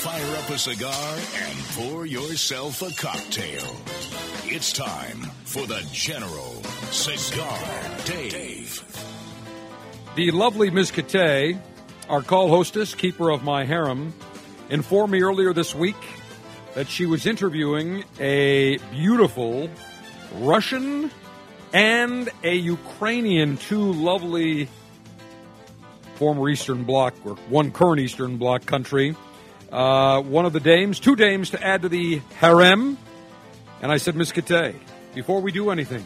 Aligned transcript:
fire 0.00 0.36
up 0.38 0.48
a 0.48 0.56
cigar 0.56 1.18
and 1.34 1.58
pour 1.74 2.06
yourself 2.06 2.80
a 2.80 2.90
cocktail. 2.94 3.76
It's 4.46 4.72
time 4.72 5.18
for 5.44 5.66
the 5.66 5.86
General 5.92 6.62
Cigar 6.90 7.58
Dave. 8.06 8.82
The 10.16 10.30
lovely 10.30 10.70
Ms. 10.70 10.90
Kate, 10.90 11.58
our 12.08 12.22
call 12.22 12.48
hostess, 12.48 12.94
keeper 12.94 13.28
of 13.28 13.42
my 13.42 13.66
harem, 13.66 14.14
informed 14.70 15.12
me 15.12 15.20
earlier 15.20 15.52
this 15.52 15.74
week 15.74 16.02
that 16.74 16.88
she 16.88 17.04
was 17.04 17.26
interviewing 17.26 18.02
a 18.18 18.78
beautiful 18.92 19.68
Russian 20.36 21.10
and 21.74 22.30
a 22.42 22.54
Ukrainian, 22.54 23.58
two 23.58 23.92
lovely 23.92 24.66
former 26.14 26.48
Eastern 26.48 26.84
Bloc 26.84 27.12
or 27.26 27.34
one 27.50 27.70
current 27.70 28.00
Eastern 28.00 28.38
Bloc 28.38 28.64
country. 28.64 29.14
Uh, 29.70 30.20
one 30.22 30.46
of 30.46 30.52
the 30.52 30.60
dames, 30.60 30.98
two 30.98 31.14
dames 31.14 31.50
to 31.50 31.64
add 31.64 31.82
to 31.82 31.88
the 31.88 32.20
harem. 32.38 32.98
And 33.82 33.92
I 33.92 33.98
said, 33.98 34.16
Miss 34.16 34.32
Kate, 34.32 34.74
before 35.14 35.40
we 35.40 35.52
do 35.52 35.70
anything, 35.70 36.04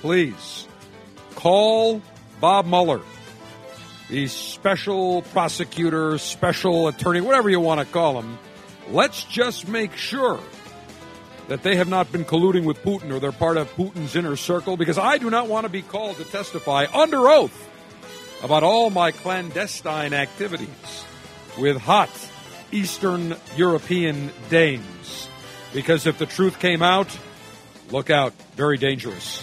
please 0.00 0.66
call 1.36 2.02
Bob 2.40 2.66
Mueller, 2.66 3.00
the 4.10 4.26
special 4.26 5.22
prosecutor, 5.22 6.18
special 6.18 6.88
attorney, 6.88 7.20
whatever 7.20 7.48
you 7.48 7.60
want 7.60 7.80
to 7.80 7.86
call 7.86 8.20
him. 8.20 8.38
Let's 8.88 9.24
just 9.24 9.68
make 9.68 9.94
sure 9.94 10.40
that 11.48 11.62
they 11.62 11.76
have 11.76 11.88
not 11.88 12.10
been 12.10 12.24
colluding 12.24 12.64
with 12.64 12.82
Putin 12.82 13.12
or 13.12 13.20
they're 13.20 13.32
part 13.32 13.56
of 13.56 13.72
Putin's 13.76 14.16
inner 14.16 14.36
circle 14.36 14.76
because 14.76 14.98
I 14.98 15.18
do 15.18 15.30
not 15.30 15.48
want 15.48 15.64
to 15.64 15.70
be 15.70 15.82
called 15.82 16.16
to 16.16 16.24
testify 16.24 16.86
under 16.92 17.28
oath 17.28 17.68
about 18.42 18.64
all 18.64 18.90
my 18.90 19.12
clandestine 19.12 20.12
activities 20.12 21.04
with 21.58 21.76
hot 21.78 22.10
Eastern 22.72 23.36
European 23.56 24.30
dames. 24.48 25.28
Because 25.72 26.06
if 26.06 26.18
the 26.18 26.26
truth 26.26 26.58
came 26.58 26.82
out, 26.82 27.16
look 27.90 28.10
out, 28.10 28.32
very 28.54 28.78
dangerous. 28.78 29.42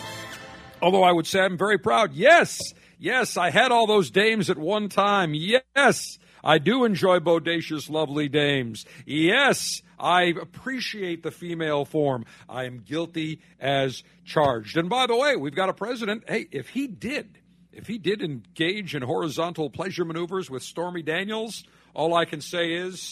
Although 0.81 1.03
I 1.03 1.11
would 1.11 1.27
say 1.27 1.39
I'm 1.39 1.57
very 1.57 1.77
proud. 1.77 2.13
Yes, 2.13 2.59
yes, 2.99 3.37
I 3.37 3.49
had 3.49 3.71
all 3.71 3.87
those 3.87 4.11
dames 4.11 4.49
at 4.49 4.57
one 4.57 4.89
time. 4.89 5.33
Yes, 5.33 6.17
I 6.43 6.57
do 6.57 6.83
enjoy 6.83 7.19
bodacious, 7.19 7.89
lovely 7.89 8.27
dames. 8.27 8.85
Yes, 9.05 9.81
I 9.97 10.33
appreciate 10.41 11.23
the 11.23 11.31
female 11.31 11.85
form. 11.85 12.25
I 12.49 12.65
am 12.65 12.79
guilty 12.79 13.39
as 13.59 14.03
charged. 14.25 14.75
And 14.75 14.89
by 14.89 15.07
the 15.07 15.15
way, 15.15 15.37
we've 15.37 15.55
got 15.55 15.69
a 15.69 15.73
president. 15.73 16.25
Hey, 16.27 16.47
if 16.51 16.69
he 16.69 16.87
did, 16.87 17.39
if 17.71 17.87
he 17.87 17.97
did 17.97 18.21
engage 18.21 18.93
in 18.93 19.03
horizontal 19.03 19.69
pleasure 19.69 20.03
maneuvers 20.03 20.49
with 20.49 20.63
Stormy 20.63 21.01
Daniels, 21.01 21.63
all 21.93 22.13
I 22.15 22.25
can 22.25 22.41
say 22.41 22.73
is 22.73 23.11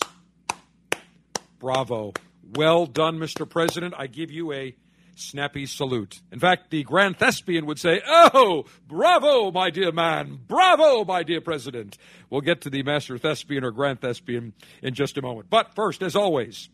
bravo. 1.59 2.13
Well 2.55 2.85
done, 2.85 3.17
Mr. 3.17 3.47
President. 3.49 3.93
I 3.97 4.07
give 4.07 4.31
you 4.31 4.51
a 4.51 4.75
snappy 5.15 5.65
salute. 5.65 6.19
In 6.31 6.39
fact, 6.39 6.71
the 6.71 6.83
grand 6.83 7.17
thespian 7.17 7.65
would 7.67 7.79
say, 7.79 8.01
Oh, 8.05 8.65
bravo, 8.87 9.51
my 9.51 9.69
dear 9.69 9.91
man. 9.91 10.39
Bravo, 10.47 11.05
my 11.05 11.23
dear 11.23 11.41
president. 11.41 11.97
We'll 12.29 12.41
get 12.41 12.61
to 12.61 12.69
the 12.69 12.83
master 12.83 13.17
thespian 13.17 13.63
or 13.63 13.71
grand 13.71 14.01
thespian 14.01 14.53
in 14.81 14.93
just 14.93 15.17
a 15.17 15.21
moment. 15.21 15.49
But 15.49 15.75
first, 15.75 16.01
as 16.01 16.15
always, 16.15 16.69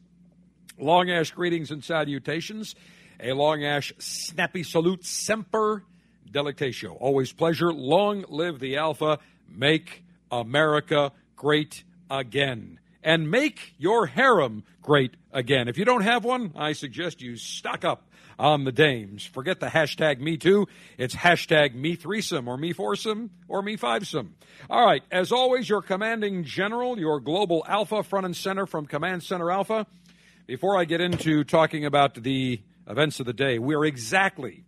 long 0.77 1.09
ash 1.09 1.31
greetings 1.31 1.71
and 1.71 1.83
salutations. 1.83 2.75
A 3.19 3.33
long 3.33 3.63
ash 3.63 3.91
snappy 3.97 4.63
salute, 4.63 5.03
semper 5.03 5.83
delectatio. 6.31 6.95
Always 6.99 7.33
pleasure. 7.33 7.73
Long 7.73 8.25
live 8.29 8.59
the 8.59 8.77
Alpha. 8.77 9.19
Make 9.49 10.03
America 10.31 11.11
great 11.35 11.83
again. 12.09 12.79
And 13.03 13.31
make 13.31 13.73
your 13.77 14.05
harem 14.05 14.63
great 14.81 15.15
again. 15.31 15.67
If 15.67 15.77
you 15.77 15.85
don't 15.85 16.01
have 16.01 16.25
one, 16.25 16.51
I 16.55 16.73
suggest 16.73 17.21
you 17.21 17.37
stock 17.37 17.85
up 17.85 18.03
on 18.39 18.63
the 18.63 18.71
dames. 18.71 19.25
Forget 19.25 19.59
the 19.59 19.67
hashtag 19.67 20.19
me 20.19 20.37
too. 20.37 20.67
It's 20.97 21.15
hashtag 21.15 21.73
me 21.73 21.95
threesome 21.95 22.47
or 22.47 22.57
me 22.57 22.73
foursome 22.73 23.31
or 23.47 23.61
me 23.61 23.77
fivesome. 23.77 24.29
All 24.69 24.85
right. 24.85 25.03
As 25.11 25.31
always, 25.31 25.69
your 25.69 25.81
commanding 25.81 26.43
general, 26.43 26.99
your 26.99 27.19
global 27.19 27.63
alpha 27.67 28.03
front 28.03 28.25
and 28.25 28.35
center 28.35 28.65
from 28.65 28.85
Command 28.85 29.23
Center 29.23 29.51
Alpha. 29.51 29.87
Before 30.45 30.77
I 30.77 30.85
get 30.85 31.01
into 31.01 31.43
talking 31.43 31.85
about 31.85 32.15
the 32.15 32.61
events 32.87 33.19
of 33.19 33.25
the 33.25 33.33
day, 33.33 33.59
we 33.59 33.75
are 33.75 33.85
exactly 33.85 34.63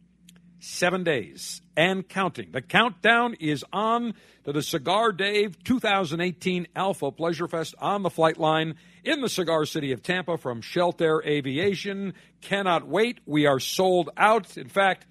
seven 0.59 1.03
days 1.03 1.61
and 1.75 2.07
counting. 2.07 2.51
The 2.51 2.61
countdown 2.61 3.35
is 3.39 3.63
on 3.71 4.13
to 4.43 4.51
the 4.51 4.61
Cigar 4.61 5.11
Dave 5.11 5.63
2018 5.63 6.67
Alpha 6.75 7.11
Pleasure 7.11 7.47
Fest 7.47 7.75
on 7.79 8.03
the 8.03 8.09
flight 8.09 8.37
line 8.37 8.75
in 9.03 9.21
the 9.21 9.29
cigar 9.29 9.65
city 9.65 9.91
of 9.91 10.03
Tampa 10.03 10.37
from 10.37 10.61
Sheltair 10.61 11.25
Aviation. 11.25 12.13
Cannot 12.41 12.87
wait. 12.87 13.19
We 13.25 13.45
are 13.45 13.59
sold 13.59 14.09
out. 14.17 14.57
In 14.57 14.69
fact, 14.69 15.05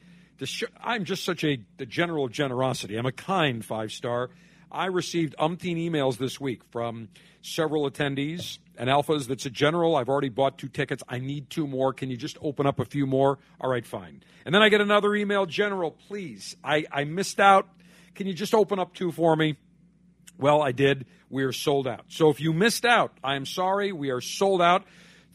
sh- 0.45 0.65
I'm 0.83 1.05
just 1.05 1.25
such 1.25 1.45
a 1.45 1.59
the 1.79 1.87
general 1.87 2.29
generosity. 2.29 2.97
I'm 2.97 3.07
a 3.07 3.13
kind 3.13 3.65
five 3.65 3.93
star. 3.93 4.31
I 4.71 4.87
received 4.87 5.35
umpteen 5.39 5.77
emails 5.79 6.19
this 6.19 6.39
week 6.39 6.63
from 6.71 7.09
several 7.41 7.91
attendees 7.91 8.59
and 8.79 8.89
alphas 8.89 9.27
that's 9.27 9.45
a 9.45 9.51
General, 9.51 9.97
I've 9.97 10.09
already 10.09 10.29
bought 10.29 10.57
two 10.57 10.69
tickets. 10.69 11.03
I 11.09 11.19
need 11.19 11.51
two 11.51 11.67
more. 11.67 11.93
Can 11.93 12.11
you 12.11 12.17
just 12.17 12.39
open 12.41 12.67
up 12.67 12.79
a 12.79 12.85
few 12.85 13.07
more? 13.07 13.39
All 13.61 13.69
right, 13.69 13.85
fine. 13.85 14.23
And 14.47 14.55
then 14.55 14.63
I 14.63 14.69
get 14.69 14.81
another 14.81 15.15
email, 15.15 15.45
General, 15.47 15.91
please. 15.91 16.57
I, 16.63 16.87
I 16.91 17.05
missed 17.05 17.41
out. 17.41 17.69
Can 18.15 18.27
you 18.27 18.33
just 18.33 18.55
open 18.55 18.79
up 18.79 18.95
two 18.95 19.11
for 19.13 19.35
me? 19.35 19.57
Well, 20.39 20.63
I 20.63 20.71
did. 20.71 21.07
We 21.29 21.43
are 21.43 21.53
sold 21.53 21.89
out. 21.89 22.05
So 22.09 22.31
if 22.31 22.41
you 22.41 22.53
missed 22.53 22.85
out, 22.85 23.13
I 23.23 23.35
am 23.35 23.45
sorry. 23.45 23.93
We 23.93 24.11
are 24.11 24.21
sold 24.21 24.63
out. 24.63 24.85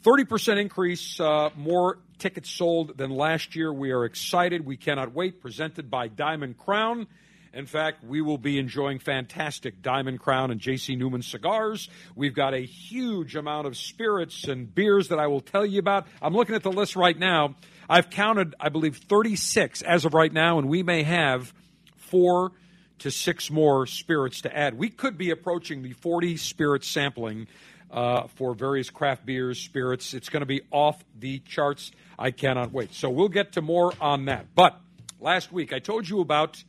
30% 0.04 0.60
increase, 0.60 1.20
uh, 1.20 1.50
more 1.56 2.00
tickets 2.18 2.50
sold 2.50 2.98
than 2.98 3.12
last 3.12 3.56
year. 3.56 3.72
We 3.72 3.92
are 3.92 4.06
excited. 4.06 4.66
We 4.66 4.78
cannot 4.78 5.14
wait. 5.14 5.42
Presented 5.42 5.92
by 5.92 6.08
Diamond 6.08 6.58
Crown. 6.58 7.08
In 7.54 7.68
fact, 7.68 8.04
we 8.04 8.20
will 8.20 8.40
be 8.40 8.58
enjoying 8.58 8.98
fantastic 8.98 9.84
Diamond 9.84 10.20
Crown 10.20 10.50
and 10.50 10.60
JC 10.60 10.98
Newman 10.98 11.22
cigars. 11.22 11.88
We've 12.16 12.34
got 12.34 12.56
a 12.56 12.66
huge 12.66 13.36
amount 13.36 13.68
of 13.68 13.78
spirits 13.78 14.48
and 14.48 14.74
beers 14.74 15.10
that 15.10 15.20
I 15.20 15.28
will 15.28 15.40
tell 15.40 15.64
you 15.64 15.78
about. 15.78 16.08
I'm 16.20 16.34
looking 16.34 16.56
at 16.56 16.64
the 16.64 16.72
list 16.72 16.96
right 16.96 17.18
now. 17.18 17.54
I've 17.88 18.10
counted, 18.10 18.56
I 18.60 18.70
believe, 18.70 18.98
36 18.98 19.84
as 19.84 20.04
of 20.04 20.16
right 20.16 20.34
now, 20.34 20.58
and 20.58 20.68
we 20.68 20.82
may 20.82 21.04
have 21.04 21.54
four 21.96 22.54
to 23.00 23.12
six 23.12 23.52
more 23.52 23.86
spirits 23.86 24.42
to 24.42 24.58
add. 24.58 24.76
We 24.76 24.90
could 24.90 25.16
be 25.16 25.30
approaching 25.30 25.84
the 25.84 25.94
40 25.94 26.38
spirit 26.38 26.84
sampling 26.84 27.48
uh, 27.92 28.30
for 28.30 28.56
various 28.56 28.90
craft 28.90 29.28
beers, 29.28 29.60
spirits. 29.60 30.16
It's 30.16 30.30
going 30.30 30.42
to 30.42 30.48
be 30.48 30.62
off 30.72 31.04
the 31.20 31.38
charts. 31.40 31.92
I 32.18 32.32
cannot 32.32 32.72
wait. 32.72 32.96
So 32.96 33.12
we'll 33.12 33.30
get 33.30 33.52
to 33.54 33.62
more 33.62 33.94
on 34.02 34.26
that. 34.26 34.56
But 34.56 34.80
last 35.20 35.52
week 35.52 35.72
I 35.72 35.78
told 35.78 36.10
you 36.10 36.20
about 36.20 36.64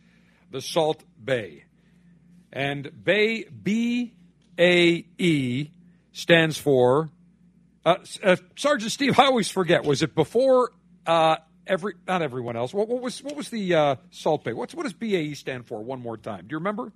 the 0.55 0.63
Salt 0.63 1.03
Bae. 1.19 1.65
And 2.53 3.05
Bae, 3.05 3.45
B 3.63 4.15
A 4.57 5.05
E, 5.19 5.71
stands 6.13 6.57
for. 6.57 7.11
Uh, 7.85 7.97
uh, 8.23 8.37
Sergeant 8.57 8.93
Steve, 8.93 9.19
I 9.19 9.27
always 9.27 9.51
forget. 9.51 9.85
Was 9.85 10.03
it 10.03 10.15
before 10.15 10.71
uh, 11.07 11.37
every 11.67 11.95
not 12.07 12.23
everyone 12.23 12.57
else. 12.57 12.73
What, 12.73 12.89
what 12.89 13.03
was 13.03 13.21
what 13.23 13.37
was 13.37 13.49
the 13.49 13.75
uh, 13.75 13.97
Salt 14.11 14.45
Bae? 14.45 14.53
What's 14.53 14.75
what 14.75 14.85
does 14.85 14.93
BAE 14.93 15.35
stand 15.35 15.67
for? 15.67 15.83
One 15.83 16.01
more 16.01 16.17
time. 16.17 16.47
Do 16.47 16.53
you 16.53 16.59
remember? 16.59 16.93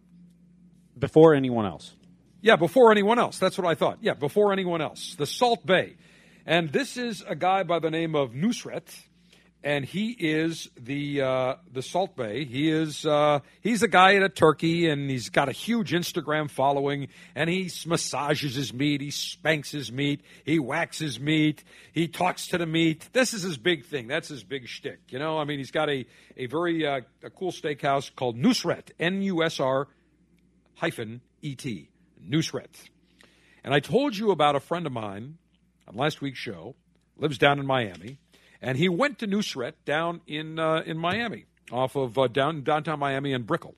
Before 0.97 1.35
anyone 1.35 1.67
else. 1.67 1.97
Yeah, 2.41 2.55
before 2.55 2.93
anyone 2.93 3.19
else. 3.19 3.39
That's 3.39 3.59
what 3.59 3.67
I 3.67 3.75
thought. 3.75 3.99
Yeah, 4.01 4.15
before 4.15 4.53
anyone 4.53 4.81
else. 4.81 5.17
The 5.17 5.27
Salt 5.27 5.67
Bae, 5.67 5.95
And 6.47 6.73
this 6.73 6.97
is 6.97 7.25
a 7.27 7.35
guy 7.35 7.65
by 7.65 7.81
the 7.81 7.91
name 7.91 8.15
of 8.15 8.33
Nusret, 8.33 8.97
and 9.69 9.85
he 9.85 10.13
is 10.13 10.71
the 10.81 11.21
uh, 11.21 11.55
the 11.71 11.83
Salt 11.83 12.17
Bae. 12.17 12.47
He 12.49 12.71
is 12.71 13.05
uh, 13.05 13.41
he's 13.61 13.83
a 13.83 13.89
guy 13.89 14.13
in 14.13 14.23
a 14.23 14.31
Turkey, 14.31 14.89
and 14.89 15.11
he's 15.11 15.29
got 15.29 15.51
a 15.51 15.53
huge 15.53 15.93
Instagram 15.93 16.51
following. 16.51 17.09
And 17.35 17.51
he 17.51 17.71
massages 17.85 18.55
his 18.55 18.73
meat, 18.73 19.03
he 19.03 19.11
spanks 19.11 19.71
his 19.71 19.93
meat, 19.93 20.23
he 20.47 20.59
waxes 20.59 21.21
meat, 21.21 21.65
he 21.93 22.09
talks 22.09 22.47
to 22.49 22.57
the 22.57 22.65
meat. 22.65 23.11
This 23.13 23.35
is 23.35 23.43
his 23.43 23.59
big 23.59 23.85
thing. 23.85 24.07
That's 24.07 24.29
his 24.29 24.43
big 24.43 24.67
shtick. 24.67 25.01
You 25.11 25.19
know, 25.19 25.37
I 25.37 25.45
mean, 25.45 25.59
he's 25.59 25.71
got 25.71 25.91
a 25.91 26.07
a 26.39 26.47
very 26.47 26.87
uh, 26.87 27.03
a 27.23 27.29
cool 27.29 27.53
steakhouse 27.53 28.11
called 28.15 28.39
Nusret, 28.39 28.93
N 28.99 29.21
U 29.21 29.45
S 29.45 29.61
R 29.61 29.87
hyphen 30.77 31.21
E 31.43 31.55
T, 31.55 31.91
Nusret. 32.27 32.89
And 33.63 33.75
I 33.75 33.81
told 33.81 34.17
you 34.17 34.31
about 34.31 34.57
a 34.57 34.61
friend 34.61 34.87
of 34.87 34.93
mine 34.93 35.37
on 35.87 35.95
last 35.95 36.23
week's 36.23 36.39
show, 36.39 36.75
lives 37.19 37.37
down 37.37 37.59
in 37.59 37.67
Miami 37.67 38.19
and 38.61 38.77
he 38.77 38.89
went 38.89 39.19
to 39.21 39.27
Nusret 39.27 39.75
down 39.85 40.21
in 40.27 40.59
uh, 40.59 40.83
in 40.85 40.99
Miami, 40.99 41.47
off 41.71 41.97
of 41.97 42.19
uh, 42.19 42.29
down 42.29 42.63
downtown 42.63 42.99
Miami 42.99 43.33
and 43.33 43.47
Brickell. 43.47 43.75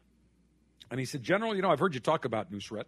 And 0.91 0.99
he 0.99 1.06
said, 1.06 1.23
General, 1.23 1.55
you 1.55 1.62
know, 1.62 1.71
I've 1.71 1.79
heard 1.79 1.94
you 1.94 2.00
talk 2.00 2.25
about 2.25 2.50
Nusret, 2.50 2.85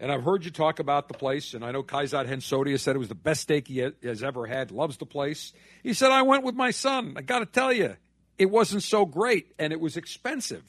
and 0.00 0.10
I've 0.10 0.22
heard 0.22 0.44
you 0.44 0.50
talk 0.50 0.78
about 0.78 1.08
the 1.08 1.14
place, 1.14 1.54
and 1.54 1.64
I 1.64 1.70
know 1.70 1.82
Kaizad 1.82 2.26
Hansotia 2.26 2.78
said 2.78 2.96
it 2.96 2.98
was 2.98 3.08
the 3.08 3.14
best 3.14 3.42
steak 3.42 3.68
he 3.68 3.78
has 4.02 4.22
ever 4.22 4.46
had, 4.46 4.70
loves 4.70 4.96
the 4.96 5.06
place. 5.06 5.52
He 5.82 5.92
said, 5.92 6.10
I 6.10 6.22
went 6.22 6.44
with 6.44 6.54
my 6.54 6.70
son. 6.70 7.14
I 7.16 7.22
got 7.22 7.40
to 7.40 7.46
tell 7.46 7.72
you, 7.72 7.96
it 8.38 8.46
wasn't 8.46 8.82
so 8.82 9.04
great, 9.04 9.52
and 9.58 9.72
it 9.72 9.80
was 9.80 9.96
expensive. 9.96 10.62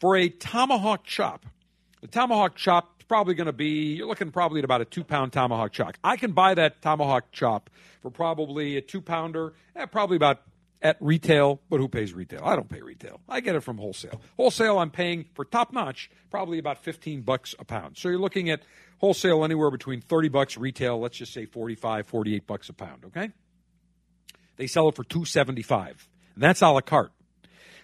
For 0.00 0.16
a 0.16 0.28
tomahawk 0.28 1.04
chop, 1.04 1.44
the 2.00 2.06
tomahawk 2.06 2.54
chop 2.54 2.97
probably 3.08 3.34
going 3.34 3.46
to 3.46 3.52
be 3.52 3.94
you're 3.94 4.06
looking 4.06 4.30
probably 4.30 4.60
at 4.60 4.64
about 4.64 4.80
a 4.80 4.84
two 4.84 5.02
pound 5.02 5.32
tomahawk 5.32 5.72
chop. 5.72 5.94
I 6.04 6.16
can 6.16 6.32
buy 6.32 6.54
that 6.54 6.82
tomahawk 6.82 7.32
chop 7.32 7.70
for 8.00 8.10
probably 8.10 8.76
a 8.76 8.80
two 8.80 9.00
pounder, 9.00 9.54
probably 9.90 10.16
about 10.16 10.42
at 10.80 10.96
retail. 11.00 11.60
But 11.68 11.80
who 11.80 11.88
pays 11.88 12.12
retail? 12.12 12.42
I 12.44 12.54
don't 12.54 12.68
pay 12.68 12.80
retail. 12.80 13.20
I 13.28 13.40
get 13.40 13.56
it 13.56 13.60
from 13.60 13.78
wholesale. 13.78 14.20
Wholesale, 14.36 14.78
I'm 14.78 14.90
paying 14.90 15.26
for 15.34 15.44
top 15.44 15.72
notch 15.72 16.10
probably 16.30 16.58
about 16.58 16.78
fifteen 16.78 17.22
bucks 17.22 17.54
a 17.58 17.64
pound. 17.64 17.96
So 17.96 18.08
you're 18.08 18.18
looking 18.18 18.50
at 18.50 18.60
wholesale 18.98 19.44
anywhere 19.44 19.70
between 19.70 20.00
thirty 20.00 20.28
bucks 20.28 20.56
retail. 20.56 21.00
Let's 21.00 21.16
just 21.16 21.32
say 21.32 21.46
45, 21.46 22.06
48 22.06 22.46
bucks 22.46 22.68
a 22.68 22.72
pound. 22.72 23.04
Okay. 23.06 23.30
They 24.56 24.66
sell 24.66 24.88
it 24.88 24.96
for 24.96 25.04
two 25.04 25.24
seventy 25.24 25.62
five, 25.62 26.08
and 26.34 26.42
that's 26.42 26.62
a 26.62 26.68
la 26.68 26.80
carte. 26.80 27.12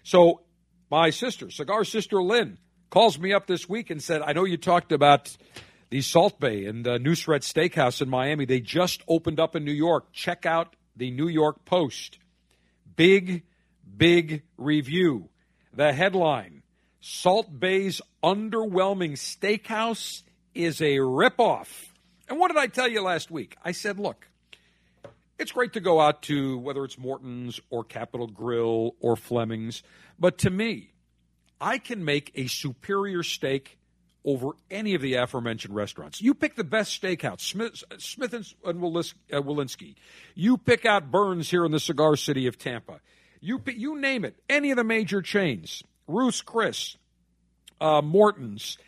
So 0.02 0.42
my 0.90 1.10
sister, 1.10 1.50
cigar 1.50 1.84
sister 1.84 2.22
Lynn, 2.22 2.58
calls 2.94 3.18
me 3.18 3.32
up 3.32 3.48
this 3.48 3.68
week 3.68 3.90
and 3.90 4.00
said, 4.00 4.22
I 4.22 4.34
know 4.34 4.44
you 4.44 4.56
talked 4.56 4.92
about 4.92 5.36
the 5.90 6.00
Salt 6.00 6.38
Bae 6.38 6.62
and 6.68 6.86
the 6.86 6.96
Nusret 7.00 7.40
Steakhouse 7.40 8.00
in 8.00 8.08
Miami. 8.08 8.44
They 8.44 8.60
just 8.60 9.02
opened 9.08 9.40
up 9.40 9.56
in 9.56 9.64
New 9.64 9.72
York. 9.72 10.12
Check 10.12 10.46
out 10.46 10.76
the 10.94 11.10
New 11.10 11.26
York 11.26 11.64
Post. 11.64 12.20
Big, 12.94 13.42
big 13.96 14.44
review. 14.56 15.28
The 15.74 15.92
headline 15.92 16.62
Salt 17.00 17.48
Bae's 17.58 18.00
underwhelming 18.22 19.14
steakhouse 19.14 20.22
is 20.54 20.80
a 20.80 20.98
ripoff. 20.98 21.86
And 22.28 22.38
what 22.38 22.46
did 22.46 22.58
I 22.58 22.68
tell 22.68 22.86
you 22.86 23.02
last 23.02 23.28
week? 23.28 23.56
I 23.64 23.72
said, 23.72 23.98
look, 23.98 24.28
it's 25.36 25.50
great 25.50 25.72
to 25.72 25.80
go 25.80 26.00
out 26.00 26.22
to 26.22 26.58
whether 26.58 26.84
it's 26.84 26.96
Morton's 26.96 27.58
or 27.70 27.82
Capital 27.82 28.28
Grille 28.28 28.94
or 29.00 29.16
Fleming's, 29.16 29.82
but 30.16 30.38
to 30.38 30.50
me, 30.50 30.92
I 31.60 31.78
can 31.78 32.04
make 32.04 32.32
a 32.34 32.46
superior 32.46 33.22
steak 33.22 33.78
over 34.24 34.52
any 34.70 34.94
of 34.94 35.02
the 35.02 35.14
aforementioned 35.14 35.74
restaurants. 35.74 36.20
You 36.20 36.34
pick 36.34 36.54
the 36.56 36.64
best 36.64 37.00
steakhouse, 37.00 37.40
Smith, 37.40 37.84
Smith 37.98 38.32
and. 38.32 38.54
Uh, 38.62 39.36
you 40.34 40.56
pick 40.56 40.86
out 40.86 41.10
Bern's 41.10 41.50
here 41.50 41.64
in 41.64 41.72
the 41.72 41.80
cigar 41.80 42.16
city 42.16 42.46
of 42.46 42.58
Tampa. 42.58 43.00
You 43.40 43.60
you 43.66 44.00
name 44.00 44.24
it, 44.24 44.36
any 44.48 44.70
of 44.70 44.76
the 44.76 44.84
major 44.84 45.20
chains, 45.20 45.82
Ruth's 46.08 46.40
Chris, 46.40 46.96
uh, 47.80 48.00
Morton's, 48.00 48.78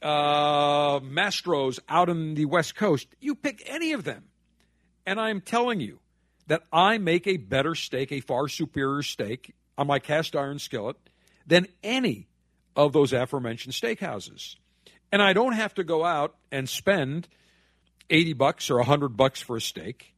uh, 0.00 1.00
Mastro's 1.00 1.80
out 1.88 2.08
on 2.08 2.34
the 2.34 2.44
West 2.44 2.76
Coast. 2.76 3.08
You 3.20 3.34
pick 3.34 3.64
any 3.66 3.92
of 3.92 4.04
them, 4.04 4.24
and 5.04 5.18
I'm 5.18 5.40
telling 5.40 5.80
you 5.80 5.98
that 6.46 6.62
I 6.72 6.98
make 6.98 7.26
a 7.26 7.38
better 7.38 7.74
steak, 7.74 8.12
a 8.12 8.20
far 8.20 8.46
superior 8.46 9.02
steak 9.02 9.54
on 9.76 9.88
my 9.88 9.98
cast 9.98 10.36
iron 10.36 10.60
skillet 10.60 10.96
than 11.46 11.66
any 11.82 12.28
of 12.76 12.92
those 12.92 13.12
aforementioned 13.12 13.74
steakhouses. 13.74 14.56
And 15.12 15.22
I 15.22 15.32
don't 15.32 15.52
have 15.52 15.74
to 15.74 15.84
go 15.84 16.04
out 16.04 16.34
and 16.50 16.68
spend 16.68 17.28
80 18.10 18.32
bucks 18.34 18.70
or 18.70 18.76
100 18.78 19.16
bucks 19.16 19.40
for 19.40 19.56
a 19.56 19.60
steak. 19.60 20.14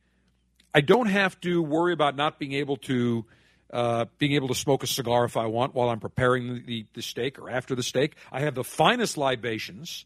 I 0.75 0.81
don't 0.81 1.07
have 1.07 1.41
to 1.41 1.63
worry 1.63 1.93
about 1.93 2.17
not 2.17 2.39
being 2.39 2.53
able 2.53 2.77
to 2.79 3.25
uh, 3.73 4.05
being 4.19 4.33
able 4.33 4.49
to 4.49 4.55
smoke 4.55 4.85
a 4.85 4.87
cigar 4.87 5.25
if 5.25 5.37
I 5.37 5.47
want 5.47 5.75
while 5.75 5.89
I'm 5.89 5.99
preparing 5.99 6.65
the, 6.67 6.87
the 6.95 7.03
steak 7.03 7.39
or 7.39 7.51
after 7.51 7.75
the 7.75 7.83
steak. 7.83 8.15
I 8.31 8.41
have 8.41 8.55
the 8.55 8.63
finest 8.63 9.19
libations, 9.19 10.05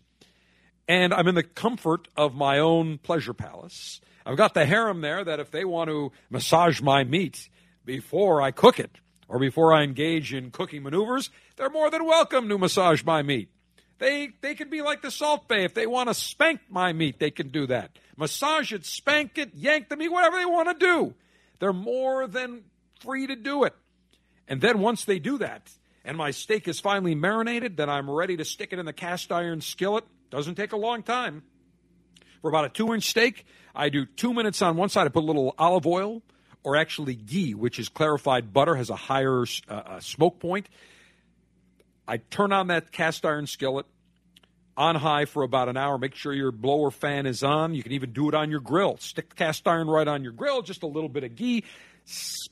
and 0.88 1.12
I'm 1.12 1.28
in 1.28 1.34
the 1.34 1.43
comfort 1.43 2.08
of 2.16 2.34
my 2.34 2.58
own 2.58 2.99
pleasure 2.99 3.34
palace. 3.34 4.00
I've 4.25 4.37
got 4.37 4.55
the 4.55 4.64
harem 4.64 5.02
there 5.02 5.23
that 5.25 5.40
if 5.40 5.50
they 5.50 5.64
want 5.64 5.90
to 5.90 6.11
massage 6.31 6.81
my 6.81 7.05
meat 7.05 7.49
before 7.84 8.40
I 8.40 8.50
cook 8.50 8.78
it, 8.78 8.99
or 9.31 9.38
before 9.38 9.73
I 9.73 9.85
engage 9.85 10.35
in 10.35 10.50
cooking 10.50 10.82
maneuvers, 10.82 11.31
they're 11.56 11.71
more 11.71 11.88
than 11.88 12.05
welcome 12.05 12.49
to 12.49 12.59
massage 12.59 13.05
my 13.05 13.23
meat. 13.23 13.49
They, 13.99 14.31
they 14.41 14.56
can 14.56 14.69
be 14.69 14.82
like 14.82 15.03
the 15.03 15.11
Salt 15.11 15.47
Bae. 15.47 15.59
If 15.59 15.73
they 15.73 15.87
want 15.87 16.09
to 16.09 16.15
spank 16.15 16.62
my 16.69 16.93
meat, 16.93 17.21
they 17.21 17.31
can 17.31 17.49
do 17.49 17.69
that. 17.69 17.97
Massage 18.17 18.73
it, 18.73 18.85
spank 18.85 19.38
it, 19.38 19.55
yank 19.55 19.88
the 19.88 19.97
meat, 19.97 20.09
whatever 20.09 20.37
they 20.37 20.47
want 20.47 20.69
to 20.69 20.87
do. 20.87 21.15
They're 21.61 21.73
more 21.73 22.27
than 22.27 22.65
free 22.99 23.29
to 23.29 23.37
do 23.37 23.62
it. 23.62 23.75
And 24.49 24.61
then 24.61 24.81
once 24.81 25.05
they 25.05 25.21
do 25.21 25.38
that, 25.38 25.71
and 26.05 26.17
my 26.17 26.33
steak 26.33 26.67
is 26.67 26.81
finally 26.81 27.15
marinated, 27.15 27.76
then 27.76 27.88
I'm 27.88 28.11
ready 28.11 28.37
to 28.38 28.44
stick 28.44 28.73
it 28.73 28.81
in 28.81 28.87
the 28.87 28.93
cast 28.93 29.31
iron 29.31 29.61
skillet. 29.61 30.05
Doesn't 30.31 30.56
take 30.56 30.73
a 30.73 30.76
long 30.76 31.05
time. 31.05 31.44
For 32.43 32.49
about 32.49 32.65
a 32.65 32.69
two 32.69 32.93
inch 32.94 33.05
steak, 33.05 33.47
I 33.76 33.91
do 33.91 34.06
two 34.06 34.35
minutes 34.35 34.61
on 34.61 34.76
one 34.76 34.88
side. 34.88 35.06
I 35.06 35.11
put 35.11 35.23
a 35.23 35.26
little 35.26 35.55
olive 35.56 35.87
oil, 35.87 36.23
or 36.62 36.77
actually 36.77 37.15
ghee, 37.15 37.55
which 37.55 37.79
is 37.79 37.89
clarified 37.89 38.53
butter, 38.53 38.75
has 38.75 38.91
a 38.91 38.97
higher 38.97 39.45
uh, 39.69 39.73
uh, 39.75 40.01
smoke 40.01 40.39
point. 40.39 40.69
I 42.07 42.19
turn 42.19 42.53
on 42.53 42.69
that 42.69 42.93
cast 42.93 43.25
iron 43.25 43.47
skillet 43.47 43.87
on 44.77 44.97
high 44.97 45.27
for 45.27 45.43
about 45.43 45.69
an 45.69 45.77
hour. 45.77 45.99
Make 45.99 46.15
sure 46.15 46.33
your 46.33 46.53
blower 46.53 46.91
fan 46.91 47.27
is 47.27 47.43
on. 47.43 47.75
You 47.75 47.83
can 47.83 47.93
even 47.93 48.12
do 48.12 48.29
it 48.29 48.35
on 48.35 48.51
your 48.51 48.61
grill. 48.61 48.97
Stick 48.99 49.35
cast 49.37 49.67
iron 49.69 49.89
right 49.89 50.09
on 50.09 50.23
your 50.23 50.33
grill, 50.33 50.62
just 50.62 50.83
a 50.83 50.87
little 50.87 51.09
bit 51.09 51.25
of 51.25 51.37
ghee. 51.37 51.65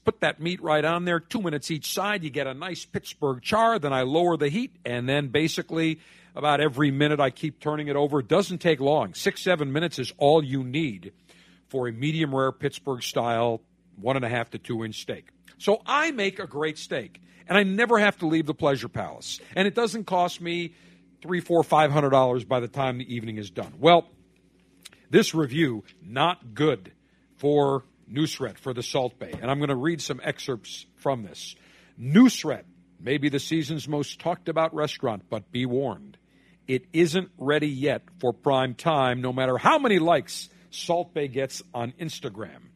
Put 0.04 0.20
that 0.20 0.40
meat 0.40 0.62
right 0.62 0.84
on 0.84 1.04
there, 1.04 1.20
two 1.20 1.42
minutes 1.42 1.70
each 1.70 1.92
side. 1.92 2.22
You 2.22 2.30
get 2.30 2.46
a 2.46 2.54
nice 2.54 2.84
Pittsburgh 2.84 3.42
char. 3.42 3.78
Then 3.78 3.92
I 3.92 4.02
lower 4.02 4.36
the 4.36 4.48
heat, 4.48 4.76
and 4.84 5.08
then 5.08 5.28
basically 5.28 6.00
about 6.36 6.60
every 6.60 6.90
minute 6.90 7.18
I 7.18 7.30
keep 7.30 7.58
turning 7.58 7.88
it 7.88 7.96
over. 7.96 8.20
It 8.20 8.28
doesn't 8.28 8.58
take 8.58 8.78
long. 8.78 9.14
Six, 9.14 9.42
seven 9.42 9.72
minutes 9.72 9.98
is 9.98 10.12
all 10.18 10.44
you 10.44 10.62
need 10.62 11.12
for 11.68 11.88
a 11.88 11.92
medium 11.92 12.34
rare 12.34 12.52
Pittsburgh 12.52 13.02
style 13.02 13.60
one 14.00 14.16
and 14.16 14.24
a 14.24 14.28
half 14.28 14.50
to 14.50 14.58
two 14.58 14.84
inch 14.84 15.00
steak. 15.00 15.28
So 15.58 15.82
I 15.86 16.10
make 16.12 16.38
a 16.38 16.46
great 16.46 16.78
steak, 16.78 17.20
and 17.48 17.58
I 17.58 17.62
never 17.62 17.98
have 17.98 18.18
to 18.18 18.26
leave 18.26 18.46
the 18.46 18.54
pleasure 18.54 18.88
palace, 18.88 19.40
and 19.56 19.66
it 19.66 19.74
doesn't 19.74 20.04
cost 20.04 20.40
me 20.40 20.74
three, 21.22 21.40
four, 21.40 21.62
five 21.62 21.90
hundred 21.90 22.10
dollars 22.10 22.44
by 22.44 22.60
the 22.60 22.68
time 22.68 22.98
the 22.98 23.14
evening 23.14 23.38
is 23.38 23.50
done. 23.50 23.74
Well, 23.78 24.08
this 25.10 25.34
review 25.34 25.84
not 26.02 26.54
good 26.54 26.92
for 27.36 27.84
Nusret 28.10 28.58
for 28.58 28.72
the 28.72 28.82
Salt 28.82 29.18
Bae, 29.18 29.32
and 29.40 29.50
I'm 29.50 29.58
going 29.58 29.68
to 29.68 29.76
read 29.76 30.00
some 30.00 30.20
excerpts 30.22 30.86
from 30.96 31.22
this. 31.22 31.56
Nusret 32.00 32.64
may 33.00 33.18
be 33.18 33.28
the 33.28 33.40
season's 33.40 33.88
most 33.88 34.20
talked 34.20 34.48
about 34.48 34.74
restaurant, 34.74 35.24
but 35.28 35.50
be 35.50 35.66
warned, 35.66 36.18
it 36.66 36.84
isn't 36.92 37.30
ready 37.38 37.68
yet 37.68 38.02
for 38.20 38.32
prime 38.32 38.74
time, 38.74 39.20
no 39.20 39.32
matter 39.32 39.56
how 39.58 39.78
many 39.78 39.98
likes 39.98 40.48
Salt 40.70 41.14
Bae 41.14 41.26
gets 41.26 41.62
on 41.72 41.92
Instagram. 42.00 42.68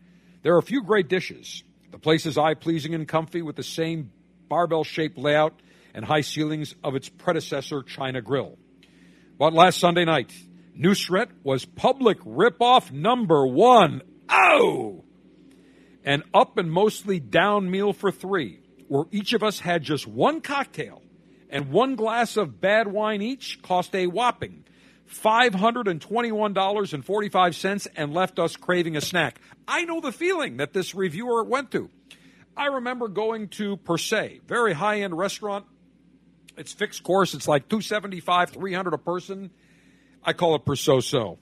There 0.42 0.54
are 0.54 0.58
a 0.58 0.62
few 0.62 0.82
great 0.82 1.08
dishes. 1.08 1.62
The 1.90 1.98
place 1.98 2.26
is 2.26 2.36
eye 2.36 2.54
pleasing 2.54 2.94
and 2.94 3.06
comfy 3.06 3.42
with 3.42 3.56
the 3.56 3.62
same 3.62 4.12
barbell 4.48 4.82
shaped 4.82 5.16
layout 5.16 5.60
and 5.94 6.04
high 6.04 6.22
ceilings 6.22 6.74
of 6.82 6.96
its 6.96 7.08
predecessor, 7.08 7.82
China 7.82 8.20
Grill. 8.20 8.58
But 9.38 9.52
last 9.52 9.78
Sunday 9.78 10.04
night, 10.04 10.32
Nusret 10.76 11.28
was 11.44 11.64
public 11.64 12.18
ripoff 12.20 12.90
number 12.90 13.46
one. 13.46 14.02
Oh! 14.28 15.04
An 16.04 16.24
up 16.34 16.58
and 16.58 16.72
mostly 16.72 17.20
down 17.20 17.70
meal 17.70 17.92
for 17.92 18.10
three, 18.10 18.60
where 18.88 19.04
each 19.12 19.34
of 19.34 19.44
us 19.44 19.60
had 19.60 19.82
just 19.82 20.08
one 20.08 20.40
cocktail 20.40 21.02
and 21.50 21.70
one 21.70 21.94
glass 21.94 22.36
of 22.36 22.60
bad 22.60 22.88
wine 22.88 23.22
each, 23.22 23.62
cost 23.62 23.94
a 23.94 24.06
whopping 24.06 24.64
$521.45 25.12 27.88
and 27.96 28.14
left 28.14 28.38
us 28.38 28.56
craving 28.56 28.96
a 28.96 29.00
snack. 29.00 29.40
I 29.68 29.84
know 29.84 30.00
the 30.00 30.12
feeling 30.12 30.56
that 30.58 30.72
this 30.72 30.94
reviewer 30.94 31.42
went 31.44 31.70
to. 31.72 31.90
I 32.56 32.66
remember 32.66 33.08
going 33.08 33.48
to 33.48 33.76
Per 33.78 33.98
Se, 33.98 34.40
very 34.46 34.74
high 34.74 35.00
end 35.00 35.16
restaurant. 35.16 35.64
It's 36.56 36.72
fixed 36.72 37.02
course. 37.02 37.34
It's 37.34 37.48
like 37.48 37.68
275, 37.68 38.50
300 38.50 38.94
a 38.94 38.98
person. 38.98 39.50
I 40.22 40.32
call 40.34 40.54
it 40.54 40.64
Per 40.64 40.76
So 40.76 41.00
So. 41.00 41.38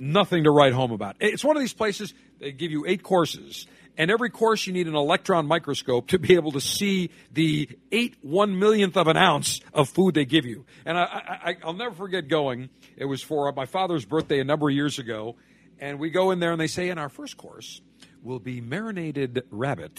nothing 0.00 0.44
to 0.44 0.50
write 0.50 0.72
home 0.72 0.92
about. 0.92 1.16
It's 1.20 1.44
one 1.44 1.56
of 1.56 1.60
these 1.60 1.74
places 1.74 2.14
they 2.40 2.52
give 2.52 2.70
you 2.72 2.84
eight 2.86 3.02
courses, 3.02 3.66
and 3.96 4.10
every 4.10 4.30
course 4.30 4.66
you 4.66 4.72
need 4.72 4.86
an 4.86 4.94
electron 4.94 5.46
microscope 5.46 6.08
to 6.08 6.18
be 6.18 6.34
able 6.34 6.52
to 6.52 6.60
see 6.60 7.10
the 7.32 7.68
eight 7.90 8.16
one 8.22 8.58
millionth 8.58 8.96
of 8.96 9.06
an 9.06 9.16
ounce 9.16 9.60
of 9.72 9.88
food 9.88 10.14
they 10.14 10.24
give 10.24 10.46
you. 10.46 10.64
And 10.84 10.98
I, 10.98 11.56
will 11.64 11.74
never 11.74 11.94
forget 11.94 12.28
going. 12.28 12.70
It 12.96 13.04
was 13.04 13.22
for 13.22 13.50
my 13.52 13.66
father's 13.66 14.04
birthday 14.04 14.40
a 14.40 14.44
number 14.44 14.68
of 14.68 14.74
years 14.74 14.98
ago, 14.98 15.36
and 15.78 15.98
we 15.98 16.10
go 16.10 16.30
in 16.30 16.40
there 16.40 16.52
and 16.52 16.60
they 16.60 16.66
say 16.66 16.88
in 16.88 16.98
our 16.98 17.08
first 17.08 17.36
course 17.36 17.80
will 18.22 18.38
be 18.38 18.60
marinated 18.60 19.42
rabbit 19.50 19.98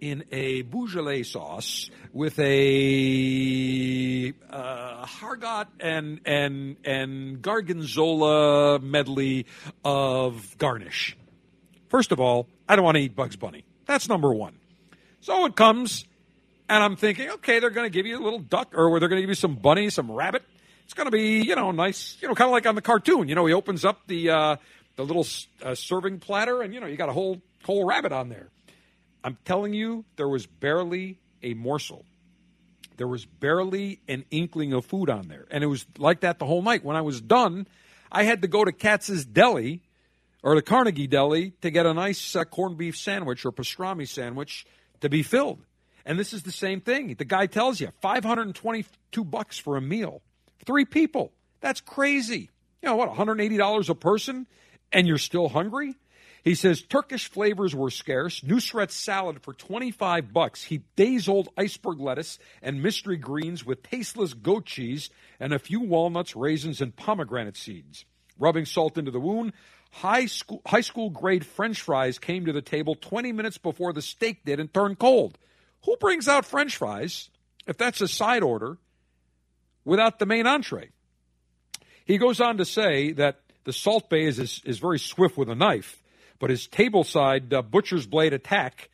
in 0.00 0.24
a 0.32 0.62
Beaujolais 0.62 1.22
sauce 1.22 1.90
with 2.12 2.38
a 2.38 4.34
uh, 4.50 5.06
Hargot 5.06 5.66
and 5.80 6.20
and 6.26 6.76
and 6.84 7.40
Gorgonzola 7.40 8.80
medley 8.80 9.46
of 9.84 10.58
garnish. 10.58 11.16
First 11.94 12.10
of 12.10 12.18
all, 12.18 12.48
I 12.68 12.74
don't 12.74 12.84
want 12.84 12.96
to 12.96 13.02
eat 13.02 13.14
Bugs 13.14 13.36
Bunny. 13.36 13.64
That's 13.86 14.08
number 14.08 14.34
one. 14.34 14.58
So 15.20 15.46
it 15.46 15.54
comes, 15.54 16.04
and 16.68 16.82
I'm 16.82 16.96
thinking, 16.96 17.30
okay, 17.30 17.60
they're 17.60 17.70
going 17.70 17.86
to 17.86 17.88
give 17.88 18.04
you 18.04 18.18
a 18.18 18.24
little 18.24 18.40
duck, 18.40 18.76
or 18.76 18.98
they're 18.98 19.08
going 19.08 19.18
to 19.18 19.22
give 19.22 19.28
you 19.28 19.36
some 19.36 19.54
bunny, 19.54 19.88
some 19.90 20.10
rabbit. 20.10 20.42
It's 20.86 20.94
going 20.94 21.06
to 21.06 21.12
be, 21.12 21.42
you 21.42 21.54
know, 21.54 21.70
nice, 21.70 22.16
you 22.20 22.26
know, 22.26 22.34
kind 22.34 22.48
of 22.48 22.52
like 22.52 22.66
on 22.66 22.74
the 22.74 22.82
cartoon. 22.82 23.28
You 23.28 23.36
know, 23.36 23.46
he 23.46 23.52
opens 23.52 23.84
up 23.84 24.08
the 24.08 24.28
uh, 24.28 24.56
the 24.96 25.04
little 25.04 25.24
uh, 25.62 25.76
serving 25.76 26.18
platter, 26.18 26.62
and 26.62 26.74
you 26.74 26.80
know, 26.80 26.88
you 26.88 26.96
got 26.96 27.10
a 27.10 27.12
whole 27.12 27.40
whole 27.62 27.84
rabbit 27.84 28.10
on 28.10 28.28
there. 28.28 28.48
I'm 29.22 29.38
telling 29.44 29.72
you, 29.72 30.04
there 30.16 30.28
was 30.28 30.46
barely 30.46 31.20
a 31.44 31.54
morsel. 31.54 32.04
There 32.96 33.06
was 33.06 33.24
barely 33.24 34.00
an 34.08 34.24
inkling 34.32 34.72
of 34.72 34.84
food 34.84 35.10
on 35.10 35.28
there. 35.28 35.46
And 35.48 35.62
it 35.62 35.68
was 35.68 35.86
like 35.96 36.22
that 36.22 36.40
the 36.40 36.46
whole 36.46 36.60
night. 36.60 36.84
When 36.84 36.96
I 36.96 37.02
was 37.02 37.20
done, 37.20 37.68
I 38.10 38.24
had 38.24 38.42
to 38.42 38.48
go 38.48 38.64
to 38.64 38.72
Katz's 38.72 39.24
Deli 39.24 39.83
or 40.44 40.54
the 40.54 40.62
Carnegie 40.62 41.06
Deli 41.06 41.52
to 41.62 41.70
get 41.70 41.86
a 41.86 41.94
nice 41.94 42.36
uh, 42.36 42.44
corned 42.44 42.76
beef 42.76 42.96
sandwich 42.96 43.46
or 43.46 43.50
pastrami 43.50 44.06
sandwich 44.06 44.66
to 45.00 45.08
be 45.08 45.22
filled. 45.22 45.64
And 46.04 46.18
this 46.18 46.34
is 46.34 46.42
the 46.42 46.52
same 46.52 46.82
thing. 46.82 47.14
The 47.14 47.24
guy 47.24 47.46
tells 47.46 47.80
you 47.80 47.88
522 48.02 49.24
bucks 49.24 49.58
for 49.58 49.78
a 49.78 49.80
meal. 49.80 50.20
Three 50.66 50.84
people. 50.84 51.32
That's 51.62 51.80
crazy. 51.80 52.50
You 52.82 52.90
know 52.90 52.96
what, 52.96 53.10
$180 53.14 53.88
a 53.88 53.94
person 53.94 54.46
and 54.92 55.08
you're 55.08 55.16
still 55.16 55.48
hungry? 55.48 55.96
He 56.44 56.54
says 56.54 56.82
Turkish 56.82 57.30
flavors 57.30 57.74
were 57.74 57.90
scarce. 57.90 58.42
Nusret 58.42 58.90
salad 58.90 59.40
for 59.40 59.54
25 59.54 60.30
bucks. 60.30 60.62
He 60.64 60.82
days 60.94 61.26
old 61.26 61.48
iceberg 61.56 62.00
lettuce 62.00 62.38
and 62.60 62.82
mystery 62.82 63.16
greens 63.16 63.64
with 63.64 63.82
tasteless 63.82 64.34
goat 64.34 64.66
cheese 64.66 65.08
and 65.40 65.54
a 65.54 65.58
few 65.58 65.80
walnuts, 65.80 66.36
raisins, 66.36 66.82
and 66.82 66.94
pomegranate 66.94 67.56
seeds. 67.56 68.04
Rubbing 68.38 68.66
salt 68.66 68.98
into 68.98 69.10
the 69.10 69.20
wound, 69.20 69.54
high 69.94 70.26
school, 70.26 70.62
high 70.66 70.80
school 70.80 71.10
grade 71.10 71.44
french 71.44 71.80
fries 71.80 72.18
came 72.18 72.46
to 72.46 72.52
the 72.52 72.62
table 72.62 72.94
20 72.94 73.32
minutes 73.32 73.58
before 73.58 73.92
the 73.92 74.02
steak 74.02 74.44
did 74.44 74.60
and 74.60 74.72
turned 74.72 74.98
cold. 74.98 75.38
Who 75.84 75.96
brings 75.96 76.28
out 76.28 76.44
french 76.44 76.76
fries, 76.76 77.30
if 77.66 77.76
that's 77.76 78.00
a 78.00 78.08
side 78.08 78.42
order, 78.42 78.78
without 79.84 80.18
the 80.18 80.26
main 80.26 80.46
entree? 80.46 80.90
He 82.04 82.18
goes 82.18 82.40
on 82.40 82.58
to 82.58 82.64
say 82.64 83.12
that 83.12 83.40
the 83.64 83.72
Salt 83.72 84.10
Bae 84.10 84.16
is, 84.16 84.38
is, 84.38 84.60
is 84.64 84.78
very 84.78 84.98
swift 84.98 85.36
with 85.36 85.48
a 85.48 85.54
knife 85.54 86.02
but 86.38 86.50
his 86.50 86.68
tableside 86.68 87.52
uh, 87.52 87.62
butcher's 87.62 88.06
blade 88.06 88.32
attack 88.32 88.90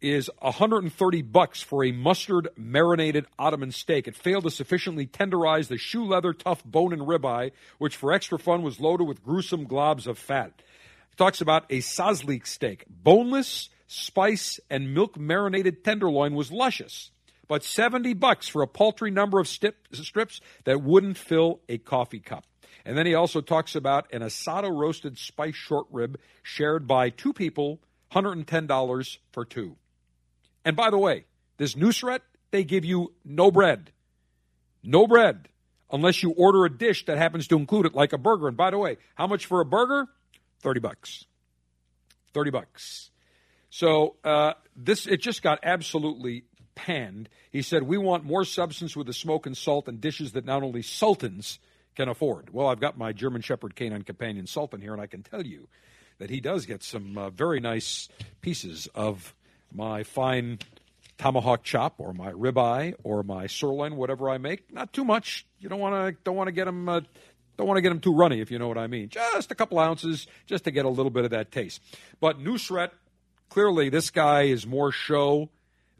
is 0.00 0.30
130 0.38 1.22
bucks 1.22 1.62
for 1.62 1.84
a 1.84 1.92
mustard 1.92 2.48
marinated 2.56 3.26
Ottoman 3.38 3.72
steak. 3.72 4.08
It 4.08 4.16
failed 4.16 4.44
to 4.44 4.50
sufficiently 4.50 5.06
tenderize 5.06 5.68
the 5.68 5.76
shoe 5.76 6.04
leather 6.04 6.32
tough 6.32 6.64
bone 6.64 6.92
and 6.92 7.02
ribeye, 7.02 7.52
which 7.78 7.96
for 7.96 8.12
extra 8.12 8.38
fun 8.38 8.62
was 8.62 8.80
loaded 8.80 9.06
with 9.06 9.22
gruesome 9.22 9.66
globs 9.66 10.06
of 10.06 10.18
fat. 10.18 10.62
He 11.10 11.16
talks 11.16 11.40
about 11.40 11.64
a 11.70 11.78
sazlik 11.78 12.46
steak. 12.46 12.84
Boneless, 12.88 13.68
spice, 13.86 14.58
and 14.70 14.94
milk 14.94 15.18
marinated 15.18 15.84
tenderloin 15.84 16.34
was 16.34 16.50
luscious, 16.50 17.10
but 17.46 17.64
70 17.64 18.14
bucks 18.14 18.48
for 18.48 18.62
a 18.62 18.68
paltry 18.68 19.10
number 19.10 19.38
of 19.38 19.48
strips 19.48 20.40
that 20.64 20.82
wouldn't 20.82 21.18
fill 21.18 21.60
a 21.68 21.78
coffee 21.78 22.20
cup. 22.20 22.46
And 22.84 22.96
then 22.96 23.04
he 23.04 23.14
also 23.14 23.40
talks 23.40 23.74
about 23.74 24.10
an 24.12 24.22
asado 24.22 24.70
roasted 24.74 25.18
spice 25.18 25.54
short 25.54 25.86
rib 25.90 26.18
shared 26.42 26.86
by 26.86 27.10
two 27.10 27.34
people, 27.34 27.80
$110 28.12 29.18
for 29.32 29.44
two. 29.44 29.76
And 30.70 30.76
by 30.76 30.90
the 30.90 30.98
way, 30.98 31.24
this 31.56 31.74
Nusret, 31.74 32.20
they 32.52 32.62
give 32.62 32.84
you 32.84 33.12
no 33.24 33.50
bread. 33.50 33.90
No 34.84 35.08
bread 35.08 35.48
unless 35.90 36.22
you 36.22 36.30
order 36.30 36.64
a 36.64 36.70
dish 36.70 37.06
that 37.06 37.18
happens 37.18 37.48
to 37.48 37.56
include 37.56 37.86
it 37.86 37.94
like 37.96 38.12
a 38.12 38.18
burger. 38.18 38.46
And 38.46 38.56
by 38.56 38.70
the 38.70 38.78
way, 38.78 38.98
how 39.16 39.26
much 39.26 39.46
for 39.46 39.60
a 39.60 39.64
burger? 39.64 40.06
30 40.60 40.78
bucks. 40.78 41.24
30 42.34 42.52
bucks. 42.52 43.10
So 43.68 44.14
uh, 44.22 44.52
this 44.76 45.08
it 45.08 45.20
just 45.20 45.42
got 45.42 45.58
absolutely 45.64 46.44
panned. 46.76 47.28
He 47.50 47.62
said, 47.62 47.82
We 47.82 47.98
want 47.98 48.22
more 48.22 48.44
substance 48.44 48.96
with 48.96 49.08
the 49.08 49.12
smoke 49.12 49.44
and 49.44 49.56
salt 49.56 49.88
and 49.88 50.00
dishes 50.00 50.34
that 50.34 50.44
not 50.44 50.62
only 50.62 50.82
sultans 50.82 51.58
can 51.96 52.08
afford. 52.08 52.50
Well, 52.54 52.68
I've 52.68 52.78
got 52.78 52.96
my 52.96 53.12
German 53.12 53.42
Shepherd 53.42 53.74
Canine 53.74 54.02
Companion 54.02 54.46
Sultan 54.46 54.80
here, 54.80 54.92
and 54.92 55.02
I 55.02 55.08
can 55.08 55.24
tell 55.24 55.44
you 55.44 55.66
that 56.18 56.30
he 56.30 56.40
does 56.40 56.64
get 56.64 56.84
some 56.84 57.18
uh, 57.18 57.30
very 57.30 57.58
nice 57.58 58.08
pieces 58.40 58.86
of 58.94 59.34
my 59.72 60.02
fine 60.02 60.58
tomahawk 61.18 61.62
chop 61.62 61.94
or 61.98 62.12
my 62.12 62.32
ribeye 62.32 62.94
or 63.02 63.22
my 63.22 63.46
sirloin, 63.46 63.96
whatever 63.96 64.30
I 64.30 64.38
make. 64.38 64.72
Not 64.72 64.92
too 64.92 65.04
much. 65.04 65.46
You 65.58 65.68
don't 65.68 65.80
want 65.80 65.94
to 65.94 66.22
don't 66.24 66.36
want 66.36 66.48
to 66.48 66.52
get 66.52 66.64
them. 66.64 66.88
Uh, 66.88 67.00
don't 67.56 67.66
want 67.66 67.76
to 67.76 67.82
get 67.82 67.90
them 67.90 68.00
too 68.00 68.14
runny, 68.14 68.40
if 68.40 68.50
you 68.50 68.58
know 68.58 68.68
what 68.68 68.78
I 68.78 68.86
mean. 68.86 69.10
Just 69.10 69.50
a 69.50 69.54
couple 69.54 69.78
ounces, 69.78 70.26
just 70.46 70.64
to 70.64 70.70
get 70.70 70.86
a 70.86 70.88
little 70.88 71.10
bit 71.10 71.24
of 71.24 71.32
that 71.32 71.52
taste. 71.52 71.82
But 72.18 72.38
Nusret, 72.38 72.90
clearly, 73.50 73.90
this 73.90 74.08
guy 74.08 74.44
is 74.44 74.66
more 74.66 74.92
show 74.92 75.50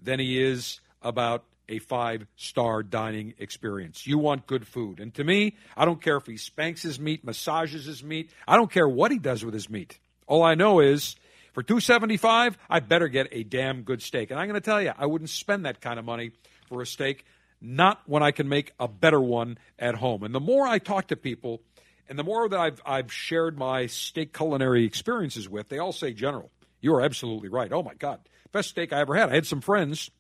than 0.03 0.21
he 0.21 0.43
is 0.43 0.81
about 1.03 1.45
a 1.69 1.79
five 1.79 2.27
star 2.37 2.83
dining 2.83 3.35
experience. 3.39 4.07
You 4.07 4.19
want 4.19 4.47
good 4.47 4.67
food. 4.67 5.01
And 5.01 5.15
to 5.15 5.25
me, 5.25 5.57
I 5.77 5.85
don't 5.85 6.03
care 6.03 6.17
if 6.17 6.27
he 6.27 6.37
spanks 6.37 6.83
his 6.83 6.99
meat, 6.99 7.25
massages 7.25 7.85
his 7.85 8.03
meat. 8.03 8.31
I 8.49 8.57
don't 8.57 8.71
care 8.71 8.89
what 8.89 9.13
he 9.13 9.19
does 9.19 9.45
with 9.45 9.55
his 9.55 9.71
meat. 9.71 9.99
All 10.27 10.43
I 10.43 10.55
know 10.55 10.81
is 10.81 11.17
for 11.53 11.63
275, 11.63 12.59
I 12.69 12.81
better 12.81 13.09
get 13.09 13.29
a 13.33 13.43
damn 13.43 13.83
good 13.83 14.03
steak. 14.03 14.31
And 14.31 14.39
I'm 14.39 14.47
going 14.47 14.61
to 14.61 14.65
tell 14.65 14.81
you, 14.81 14.93
I 14.97 15.07
wouldn't 15.07 15.31
spend 15.31 15.67
that 15.67 15.81
kind 15.81 15.99
of 15.99 16.05
money 16.05 16.33
for 16.69 16.83
a 16.83 16.87
steak, 16.87 17.25
not 17.61 18.01
when 18.07 18.23
I 18.23 18.31
can 18.31 18.49
make 18.49 18.73
a 18.79 18.89
better 18.89 19.21
one 19.21 19.59
at 19.79 19.97
home. 19.97 20.23
And 20.23 20.35
the 20.35 20.41
more 20.41 20.67
I 20.67 20.79
talk 20.79 21.09
to 21.09 21.17
people, 21.17 21.61
and 22.09 22.19
the 22.19 22.25
more 22.25 22.49
that 22.49 22.59
I've, 22.59 22.81
I've 22.85 23.13
shared 23.13 23.59
my 23.59 23.87
steak 23.87 24.37
culinary 24.37 24.85
experiences 24.85 25.49
with, 25.49 25.69
they 25.69 25.79
all 25.79 25.93
say, 25.93 26.13
General, 26.13 26.51
you 26.81 26.95
are 26.95 27.03
absolutely 27.03 27.49
right. 27.49 27.73
Oh 27.73 27.83
my 27.83 27.95
God, 27.95 28.21
best 28.53 28.71
steak 28.71 28.93
I 28.93 29.01
ever 29.01 29.15
had. 29.15 29.31
I 29.31 29.35
had 29.35 29.47
some 29.47 29.61
friends 29.61 30.11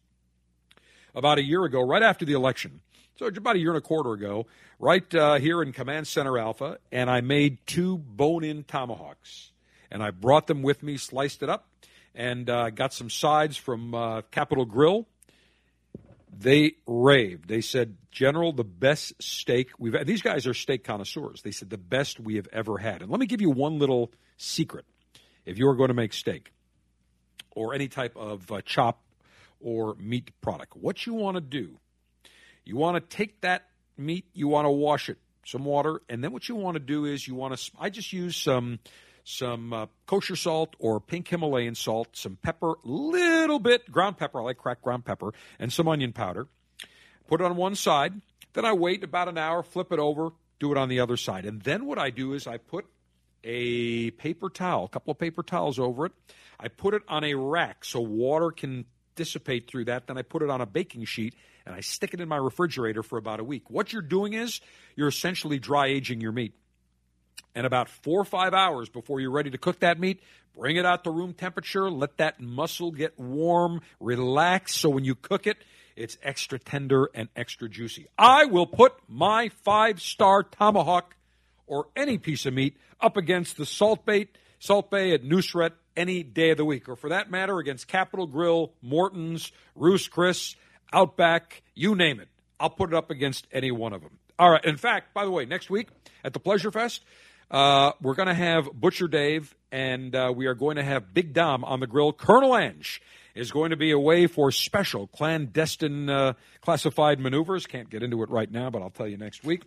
about 1.14 1.38
a 1.38 1.42
year 1.42 1.64
ago, 1.64 1.80
right 1.80 2.02
after 2.02 2.24
the 2.24 2.34
election. 2.34 2.80
So 3.16 3.26
about 3.26 3.56
a 3.56 3.58
year 3.58 3.70
and 3.70 3.78
a 3.78 3.82
quarter 3.82 4.12
ago, 4.12 4.46
right 4.78 5.14
uh, 5.14 5.34
here 5.34 5.62
in 5.62 5.72
Command 5.72 6.06
Center 6.06 6.38
Alpha, 6.38 6.78
and 6.90 7.10
I 7.10 7.20
made 7.20 7.58
two 7.66 7.98
bone-in 7.98 8.64
tomahawks, 8.64 9.49
and 9.90 10.02
I 10.02 10.10
brought 10.10 10.46
them 10.46 10.62
with 10.62 10.82
me, 10.82 10.96
sliced 10.96 11.42
it 11.42 11.48
up, 11.48 11.68
and 12.14 12.48
uh, 12.48 12.70
got 12.70 12.92
some 12.92 13.10
sides 13.10 13.56
from 13.56 13.94
uh, 13.94 14.22
Capital 14.30 14.64
Grille. 14.64 15.06
They 16.32 16.76
raved. 16.86 17.48
They 17.48 17.60
said, 17.60 17.96
"General, 18.10 18.52
the 18.52 18.64
best 18.64 19.14
steak 19.20 19.70
we've 19.78 19.92
had." 19.92 20.06
These 20.06 20.22
guys 20.22 20.46
are 20.46 20.54
steak 20.54 20.84
connoisseurs. 20.84 21.42
They 21.42 21.50
said 21.50 21.70
the 21.70 21.78
best 21.78 22.20
we 22.20 22.36
have 22.36 22.48
ever 22.52 22.78
had. 22.78 23.02
And 23.02 23.10
let 23.10 23.20
me 23.20 23.26
give 23.26 23.40
you 23.40 23.50
one 23.50 23.78
little 23.78 24.12
secret: 24.36 24.84
if 25.44 25.58
you 25.58 25.68
are 25.68 25.74
going 25.74 25.88
to 25.88 25.94
make 25.94 26.12
steak 26.12 26.52
or 27.50 27.74
any 27.74 27.88
type 27.88 28.16
of 28.16 28.50
uh, 28.52 28.60
chop 28.64 29.02
or 29.60 29.94
meat 29.96 30.30
product. 30.40 30.76
What 30.76 31.06
you 31.06 31.14
want 31.14 31.36
to 31.36 31.40
do, 31.40 31.78
you 32.64 32.76
want 32.76 32.96
to 32.96 33.16
take 33.16 33.40
that 33.42 33.66
meat, 33.96 34.26
you 34.32 34.48
want 34.48 34.66
to 34.66 34.70
wash 34.70 35.08
it, 35.08 35.18
some 35.44 35.64
water, 35.64 36.00
and 36.08 36.22
then 36.22 36.32
what 36.32 36.48
you 36.48 36.54
want 36.54 36.76
to 36.76 36.80
do 36.80 37.04
is 37.04 37.26
you 37.26 37.34
want 37.34 37.56
to. 37.56 37.70
I 37.78 37.90
just 37.90 38.12
use 38.12 38.36
some 38.36 38.78
some 39.24 39.72
uh, 39.72 39.86
kosher 40.06 40.36
salt 40.36 40.74
or 40.78 41.00
pink 41.00 41.28
Himalayan 41.28 41.74
salt, 41.74 42.08
some 42.16 42.36
pepper, 42.36 42.74
little 42.84 43.58
bit 43.58 43.90
ground 43.90 44.18
pepper. 44.18 44.40
I 44.40 44.44
like 44.44 44.58
cracked 44.58 44.82
ground 44.82 45.04
pepper, 45.04 45.32
and 45.58 45.72
some 45.72 45.88
onion 45.88 46.12
powder. 46.12 46.46
Put 47.28 47.40
it 47.40 47.44
on 47.44 47.56
one 47.56 47.74
side. 47.74 48.20
Then 48.52 48.64
I 48.64 48.72
wait 48.72 49.04
about 49.04 49.28
an 49.28 49.38
hour, 49.38 49.62
flip 49.62 49.92
it 49.92 49.98
over, 49.98 50.30
do 50.58 50.72
it 50.72 50.78
on 50.78 50.88
the 50.88 51.00
other 51.00 51.16
side, 51.16 51.46
and 51.46 51.62
then 51.62 51.86
what 51.86 51.98
I 51.98 52.10
do 52.10 52.32
is 52.32 52.46
I 52.46 52.56
put 52.56 52.86
a 53.44 54.10
paper 54.12 54.50
towel, 54.50 54.84
a 54.84 54.88
couple 54.88 55.12
of 55.12 55.18
paper 55.18 55.42
towels 55.42 55.78
over 55.78 56.06
it. 56.06 56.12
I 56.58 56.68
put 56.68 56.94
it 56.94 57.02
on 57.08 57.24
a 57.24 57.34
rack 57.34 57.84
so 57.84 58.00
water 58.00 58.50
can 58.50 58.84
dissipate 59.16 59.68
through 59.68 59.86
that. 59.86 60.06
Then 60.06 60.18
I 60.18 60.22
put 60.22 60.42
it 60.42 60.50
on 60.50 60.60
a 60.60 60.66
baking 60.66 61.04
sheet 61.04 61.34
and 61.66 61.74
I 61.74 61.80
stick 61.80 62.14
it 62.14 62.20
in 62.20 62.28
my 62.28 62.36
refrigerator 62.36 63.02
for 63.02 63.18
about 63.18 63.40
a 63.40 63.44
week. 63.44 63.70
What 63.70 63.92
you're 63.92 64.02
doing 64.02 64.32
is 64.32 64.60
you're 64.96 65.08
essentially 65.08 65.58
dry 65.58 65.86
aging 65.86 66.20
your 66.20 66.32
meat. 66.32 66.54
And 67.54 67.66
about 67.66 67.88
four 67.88 68.20
or 68.20 68.24
five 68.24 68.54
hours 68.54 68.88
before 68.88 69.20
you're 69.20 69.30
ready 69.30 69.50
to 69.50 69.58
cook 69.58 69.80
that 69.80 69.98
meat, 69.98 70.20
bring 70.56 70.76
it 70.76 70.86
out 70.86 71.04
to 71.04 71.10
room 71.10 71.34
temperature, 71.34 71.90
let 71.90 72.16
that 72.18 72.40
muscle 72.40 72.92
get 72.92 73.18
warm, 73.18 73.80
relax, 73.98 74.74
so 74.74 74.88
when 74.88 75.04
you 75.04 75.14
cook 75.14 75.46
it, 75.46 75.58
it's 75.96 76.16
extra 76.22 76.58
tender 76.58 77.10
and 77.14 77.28
extra 77.34 77.68
juicy. 77.68 78.06
I 78.16 78.46
will 78.46 78.66
put 78.66 78.94
my 79.08 79.48
five 79.64 80.00
star 80.00 80.42
tomahawk 80.42 81.16
or 81.66 81.88
any 81.96 82.18
piece 82.18 82.46
of 82.46 82.54
meat 82.54 82.76
up 83.00 83.16
against 83.16 83.56
the 83.56 83.66
Salt 83.66 84.06
Bait, 84.06 84.36
Salt 84.58 84.90
Bae 84.90 85.10
at 85.10 85.22
Nusret 85.22 85.72
any 85.96 86.22
day 86.22 86.50
of 86.50 86.56
the 86.56 86.64
week, 86.64 86.88
or 86.88 86.96
for 86.96 87.10
that 87.10 87.30
matter, 87.30 87.58
against 87.58 87.88
Capital 87.88 88.26
Grille, 88.26 88.72
Morton's, 88.82 89.52
Ruth's 89.74 90.08
Chris, 90.08 90.56
Outback, 90.92 91.62
you 91.74 91.94
name 91.94 92.20
it. 92.20 92.28
I'll 92.58 92.70
put 92.70 92.90
it 92.90 92.96
up 92.96 93.10
against 93.10 93.46
any 93.52 93.70
one 93.70 93.92
of 93.92 94.02
them. 94.02 94.18
All 94.38 94.50
right. 94.50 94.64
In 94.64 94.76
fact, 94.76 95.14
by 95.14 95.24
the 95.24 95.30
way, 95.30 95.44
next 95.44 95.70
week 95.70 95.88
at 96.24 96.32
the 96.32 96.40
Pleasure 96.40 96.70
Fest, 96.70 97.04
uh, 97.50 97.92
we're 98.00 98.14
going 98.14 98.28
to 98.28 98.34
have 98.34 98.72
Butcher 98.72 99.08
Dave 99.08 99.54
and 99.72 100.14
uh, 100.14 100.32
we 100.34 100.46
are 100.46 100.54
going 100.54 100.76
to 100.76 100.82
have 100.82 101.12
Big 101.12 101.32
Dom 101.32 101.64
on 101.64 101.80
the 101.80 101.86
grill. 101.86 102.12
Colonel 102.12 102.56
Ange 102.56 103.02
is 103.34 103.50
going 103.50 103.70
to 103.70 103.76
be 103.76 103.90
away 103.90 104.26
for 104.26 104.50
special 104.50 105.06
clandestine 105.08 106.08
uh, 106.08 106.34
classified 106.60 107.20
maneuvers. 107.20 107.66
Can't 107.66 107.90
get 107.90 108.02
into 108.02 108.22
it 108.22 108.30
right 108.30 108.50
now, 108.50 108.70
but 108.70 108.82
I'll 108.82 108.90
tell 108.90 109.08
you 109.08 109.16
next 109.16 109.44
week. 109.44 109.64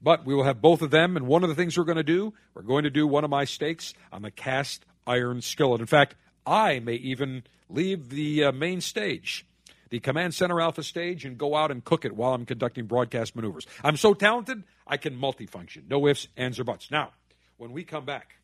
But 0.00 0.26
we 0.26 0.34
will 0.34 0.44
have 0.44 0.60
both 0.60 0.82
of 0.82 0.90
them. 0.90 1.16
And 1.16 1.26
one 1.26 1.42
of 1.42 1.48
the 1.48 1.54
things 1.54 1.76
we're 1.76 1.84
going 1.84 1.96
to 1.96 2.02
do, 2.02 2.34
we're 2.54 2.62
going 2.62 2.84
to 2.84 2.90
do 2.90 3.06
one 3.06 3.24
of 3.24 3.30
my 3.30 3.44
steaks 3.44 3.94
on 4.12 4.22
the 4.22 4.30
cast 4.30 4.84
iron 5.06 5.40
skillet. 5.40 5.80
In 5.80 5.86
fact, 5.86 6.14
I 6.46 6.80
may 6.80 6.94
even 6.94 7.44
leave 7.68 8.10
the 8.10 8.44
uh, 8.44 8.52
main 8.52 8.80
stage 8.80 9.46
the 9.88 10.00
Command 10.00 10.34
Center 10.34 10.60
Alpha 10.60 10.82
stage 10.82 11.24
and 11.24 11.38
go 11.38 11.54
out 11.54 11.70
and 11.70 11.84
cook 11.84 12.04
it 12.04 12.14
while 12.14 12.34
I'm 12.34 12.44
conducting 12.44 12.86
broadcast 12.86 13.36
maneuvers. 13.36 13.66
I'm 13.84 13.96
so 13.96 14.14
talented, 14.14 14.64
I 14.86 14.96
can 14.96 15.16
multifunction. 15.16 15.88
No 15.88 16.06
ifs, 16.08 16.28
ands, 16.36 16.58
or 16.58 16.64
buts. 16.64 16.90
Now, 16.90 17.12
when 17.56 17.72
we 17.72 17.84
come 17.84 18.04
back, 18.04 18.36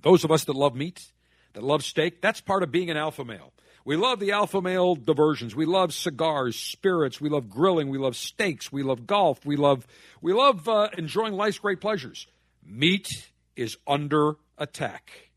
those 0.00 0.24
of 0.24 0.30
us 0.30 0.44
that 0.44 0.56
love 0.56 0.74
meat, 0.74 1.12
that 1.54 1.62
love 1.62 1.84
steak, 1.84 2.20
that's 2.20 2.40
part 2.40 2.62
of 2.62 2.70
being 2.70 2.90
an 2.90 2.96
alpha 2.96 3.24
male. 3.24 3.52
We 3.84 3.96
love 3.96 4.18
the 4.18 4.32
alpha 4.32 4.62
male 4.62 4.94
diversions. 4.94 5.54
We 5.54 5.66
love 5.66 5.92
cigars, 5.92 6.56
spirits. 6.56 7.20
We 7.20 7.28
love 7.28 7.50
grilling. 7.50 7.90
We 7.90 7.98
love 7.98 8.16
steaks. 8.16 8.72
We 8.72 8.82
love 8.82 9.06
golf. 9.06 9.44
We 9.44 9.56
love 9.56 9.86
we 10.22 10.32
love 10.32 10.66
uh, 10.68 10.88
enjoying 10.96 11.34
life's 11.34 11.58
great 11.58 11.82
pleasures. 11.82 12.26
Meat 12.64 13.08
is 13.56 13.76
under 13.86 14.36
attack. 14.56 15.30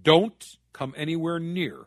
Don't 0.00 0.56
come 0.72 0.94
anywhere 0.96 1.40
near 1.40 1.86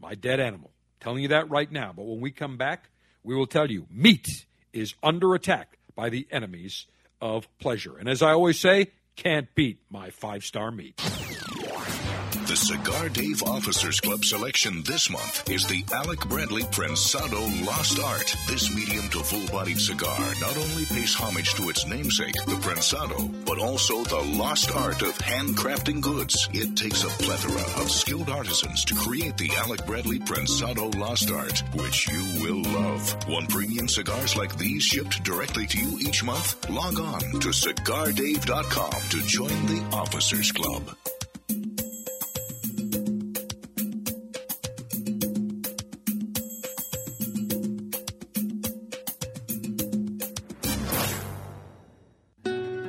my 0.00 0.14
dead 0.14 0.38
animal. 0.38 0.70
I'm 0.70 1.04
Telling 1.04 1.22
you 1.22 1.28
that 1.28 1.50
right 1.50 1.70
now. 1.70 1.92
But 1.94 2.04
when 2.04 2.20
we 2.20 2.30
come 2.30 2.56
back, 2.56 2.88
we 3.24 3.34
will 3.34 3.48
tell 3.48 3.68
you 3.68 3.86
meat 3.90 4.46
is 4.72 4.94
under 5.02 5.34
attack 5.34 5.78
by 5.96 6.10
the 6.10 6.28
enemies 6.30 6.86
of 7.20 7.48
pleasure. 7.58 7.96
And 7.96 8.08
as 8.08 8.22
I 8.22 8.30
always 8.30 8.60
say, 8.60 8.92
can't 9.16 9.52
beat 9.54 9.78
my 9.90 10.10
five 10.10 10.44
star 10.44 10.70
meat. 10.70 11.00
The 12.46 12.54
Cigar 12.54 13.08
Dave 13.08 13.42
Officers 13.42 13.98
Club 13.98 14.24
selection 14.24 14.84
this 14.84 15.10
month 15.10 15.50
is 15.50 15.66
the 15.66 15.84
Alec 15.92 16.20
Bradley 16.28 16.62
Prensado 16.62 17.40
Lost 17.66 17.98
Art. 17.98 18.36
This 18.46 18.72
medium 18.72 19.08
to 19.08 19.18
full 19.24 19.44
bodied 19.48 19.80
cigar 19.80 20.20
not 20.40 20.56
only 20.56 20.84
pays 20.84 21.12
homage 21.12 21.54
to 21.54 21.70
its 21.70 21.84
namesake, 21.88 22.36
the 22.46 22.54
Prensado, 22.62 23.28
but 23.44 23.58
also 23.58 24.04
the 24.04 24.22
lost 24.38 24.70
art 24.76 25.02
of 25.02 25.18
handcrafting 25.18 26.00
goods. 26.00 26.48
It 26.52 26.76
takes 26.76 27.02
a 27.02 27.08
plethora 27.08 27.82
of 27.82 27.90
skilled 27.90 28.30
artisans 28.30 28.84
to 28.84 28.94
create 28.94 29.36
the 29.36 29.50
Alec 29.56 29.84
Bradley 29.84 30.20
Prensado 30.20 30.96
Lost 30.96 31.32
Art, 31.32 31.64
which 31.74 32.08
you 32.08 32.44
will 32.44 32.62
love. 32.62 33.28
Want 33.28 33.50
premium 33.50 33.88
cigars 33.88 34.36
like 34.36 34.56
these 34.56 34.84
shipped 34.84 35.24
directly 35.24 35.66
to 35.66 35.78
you 35.78 35.98
each 35.98 36.22
month? 36.22 36.70
Log 36.70 37.00
on 37.00 37.20
to 37.40 37.48
cigardave.com 37.48 39.02
to 39.10 39.22
join 39.26 39.66
the 39.66 39.96
Officers 39.96 40.52
Club. 40.52 40.96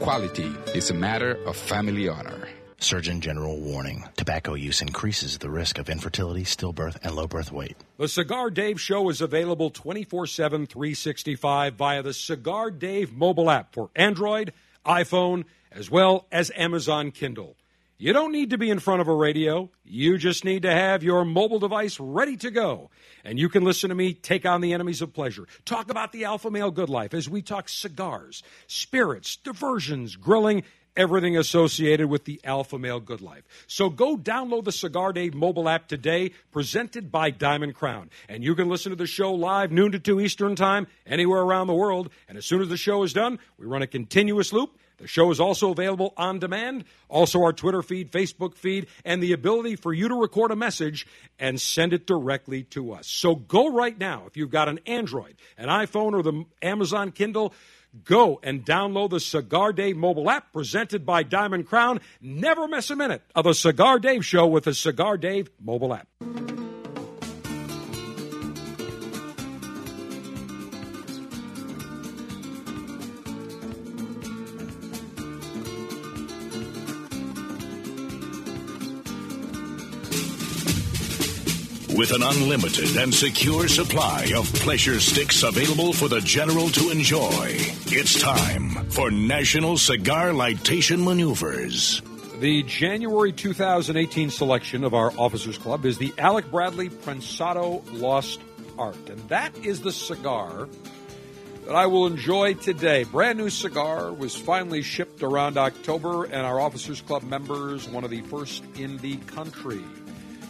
quality 0.00 0.52
is 0.74 0.90
a 0.90 0.94
matter 0.94 1.38
of 1.46 1.56
family 1.56 2.08
honor. 2.08 2.48
Surgeon 2.78 3.20
General 3.20 3.58
warning 3.58 4.04
tobacco 4.16 4.54
use 4.54 4.82
increases 4.82 5.38
the 5.38 5.48
risk 5.48 5.78
of 5.78 5.88
infertility, 5.88 6.44
stillbirth, 6.44 6.98
and 7.02 7.16
low 7.16 7.26
birth 7.26 7.50
weight. 7.50 7.76
The 7.96 8.06
Cigar 8.06 8.50
Dave 8.50 8.80
Show 8.80 9.08
is 9.08 9.20
available 9.20 9.70
24 9.70 10.26
7, 10.26 10.66
365 10.66 11.74
via 11.74 12.02
the 12.02 12.12
Cigar 12.12 12.70
Dave 12.70 13.12
mobile 13.12 13.50
app 13.50 13.72
for 13.72 13.90
Android, 13.96 14.52
iPhone, 14.84 15.44
as 15.72 15.90
well 15.90 16.26
as 16.30 16.52
Amazon 16.54 17.10
Kindle. 17.10 17.56
You 17.98 18.12
don't 18.12 18.30
need 18.30 18.50
to 18.50 18.58
be 18.58 18.68
in 18.68 18.78
front 18.78 19.00
of 19.00 19.08
a 19.08 19.14
radio. 19.14 19.70
You 19.82 20.18
just 20.18 20.44
need 20.44 20.62
to 20.62 20.70
have 20.70 21.02
your 21.02 21.24
mobile 21.24 21.58
device 21.58 21.98
ready 21.98 22.36
to 22.38 22.50
go. 22.50 22.90
And 23.24 23.38
you 23.38 23.48
can 23.48 23.64
listen 23.64 23.88
to 23.88 23.94
me 23.94 24.12
take 24.12 24.44
on 24.44 24.60
the 24.60 24.74
enemies 24.74 25.00
of 25.00 25.14
pleasure. 25.14 25.46
Talk 25.64 25.90
about 25.90 26.12
the 26.12 26.24
alpha 26.24 26.50
male 26.50 26.70
good 26.70 26.90
life 26.90 27.14
as 27.14 27.26
we 27.26 27.40
talk 27.40 27.70
cigars, 27.70 28.42
spirits, 28.66 29.36
diversions, 29.36 30.14
grilling, 30.14 30.62
everything 30.94 31.38
associated 31.38 32.10
with 32.10 32.26
the 32.26 32.38
alpha 32.44 32.78
male 32.78 33.00
good 33.00 33.22
life. 33.22 33.44
So 33.66 33.88
go 33.88 34.18
download 34.18 34.64
the 34.64 34.72
Cigar 34.72 35.14
Dave 35.14 35.34
mobile 35.34 35.66
app 35.66 35.88
today, 35.88 36.32
presented 36.52 37.10
by 37.10 37.30
Diamond 37.30 37.74
Crown. 37.76 38.10
And 38.28 38.44
you 38.44 38.54
can 38.54 38.68
listen 38.68 38.90
to 38.90 38.96
the 38.96 39.06
show 39.06 39.32
live, 39.32 39.72
noon 39.72 39.92
to 39.92 39.98
2 39.98 40.20
Eastern 40.20 40.54
Time, 40.54 40.86
anywhere 41.06 41.40
around 41.40 41.66
the 41.66 41.74
world. 41.74 42.10
And 42.28 42.36
as 42.36 42.44
soon 42.44 42.60
as 42.60 42.68
the 42.68 42.76
show 42.76 43.02
is 43.04 43.14
done, 43.14 43.38
we 43.58 43.64
run 43.64 43.80
a 43.80 43.86
continuous 43.86 44.52
loop. 44.52 44.78
The 44.98 45.06
show 45.06 45.30
is 45.30 45.40
also 45.40 45.70
available 45.72 46.14
on 46.16 46.38
demand, 46.38 46.84
also 47.08 47.42
our 47.42 47.52
Twitter 47.52 47.82
feed, 47.82 48.10
Facebook 48.10 48.54
feed, 48.54 48.86
and 49.04 49.22
the 49.22 49.32
ability 49.32 49.76
for 49.76 49.92
you 49.92 50.08
to 50.08 50.14
record 50.14 50.50
a 50.50 50.56
message 50.56 51.06
and 51.38 51.60
send 51.60 51.92
it 51.92 52.06
directly 52.06 52.62
to 52.64 52.92
us. 52.92 53.06
So 53.06 53.34
go 53.34 53.72
right 53.72 53.98
now. 53.98 54.24
If 54.26 54.36
you've 54.36 54.50
got 54.50 54.68
an 54.68 54.80
Android, 54.86 55.36
an 55.58 55.68
iPhone, 55.68 56.14
or 56.14 56.22
the 56.22 56.44
Amazon 56.62 57.12
Kindle, 57.12 57.52
Go 58.04 58.40
and 58.42 58.64
download 58.64 59.10
the 59.10 59.20
Cigar 59.20 59.72
Dave 59.72 59.96
mobile 59.96 60.28
app 60.28 60.52
presented 60.52 61.06
by 61.06 61.22
Diamond 61.22 61.66
Crown. 61.66 62.00
Never 62.20 62.68
miss 62.68 62.90
a 62.90 62.96
minute 62.96 63.22
of 63.34 63.46
a 63.46 63.54
Cigar 63.54 63.98
Dave 63.98 64.24
show 64.24 64.46
with 64.46 64.64
the 64.64 64.74
Cigar 64.74 65.16
Dave 65.16 65.50
mobile 65.60 65.94
app. 65.94 66.08
With 81.96 82.12
an 82.12 82.22
unlimited 82.22 82.94
and 82.98 83.14
secure 83.14 83.68
supply 83.68 84.30
of 84.36 84.52
pleasure 84.52 85.00
sticks 85.00 85.42
available 85.42 85.94
for 85.94 86.08
the 86.08 86.20
general 86.20 86.68
to 86.68 86.90
enjoy, 86.90 87.56
it's 87.86 88.20
time 88.20 88.68
for 88.90 89.10
National 89.10 89.78
Cigar 89.78 90.32
Lightation 90.32 91.02
Maneuvers. 91.02 92.02
The 92.38 92.64
January 92.64 93.32
2018 93.32 94.28
selection 94.28 94.84
of 94.84 94.92
our 94.92 95.10
Officers 95.16 95.56
Club 95.56 95.86
is 95.86 95.96
the 95.96 96.12
Alec 96.18 96.50
Bradley 96.50 96.90
Prensado 96.90 97.82
Lost 97.94 98.40
Art. 98.78 99.08
And 99.08 99.18
that 99.30 99.56
is 99.64 99.80
the 99.80 99.92
cigar 99.92 100.68
that 101.64 101.74
I 101.74 101.86
will 101.86 102.06
enjoy 102.06 102.54
today. 102.54 103.04
Brand 103.04 103.38
new 103.38 103.48
cigar 103.48 104.12
was 104.12 104.36
finally 104.36 104.82
shipped 104.82 105.22
around 105.22 105.56
October, 105.56 106.24
and 106.24 106.44
our 106.44 106.60
Officers 106.60 107.00
Club 107.00 107.22
members, 107.22 107.88
one 107.88 108.04
of 108.04 108.10
the 108.10 108.20
first 108.20 108.64
in 108.76 108.98
the 108.98 109.16
country 109.16 109.80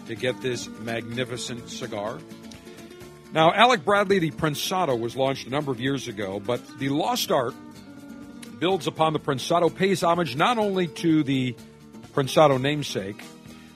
to 0.06 0.14
get 0.14 0.40
this 0.40 0.68
magnificent 0.80 1.68
cigar. 1.68 2.18
Now, 3.32 3.52
Alec 3.52 3.84
Bradley, 3.84 4.18
the 4.18 4.30
Prensado, 4.30 4.98
was 4.98 5.16
launched 5.16 5.46
a 5.46 5.50
number 5.50 5.72
of 5.72 5.80
years 5.80 6.08
ago, 6.08 6.40
but 6.40 6.60
the 6.78 6.88
Lost 6.88 7.30
Art 7.30 7.54
builds 8.58 8.86
upon 8.86 9.12
the 9.12 9.18
Prensado, 9.18 9.68
pays 9.68 10.02
homage 10.02 10.36
not 10.36 10.58
only 10.58 10.86
to 10.88 11.22
the 11.22 11.54
Prensado 12.14 12.58
namesake, 12.58 13.22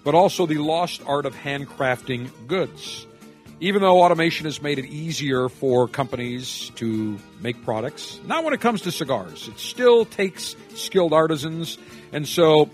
but 0.05 0.15
also 0.15 0.47
the 0.47 0.59
lost 0.59 1.03
art 1.07 1.27
of 1.27 1.35
handcrafting 1.35 2.31
goods. 2.47 3.07
Even 3.61 3.83
though 3.83 4.03
automation 4.03 4.47
has 4.47 4.63
made 4.63 4.79
it 4.79 4.87
easier 4.87 5.51
for 5.51 5.87
companies 5.87 6.71
to 6.77 7.19
make 7.41 7.63
products, 7.63 8.19
not 8.25 8.43
when 8.43 8.55
it 8.55 8.61
comes 8.63 8.81
to 8.83 8.93
cigars. 8.93 9.49
It 9.49 9.59
still 9.59 10.07
takes 10.07 10.57
skilled 10.75 11.13
artisans. 11.13 11.77
And 12.15 12.27
so 12.27 12.71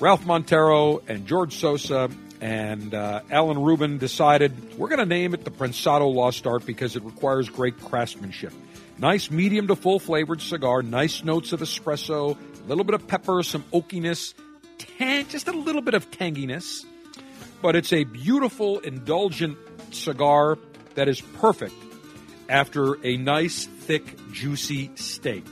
Ralph 0.00 0.26
Montero 0.26 1.00
and 1.08 1.26
George 1.26 1.56
Sosa 1.56 2.10
and 2.44 2.92
uh, 2.92 3.22
Alan 3.30 3.58
Rubin 3.58 3.96
decided 3.96 4.76
we're 4.76 4.88
going 4.88 4.98
to 4.98 5.06
name 5.06 5.32
it 5.32 5.46
the 5.46 5.50
Prensado 5.50 6.06
Lost 6.14 6.46
Art 6.46 6.66
because 6.66 6.94
it 6.94 7.02
requires 7.02 7.48
great 7.48 7.80
craftsmanship. 7.80 8.52
Nice 8.98 9.30
medium 9.30 9.66
to 9.68 9.74
full 9.74 9.98
flavored 9.98 10.42
cigar, 10.42 10.82
nice 10.82 11.24
notes 11.24 11.54
of 11.54 11.60
espresso, 11.60 12.36
a 12.36 12.68
little 12.68 12.84
bit 12.84 12.96
of 12.96 13.08
pepper, 13.08 13.42
some 13.42 13.62
oakiness, 13.72 14.34
tang, 14.76 15.26
just 15.28 15.48
a 15.48 15.52
little 15.52 15.80
bit 15.80 15.94
of 15.94 16.10
tanginess. 16.10 16.84
But 17.62 17.76
it's 17.76 17.94
a 17.94 18.04
beautiful, 18.04 18.78
indulgent 18.80 19.56
cigar 19.90 20.58
that 20.96 21.08
is 21.08 21.22
perfect 21.22 21.74
after 22.50 23.02
a 23.06 23.16
nice, 23.16 23.64
thick, 23.64 24.18
juicy 24.32 24.90
steak. 24.96 25.46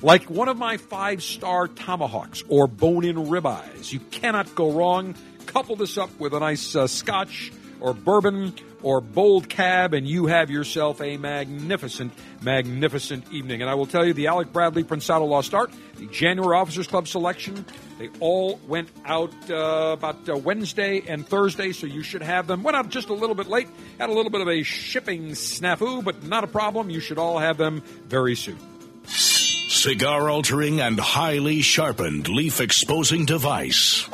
Like 0.00 0.30
one 0.30 0.48
of 0.48 0.56
my 0.56 0.78
five 0.78 1.22
star 1.22 1.68
tomahawks 1.68 2.42
or 2.48 2.68
bone 2.68 3.04
in 3.04 3.16
ribeyes. 3.16 3.92
You 3.92 4.00
cannot 4.00 4.54
go 4.54 4.72
wrong. 4.72 5.14
Couple 5.48 5.76
this 5.76 5.96
up 5.96 6.10
with 6.20 6.34
a 6.34 6.40
nice 6.40 6.76
uh, 6.76 6.86
scotch 6.86 7.50
or 7.80 7.94
bourbon 7.94 8.54
or 8.82 9.00
bold 9.00 9.48
cab, 9.48 9.94
and 9.94 10.06
you 10.06 10.26
have 10.26 10.50
yourself 10.50 11.00
a 11.00 11.16
magnificent, 11.16 12.12
magnificent 12.42 13.24
evening. 13.32 13.62
And 13.62 13.70
I 13.70 13.74
will 13.74 13.86
tell 13.86 14.06
you, 14.06 14.12
the 14.12 14.26
Alec 14.26 14.52
Bradley 14.52 14.84
Prensado 14.84 15.26
Lost 15.26 15.54
Art, 15.54 15.70
the 15.96 16.06
January 16.08 16.54
Officers 16.54 16.86
Club 16.86 17.08
selection, 17.08 17.64
they 17.98 18.10
all 18.20 18.60
went 18.68 18.90
out 19.06 19.32
uh, 19.50 19.94
about 19.94 20.28
uh, 20.28 20.36
Wednesday 20.36 21.02
and 21.08 21.26
Thursday, 21.26 21.72
so 21.72 21.86
you 21.86 22.02
should 22.02 22.22
have 22.22 22.46
them. 22.46 22.62
Went 22.62 22.76
out 22.76 22.90
just 22.90 23.08
a 23.08 23.14
little 23.14 23.34
bit 23.34 23.48
late, 23.48 23.68
had 23.98 24.10
a 24.10 24.12
little 24.12 24.30
bit 24.30 24.42
of 24.42 24.48
a 24.48 24.62
shipping 24.62 25.30
snafu, 25.30 26.04
but 26.04 26.24
not 26.24 26.44
a 26.44 26.48
problem. 26.48 26.90
You 26.90 27.00
should 27.00 27.18
all 27.18 27.38
have 27.38 27.56
them 27.56 27.82
very 28.06 28.36
soon. 28.36 28.58
Cigar 29.06 30.28
altering 30.28 30.80
and 30.80 31.00
highly 31.00 31.62
sharpened 31.62 32.28
leaf 32.28 32.60
exposing 32.60 33.24
device. 33.24 34.06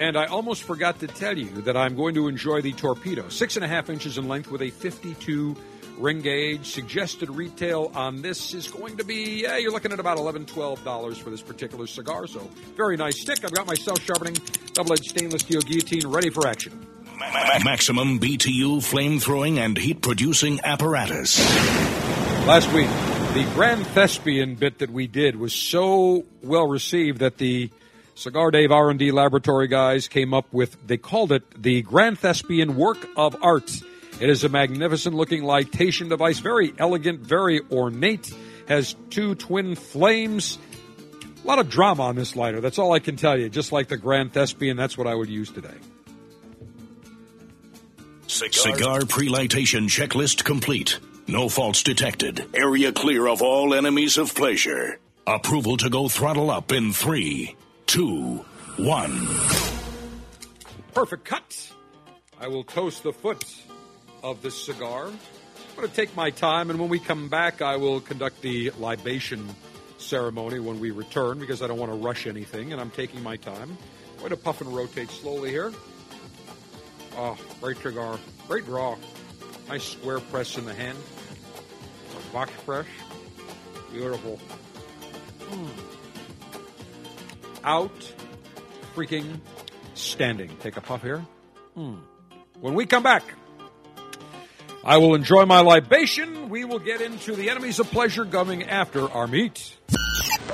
And 0.00 0.16
I 0.16 0.24
almost 0.24 0.62
forgot 0.62 0.98
to 1.00 1.06
tell 1.06 1.36
you 1.36 1.50
that 1.62 1.76
I'm 1.76 1.94
going 1.94 2.14
to 2.14 2.26
enjoy 2.26 2.62
the 2.62 2.72
Torpedo, 2.72 3.28
six 3.28 3.56
and 3.56 3.64
a 3.64 3.68
half 3.68 3.90
inches 3.90 4.16
in 4.16 4.28
length 4.28 4.50
with 4.50 4.62
a 4.62 4.70
52 4.70 5.54
ring 5.98 6.22
gauge. 6.22 6.64
Suggested 6.64 7.28
retail 7.28 7.92
on 7.94 8.22
this 8.22 8.54
is 8.54 8.66
going 8.66 8.96
to 8.96 9.04
be, 9.04 9.42
yeah, 9.42 9.58
you're 9.58 9.70
looking 9.72 9.92
at 9.92 10.00
about 10.00 10.16
$11, 10.16 10.46
$12 10.46 11.16
for 11.18 11.28
this 11.28 11.42
particular 11.42 11.86
cigar. 11.86 12.26
So, 12.26 12.40
very 12.78 12.96
nice 12.96 13.20
stick. 13.20 13.44
I've 13.44 13.52
got 13.52 13.66
my 13.66 13.74
self 13.74 14.00
sharpening 14.00 14.38
double 14.72 14.94
edged 14.94 15.10
stainless 15.10 15.42
steel 15.42 15.60
guillotine 15.60 16.08
ready 16.08 16.30
for 16.30 16.48
action. 16.48 16.86
Maximum 17.62 18.18
BTU 18.18 18.82
flame 18.82 19.20
throwing 19.20 19.58
and 19.58 19.76
heat 19.76 20.00
producing 20.00 20.60
apparatus. 20.64 21.38
Last 22.46 22.72
week, 22.72 22.88
the 23.34 23.46
Grand 23.52 23.86
Thespian 23.88 24.54
bit 24.54 24.78
that 24.78 24.88
we 24.88 25.06
did 25.06 25.36
was 25.36 25.52
so 25.52 26.24
well 26.42 26.66
received 26.66 27.18
that 27.18 27.36
the 27.36 27.70
Cigar 28.14 28.50
Dave 28.50 28.70
R&D 28.70 29.12
laboratory 29.12 29.68
guys 29.68 30.08
came 30.08 30.34
up 30.34 30.52
with, 30.52 30.76
they 30.86 30.96
called 30.96 31.32
it 31.32 31.44
the 31.60 31.82
Grand 31.82 32.18
Thespian 32.18 32.76
Work 32.76 32.98
of 33.16 33.36
Art. 33.42 33.70
It 34.20 34.28
is 34.28 34.44
a 34.44 34.48
magnificent 34.48 35.14
looking 35.16 35.42
lightation 35.42 36.08
device, 36.08 36.38
very 36.40 36.74
elegant, 36.78 37.20
very 37.20 37.60
ornate, 37.70 38.34
has 38.68 38.94
two 39.08 39.34
twin 39.34 39.74
flames. 39.74 40.58
A 41.42 41.46
lot 41.46 41.58
of 41.58 41.70
drama 41.70 42.02
on 42.02 42.16
this 42.16 42.36
lighter. 42.36 42.60
That's 42.60 42.78
all 42.78 42.92
I 42.92 42.98
can 42.98 43.16
tell 43.16 43.38
you. 43.38 43.48
Just 43.48 43.72
like 43.72 43.88
the 43.88 43.96
Grand 43.96 44.34
Thespian, 44.34 44.76
that's 44.76 44.98
what 44.98 45.06
I 45.06 45.14
would 45.14 45.30
use 45.30 45.50
today. 45.50 45.74
Cigar 48.26 49.06
pre-lightation 49.06 49.88
checklist 49.88 50.44
complete. 50.44 50.98
No 51.26 51.48
faults 51.48 51.82
detected. 51.82 52.44
Area 52.54 52.92
clear 52.92 53.26
of 53.26 53.42
all 53.42 53.74
enemies 53.74 54.18
of 54.18 54.34
pleasure. 54.34 54.98
Approval 55.26 55.76
to 55.78 55.90
go 55.90 56.08
throttle 56.08 56.50
up 56.50 56.72
in 56.72 56.92
three, 56.92 57.56
two, 57.90 58.44
one. 58.76 59.26
Perfect 60.94 61.24
cut. 61.24 61.72
I 62.38 62.46
will 62.46 62.62
toast 62.62 63.02
the 63.02 63.12
foot 63.12 63.44
of 64.22 64.42
this 64.42 64.64
cigar. 64.64 65.06
I'm 65.06 65.76
going 65.76 65.88
to 65.88 65.94
take 65.94 66.14
my 66.14 66.30
time, 66.30 66.70
and 66.70 66.78
when 66.78 66.88
we 66.88 67.00
come 67.00 67.28
back, 67.28 67.60
I 67.60 67.78
will 67.78 68.00
conduct 68.00 68.42
the 68.42 68.70
libation 68.78 69.44
ceremony 69.98 70.60
when 70.60 70.78
we 70.78 70.92
return 70.92 71.40
because 71.40 71.62
I 71.62 71.66
don't 71.66 71.80
want 71.80 71.90
to 71.90 71.98
rush 71.98 72.28
anything, 72.28 72.72
and 72.72 72.80
I'm 72.80 72.90
taking 72.90 73.24
my 73.24 73.34
time. 73.36 73.76
I'm 74.12 74.18
going 74.18 74.30
to 74.30 74.36
puff 74.36 74.60
and 74.60 74.72
rotate 74.72 75.10
slowly 75.10 75.50
here. 75.50 75.72
Oh, 77.16 77.36
great 77.60 77.78
cigar. 77.78 78.20
Great 78.46 78.66
draw. 78.66 78.96
Nice 79.68 79.82
square 79.82 80.20
press 80.20 80.56
in 80.56 80.64
the 80.64 80.74
hand. 80.74 80.98
Box 82.32 82.52
fresh. 82.64 82.86
Beautiful. 83.90 84.38
Mm. 85.40 85.89
Out 87.64 88.12
freaking 88.94 89.40
standing. 89.94 90.50
Take 90.60 90.76
a 90.76 90.80
puff 90.80 91.02
here. 91.02 91.24
Mm. 91.76 91.98
When 92.60 92.74
we 92.74 92.86
come 92.86 93.02
back, 93.02 93.22
I 94.84 94.98
will 94.98 95.14
enjoy 95.14 95.44
my 95.46 95.60
libation. 95.60 96.48
We 96.48 96.64
will 96.64 96.78
get 96.78 97.00
into 97.00 97.34
the 97.36 97.50
enemies 97.50 97.78
of 97.78 97.90
pleasure 97.90 98.24
coming 98.24 98.64
after 98.64 99.10
our 99.10 99.26
meat. 99.26 99.76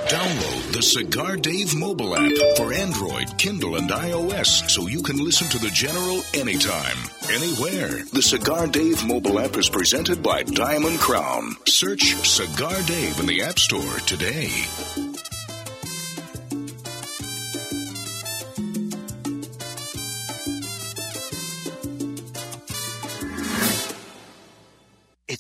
Download 0.09 0.73
the 0.73 0.83
Cigar 0.83 1.37
Dave 1.37 1.75
mobile 1.75 2.17
app 2.17 2.57
for 2.57 2.73
Android, 2.73 3.39
Kindle, 3.39 3.77
and 3.77 3.91
iOS 3.91 4.69
so 4.71 4.87
you 4.87 5.03
can 5.03 5.17
listen 5.17 5.49
to 5.49 5.59
the 5.59 5.71
General 5.71 6.21
anytime, 6.35 6.97
anywhere. 7.29 8.05
The 8.13 8.23
Cigar 8.23 8.67
Dave 8.69 9.05
mobile 9.05 9.41
app 9.41 9.57
is 9.57 9.69
presented 9.69 10.23
by 10.23 10.45
Diamond 10.45 11.01
Crown. 11.01 11.57
Search 11.67 12.15
Cigar 12.25 12.81
Dave 12.83 13.19
in 13.19 13.27
the 13.27 13.43
App 13.43 13.59
Store 13.59 13.99
today. 14.01 14.51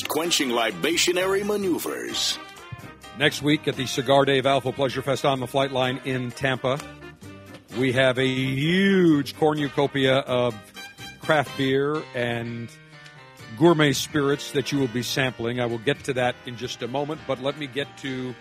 thirst 0.00 0.08
quenching 0.08 0.48
libationary 0.48 1.44
maneuvers. 1.44 2.38
Next 3.18 3.42
week 3.42 3.68
at 3.68 3.76
the 3.76 3.86
Cigar 3.86 4.24
Dave 4.24 4.46
Alpha 4.46 4.72
Pleasure 4.72 5.02
Fest 5.02 5.24
on 5.24 5.40
the 5.40 5.46
flight 5.46 5.72
line 5.72 6.00
in 6.04 6.30
Tampa, 6.30 6.78
we 7.78 7.92
have 7.92 8.18
a 8.18 8.26
huge 8.26 9.36
cornucopia 9.36 10.18
of 10.18 10.54
craft 11.20 11.56
beer 11.58 12.02
and 12.14 12.70
gourmet 13.58 13.92
spirits 13.92 14.52
that 14.52 14.72
you 14.72 14.78
will 14.78 14.88
be 14.88 15.02
sampling. 15.02 15.60
I 15.60 15.66
will 15.66 15.78
get 15.78 16.02
to 16.04 16.14
that 16.14 16.34
in 16.46 16.56
just 16.56 16.82
a 16.82 16.88
moment, 16.88 17.20
but 17.26 17.42
let 17.42 17.58
me 17.58 17.66
get 17.66 17.98
to 17.98 18.34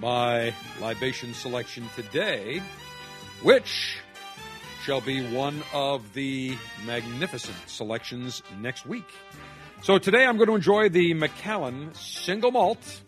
my 0.00 0.54
libation 0.80 1.34
selection 1.34 1.88
today, 1.94 2.62
which 3.42 3.98
shall 4.82 5.00
be 5.02 5.26
one 5.34 5.62
of 5.74 6.14
the 6.14 6.56
magnificent 6.86 7.56
selections 7.66 8.42
next 8.60 8.86
week. 8.86 9.08
So 9.82 9.98
today 9.98 10.26
I'm 10.26 10.36
going 10.36 10.48
to 10.48 10.54
enjoy 10.54 10.88
the 10.88 11.14
Macallan 11.14 11.94
single 11.94 12.50
malt. 12.50 13.02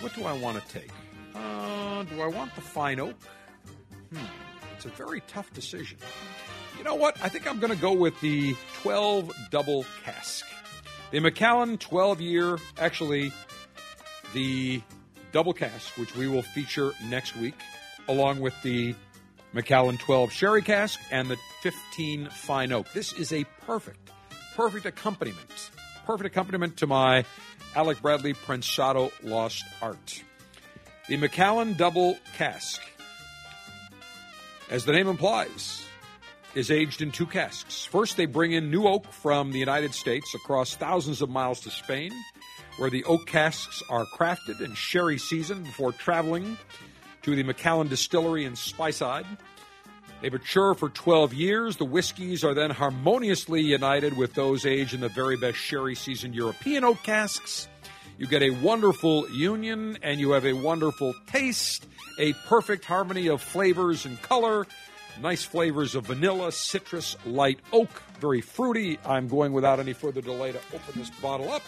What 0.00 0.14
do 0.14 0.24
I 0.24 0.32
want 0.34 0.62
to 0.62 0.72
take? 0.72 0.90
Uh, 1.34 2.02
do 2.04 2.20
I 2.20 2.26
want 2.26 2.54
the 2.54 2.60
fine 2.60 3.00
oak? 3.00 3.16
Hmm, 4.12 4.24
it's 4.74 4.84
a 4.84 4.90
very 4.90 5.22
tough 5.28 5.52
decision. 5.54 5.98
You 6.76 6.84
know 6.84 6.96
what? 6.96 7.16
I 7.22 7.28
think 7.28 7.46
I'm 7.46 7.60
going 7.60 7.72
to 7.72 7.80
go 7.80 7.92
with 7.92 8.20
the 8.20 8.54
12 8.82 9.32
double 9.50 9.86
cask. 10.04 10.44
The 11.12 11.20
Macallan 11.20 11.78
12 11.78 12.20
year, 12.20 12.58
actually, 12.78 13.32
the 14.34 14.82
double 15.30 15.52
cask, 15.54 15.96
which 15.96 16.14
we 16.14 16.26
will 16.28 16.42
feature 16.42 16.92
next 17.04 17.36
week, 17.36 17.54
along 18.08 18.40
with 18.40 18.54
the 18.62 18.94
Macallan 19.52 19.98
12 19.98 20.32
sherry 20.32 20.62
cask 20.62 20.98
and 21.10 21.28
the 21.28 21.38
15 21.62 22.28
fine 22.30 22.72
oak. 22.72 22.90
This 22.92 23.12
is 23.12 23.32
a 23.32 23.44
perfect, 23.66 24.10
perfect 24.54 24.86
accompaniment. 24.86 25.70
Perfect 26.06 26.26
accompaniment 26.26 26.76
to 26.78 26.86
my 26.86 27.24
Alec 27.74 28.02
Bradley 28.02 28.34
Prensado 28.34 29.12
Lost 29.22 29.64
Art. 29.80 30.22
The 31.08 31.16
Macallan 31.16 31.74
double 31.74 32.16
cask, 32.36 32.80
as 34.70 34.84
the 34.84 34.92
name 34.92 35.08
implies, 35.08 35.84
is 36.54 36.70
aged 36.70 37.02
in 37.02 37.10
two 37.10 37.26
casks. 37.26 37.84
First, 37.84 38.16
they 38.16 38.26
bring 38.26 38.52
in 38.52 38.70
new 38.70 38.86
oak 38.86 39.10
from 39.12 39.52
the 39.52 39.58
United 39.58 39.94
States 39.94 40.34
across 40.34 40.74
thousands 40.74 41.22
of 41.22 41.30
miles 41.30 41.60
to 41.60 41.70
Spain, 41.70 42.12
where 42.76 42.90
the 42.90 43.04
oak 43.04 43.26
casks 43.26 43.82
are 43.88 44.04
crafted 44.14 44.60
and 44.60 44.76
sherry 44.76 45.18
seasoned 45.18 45.64
before 45.64 45.92
traveling 45.92 46.58
to 47.22 47.34
the 47.34 47.42
Macallan 47.42 47.88
Distillery 47.88 48.44
in 48.44 48.52
Speyside. 48.52 49.26
They 50.22 50.30
mature 50.30 50.74
for 50.74 50.88
12 50.88 51.34
years. 51.34 51.76
The 51.78 51.84
whiskeys 51.84 52.44
are 52.44 52.54
then 52.54 52.70
harmoniously 52.70 53.60
united 53.60 54.16
with 54.16 54.34
those 54.34 54.64
aged 54.64 54.94
in 54.94 55.00
the 55.00 55.08
very 55.08 55.36
best 55.36 55.58
sherry 55.58 55.96
seasoned 55.96 56.36
European 56.36 56.84
oak 56.84 57.02
casks. 57.02 57.68
You 58.18 58.28
get 58.28 58.40
a 58.40 58.50
wonderful 58.50 59.28
union 59.30 59.98
and 60.00 60.20
you 60.20 60.30
have 60.30 60.46
a 60.46 60.52
wonderful 60.52 61.12
taste, 61.26 61.88
a 62.20 62.34
perfect 62.46 62.84
harmony 62.84 63.28
of 63.28 63.42
flavors 63.42 64.06
and 64.06 64.20
color. 64.22 64.64
Nice 65.20 65.42
flavors 65.42 65.96
of 65.96 66.06
vanilla, 66.06 66.52
citrus, 66.52 67.16
light 67.26 67.58
oak, 67.72 67.90
very 68.20 68.40
fruity. 68.40 69.00
I'm 69.04 69.26
going 69.26 69.52
without 69.52 69.80
any 69.80 69.92
further 69.92 70.20
delay 70.20 70.52
to 70.52 70.60
open 70.72 71.00
this 71.00 71.10
bottle 71.20 71.50
up. 71.50 71.62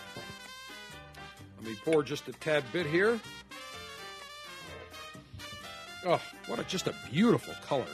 Let 1.57 1.71
me 1.71 1.77
pour 1.85 2.05
just 2.05 2.29
a 2.29 2.33
tad 2.35 2.63
bit 2.73 2.87
here. 2.87 3.19
Oh, 6.07 6.21
what 6.47 6.61
a, 6.61 6.65
just 6.65 6.87
a 6.87 6.95
beautiful 7.11 7.55
color. 7.67 7.87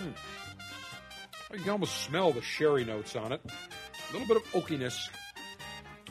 Hmm. 0.00 1.54
You 1.54 1.60
can 1.60 1.70
almost 1.70 2.04
smell 2.04 2.32
the 2.32 2.42
sherry 2.42 2.84
notes 2.84 3.16
on 3.16 3.32
it. 3.32 3.42
A 3.44 4.12
little 4.12 4.26
bit 4.26 4.36
of 4.36 4.44
oakiness. 4.52 5.10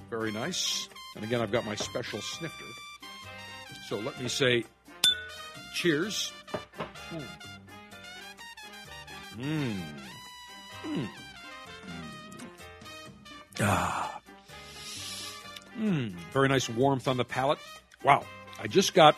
Very 0.09 0.31
nice. 0.31 0.89
And 1.15 1.23
again, 1.23 1.41
I've 1.41 1.51
got 1.51 1.65
my 1.65 1.75
special 1.75 2.21
snifter. 2.21 2.65
So 3.87 3.99
let 3.99 4.21
me 4.21 4.27
say 4.27 4.63
cheers. 5.73 6.31
Mmm. 9.37 9.79
Mmm. 10.83 11.07
Ah. 13.61 14.21
Mmm. 15.79 16.13
Very 16.33 16.49
nice 16.49 16.69
warmth 16.69 17.07
on 17.07 17.17
the 17.17 17.25
palate. 17.25 17.59
Wow. 18.03 18.23
I 18.61 18.67
just 18.67 18.93
got 18.93 19.15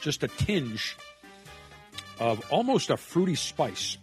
just 0.00 0.22
a 0.22 0.28
tinge 0.28 0.96
of 2.18 2.44
almost 2.50 2.90
a 2.90 2.96
fruity 2.96 3.34
spice. 3.34 3.98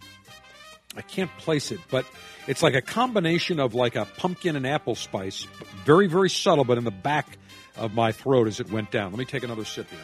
I 0.96 1.02
can't 1.02 1.30
place 1.38 1.72
it, 1.72 1.80
but 1.90 2.06
it's 2.46 2.62
like 2.62 2.74
a 2.74 2.82
combination 2.82 3.58
of 3.58 3.74
like 3.74 3.96
a 3.96 4.04
pumpkin 4.04 4.56
and 4.56 4.66
apple 4.66 4.94
spice. 4.94 5.46
Very, 5.84 6.06
very 6.06 6.30
subtle, 6.30 6.64
but 6.64 6.78
in 6.78 6.84
the 6.84 6.90
back 6.90 7.38
of 7.76 7.94
my 7.94 8.12
throat 8.12 8.46
as 8.46 8.60
it 8.60 8.70
went 8.70 8.90
down. 8.90 9.10
Let 9.10 9.18
me 9.18 9.24
take 9.24 9.42
another 9.42 9.64
sip 9.64 9.88
here. 9.90 9.98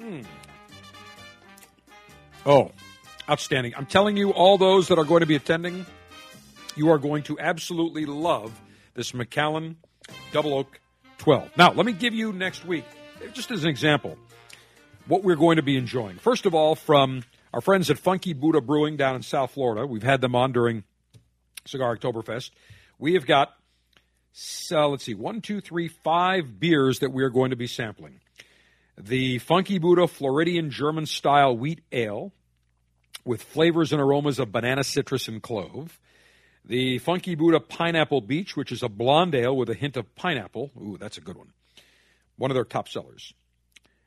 Mm. 0.00 0.24
Oh, 2.46 2.72
outstanding. 3.28 3.74
I'm 3.76 3.86
telling 3.86 4.16
you, 4.16 4.30
all 4.30 4.58
those 4.58 4.88
that 4.88 4.98
are 4.98 5.04
going 5.04 5.20
to 5.20 5.26
be 5.26 5.36
attending, 5.36 5.86
you 6.76 6.90
are 6.90 6.98
going 6.98 7.22
to 7.24 7.38
absolutely 7.38 8.06
love 8.06 8.52
this 8.94 9.14
Macallan 9.14 9.76
Double 10.32 10.54
Oak 10.54 10.80
12. 11.18 11.56
Now, 11.56 11.72
let 11.72 11.86
me 11.86 11.92
give 11.92 12.12
you 12.12 12.32
next 12.32 12.66
week, 12.66 12.84
just 13.32 13.50
as 13.50 13.62
an 13.64 13.70
example, 13.70 14.18
what 15.06 15.22
we're 15.22 15.36
going 15.36 15.56
to 15.56 15.62
be 15.62 15.76
enjoying. 15.76 16.18
First 16.18 16.46
of 16.46 16.54
all, 16.54 16.74
from 16.74 17.24
our 17.54 17.60
friends 17.60 17.88
at 17.88 17.98
Funky 17.98 18.32
Buddha 18.32 18.60
Brewing 18.60 18.96
down 18.96 19.14
in 19.14 19.22
South 19.22 19.52
Florida. 19.52 19.86
We've 19.86 20.02
had 20.02 20.20
them 20.20 20.34
on 20.34 20.50
during 20.50 20.82
Cigar 21.66 21.96
Oktoberfest. 21.96 22.50
We 22.98 23.14
have 23.14 23.26
got, 23.26 23.54
so 24.32 24.80
uh, 24.80 24.88
let's 24.88 25.04
see, 25.04 25.14
one, 25.14 25.40
two, 25.40 25.60
three, 25.60 25.86
five 25.86 26.58
beers 26.58 26.98
that 26.98 27.12
we 27.12 27.22
are 27.22 27.30
going 27.30 27.50
to 27.50 27.56
be 27.56 27.68
sampling. 27.68 28.18
The 28.98 29.38
Funky 29.38 29.78
Buddha 29.78 30.08
Floridian 30.08 30.70
German 30.70 31.06
style 31.06 31.56
wheat 31.56 31.82
ale 31.92 32.32
with 33.24 33.40
flavors 33.40 33.92
and 33.92 34.02
aromas 34.02 34.40
of 34.40 34.50
banana, 34.50 34.82
citrus, 34.82 35.28
and 35.28 35.40
clove. 35.40 36.00
The 36.64 36.98
Funky 36.98 37.36
Buddha 37.36 37.60
Pineapple 37.60 38.22
Beach, 38.22 38.56
which 38.56 38.72
is 38.72 38.82
a 38.82 38.88
blonde 38.88 39.36
ale 39.36 39.56
with 39.56 39.70
a 39.70 39.74
hint 39.74 39.96
of 39.96 40.12
pineapple. 40.16 40.72
Ooh, 40.76 40.96
that's 40.98 41.18
a 41.18 41.20
good 41.20 41.36
one. 41.36 41.52
One 42.36 42.50
of 42.50 42.56
their 42.56 42.64
top 42.64 42.88
sellers 42.88 43.32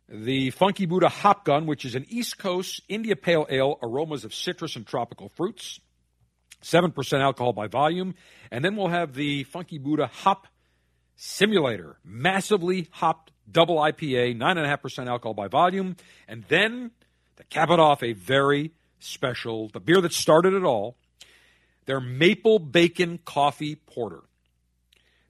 the 0.10 0.52
Funky 0.52 0.86
Buddha 0.86 1.10
Hop 1.10 1.46
Gun, 1.46 1.66
which 1.66 1.86
is 1.86 1.96
an 1.96 2.06
East 2.10 2.38
Coast 2.38 2.82
India 2.88 3.16
Pale 3.16 3.48
Ale, 3.50 3.78
aromas 3.82 4.24
of 4.24 4.34
citrus 4.34 4.76
and 4.76 4.86
tropical 4.86 5.30
fruits, 5.30 5.80
7% 6.64 7.20
alcohol 7.20 7.54
by 7.54 7.68
volume. 7.68 8.16
And 8.52 8.64
then 8.64 8.76
we'll 8.76 8.88
have 8.88 9.14
the 9.14 9.44
Funky 9.44 9.78
Buddha 9.78 10.08
Hop 10.08 10.48
Simulator, 11.16 11.98
massively 12.04 12.88
hopped 12.92 13.32
double 13.52 13.78
IPA, 13.78 14.38
9.5% 14.38 15.08
alcohol 15.08 15.34
by 15.34 15.48
volume. 15.48 15.96
And 16.28 16.44
then 16.48 16.92
to 17.38 17.44
cap 17.46 17.70
it 17.70 17.80
off, 17.80 18.04
a 18.04 18.14
very 18.14 18.72
special, 19.00 19.70
the 19.70 19.80
beer 19.80 20.02
that 20.02 20.14
started 20.14 20.54
it 20.54 20.64
all, 20.64 20.98
their 21.86 22.00
Maple 22.00 22.60
Bacon 22.60 23.20
Coffee 23.24 23.76
Porter. 23.76 24.22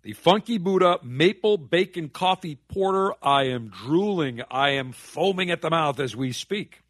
The 0.08 0.14
Funky 0.14 0.58
Buddha 0.58 1.00
Maple 1.04 1.58
Bacon 1.58 2.08
Coffee 2.08 2.56
Porter. 2.56 3.14
I 3.22 3.48
am 3.48 3.68
drooling. 3.68 4.42
I 4.50 4.70
am 4.70 4.94
foaming 4.94 5.52
at 5.52 5.62
the 5.62 5.70
mouth 5.70 6.00
as 6.00 6.16
we 6.16 6.32
speak. 6.32 6.82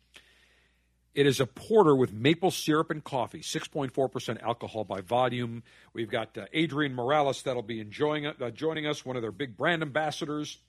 It 1.16 1.26
is 1.26 1.40
a 1.40 1.48
porter 1.48 1.96
with 1.96 2.14
maple 2.14 2.52
syrup 2.52 2.92
and 2.92 3.04
coffee, 3.04 3.40
6.4% 3.40 4.44
alcohol 4.44 4.84
by 4.84 5.02
volume. 5.02 5.64
We've 5.94 6.12
got 6.12 6.38
uh, 6.38 6.46
Adrian 6.54 6.94
Morales 6.94 7.42
that'll 7.42 7.64
be 7.64 7.80
enjoying 7.80 8.28
uh, 8.28 8.52
joining 8.52 8.86
us, 8.86 9.04
one 9.04 9.16
of 9.16 9.24
their 9.24 9.32
big 9.32 9.58
brand 9.58 9.82
ambassadors. 9.82 10.60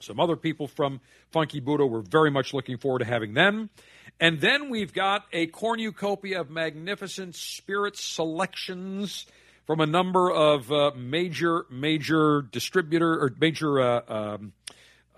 Some 0.00 0.18
other 0.18 0.34
people 0.34 0.66
from 0.66 1.00
Funky 1.30 1.60
Buddha. 1.60 1.86
We're 1.86 2.00
very 2.00 2.32
much 2.32 2.52
looking 2.52 2.78
forward 2.78 2.98
to 2.98 3.04
having 3.04 3.32
them. 3.32 3.70
And 4.18 4.40
then 4.40 4.70
we've 4.70 4.92
got 4.92 5.26
a 5.32 5.46
cornucopia 5.46 6.40
of 6.40 6.50
magnificent 6.50 7.36
spirit 7.36 7.96
selections 7.96 9.24
from 9.66 9.80
a 9.80 9.86
number 9.86 10.30
of 10.30 10.70
uh, 10.72 10.92
major 10.96 11.66
major 11.70 12.42
distributor 12.42 13.20
or 13.20 13.32
major 13.38 13.80
uh, 13.80 14.00
um, 14.08 14.52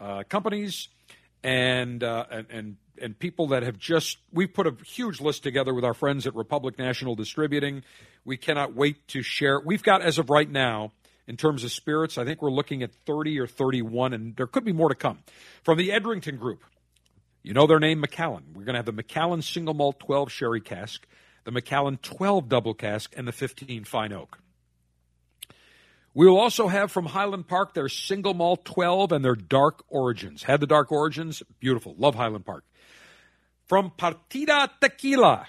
uh, 0.00 0.22
companies 0.28 0.88
and, 1.44 2.02
uh, 2.02 2.24
and 2.30 2.46
and 2.50 2.76
and 3.00 3.18
people 3.18 3.48
that 3.48 3.62
have 3.62 3.78
just 3.78 4.18
we've 4.32 4.52
put 4.52 4.66
a 4.66 4.74
huge 4.84 5.20
list 5.20 5.42
together 5.42 5.72
with 5.72 5.84
our 5.84 5.94
friends 5.94 6.26
at 6.26 6.34
Republic 6.34 6.78
National 6.78 7.14
Distributing. 7.14 7.84
We 8.24 8.36
cannot 8.36 8.74
wait 8.74 9.06
to 9.08 9.22
share. 9.22 9.60
We've 9.60 9.82
got 9.82 10.02
as 10.02 10.18
of 10.18 10.30
right 10.30 10.50
now 10.50 10.92
in 11.28 11.36
terms 11.36 11.62
of 11.62 11.70
spirits, 11.70 12.16
I 12.16 12.24
think 12.24 12.40
we're 12.40 12.50
looking 12.50 12.82
at 12.82 12.92
30 13.06 13.38
or 13.38 13.46
31 13.46 14.14
and 14.14 14.34
there 14.36 14.46
could 14.46 14.64
be 14.64 14.72
more 14.72 14.88
to 14.88 14.94
come. 14.94 15.18
From 15.62 15.78
the 15.78 15.92
Edrington 15.92 16.38
Group. 16.38 16.64
You 17.44 17.54
know 17.54 17.66
their 17.66 17.78
name 17.78 18.00
Macallan. 18.00 18.44
We're 18.48 18.64
going 18.64 18.74
to 18.74 18.78
have 18.78 18.86
the 18.86 18.92
Macallan 18.92 19.42
Single 19.42 19.72
Malt 19.72 20.00
12 20.00 20.30
Sherry 20.30 20.60
Cask 20.60 21.06
the 21.48 21.52
Macallan 21.52 21.96
12 22.02 22.50
Double 22.50 22.74
Cask, 22.74 23.14
and 23.16 23.26
the 23.26 23.32
15 23.32 23.84
Fine 23.84 24.12
Oak. 24.12 24.38
We 26.12 26.26
will 26.26 26.38
also 26.38 26.68
have 26.68 26.92
from 26.92 27.06
Highland 27.06 27.48
Park 27.48 27.72
their 27.72 27.88
Single 27.88 28.34
Malt 28.34 28.66
12 28.66 29.12
and 29.12 29.24
their 29.24 29.34
Dark 29.34 29.82
Origins. 29.88 30.42
Had 30.42 30.60
the 30.60 30.66
Dark 30.66 30.92
Origins? 30.92 31.42
Beautiful. 31.58 31.94
Love 31.96 32.16
Highland 32.16 32.44
Park. 32.44 32.64
From 33.64 33.90
Partida 33.96 34.68
Tequila, 34.78 35.46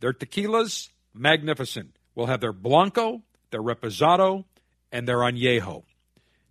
their 0.00 0.12
tequilas, 0.12 0.88
magnificent. 1.14 1.94
We'll 2.16 2.26
have 2.26 2.40
their 2.40 2.52
Blanco, 2.52 3.22
their 3.52 3.62
Reposado, 3.62 4.46
and 4.90 5.06
their 5.06 5.18
Añejo. 5.18 5.84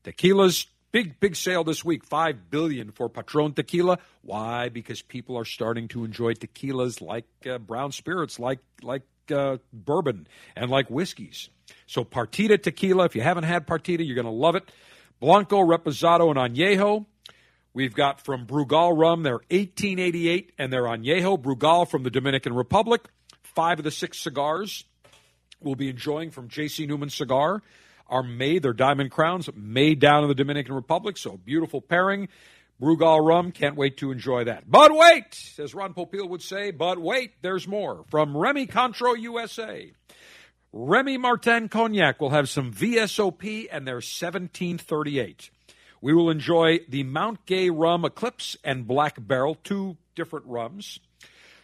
Tequila's 0.05 0.67
big, 0.95 1.19
big 1.19 1.36
sale 1.36 1.65
this 1.65 1.84
week. 1.84 2.05
Five 2.05 2.49
billion 2.49 2.89
for 2.93 3.10
Patron 3.10 3.51
Tequila. 3.51 3.99
Why? 4.21 4.69
Because 4.69 5.01
people 5.01 5.38
are 5.38 5.43
starting 5.43 5.89
to 5.89 6.05
enjoy 6.05 6.36
tequilas 6.36 7.01
like 7.01 7.25
uh, 7.45 7.58
brown 7.58 7.91
spirits, 7.91 8.39
like 8.39 8.60
like 8.81 9.01
uh, 9.29 9.58
bourbon, 9.73 10.25
and 10.55 10.71
like 10.71 10.89
whiskeys. 10.89 11.49
So 11.86 12.05
Partida 12.05 12.62
Tequila. 12.62 13.03
If 13.03 13.15
you 13.15 13.21
haven't 13.21 13.43
had 13.43 13.67
Partida, 13.67 14.05
you're 14.05 14.15
going 14.15 14.23
to 14.23 14.31
love 14.31 14.55
it. 14.55 14.71
Blanco, 15.19 15.58
Reposado, 15.58 16.29
and 16.29 16.55
Añejo. 16.55 17.05
We've 17.73 17.93
got 17.93 18.21
from 18.21 18.47
Brugal 18.47 18.97
Rum, 18.97 19.23
they're 19.23 19.41
1888 19.51 20.53
and 20.58 20.71
they're 20.71 20.84
Añejo. 20.84 21.38
Brugal 21.38 21.86
from 21.89 22.03
the 22.03 22.10
Dominican 22.10 22.53
Republic. 22.53 23.01
Five 23.43 23.79
of 23.79 23.84
the 23.84 23.91
six 23.91 24.17
cigars 24.17 24.86
we'll 25.62 25.75
be 25.75 25.89
enjoying 25.89 26.31
from 26.31 26.47
J.C. 26.47 26.86
Newman 26.86 27.10
Cigar 27.10 27.62
are 28.07 28.23
made, 28.23 28.63
their 28.63 28.73
diamond 28.73 29.11
crowns, 29.11 29.49
made 29.55 29.99
down 29.99 30.23
in 30.23 30.29
the 30.29 30.35
Dominican 30.35 30.75
Republic. 30.75 31.17
So 31.17 31.37
beautiful 31.37 31.81
pairing. 31.81 32.29
Brugal 32.81 33.25
rum, 33.25 33.51
can't 33.51 33.77
wait 33.77 33.97
to 33.97 34.11
enjoy 34.11 34.43
that. 34.43 34.69
But 34.69 34.93
wait, 34.93 35.53
as 35.59 35.73
Ron 35.73 35.93
Popeil 35.93 36.27
would 36.27 36.41
say, 36.41 36.71
but 36.71 36.99
wait, 36.99 37.41
there's 37.41 37.67
more. 37.67 38.03
From 38.09 38.35
Remy 38.35 38.67
Cointreau 38.67 39.17
USA. 39.17 39.93
Remy 40.73 41.17
Martin 41.17 41.69
Cognac 41.69 42.19
will 42.19 42.31
have 42.31 42.49
some 42.49 42.73
VSOP 42.73 43.67
and 43.71 43.87
their 43.87 43.95
1738. 43.95 45.49
We 46.01 46.13
will 46.13 46.29
enjoy 46.29 46.79
the 46.89 47.03
Mount 47.03 47.45
Gay 47.45 47.69
Rum 47.69 48.03
Eclipse 48.03 48.57
and 48.61 48.85
Black 48.85 49.15
Barrel, 49.17 49.55
two 49.63 49.95
different 50.13 50.45
rums. 50.47 50.99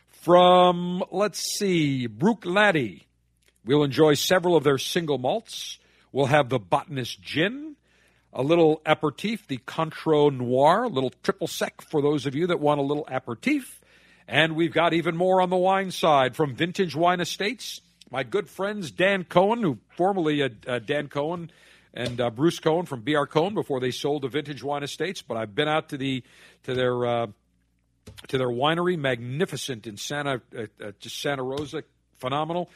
From, 0.07 1.03
let's 1.11 1.41
see, 1.57 2.07
Bruichladdich, 2.07 3.01
we'll 3.65 3.83
enjoy 3.83 4.13
several 4.13 4.55
of 4.55 4.63
their 4.63 4.77
single 4.77 5.17
malts. 5.17 5.77
We'll 6.11 6.25
have 6.25 6.49
the 6.49 6.59
Botanist 6.59 7.21
Gin, 7.21 7.75
a 8.33 8.43
little 8.43 8.81
aperitif, 8.85 9.47
the 9.47 9.59
Cointreau 9.59 10.35
Noir, 10.35 10.83
a 10.83 10.89
little 10.89 11.13
triple 11.23 11.47
sec 11.47 11.81
for 11.81 12.01
those 12.01 12.25
of 12.25 12.35
you 12.35 12.47
that 12.47 12.59
want 12.59 12.79
a 12.79 12.83
little 12.83 13.07
aperitif. 13.09 13.79
And 14.27 14.55
we've 14.55 14.73
got 14.73 14.93
even 14.93 15.15
more 15.15 15.41
on 15.41 15.49
the 15.49 15.57
wine 15.57 15.91
side 15.91 16.35
from 16.35 16.55
Vintage 16.55 16.95
Wine 16.95 17.19
Estates. 17.19 17.81
My 18.09 18.23
good 18.23 18.49
friends 18.49 18.91
Dan 18.91 19.23
Cohen, 19.23 19.61
who 19.61 19.77
formerly 19.95 20.43
uh, 20.43 20.49
uh, 20.67 20.79
Dan 20.79 21.07
Cohen 21.07 21.49
and 21.93 22.19
uh, 22.19 22.29
Bruce 22.29 22.59
Cohen 22.59 22.85
from 22.85 23.01
BR 23.01 23.23
Cohen 23.23 23.53
before 23.53 23.79
they 23.79 23.91
sold 23.91 24.23
the 24.23 24.27
Vintage 24.27 24.63
Wine 24.63 24.83
Estates. 24.83 25.21
But 25.21 25.37
I've 25.37 25.55
been 25.55 25.67
out 25.67 25.89
to 25.89 25.97
the 25.97 26.23
to 26.63 26.73
their 26.73 27.05
uh, 27.05 27.27
to 28.27 28.37
their 28.37 28.49
winery, 28.49 28.97
magnificent 28.97 29.87
in 29.87 29.97
Santa 29.97 30.41
uh, 30.57 30.63
uh, 30.83 30.91
Santa 31.01 31.43
Rosa, 31.43 31.83
phenomenal. 32.17 32.69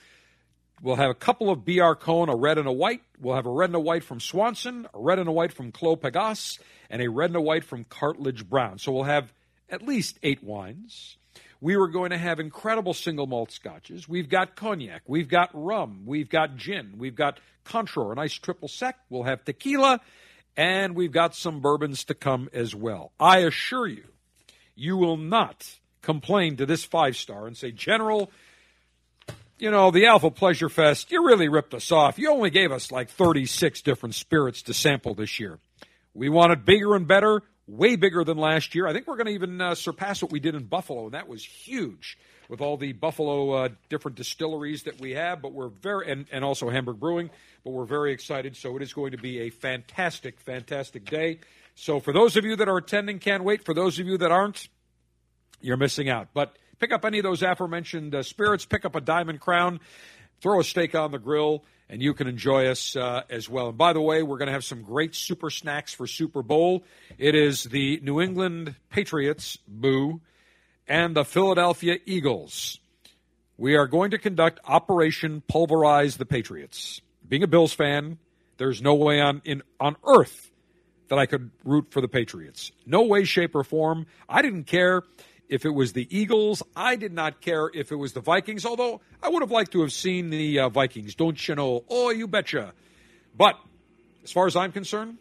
We'll 0.82 0.98
have 0.98 1.10
a 1.10 1.16
couple 1.16 1.50
of 1.50 1.66
BR 1.66 1.94
Cohen, 1.94 2.30
a 2.30 2.36
red 2.36 2.58
and 2.58 2.68
a 2.68 2.72
white. 2.72 3.02
We'll 3.20 3.36
have 3.36 3.46
a 3.46 3.52
red 3.52 3.70
and 3.70 3.76
a 3.76 3.80
white 3.80 4.04
from 4.04 4.20
Swanson, 4.20 4.88
a 4.94 5.00
red 5.00 5.20
and 5.20 5.30
a 5.30 5.32
white 5.32 5.54
from 5.54 5.72
Clos 5.72 6.00
Pegase, 6.00 6.60
and 6.90 7.02
a 7.02 7.10
red 7.10 7.30
and 7.30 7.38
a 7.38 7.42
white 7.42 7.64
from 7.64 7.86
Cartlidge 7.86 8.46
Browne. 8.48 8.78
So 8.78 8.92
we'll 8.92 9.04
have 9.04 9.32
at 9.70 9.82
least 9.82 10.20
eight 10.22 10.44
wines. 10.44 11.18
We 11.62 11.78
were 11.78 11.88
going 11.88 12.12
to 12.12 12.18
have 12.18 12.40
incredible 12.40 12.94
single 12.94 13.26
malt 13.26 13.52
scotches. 13.52 14.08
We've 14.08 14.30
got 14.30 14.56
cognac. 14.56 15.04
We've 15.08 15.30
got 15.30 15.50
rum. 15.54 16.04
We've 16.06 16.30
got 16.30 16.58
gin. 16.58 16.96
We've 16.98 17.16
got 17.16 17.40
Cointreau, 17.66 18.12
a 18.12 18.16
nice 18.16 18.34
triple 18.34 18.68
sec. 18.68 19.00
We'll 19.10 19.24
have 19.24 19.44
tequila. 19.46 20.02
And 20.58 20.96
we've 20.96 21.12
got 21.12 21.36
some 21.36 21.62
bourbons 21.62 22.04
to 22.06 22.14
come 22.14 22.50
as 22.54 22.76
well. 22.76 23.12
I 23.20 23.40
assure 23.40 23.88
you, 23.88 24.06
you 24.76 24.98
will 24.98 25.18
not 25.18 25.80
complain 26.02 26.58
to 26.58 26.66
this 26.66 26.84
five 26.84 27.18
star 27.18 27.48
and 27.48 27.58
say, 27.58 27.72
General, 27.72 28.32
you 29.58 29.72
know, 29.72 29.92
the 29.92 30.06
Alpha 30.06 30.30
Pleasure 30.32 30.70
Fest, 30.70 31.12
you 31.12 31.26
really 31.26 31.48
ripped 31.48 31.74
us 31.74 31.92
off. 31.92 32.20
You 32.20 32.32
only 32.32 32.50
gave 32.50 32.72
us 32.72 32.92
like 32.92 33.10
36 33.10 33.82
different 33.82 34.16
spirits 34.16 34.62
to 34.64 34.74
sample 34.74 35.14
this 35.14 35.40
year. 35.40 35.60
We 36.14 36.30
wanted 36.30 36.66
bigger 36.66 36.96
and 36.96 37.08
better, 37.08 37.42
way 37.68 37.96
bigger 37.96 38.24
than 38.24 38.38
last 38.38 38.76
year. 38.76 38.88
I 38.88 38.94
think 38.94 39.08
we're 39.08 39.16
going 39.16 39.28
to 39.28 39.34
even 39.34 39.62
uh, 39.62 39.76
surpass 39.76 40.22
what 40.22 40.32
we 40.32 40.40
did 40.40 40.56
in 40.56 40.64
Buffalo, 40.64 41.06
and 41.06 41.14
that 41.14 41.28
was 41.28 41.44
huge 41.44 42.18
with 42.50 42.62
all 42.62 42.78
the 42.78 42.94
Buffalo 42.94 43.52
uh, 43.52 43.70
different 43.90 44.18
distilleries 44.18 44.84
that 44.84 45.00
we 45.00 45.12
have. 45.12 45.42
But 45.42 45.54
we're 45.54 45.70
very, 45.70 46.12
and, 46.12 46.26
and 46.32 46.44
also 46.44 46.70
Hamburg 46.70 47.00
Brewing, 47.00 47.30
but 47.64 47.72
we're 47.72 47.86
very 47.86 48.12
excited. 48.12 48.56
So 48.56 48.76
it 48.76 48.82
is 48.82 48.94
going 48.94 49.12
to 49.12 49.18
be 49.18 49.42
a 49.42 49.50
fantastic, 49.50 50.40
fantastic 50.42 51.06
day. 51.06 51.40
So 51.76 52.00
for 52.00 52.14
those 52.14 52.38
of 52.38 52.46
you 52.46 52.56
that 52.58 52.68
are 52.68 52.78
attending, 52.78 53.20
can't 53.20 53.44
wait. 53.44 53.66
For 53.66 53.74
those 53.74 54.00
of 54.00 54.08
you 54.08 54.18
that 54.18 54.32
aren't, 54.32 54.68
you're 55.62 55.78
missing 55.78 56.10
out. 56.10 56.30
But 56.34 56.56
Pick 56.80 56.92
up 56.92 57.06
any 57.06 57.20
of 57.20 57.24
those 57.24 57.42
aforementioned 57.42 58.14
uh, 58.14 58.24
spirits. 58.24 58.66
Pick 58.66 58.86
up 58.86 58.96
a 58.96 59.02
Diamond 59.02 59.40
Crown. 59.40 59.80
Throw 60.42 60.60
a 60.60 60.64
steak 60.64 60.96
on 60.96 61.12
the 61.12 61.18
grill, 61.18 61.64
and 61.90 62.02
you 62.02 62.14
can 62.14 62.28
enjoy 62.28 62.68
us 62.68 62.96
uh, 62.96 63.24
as 63.30 63.50
well. 63.50 63.70
And 63.70 63.78
by 63.78 63.94
the 63.94 64.02
way, 64.02 64.22
we're 64.22 64.38
going 64.38 64.48
to 64.48 64.54
have 64.54 64.66
some 64.66 64.84
great 64.84 65.16
super 65.16 65.50
snacks 65.50 65.94
for 65.94 66.08
Super 66.08 66.44
Bowl. 66.44 66.84
It 67.18 67.36
is 67.36 67.64
the 67.64 68.00
New 68.04 68.20
England 68.20 68.76
Patriots, 68.90 69.58
boo, 69.68 70.20
and 70.88 71.16
the 71.16 71.24
Philadelphia 71.24 71.98
Eagles. 72.06 72.80
We 73.58 73.76
are 73.76 73.88
going 73.88 74.12
to 74.12 74.18
conduct 74.18 74.60
Operation 74.66 75.42
Pulverize 75.48 76.18
the 76.18 76.26
Patriots. 76.26 77.02
Being 77.28 77.44
a 77.44 77.48
Bills 77.48 77.74
fan, 77.74 78.18
there's 78.58 78.82
no 78.82 78.96
way 78.96 79.22
on 79.22 79.42
in 79.46 79.64
on 79.80 79.96
earth 80.06 80.52
that 81.08 81.18
I 81.18 81.26
could 81.26 81.52
root 81.64 81.88
for 81.92 82.02
the 82.02 82.08
Patriots. 82.08 82.72
No 82.86 83.04
way, 83.04 83.24
shape, 83.24 83.56
or 83.56 83.64
form. 83.64 84.06
I 84.28 84.42
didn't 84.42 84.66
care 84.66 85.04
if 85.50 85.66
it 85.66 85.70
was 85.70 85.94
the 85.94 86.08
Eagles. 86.16 86.64
I 86.76 86.96
did 86.96 87.14
not 87.14 87.42
care 87.42 87.70
if 87.74 87.92
it 87.92 87.96
was 87.96 88.14
the 88.14 88.22
Vikings, 88.22 88.66
although 88.66 89.02
I 89.22 89.30
would 89.30 89.42
have 89.42 89.52
liked 89.52 89.72
to 89.74 89.82
have 89.82 89.92
seen 89.92 90.30
the 90.30 90.60
uh, 90.60 90.70
Vikings. 90.70 91.16
Don't 91.16 91.48
you 91.48 91.56
know? 91.56 91.84
Oh, 91.90 92.10
you 92.10 92.28
betcha. 92.28 92.74
But 93.38 93.60
as 94.24 94.32
far 94.32 94.48
as 94.48 94.56
I'm 94.56 94.72
concerned, 94.72 95.18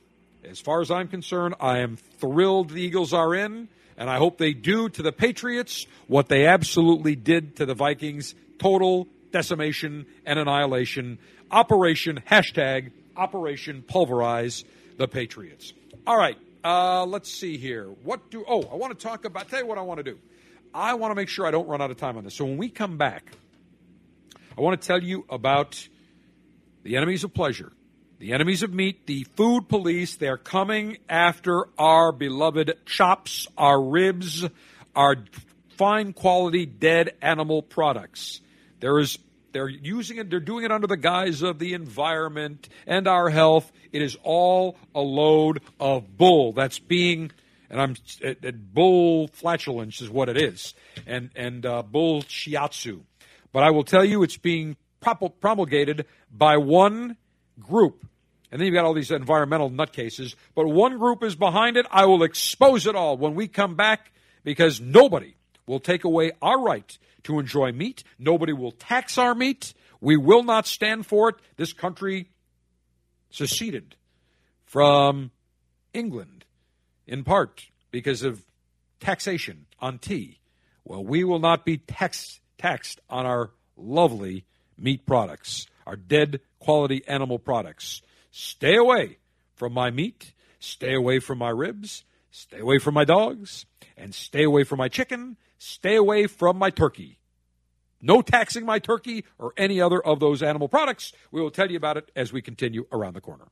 as 0.48 0.60
far 0.60 0.80
as 0.80 0.90
I'm 0.90 1.08
concerned, 1.08 1.54
I 1.60 1.78
am 1.78 1.96
thrilled 1.96 2.70
the 2.70 2.82
Eagles 2.82 3.12
are 3.12 3.34
in, 3.34 3.68
and 3.96 4.10
I 4.10 4.18
hope 4.18 4.38
they 4.38 4.52
do 4.52 4.88
to 4.88 5.02
the 5.02 5.12
Patriots 5.12 5.86
what 6.06 6.28
they 6.28 6.46
absolutely 6.46 7.16
did 7.16 7.56
to 7.56 7.66
the 7.66 7.74
Vikings 7.74 8.34
total 8.58 9.08
decimation 9.30 10.06
and 10.24 10.38
annihilation. 10.38 11.18
Operation, 11.50 12.22
hashtag, 12.30 12.92
Operation 13.16 13.82
Pulverize 13.82 14.64
the 14.96 15.08
Patriots. 15.08 15.72
All 16.06 16.16
right. 16.16 16.38
Uh, 16.64 17.04
let's 17.04 17.30
see 17.30 17.58
here. 17.58 17.88
What 18.02 18.30
do? 18.30 18.42
Oh, 18.48 18.62
I 18.72 18.76
want 18.76 18.98
to 18.98 19.06
talk 19.06 19.26
about. 19.26 19.50
Tell 19.50 19.60
you 19.60 19.66
what 19.66 19.76
I 19.76 19.82
want 19.82 19.98
to 19.98 20.04
do. 20.04 20.18
I 20.72 20.94
want 20.94 21.10
to 21.10 21.14
make 21.14 21.28
sure 21.28 21.46
I 21.46 21.50
don't 21.50 21.68
run 21.68 21.82
out 21.82 21.90
of 21.90 21.98
time 21.98 22.16
on 22.16 22.24
this. 22.24 22.34
So 22.34 22.46
when 22.46 22.56
we 22.56 22.70
come 22.70 22.96
back, 22.96 23.30
I 24.56 24.62
want 24.62 24.80
to 24.80 24.86
tell 24.86 25.02
you 25.02 25.26
about 25.28 25.86
the 26.82 26.96
enemies 26.96 27.22
of 27.22 27.34
pleasure, 27.34 27.70
the 28.18 28.32
enemies 28.32 28.62
of 28.62 28.72
meat, 28.72 29.06
the 29.06 29.24
food 29.36 29.68
police. 29.68 30.16
They're 30.16 30.38
coming 30.38 30.96
after 31.06 31.66
our 31.78 32.12
beloved 32.12 32.72
chops, 32.86 33.46
our 33.58 33.80
ribs, 33.80 34.46
our 34.96 35.16
fine 35.76 36.14
quality 36.14 36.64
dead 36.64 37.14
animal 37.20 37.60
products. 37.60 38.40
There 38.80 38.98
is 38.98 39.18
they're 39.54 39.68
using 39.68 40.18
it, 40.18 40.28
they're 40.28 40.40
doing 40.40 40.64
it 40.64 40.72
under 40.72 40.86
the 40.86 40.98
guise 40.98 41.40
of 41.40 41.58
the 41.58 41.72
environment 41.72 42.68
and 42.86 43.08
our 43.08 43.30
health. 43.30 43.72
It 43.92 44.02
is 44.02 44.18
all 44.22 44.76
a 44.94 45.00
load 45.00 45.62
of 45.80 46.18
bull 46.18 46.52
that's 46.52 46.78
being, 46.78 47.30
and 47.70 47.80
I'm, 47.80 47.96
it, 48.20 48.74
bull 48.74 49.28
flatulence 49.28 50.02
is 50.02 50.10
what 50.10 50.28
it 50.28 50.36
is, 50.36 50.74
and, 51.06 51.30
and 51.34 51.64
uh, 51.64 51.82
bull 51.82 52.22
shiatsu. 52.22 53.00
But 53.52 53.62
I 53.62 53.70
will 53.70 53.84
tell 53.84 54.04
you, 54.04 54.22
it's 54.22 54.36
being 54.36 54.76
promulgated 55.40 56.06
by 56.30 56.56
one 56.56 57.16
group. 57.60 58.04
And 58.50 58.60
then 58.60 58.66
you've 58.66 58.74
got 58.74 58.84
all 58.84 58.94
these 58.94 59.10
environmental 59.10 59.70
nutcases. 59.70 60.34
But 60.54 60.66
one 60.66 60.98
group 60.98 61.22
is 61.22 61.34
behind 61.34 61.76
it. 61.76 61.86
I 61.90 62.06
will 62.06 62.22
expose 62.22 62.86
it 62.86 62.94
all 62.94 63.16
when 63.16 63.34
we 63.34 63.48
come 63.48 63.74
back 63.74 64.12
because 64.44 64.80
nobody 64.80 65.33
will 65.66 65.80
take 65.80 66.04
away 66.04 66.32
our 66.42 66.60
right 66.60 66.98
to 67.24 67.38
enjoy 67.38 67.72
meat. 67.72 68.04
Nobody 68.18 68.52
will 68.52 68.72
tax 68.72 69.18
our 69.18 69.34
meat. 69.34 69.74
We 70.00 70.16
will 70.16 70.42
not 70.42 70.66
stand 70.66 71.06
for 71.06 71.30
it. 71.30 71.36
This 71.56 71.72
country 71.72 72.28
seceded 73.30 73.96
from 74.64 75.30
England 75.92 76.44
in 77.06 77.24
part 77.24 77.66
because 77.90 78.22
of 78.22 78.44
taxation 79.00 79.66
on 79.80 79.98
tea. 79.98 80.40
Well, 80.84 81.04
we 81.04 81.24
will 81.24 81.38
not 81.38 81.64
be 81.64 81.78
tax- 81.78 82.40
taxed 82.58 83.00
on 83.08 83.26
our 83.26 83.50
lovely 83.76 84.44
meat 84.78 85.06
products, 85.06 85.66
our 85.86 85.96
dead 85.96 86.40
quality 86.58 87.02
animal 87.06 87.38
products. 87.38 88.02
Stay 88.30 88.76
away 88.76 89.18
from 89.54 89.72
my 89.72 89.90
meat. 89.90 90.32
Stay 90.58 90.94
away 90.94 91.18
from 91.18 91.38
my 91.38 91.50
ribs. 91.50 92.04
Stay 92.30 92.58
away 92.58 92.78
from 92.78 92.94
my 92.94 93.04
dogs. 93.04 93.66
And 93.96 94.14
stay 94.14 94.42
away 94.42 94.64
from 94.64 94.78
my 94.78 94.88
chicken 94.88 95.36
Stay 95.64 95.96
away 95.96 96.26
from 96.26 96.58
my 96.58 96.68
turkey. 96.68 97.18
No 98.02 98.20
taxing 98.20 98.66
my 98.66 98.78
turkey 98.78 99.24
or 99.38 99.54
any 99.56 99.80
other 99.80 99.98
of 99.98 100.20
those 100.20 100.42
animal 100.42 100.68
products. 100.68 101.14
We 101.30 101.40
will 101.40 101.50
tell 101.50 101.70
you 101.70 101.78
about 101.78 101.96
it 101.96 102.10
as 102.14 102.34
we 102.34 102.42
continue 102.42 102.86
around 102.92 103.14
the 103.14 103.22
corner. 103.22 103.46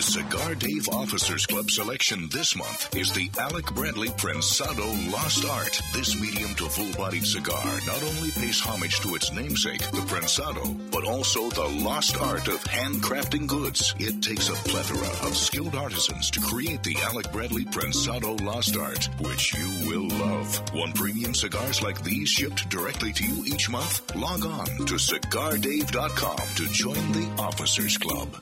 The 0.00 0.12
Cigar 0.12 0.54
Dave 0.54 0.88
Officers 0.88 1.44
Club 1.44 1.70
selection 1.70 2.26
this 2.30 2.56
month 2.56 2.96
is 2.96 3.12
the 3.12 3.28
Alec 3.38 3.66
Bradley 3.74 4.08
Prensado 4.08 5.12
Lost 5.12 5.44
Art. 5.44 5.78
This 5.92 6.18
medium 6.18 6.54
to 6.54 6.70
full 6.70 6.90
bodied 6.94 7.26
cigar 7.26 7.66
not 7.86 8.02
only 8.02 8.30
pays 8.30 8.60
homage 8.60 9.00
to 9.00 9.14
its 9.14 9.30
namesake, 9.30 9.82
the 9.90 10.00
Prensado, 10.08 10.74
but 10.90 11.04
also 11.04 11.50
the 11.50 11.68
lost 11.84 12.18
art 12.18 12.48
of 12.48 12.64
handcrafting 12.64 13.46
goods. 13.46 13.94
It 13.98 14.22
takes 14.22 14.48
a 14.48 14.54
plethora 14.70 15.28
of 15.28 15.36
skilled 15.36 15.74
artisans 15.74 16.30
to 16.30 16.40
create 16.40 16.82
the 16.82 16.96
Alec 17.02 17.30
Bradley 17.30 17.66
Prensado 17.66 18.42
Lost 18.42 18.78
Art, 18.78 19.04
which 19.20 19.52
you 19.52 19.68
will 19.86 20.08
love. 20.08 20.72
Want 20.72 20.94
premium 20.94 21.34
cigars 21.34 21.82
like 21.82 22.02
these 22.02 22.30
shipped 22.30 22.70
directly 22.70 23.12
to 23.12 23.24
you 23.26 23.44
each 23.44 23.68
month? 23.68 24.16
Log 24.16 24.46
on 24.46 24.66
to 24.86 24.94
cigardave.com 24.94 26.38
to 26.56 26.66
join 26.68 27.12
the 27.12 27.42
Officers 27.42 27.98
Club. 27.98 28.34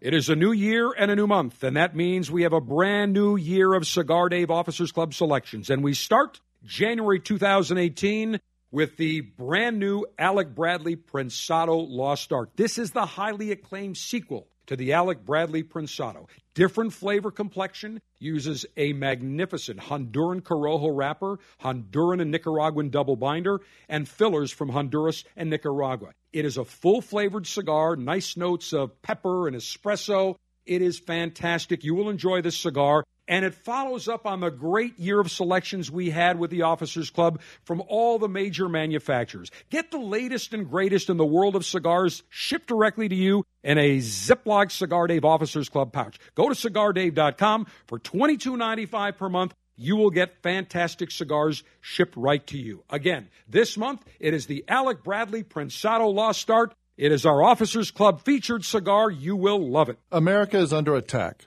It 0.00 0.14
is 0.14 0.30
a 0.30 0.34
new 0.34 0.52
year 0.52 0.90
and 0.96 1.10
a 1.10 1.16
new 1.16 1.26
month, 1.26 1.62
and 1.62 1.76
that 1.76 1.94
means 1.94 2.30
we 2.30 2.44
have 2.44 2.54
a 2.54 2.60
brand 2.60 3.12
new 3.12 3.36
year 3.36 3.74
of 3.74 3.86
Cigar 3.86 4.30
Dave 4.30 4.50
Officers 4.50 4.92
Club 4.92 5.12
selections. 5.12 5.68
And 5.68 5.84
we 5.84 5.92
start 5.92 6.40
January 6.64 7.20
2018 7.20 8.40
with 8.70 8.96
the 8.96 9.20
brand 9.20 9.78
new 9.78 10.06
Alec 10.18 10.54
Bradley 10.54 10.96
Prensado 10.96 11.86
Lost 11.86 12.32
Art. 12.32 12.48
This 12.56 12.78
is 12.78 12.92
the 12.92 13.04
highly 13.04 13.52
acclaimed 13.52 13.98
sequel 13.98 14.48
to 14.68 14.76
the 14.76 14.94
Alec 14.94 15.26
Bradley 15.26 15.64
Prensado. 15.64 16.28
Different 16.60 16.92
flavor 16.92 17.30
complexion, 17.30 18.02
uses 18.18 18.66
a 18.76 18.92
magnificent 18.92 19.80
Honduran 19.80 20.42
Corojo 20.42 20.94
wrapper, 20.94 21.38
Honduran 21.62 22.20
and 22.20 22.30
Nicaraguan 22.30 22.90
double 22.90 23.16
binder, 23.16 23.62
and 23.88 24.06
fillers 24.06 24.52
from 24.52 24.68
Honduras 24.68 25.24
and 25.38 25.48
Nicaragua. 25.48 26.10
It 26.34 26.44
is 26.44 26.58
a 26.58 26.66
full 26.66 27.00
flavored 27.00 27.46
cigar, 27.46 27.96
nice 27.96 28.36
notes 28.36 28.74
of 28.74 29.00
pepper 29.00 29.48
and 29.48 29.56
espresso. 29.56 30.36
It 30.66 30.82
is 30.82 30.98
fantastic. 30.98 31.82
You 31.82 31.94
will 31.94 32.10
enjoy 32.10 32.42
this 32.42 32.58
cigar. 32.58 33.04
And 33.30 33.44
it 33.44 33.54
follows 33.54 34.08
up 34.08 34.26
on 34.26 34.40
the 34.40 34.50
great 34.50 34.98
year 34.98 35.20
of 35.20 35.30
selections 35.30 35.88
we 35.88 36.10
had 36.10 36.36
with 36.36 36.50
the 36.50 36.62
Officers 36.62 37.10
Club 37.10 37.40
from 37.62 37.80
all 37.86 38.18
the 38.18 38.28
major 38.28 38.68
manufacturers. 38.68 39.52
Get 39.70 39.92
the 39.92 40.00
latest 40.00 40.52
and 40.52 40.68
greatest 40.68 41.08
in 41.08 41.16
the 41.16 41.24
world 41.24 41.54
of 41.54 41.64
cigars 41.64 42.24
shipped 42.28 42.66
directly 42.66 43.08
to 43.08 43.14
you 43.14 43.46
in 43.62 43.78
a 43.78 43.98
Ziploc 43.98 44.72
Cigar 44.72 45.06
Dave 45.06 45.24
Officers 45.24 45.68
Club 45.68 45.92
pouch. 45.92 46.18
Go 46.34 46.48
to 46.48 46.56
cigardave.com 46.56 47.68
for 47.86 48.00
$22.95 48.00 49.16
per 49.16 49.28
month. 49.28 49.54
You 49.76 49.94
will 49.94 50.10
get 50.10 50.42
fantastic 50.42 51.12
cigars 51.12 51.62
shipped 51.80 52.16
right 52.16 52.44
to 52.48 52.58
you. 52.58 52.82
Again, 52.90 53.28
this 53.48 53.78
month 53.78 54.04
it 54.18 54.34
is 54.34 54.46
the 54.46 54.64
Alec 54.66 55.04
Bradley 55.04 55.44
Prensado 55.44 56.12
Lost 56.12 56.50
Art. 56.50 56.74
It 56.96 57.12
is 57.12 57.24
our 57.24 57.44
Officers 57.44 57.92
Club 57.92 58.22
featured 58.22 58.64
cigar. 58.64 59.08
You 59.08 59.36
will 59.36 59.70
love 59.70 59.88
it. 59.88 60.00
America 60.10 60.58
is 60.58 60.72
under 60.72 60.96
attack. 60.96 61.46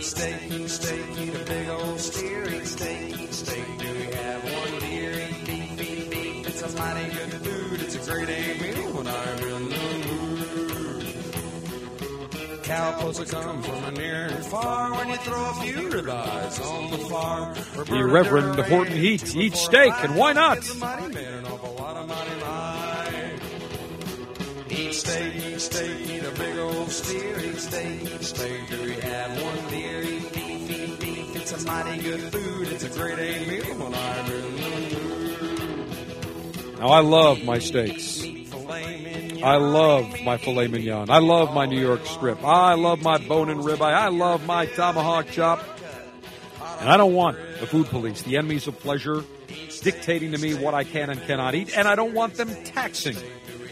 Eat 0.00 0.06
steak, 0.06 0.50
eat 0.50 0.70
steak, 0.70 1.04
eat 1.18 1.34
a 1.34 1.44
big 1.44 1.68
old 1.68 2.00
steer. 2.00 2.48
Eat 2.48 2.66
steak, 2.66 3.20
eat 3.20 3.34
steak. 3.34 3.66
Do 3.80 3.92
we 3.92 4.04
have 4.04 4.42
one 4.44 4.78
deer? 4.80 5.12
Eat 5.12 5.46
beef, 5.46 5.78
eat 5.78 6.10
beef. 6.10 6.48
It's 6.48 6.62
a 6.62 6.68
mighty 6.78 7.12
good 7.12 7.32
food. 7.34 7.82
It's 7.82 7.96
a 7.96 7.98
great 8.10 8.30
A 8.30 8.54
meal 8.62 8.92
when 8.96 9.06
I'm 9.06 9.38
in 9.40 9.68
the 9.68 9.84
mood. 10.08 11.04
Cowpokes 12.62 13.30
come 13.30 13.62
from 13.62 13.84
a 13.84 13.90
near 13.90 14.28
and 14.28 14.44
far 14.46 14.94
when 14.94 15.10
you 15.10 15.16
throw 15.16 15.50
a 15.50 15.54
few 15.64 15.90
ribeyes 15.90 16.60
on 16.64 16.90
the 16.92 16.98
farm. 17.10 17.54
The 17.84 18.02
Reverend 18.02 18.58
Horton 18.58 18.96
Heat 18.96 19.36
eats 19.36 19.60
steak, 19.60 19.92
and 20.02 20.16
why 20.16 20.32
not? 20.32 20.64
Eat 24.72 24.94
steak, 24.94 25.34
eat 25.34 25.60
steak, 25.60 26.08
eat 26.08 26.22
a 26.22 26.30
big 26.30 26.56
old 26.58 26.90
steer. 26.92 27.40
Eat 27.40 27.58
steak, 27.58 28.02
eat 28.02 28.22
steak. 28.22 28.68
Do 28.70 28.80
we 28.84 28.92
have 28.92 29.42
one 29.42 29.68
deer? 29.68 30.02
Eat 30.02 30.32
beef, 30.32 30.70
eat 30.70 31.00
beef. 31.00 31.36
It's 31.36 31.50
a 31.52 31.66
mighty 31.66 32.00
good 32.00 32.20
food. 32.32 32.68
It's 32.68 32.84
a 32.84 32.88
great 32.90 33.18
A 33.18 33.46
meal 33.46 33.64
when 33.78 33.90
the 33.90 33.98
mood. 36.68 36.78
Now, 36.78 36.88
I 36.88 37.00
love 37.00 37.42
my 37.42 37.58
steaks. 37.58 38.24
I 39.42 39.56
love 39.56 40.20
my 40.22 40.36
filet 40.36 40.68
mignon. 40.68 41.10
I 41.10 41.18
love 41.18 41.52
my 41.52 41.66
New 41.66 41.80
York 41.80 42.06
strip. 42.06 42.44
I 42.44 42.74
love 42.74 43.02
my 43.02 43.18
bone 43.18 43.50
and 43.50 43.60
ribeye. 43.62 43.92
I 43.92 44.08
love 44.08 44.46
my 44.46 44.66
tomahawk 44.66 45.30
chop. 45.30 45.64
And 46.78 46.88
I 46.88 46.96
don't 46.96 47.14
want 47.14 47.38
the 47.58 47.66
food 47.66 47.88
police, 47.88 48.22
the 48.22 48.36
enemies 48.36 48.68
of 48.68 48.78
pleasure, 48.78 49.24
dictating 49.82 50.30
to 50.32 50.38
me 50.38 50.54
what 50.54 50.74
I 50.74 50.84
can 50.84 51.10
and 51.10 51.20
cannot 51.22 51.56
eat. 51.56 51.76
And 51.76 51.88
I 51.88 51.96
don't 51.96 52.14
want 52.14 52.34
them 52.34 52.54
taxing 52.64 53.16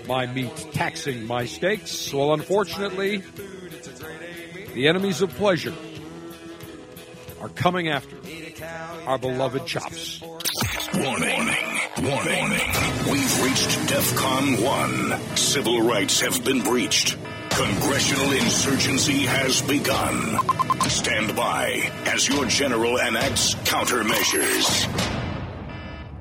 my 0.09 0.27
meat, 0.27 0.57
taxing 0.73 1.27
my 1.27 1.45
steaks. 1.45 2.13
Well, 2.13 2.33
unfortunately, 2.33 3.23
the 4.75 4.89
enemies 4.89 5.23
of 5.23 5.31
pleasure 5.35 5.75
are 7.41 7.51
coming 7.51 7.89
after 7.89 8.17
our 9.07 9.19
beloved 9.19 9.67
chops. 9.67 10.21
Warning. 10.95 11.55
Warning. 12.03 12.51
We've 13.11 13.43
reached 13.45 13.71
DEFCON 13.89 14.65
1. 14.65 15.37
Civil 15.37 15.83
rights 15.83 16.21
have 16.21 16.43
been 16.45 16.63
breached. 16.63 17.17
Congressional 17.51 18.33
insurgency 18.33 19.27
has 19.27 19.63
begun. 19.63 20.39
Stand 20.89 21.37
by 21.37 21.91
as 22.07 22.29
your 22.29 22.47
general 22.47 22.97
enacts 22.97 23.55
countermeasures. 23.55 25.18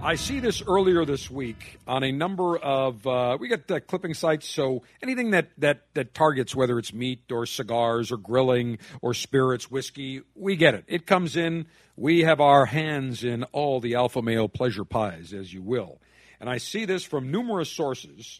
I 0.08 0.16
see 0.16 0.40
this 0.40 0.64
earlier 0.66 1.04
this 1.04 1.30
week 1.30 1.80
on 1.86 2.02
a 2.02 2.14
number 2.14 2.58
of 2.58 3.06
uh, 3.06 3.38
we 3.42 3.50
got 3.50 3.70
uh, 3.70 3.82
clipping 3.82 4.14
sites. 4.14 4.48
So 4.48 4.84
anything 5.04 5.32
that 5.32 5.50
that 5.58 5.82
that 5.96 6.14
targets 6.14 6.56
whether 6.56 6.80
it's 6.80 6.94
meat 6.94 7.30
or 7.30 7.46
cigars 7.46 8.10
or 8.10 8.16
grilling 8.16 8.78
or 9.02 9.14
spirits, 9.14 9.70
whiskey, 9.70 10.22
we 10.34 10.56
get 10.56 10.76
it. 10.76 10.86
It 10.88 11.08
comes 11.08 11.36
in. 11.36 11.66
We 11.98 12.22
have 12.22 12.40
our 12.40 12.68
hands 12.68 13.26
in 13.26 13.44
all 13.52 13.82
the 13.82 13.96
alpha 13.96 14.22
male 14.22 14.48
pleasure 14.48 14.86
pies, 14.86 15.34
as 15.34 15.54
you 15.54 15.62
will. 15.62 16.00
And 16.40 16.50
I 16.50 16.60
see 16.60 16.86
this 16.86 17.04
from 17.04 17.30
numerous 17.30 17.70
sources 17.70 18.40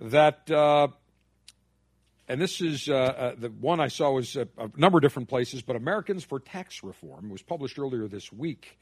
that. 0.00 0.50
Uh, 0.50 0.88
and 2.28 2.40
this 2.40 2.60
is 2.60 2.88
uh, 2.88 2.94
uh, 2.94 3.34
the 3.38 3.50
one 3.50 3.78
I 3.78 3.86
saw 3.86 4.10
was 4.10 4.34
a, 4.34 4.48
a 4.58 4.68
number 4.76 4.98
of 4.98 5.02
different 5.02 5.28
places, 5.28 5.62
but 5.62 5.76
Americans 5.76 6.24
for 6.24 6.40
Tax 6.40 6.82
Reform 6.82 7.30
was 7.30 7.42
published 7.42 7.78
earlier 7.78 8.08
this 8.08 8.32
week 8.32 8.76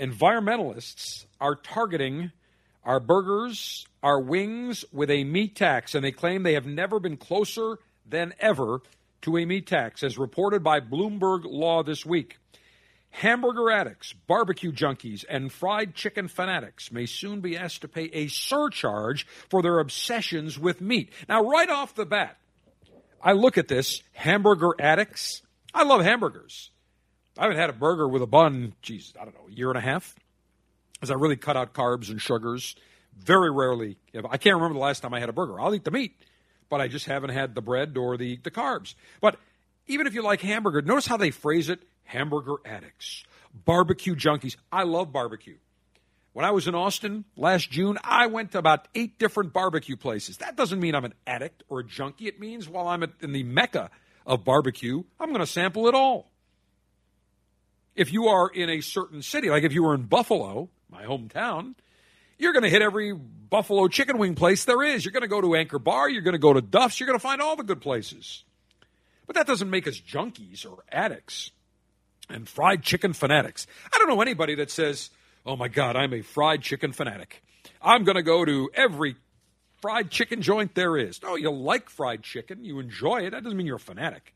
environmentalists 0.00 1.26
are 1.40 1.54
targeting 1.54 2.32
our 2.84 2.98
burgers, 2.98 3.86
our 4.02 4.18
wings 4.18 4.84
with 4.92 5.10
a 5.10 5.24
meat 5.24 5.54
tax, 5.54 5.94
and 5.94 6.02
they 6.04 6.12
claim 6.12 6.42
they 6.42 6.54
have 6.54 6.66
never 6.66 6.98
been 6.98 7.16
closer 7.16 7.78
than 8.08 8.34
ever 8.40 8.80
to 9.22 9.36
a 9.36 9.44
meat 9.44 9.66
tax, 9.66 10.02
as 10.02 10.18
reported 10.18 10.64
by 10.64 10.80
Bloomberg 10.80 11.42
Law 11.44 11.82
this 11.82 12.06
week. 12.06 12.38
Hamburger 13.10 13.70
addicts, 13.70 14.12
barbecue 14.12 14.72
junkies, 14.72 15.24
and 15.28 15.52
fried 15.52 15.94
chicken 15.94 16.28
fanatics 16.28 16.92
may 16.92 17.06
soon 17.06 17.40
be 17.40 17.56
asked 17.56 17.82
to 17.82 17.88
pay 17.88 18.04
a 18.12 18.28
surcharge 18.28 19.26
for 19.48 19.62
their 19.62 19.80
obsessions 19.80 20.58
with 20.58 20.80
meat. 20.80 21.12
Now, 21.28 21.44
right 21.44 21.68
off 21.68 21.94
the 21.94 22.06
bat, 22.06 22.38
I 23.22 23.32
look 23.32 23.58
at 23.58 23.68
this 23.68 24.02
hamburger 24.12 24.70
addicts. 24.78 25.42
I 25.74 25.82
love 25.82 26.02
hamburgers. 26.02 26.70
I 27.40 27.44
haven't 27.44 27.56
had 27.56 27.70
a 27.70 27.72
burger 27.72 28.06
with 28.06 28.20
a 28.20 28.26
bun, 28.26 28.74
geez, 28.82 29.14
I 29.18 29.24
don't 29.24 29.32
know, 29.34 29.48
a 29.48 29.50
year 29.50 29.70
and 29.70 29.78
a 29.78 29.80
half. 29.80 30.14
As 31.00 31.10
I 31.10 31.14
really 31.14 31.36
cut 31.36 31.56
out 31.56 31.72
carbs 31.72 32.10
and 32.10 32.20
sugars. 32.20 32.76
Very 33.16 33.50
rarely. 33.50 33.96
I 34.14 34.36
can't 34.36 34.56
remember 34.56 34.74
the 34.74 34.84
last 34.84 35.00
time 35.00 35.14
I 35.14 35.20
had 35.20 35.30
a 35.30 35.32
burger. 35.32 35.58
I'll 35.58 35.74
eat 35.74 35.84
the 35.84 35.90
meat, 35.90 36.14
but 36.68 36.82
I 36.82 36.88
just 36.88 37.06
haven't 37.06 37.30
had 37.30 37.54
the 37.54 37.62
bread 37.62 37.96
or 37.96 38.18
the, 38.18 38.36
the 38.42 38.50
carbs. 38.50 38.94
But 39.22 39.36
even 39.86 40.06
if 40.06 40.14
you 40.14 40.22
like 40.22 40.42
hamburger, 40.42 40.82
notice 40.82 41.06
how 41.06 41.16
they 41.16 41.30
phrase 41.30 41.70
it 41.70 41.80
hamburger 42.04 42.56
addicts, 42.66 43.24
barbecue 43.64 44.14
junkies. 44.14 44.56
I 44.70 44.82
love 44.82 45.10
barbecue. 45.10 45.56
When 46.34 46.44
I 46.44 46.50
was 46.50 46.68
in 46.68 46.74
Austin 46.74 47.24
last 47.36 47.70
June, 47.70 47.96
I 48.04 48.26
went 48.26 48.52
to 48.52 48.58
about 48.58 48.86
eight 48.94 49.18
different 49.18 49.54
barbecue 49.54 49.96
places. 49.96 50.36
That 50.36 50.56
doesn't 50.56 50.78
mean 50.78 50.94
I'm 50.94 51.06
an 51.06 51.14
addict 51.26 51.62
or 51.70 51.80
a 51.80 51.84
junkie. 51.84 52.28
It 52.28 52.38
means 52.38 52.68
while 52.68 52.86
I'm 52.86 53.02
in 53.02 53.32
the 53.32 53.44
mecca 53.44 53.90
of 54.26 54.44
barbecue, 54.44 55.04
I'm 55.18 55.30
going 55.30 55.40
to 55.40 55.46
sample 55.46 55.88
it 55.88 55.94
all. 55.94 56.29
If 57.94 58.12
you 58.12 58.28
are 58.28 58.48
in 58.48 58.70
a 58.70 58.80
certain 58.80 59.22
city, 59.22 59.50
like 59.50 59.64
if 59.64 59.72
you 59.72 59.82
were 59.82 59.94
in 59.94 60.02
Buffalo, 60.02 60.68
my 60.90 61.04
hometown, 61.04 61.74
you're 62.38 62.52
going 62.52 62.62
to 62.62 62.70
hit 62.70 62.82
every 62.82 63.12
buffalo 63.12 63.88
chicken 63.88 64.16
wing 64.18 64.34
place 64.34 64.64
there 64.64 64.82
is. 64.82 65.04
You're 65.04 65.12
going 65.12 65.22
to 65.22 65.28
go 65.28 65.40
to 65.40 65.54
Anchor 65.54 65.78
Bar. 65.78 66.08
You're 66.08 66.22
going 66.22 66.32
to 66.32 66.38
go 66.38 66.52
to 66.52 66.62
Duff's. 66.62 66.98
You're 66.98 67.06
going 67.06 67.18
to 67.18 67.22
find 67.22 67.42
all 67.42 67.56
the 67.56 67.64
good 67.64 67.80
places. 67.80 68.44
But 69.26 69.36
that 69.36 69.46
doesn't 69.46 69.70
make 69.70 69.86
us 69.86 70.00
junkies 70.00 70.64
or 70.64 70.84
addicts 70.90 71.50
and 72.28 72.48
fried 72.48 72.82
chicken 72.82 73.12
fanatics. 73.12 73.66
I 73.92 73.98
don't 73.98 74.08
know 74.08 74.22
anybody 74.22 74.54
that 74.56 74.70
says, 74.70 75.10
oh 75.44 75.56
my 75.56 75.68
God, 75.68 75.96
I'm 75.96 76.14
a 76.14 76.22
fried 76.22 76.62
chicken 76.62 76.92
fanatic. 76.92 77.42
I'm 77.82 78.04
going 78.04 78.16
to 78.16 78.22
go 78.22 78.44
to 78.44 78.70
every 78.74 79.16
fried 79.80 80.10
chicken 80.10 80.42
joint 80.42 80.74
there 80.74 80.96
is. 80.96 81.22
No, 81.22 81.36
you 81.36 81.50
like 81.50 81.90
fried 81.90 82.22
chicken. 82.22 82.64
You 82.64 82.78
enjoy 82.80 83.26
it. 83.26 83.30
That 83.30 83.42
doesn't 83.42 83.56
mean 83.56 83.66
you're 83.66 83.76
a 83.76 83.80
fanatic. 83.80 84.34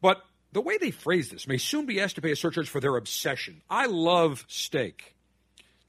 But 0.00 0.22
the 0.52 0.60
way 0.60 0.78
they 0.78 0.90
phrase 0.90 1.30
this 1.30 1.48
may 1.48 1.58
soon 1.58 1.86
be 1.86 2.00
asked 2.00 2.16
to 2.16 2.22
pay 2.22 2.32
a 2.32 2.36
surcharge 2.36 2.68
for 2.68 2.80
their 2.80 2.96
obsession. 2.96 3.62
I 3.70 3.86
love 3.86 4.44
steak. 4.48 5.14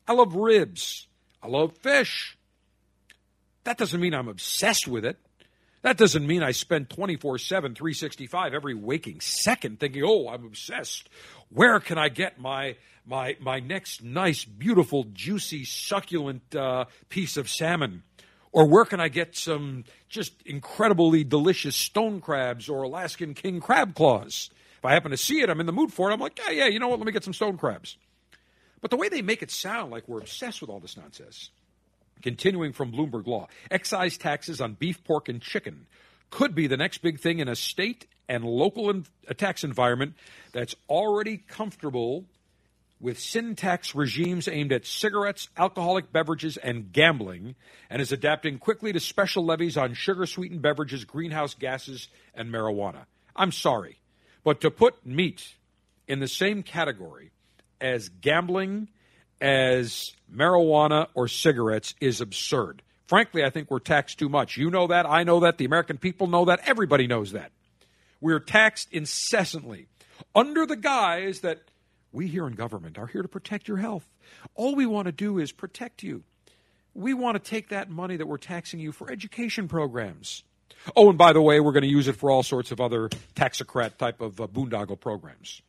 I 0.08 0.14
love 0.14 0.36
ribs. 0.36 1.08
I 1.42 1.48
love 1.48 1.76
fish. 1.78 2.38
That 3.66 3.78
doesn't 3.78 4.00
mean 4.00 4.14
I'm 4.14 4.28
obsessed 4.28 4.88
with 4.88 5.06
it. 5.06 5.18
That 5.82 5.98
doesn't 5.98 6.26
mean 6.26 6.44
I 6.44 6.52
spend 6.52 6.90
24 6.90 7.38
7, 7.40 7.76
365 7.76 8.54
every 8.54 8.74
waking 8.74 9.20
second 9.20 9.80
thinking, 9.82 10.04
oh, 10.06 10.30
I'm 10.30 10.46
obsessed. 10.46 11.10
Where 11.50 11.80
can 11.82 11.98
I 11.98 12.08
get 12.08 12.40
my, 12.40 12.78
my, 13.06 13.36
my 13.42 13.60
next 13.60 14.02
nice, 14.02 14.46
beautiful, 14.46 15.06
juicy, 15.12 15.66
succulent 15.66 16.56
uh, 16.56 16.86
piece 17.10 17.36
of 17.36 17.50
salmon? 17.50 18.04
Or 18.54 18.68
where 18.68 18.86
can 18.86 19.00
I 19.00 19.10
get 19.10 19.36
some 19.36 19.84
just 20.08 20.34
incredibly 20.46 21.24
delicious 21.24 21.76
stone 21.76 22.22
crabs 22.22 22.70
or 22.70 22.84
Alaskan 22.84 23.34
king 23.34 23.60
crab 23.60 23.96
claws? 23.96 24.52
If 24.78 24.86
I 24.86 24.94
happen 24.94 25.12
to 25.12 25.18
see 25.18 25.42
it, 25.42 25.50
I'm 25.50 25.60
in 25.60 25.66
the 25.66 25.72
mood 25.74 25.92
for 25.92 26.10
it. 26.10 26.14
I'm 26.14 26.20
like, 26.20 26.38
yeah, 26.38 26.52
yeah, 26.52 26.68
you 26.68 26.80
know 26.80 26.88
what? 26.88 27.00
Let 27.00 27.06
me 27.08 27.12
get 27.12 27.24
some 27.24 27.34
stone 27.34 27.58
crabs. 27.58 27.98
But 28.80 28.92
the 28.92 28.98
way 28.98 29.10
they 29.10 29.24
make 29.24 29.42
it 29.42 29.50
sound 29.50 29.92
like 29.92 30.08
we're 30.08 30.20
obsessed 30.20 30.62
with 30.62 30.70
all 30.70 30.80
this 30.80 30.96
nonsense, 30.96 31.50
continuing 32.22 32.74
from 32.74 32.92
Bloomberg 32.92 33.26
Law, 33.26 33.48
excise 33.72 34.18
taxes 34.18 34.62
on 34.62 34.74
beef, 34.74 35.04
pork, 35.04 35.30
and 35.30 35.42
chicken 35.42 35.88
could 36.30 36.54
be 36.54 36.68
the 36.68 36.78
next 36.78 37.00
big 37.00 37.20
thing 37.20 37.40
in 37.40 37.48
a 37.48 37.56
state 37.56 38.06
and 38.30 38.44
local 38.44 38.90
in, 38.90 39.06
tax 39.38 39.64
environment 39.64 40.16
that's 40.52 40.76
already 40.90 41.38
comfortable 41.38 42.26
with 43.04 43.20
sin 43.20 43.54
tax 43.54 43.94
regimes 43.94 44.48
aimed 44.48 44.72
at 44.72 44.86
cigarettes, 44.86 45.50
alcoholic 45.58 46.14
beverages, 46.14 46.56
and 46.56 46.94
gambling, 46.94 47.54
and 47.90 48.02
is 48.02 48.14
adapting 48.14 48.58
quickly 48.58 48.94
to 48.94 49.00
special 49.02 49.46
levies 49.46 49.76
on 49.76 49.94
sugar 49.94 50.26
sweetened 50.26 50.62
beverages, 50.62 51.04
greenhouse 51.04 51.54
gases, 51.54 52.08
and 52.34 52.50
marijuana. 52.50 53.06
I'm 53.36 53.52
sorry, 53.52 54.00
but 54.46 54.62
to 54.62 54.72
put 54.72 55.06
meat 55.06 55.56
in 56.08 56.22
the 56.22 56.30
same 56.30 56.64
category 56.64 57.32
as 57.82 58.08
gambling, 58.08 58.88
as 59.42 60.14
marijuana 60.34 61.08
or 61.14 61.28
cigarettes 61.28 61.96
is 62.00 62.22
absurd. 62.22 62.82
Frankly, 63.08 63.44
I 63.44 63.50
think 63.50 63.70
we're 63.70 63.80
taxed 63.80 64.18
too 64.18 64.30
much. 64.30 64.56
You 64.56 64.70
know 64.70 64.88
that. 64.88 65.06
I 65.06 65.24
know 65.24 65.42
that. 65.42 65.58
The 65.58 65.66
American 65.66 65.98
people 65.98 66.28
know 66.28 66.46
that. 66.46 66.62
Everybody 66.66 67.08
knows 67.08 67.34
that. 67.34 67.52
We're 68.22 68.40
taxed 68.40 68.94
incessantly 68.94 69.88
under 70.34 70.66
the 70.66 70.78
guise 70.78 71.42
that 71.42 71.64
we 72.14 72.28
here 72.28 72.48
in 72.48 72.54
government 72.54 72.98
are 72.98 73.08
here 73.08 73.22
to 73.22 73.28
protect 73.28 73.68
your 73.68 73.78
health. 73.78 74.08
All 74.56 74.76
we 74.76 74.86
want 74.86 75.08
to 75.08 75.12
do 75.12 75.40
is 75.40 75.52
protect 75.52 76.04
you. 76.04 76.24
We 76.94 77.14
want 77.14 77.44
to 77.44 77.50
take 77.50 77.70
that 77.70 77.90
money 77.90 78.18
that 78.18 78.28
we're 78.28 78.38
taxing 78.38 78.80
you 78.80 78.92
for 78.92 79.12
education 79.12 79.68
programs. 79.68 80.44
Oh, 80.96 81.10
and 81.10 81.18
by 81.18 81.34
the 81.34 81.42
way, 81.42 81.60
we're 81.60 81.72
going 81.72 81.84
to 81.84 81.90
use 81.90 82.08
it 82.08 82.16
for 82.16 82.30
all 82.30 82.44
sorts 82.44 82.72
of 82.72 82.80
other 82.80 83.10
taxocrat 83.36 83.98
type 83.98 84.22
of 84.22 84.40
uh, 84.40 84.48
boondoggle 84.48 85.00
programs. 85.00 85.62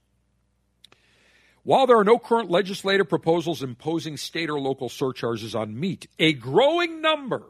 While 1.62 1.86
there 1.86 1.98
are 1.98 2.04
no 2.04 2.18
current 2.18 2.50
legislative 2.50 3.08
proposals 3.08 3.62
imposing 3.62 4.18
state 4.18 4.50
or 4.50 4.60
local 4.60 4.90
surcharges 4.90 5.54
on 5.54 5.80
meat, 5.80 6.08
a 6.18 6.34
growing 6.34 7.00
number 7.00 7.42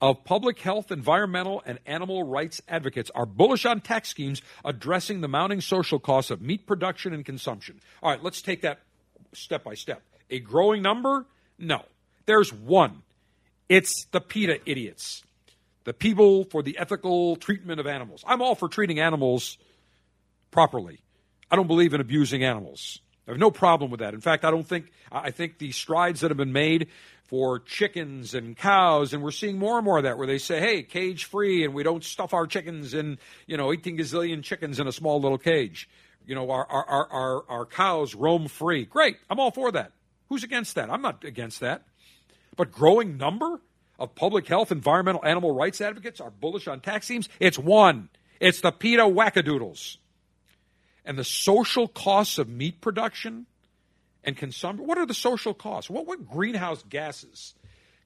of 0.00 0.24
public 0.24 0.58
health, 0.60 0.90
environmental, 0.90 1.62
and 1.66 1.78
animal 1.86 2.22
rights 2.22 2.62
advocates 2.68 3.10
are 3.14 3.26
bullish 3.26 3.66
on 3.66 3.80
tax 3.80 4.08
schemes 4.08 4.40
addressing 4.64 5.20
the 5.20 5.28
mounting 5.28 5.60
social 5.60 5.98
costs 5.98 6.30
of 6.30 6.40
meat 6.40 6.66
production 6.66 7.12
and 7.12 7.24
consumption. 7.24 7.80
All 8.02 8.10
right, 8.10 8.22
let's 8.22 8.40
take 8.40 8.62
that 8.62 8.80
step 9.32 9.64
by 9.64 9.74
step. 9.74 10.02
A 10.30 10.38
growing 10.38 10.82
number? 10.82 11.26
No. 11.58 11.84
There's 12.26 12.52
one. 12.52 13.02
It's 13.68 14.06
the 14.06 14.20
PETA 14.20 14.60
idiots, 14.66 15.22
the 15.84 15.92
people 15.92 16.44
for 16.44 16.62
the 16.62 16.78
ethical 16.78 17.36
treatment 17.36 17.78
of 17.78 17.86
animals. 17.86 18.24
I'm 18.26 18.42
all 18.42 18.54
for 18.54 18.68
treating 18.68 18.98
animals 18.98 19.58
properly. 20.50 21.00
I 21.50 21.56
don't 21.56 21.66
believe 21.66 21.94
in 21.94 22.00
abusing 22.00 22.42
animals. 22.42 23.00
I 23.26 23.32
have 23.32 23.38
no 23.38 23.50
problem 23.50 23.90
with 23.90 24.00
that. 24.00 24.14
In 24.14 24.20
fact, 24.20 24.44
I 24.44 24.50
don't 24.50 24.66
think, 24.66 24.90
I 25.12 25.30
think 25.30 25.58
the 25.58 25.70
strides 25.72 26.20
that 26.20 26.30
have 26.30 26.36
been 26.36 26.52
made 26.52 26.88
for 27.30 27.60
chickens 27.60 28.34
and 28.34 28.56
cows, 28.56 29.14
and 29.14 29.22
we're 29.22 29.30
seeing 29.30 29.56
more 29.56 29.78
and 29.78 29.84
more 29.84 29.98
of 29.98 30.02
that 30.02 30.18
where 30.18 30.26
they 30.26 30.36
say, 30.36 30.58
hey, 30.58 30.82
cage 30.82 31.26
free, 31.26 31.64
and 31.64 31.72
we 31.72 31.84
don't 31.84 32.02
stuff 32.02 32.34
our 32.34 32.44
chickens 32.44 32.92
in, 32.92 33.18
you 33.46 33.56
know, 33.56 33.72
18 33.72 33.96
gazillion 33.96 34.42
chickens 34.42 34.80
in 34.80 34.88
a 34.88 34.92
small 34.92 35.20
little 35.20 35.38
cage. 35.38 35.88
You 36.26 36.34
know, 36.34 36.50
our, 36.50 36.66
our, 36.66 37.06
our, 37.08 37.44
our 37.48 37.66
cows 37.66 38.16
roam 38.16 38.48
free. 38.48 38.84
Great. 38.84 39.16
I'm 39.30 39.38
all 39.38 39.52
for 39.52 39.70
that. 39.70 39.92
Who's 40.28 40.42
against 40.42 40.74
that? 40.74 40.90
I'm 40.90 41.02
not 41.02 41.22
against 41.22 41.60
that. 41.60 41.84
But 42.56 42.72
growing 42.72 43.16
number 43.16 43.60
of 43.96 44.16
public 44.16 44.48
health, 44.48 44.72
environmental, 44.72 45.24
animal 45.24 45.54
rights 45.54 45.80
advocates 45.80 46.20
are 46.20 46.30
bullish 46.30 46.66
on 46.66 46.80
tax 46.80 47.06
schemes. 47.06 47.28
It's 47.38 47.60
one. 47.60 48.08
It's 48.40 48.60
the 48.60 48.72
PETA 48.72 49.04
wackadoodles 49.04 49.98
and 51.04 51.16
the 51.16 51.22
social 51.22 51.86
costs 51.86 52.38
of 52.38 52.48
meat 52.48 52.80
production 52.80 53.46
and 54.24 54.36
consumption. 54.36 54.86
What 54.86 54.98
are 54.98 55.06
the 55.06 55.14
social 55.14 55.54
costs? 55.54 55.90
What 55.90 56.06
were 56.06 56.16
greenhouse 56.16 56.82
gases? 56.88 57.54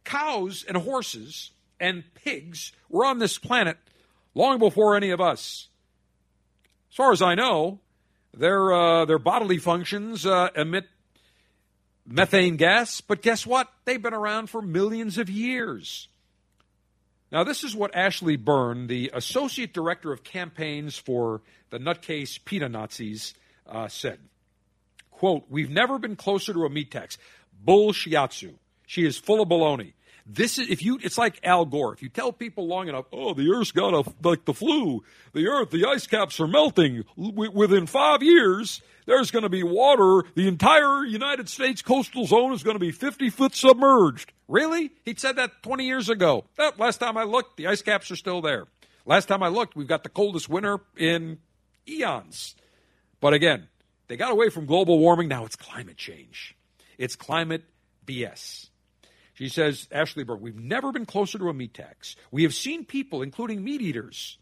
Cows 0.04 0.64
and 0.66 0.76
horses 0.76 1.50
and 1.80 2.04
pigs 2.14 2.72
were 2.88 3.04
on 3.04 3.18
this 3.18 3.38
planet 3.38 3.78
long 4.34 4.58
before 4.58 4.96
any 4.96 5.10
of 5.10 5.20
us. 5.20 5.68
As 6.90 6.96
far 6.96 7.12
as 7.12 7.22
I 7.22 7.34
know, 7.34 7.80
their 8.32 8.72
uh, 8.72 9.04
their 9.04 9.18
bodily 9.18 9.58
functions 9.58 10.26
uh, 10.26 10.50
emit 10.54 10.86
methane 12.06 12.56
gas, 12.56 13.00
but 13.00 13.22
guess 13.22 13.46
what? 13.46 13.68
They've 13.84 14.02
been 14.02 14.14
around 14.14 14.50
for 14.50 14.60
millions 14.60 15.18
of 15.18 15.30
years. 15.30 16.08
Now, 17.32 17.42
this 17.42 17.64
is 17.64 17.74
what 17.74 17.96
Ashley 17.96 18.36
Byrne, 18.36 18.86
the 18.86 19.10
Associate 19.12 19.72
Director 19.72 20.12
of 20.12 20.22
Campaigns 20.22 20.96
for 20.96 21.42
the 21.70 21.78
Nutcase 21.78 22.38
PETA 22.44 22.68
Nazis, 22.68 23.34
uh, 23.66 23.88
said. 23.88 24.20
Quote, 25.24 25.44
We've 25.48 25.70
never 25.70 25.98
been 25.98 26.16
closer 26.16 26.52
to 26.52 26.66
a 26.66 26.68
meat 26.68 26.90
tax. 26.90 27.16
Bull 27.64 27.94
shiatsu. 27.94 28.56
She 28.86 29.06
is 29.06 29.16
full 29.16 29.40
of 29.40 29.48
baloney. 29.48 29.94
This 30.26 30.58
is 30.58 30.68
if 30.68 30.82
you. 30.82 30.98
It's 31.02 31.16
like 31.16 31.40
Al 31.42 31.64
Gore. 31.64 31.94
If 31.94 32.02
you 32.02 32.10
tell 32.10 32.30
people 32.30 32.66
long 32.66 32.88
enough, 32.88 33.06
oh, 33.10 33.32
the 33.32 33.50
Earth's 33.50 33.72
got 33.72 33.94
a 33.94 34.04
like 34.22 34.44
the 34.44 34.52
flu. 34.52 35.02
The 35.32 35.48
Earth, 35.48 35.70
the 35.70 35.86
ice 35.86 36.06
caps 36.06 36.38
are 36.40 36.46
melting. 36.46 37.04
W- 37.16 37.50
within 37.50 37.86
five 37.86 38.22
years, 38.22 38.82
there's 39.06 39.30
going 39.30 39.44
to 39.44 39.48
be 39.48 39.62
water. 39.62 40.28
The 40.34 40.46
entire 40.46 41.06
United 41.06 41.48
States 41.48 41.80
coastal 41.80 42.26
zone 42.26 42.52
is 42.52 42.62
going 42.62 42.76
to 42.76 42.78
be 42.78 42.90
50 42.90 43.30
foot 43.30 43.54
submerged. 43.54 44.30
Really? 44.46 44.90
He 45.06 45.14
said 45.16 45.36
that 45.36 45.62
20 45.62 45.86
years 45.86 46.10
ago. 46.10 46.44
That 46.58 46.78
last 46.78 46.98
time 46.98 47.16
I 47.16 47.24
looked, 47.24 47.56
the 47.56 47.68
ice 47.68 47.80
caps 47.80 48.10
are 48.10 48.16
still 48.16 48.42
there. 48.42 48.66
Last 49.06 49.24
time 49.24 49.42
I 49.42 49.48
looked, 49.48 49.74
we've 49.74 49.88
got 49.88 50.02
the 50.02 50.10
coldest 50.10 50.50
winter 50.50 50.80
in 50.98 51.38
eons. 51.88 52.56
But 53.22 53.32
again, 53.32 53.68
they 54.08 54.16
got 54.16 54.32
away 54.32 54.50
from 54.50 54.66
global 54.66 54.98
warming. 54.98 55.28
Now 55.28 55.44
it's 55.44 55.56
climate 55.56 55.96
change. 55.96 56.56
It's 56.98 57.16
climate 57.16 57.64
BS. 58.06 58.68
She 59.34 59.48
says, 59.48 59.88
Ashley 59.90 60.22
Burke, 60.22 60.40
we've 60.40 60.58
never 60.58 60.92
been 60.92 61.06
closer 61.06 61.38
to 61.38 61.48
a 61.48 61.54
meat 61.54 61.74
tax. 61.74 62.14
We 62.30 62.44
have 62.44 62.54
seen 62.54 62.84
people, 62.84 63.20
including 63.20 63.64
meat 63.64 63.80
eaters, 63.80 64.38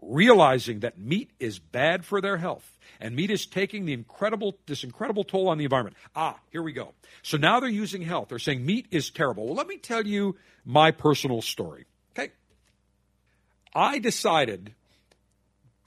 realizing 0.00 0.80
that 0.80 0.98
meat 0.98 1.30
is 1.40 1.58
bad 1.58 2.04
for 2.04 2.20
their 2.20 2.36
health 2.36 2.78
and 3.00 3.14
meat 3.14 3.30
is 3.30 3.46
taking 3.46 3.84
the 3.84 3.92
incredible 3.92 4.58
this 4.66 4.84
incredible 4.84 5.24
toll 5.24 5.48
on 5.48 5.58
the 5.58 5.64
environment. 5.64 5.96
Ah, 6.14 6.38
here 6.50 6.62
we 6.62 6.72
go. 6.72 6.94
So 7.22 7.36
now 7.36 7.60
they're 7.60 7.68
using 7.68 8.02
health. 8.02 8.28
They're 8.28 8.38
saying 8.38 8.64
meat 8.64 8.86
is 8.90 9.10
terrible. 9.10 9.46
Well, 9.46 9.54
let 9.54 9.66
me 9.66 9.76
tell 9.76 10.06
you 10.06 10.36
my 10.64 10.90
personal 10.90 11.42
story. 11.42 11.86
Okay. 12.12 12.32
I 13.74 13.98
decided 13.98 14.74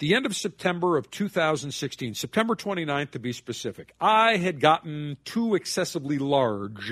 the 0.01 0.15
end 0.15 0.25
of 0.25 0.35
September 0.35 0.97
of 0.97 1.11
2016, 1.11 2.15
September 2.15 2.55
29th 2.55 3.11
to 3.11 3.19
be 3.19 3.31
specific, 3.31 3.93
I 4.01 4.37
had 4.37 4.59
gotten 4.59 5.17
too 5.25 5.53
excessively 5.53 6.17
large 6.17 6.91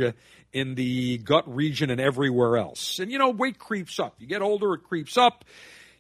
in 0.54 0.76
the 0.76 1.18
gut 1.18 1.44
region 1.54 1.90
and 1.90 2.00
everywhere 2.00 2.58
else. 2.58 3.00
And 3.00 3.12
you 3.12 3.18
know, 3.18 3.32
weight 3.32 3.58
creeps 3.58 4.00
up. 4.00 4.14
You 4.20 4.28
get 4.28 4.44
older, 4.44 4.76
it 4.76 4.84
creeps 4.84 5.18
up. 5.18 5.44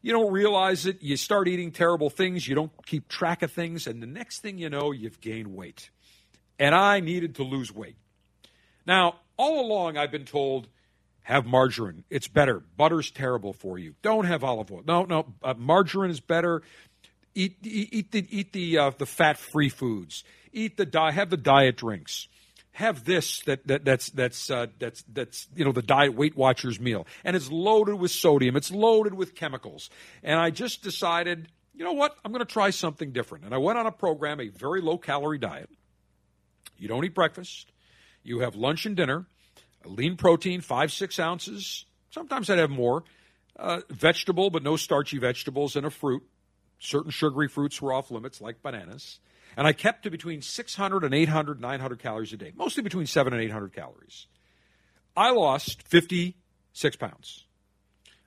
You 0.03 0.13
don't 0.13 0.31
realize 0.31 0.85
it. 0.85 1.01
You 1.01 1.17
start 1.17 1.47
eating 1.47 1.71
terrible 1.71 2.11
things. 2.11 2.47
You 2.47 2.53
don't 2.53 2.71
keep 2.85 3.07
track 3.07 3.41
of 3.41 3.51
things. 3.51 3.87
And 3.87 4.03
the 4.03 4.07
next 4.07 4.41
thing 4.41 4.59
you 4.59 4.69
know, 4.69 4.91
you've 4.91 5.19
gained 5.19 5.47
weight. 5.47 5.89
And 6.59 6.75
I 6.75 6.99
needed 6.99 7.35
to 7.35 7.43
lose 7.43 7.73
weight. 7.73 7.95
Now, 8.85 9.15
all 9.35 9.65
along, 9.65 9.97
I've 9.97 10.11
been 10.11 10.25
told 10.25 10.67
have 11.29 11.45
margarine. 11.45 12.03
It's 12.09 12.27
better. 12.27 12.63
Butter's 12.75 13.11
terrible 13.11 13.53
for 13.53 13.77
you. 13.77 13.93
Don't 14.01 14.25
have 14.25 14.43
olive 14.43 14.71
oil. 14.71 14.81
No, 14.83 15.03
no. 15.03 15.27
Uh, 15.43 15.53
margarine 15.55 16.09
is 16.09 16.19
better. 16.19 16.63
Eat, 17.35 17.57
eat, 17.63 18.11
the 18.11 18.25
eat 18.29 18.53
the 18.53 18.77
uh, 18.77 18.91
the 18.97 19.05
fat 19.05 19.37
free 19.37 19.69
foods. 19.69 20.23
Eat 20.51 20.77
the 20.77 20.85
di- 20.85 21.11
have 21.11 21.29
the 21.29 21.37
diet 21.37 21.77
drinks. 21.77 22.27
Have 22.71 23.05
this 23.05 23.41
that, 23.41 23.65
that 23.67 23.85
that's 23.85 24.09
that's 24.09 24.49
uh, 24.49 24.67
that's 24.79 25.03
that's 25.11 25.47
you 25.55 25.63
know 25.63 25.71
the 25.71 25.81
diet 25.81 26.15
Weight 26.15 26.35
Watchers 26.35 26.79
meal, 26.79 27.05
and 27.23 27.35
it's 27.35 27.51
loaded 27.51 27.95
with 27.95 28.11
sodium. 28.11 28.55
It's 28.55 28.71
loaded 28.71 29.13
with 29.13 29.35
chemicals. 29.35 29.89
And 30.23 30.39
I 30.39 30.49
just 30.49 30.81
decided, 30.81 31.49
you 31.73 31.83
know 31.83 31.93
what? 31.93 32.15
I'm 32.25 32.31
going 32.31 32.45
to 32.45 32.51
try 32.51 32.71
something 32.71 33.11
different. 33.11 33.45
And 33.45 33.53
I 33.53 33.57
went 33.57 33.77
on 33.77 33.85
a 33.85 33.91
program, 33.91 34.39
a 34.39 34.47
very 34.47 34.81
low 34.81 34.97
calorie 34.97 35.37
diet. 35.37 35.69
You 36.77 36.87
don't 36.87 37.03
eat 37.05 37.13
breakfast. 37.13 37.71
You 38.23 38.39
have 38.39 38.55
lunch 38.55 38.85
and 38.85 38.95
dinner 38.95 39.27
lean 39.85 40.17
protein, 40.17 40.61
five, 40.61 40.91
six 40.91 41.19
ounces. 41.19 41.85
Sometimes 42.11 42.49
I'd 42.49 42.59
have 42.59 42.69
more. 42.69 43.03
Uh, 43.57 43.81
vegetable, 43.89 44.49
but 44.49 44.63
no 44.63 44.77
starchy 44.77 45.17
vegetables, 45.17 45.75
and 45.75 45.85
a 45.85 45.89
fruit. 45.89 46.23
Certain 46.79 47.11
sugary 47.11 47.47
fruits 47.47 47.81
were 47.81 47.93
off 47.93 48.09
limits, 48.09 48.41
like 48.41 48.61
bananas. 48.61 49.19
And 49.57 49.67
I 49.67 49.73
kept 49.73 50.03
to 50.03 50.11
between 50.11 50.41
600 50.41 51.03
and 51.03 51.13
800, 51.13 51.59
900 51.59 51.99
calories 51.99 52.33
a 52.33 52.37
day, 52.37 52.53
mostly 52.55 52.81
between 52.81 53.05
7 53.05 53.33
and 53.33 53.41
800 53.41 53.73
calories. 53.73 54.27
I 55.17 55.31
lost 55.31 55.81
56 55.87 56.95
pounds. 56.95 57.45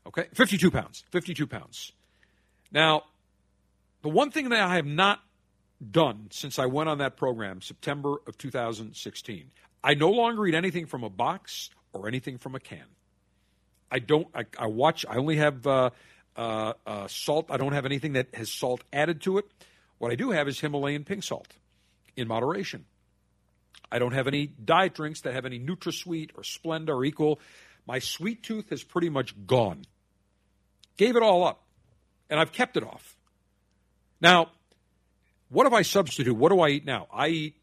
Okay? 0.07 0.26
52 0.34 0.70
pounds. 0.70 1.05
52 1.11 1.46
pounds. 1.46 1.92
Now, 2.70 3.05
the 4.03 4.09
one 4.09 4.30
thing 4.30 4.50
that 4.50 4.61
I 4.61 4.76
have 4.76 4.86
not 4.86 5.20
done 5.90 6.28
since 6.30 6.59
I 6.59 6.66
went 6.66 6.88
on 6.88 6.98
that 6.98 7.16
program, 7.16 7.62
September 7.62 8.16
of 8.26 8.36
2016, 8.36 9.50
I 9.82 9.94
no 9.94 10.11
longer 10.11 10.46
eat 10.46 10.55
anything 10.55 10.86
from 10.86 11.03
a 11.03 11.11
box 11.11 11.70
or 11.92 12.09
anything 12.09 12.38
from 12.38 12.55
a 12.55 12.61
can. 12.61 12.84
I 13.90 13.98
don't. 13.98 14.28
I, 14.34 14.44
I 14.59 14.66
watch. 14.66 15.05
I 15.09 15.16
only 15.16 15.36
have 15.36 15.66
uh, 15.66 15.90
uh, 16.36 16.74
uh, 16.86 17.06
salt. 17.08 17.46
I 17.50 17.56
don't 17.56 17.72
have 17.72 17.86
anything 17.86 18.14
that 18.14 18.34
has 18.34 18.50
salt 18.50 18.82
added 18.92 19.20
to 19.22 19.38
it. 19.38 19.46
What 19.98 20.10
I 20.10 20.14
do 20.14 20.30
have 20.30 20.48
is 20.48 20.58
Himalayan 20.60 21.04
pink 21.04 21.22
salt 21.22 21.48
in 22.16 22.28
moderation. 22.28 22.84
I 23.90 23.98
don't 23.98 24.12
have 24.12 24.26
any 24.26 24.46
diet 24.46 24.94
drinks 24.94 25.20
that 25.22 25.34
have 25.34 25.44
any 25.44 25.60
NutraSweet 25.60 26.30
or 26.34 26.42
Splenda 26.42 26.90
or 26.90 27.04
Equal. 27.04 27.40
My 27.86 27.98
sweet 27.98 28.42
tooth 28.42 28.70
has 28.70 28.82
pretty 28.82 29.10
much 29.10 29.34
gone. 29.46 29.84
Gave 30.96 31.16
it 31.16 31.22
all 31.22 31.44
up, 31.44 31.62
and 32.30 32.40
I've 32.40 32.52
kept 32.52 32.76
it 32.76 32.84
off. 32.84 33.16
Now, 34.20 34.50
what 35.48 35.66
if 35.66 35.72
I 35.72 35.82
substitute? 35.82 36.34
What 36.34 36.50
do 36.50 36.60
I 36.60 36.68
eat 36.70 36.86
now? 36.86 37.06
I 37.12 37.28
eat 37.28 37.56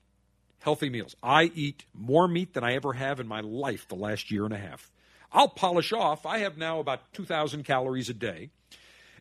healthy 0.59 0.89
meals. 0.89 1.15
I 1.23 1.45
eat 1.45 1.85
more 1.93 2.27
meat 2.27 2.53
than 2.53 2.63
I 2.63 2.75
ever 2.75 2.93
have 2.93 3.19
in 3.19 3.27
my 3.27 3.39
life 3.39 3.87
the 3.87 3.95
last 3.95 4.29
year 4.29 4.45
and 4.45 4.53
a 4.53 4.57
half. 4.57 4.91
I'll 5.31 5.49
polish 5.49 5.93
off. 5.93 6.25
I 6.25 6.39
have 6.39 6.57
now 6.57 6.79
about 6.79 7.13
2,000 7.13 7.63
calories 7.63 8.09
a 8.09 8.13
day. 8.13 8.51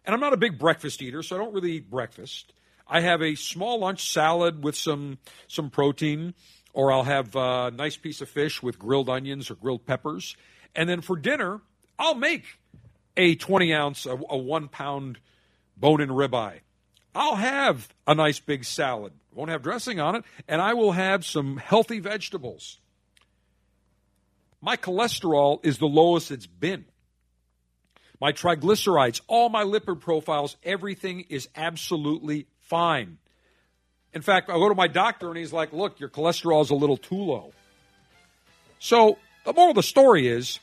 And 0.09 0.15
I'm 0.15 0.21
not 0.21 0.33
a 0.33 0.39
big 0.39 0.59
breakfast 0.59 1.03
eater, 1.03 1.23
so 1.23 1.37
I 1.37 1.39
don't 1.39 1.53
really 1.53 1.73
eat 1.73 1.91
breakfast. 1.91 2.55
I 2.89 3.03
have 3.03 3.21
a 3.21 3.35
small 3.35 3.81
lunch 3.81 4.11
salad 4.11 4.65
with 4.65 4.75
some 4.75 5.19
some 5.49 5.69
protein, 5.69 6.33
or 6.73 6.91
I'll 6.91 7.03
have 7.03 7.37
a 7.37 7.71
nice 7.71 7.99
piece 7.99 8.23
of 8.23 8.31
fish 8.31 8.63
with 8.63 8.79
grilled 8.79 9.11
onions 9.11 9.51
or 9.51 9.55
grilled 9.55 9.85
peppers. 9.85 10.35
And 10.75 10.89
then 10.89 11.03
for 11.03 11.15
dinner, 11.15 11.61
I'll 11.99 12.15
make 12.15 12.45
a 13.19 13.35
20 13.35 13.75
ounce, 13.75 14.07
a, 14.07 14.19
a 14.31 14.39
one 14.39 14.69
pound 14.69 15.19
bone 15.77 16.01
in 16.01 16.09
ribeye. 16.09 16.61
I'll 17.15 17.37
have 17.37 17.87
a 18.07 18.15
nice 18.15 18.41
big 18.41 18.65
salad. 18.65 19.13
Won't 19.35 19.51
have 19.51 19.61
dressing 19.61 20.01
on 20.01 20.17
it, 20.17 20.25
and 20.49 20.63
I 20.63 20.73
will 20.73 20.93
have 20.93 21.27
some 21.27 21.59
healthy 21.59 22.01
vegetables. 22.01 22.79
My 24.63 24.79
cholesterol 24.79 25.61
is 25.67 25.77
the 25.77 25.87
lowest 25.87 26.31
it's 26.31 26.47
been. 26.47 26.87
My 28.21 28.33
triglycerides, 28.33 29.21
all 29.29 29.49
my 29.49 29.65
lipid 29.65 30.01
profiles, 30.01 30.57
everything 30.65 31.27
is 31.29 31.49
absolutely 31.55 32.47
fine. 32.61 33.19
In 34.13 34.23
fact, 34.23 34.51
I 34.51 34.55
go 34.55 34.69
to 34.69 34.75
my 34.75 34.89
doctor 34.89 35.29
and 35.29 35.37
he's 35.37 35.53
like, 35.53 35.73
look, 35.73 36.01
your 36.01 36.09
cholesterol 36.09 36.63
is 36.63 36.71
a 36.71 36.75
little 36.75 36.97
too 36.97 37.17
low. 37.17 37.53
So, 38.81 39.19
the 39.45 39.53
moral 39.53 39.71
of 39.71 39.77
the 39.77 39.83
story 39.83 40.27
is 40.27 40.59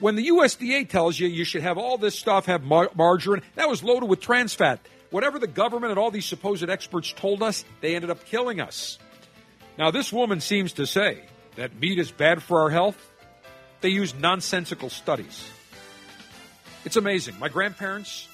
when 0.00 0.16
the 0.16 0.28
USDA 0.28 0.88
tells 0.88 1.18
you 1.18 1.28
you 1.28 1.44
should 1.44 1.62
have 1.62 1.78
all 1.78 1.98
this 1.98 2.18
stuff, 2.18 2.46
have 2.46 2.62
mar- 2.62 2.90
margarine, 2.94 3.42
that 3.54 3.68
was 3.68 3.82
loaded 3.82 4.08
with 4.08 4.20
trans 4.20 4.54
fat. 4.54 4.80
Whatever 5.10 5.38
the 5.38 5.46
government 5.46 5.90
and 5.90 5.98
all 5.98 6.10
these 6.10 6.26
supposed 6.26 6.68
experts 6.68 7.12
told 7.12 7.42
us, 7.42 7.64
they 7.80 7.94
ended 7.94 8.10
up 8.10 8.24
killing 8.26 8.60
us. 8.60 8.98
Now, 9.78 9.90
this 9.90 10.12
woman 10.12 10.40
seems 10.40 10.74
to 10.74 10.86
say 10.86 11.24
that 11.56 11.78
meat 11.80 11.98
is 11.98 12.10
bad 12.10 12.42
for 12.42 12.60
our 12.62 12.70
health. 12.70 12.98
They 13.80 13.88
use 13.88 14.14
nonsensical 14.14 14.90
studies. 14.90 15.48
It's 16.84 16.96
amazing. 16.96 17.38
My 17.38 17.48
grandparents, 17.48 18.28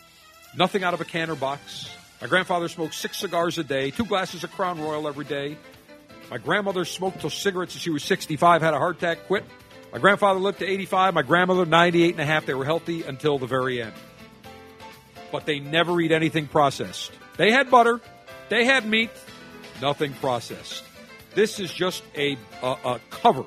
nothing 0.56 0.84
out 0.84 0.94
of 0.94 1.00
a 1.00 1.04
can 1.04 1.30
or 1.30 1.34
box. 1.34 1.90
My 2.20 2.26
grandfather 2.26 2.68
smoked 2.68 2.94
six 2.94 3.18
cigars 3.18 3.58
a 3.58 3.64
day, 3.64 3.90
two 3.90 4.04
glasses 4.04 4.44
of 4.44 4.52
Crown 4.52 4.80
Royal 4.80 5.08
every 5.08 5.24
day. 5.24 5.56
My 6.30 6.38
grandmother 6.38 6.84
smoked 6.84 7.20
till 7.20 7.30
cigarettes 7.30 7.74
until 7.74 7.82
she 7.82 7.90
was 7.90 8.04
65, 8.04 8.62
had 8.62 8.74
a 8.74 8.78
heart 8.78 8.96
attack, 8.96 9.26
quit. 9.26 9.44
My 9.92 9.98
grandfather 9.98 10.40
lived 10.40 10.58
to 10.60 10.66
85, 10.66 11.14
my 11.14 11.22
grandmother 11.22 11.66
98 11.66 12.12
and 12.12 12.20
a 12.20 12.24
half. 12.24 12.46
They 12.46 12.54
were 12.54 12.64
healthy 12.64 13.02
until 13.02 13.38
the 13.38 13.46
very 13.46 13.82
end 13.82 13.92
but 15.34 15.46
they 15.46 15.58
never 15.58 16.00
eat 16.00 16.12
anything 16.12 16.46
processed. 16.46 17.10
They 17.38 17.50
had 17.50 17.68
butter, 17.68 18.00
they 18.50 18.64
had 18.64 18.86
meat, 18.86 19.10
nothing 19.82 20.12
processed. 20.12 20.84
This 21.34 21.58
is 21.58 21.74
just 21.74 22.04
a, 22.14 22.38
a, 22.62 22.76
a 22.84 23.00
cover 23.10 23.42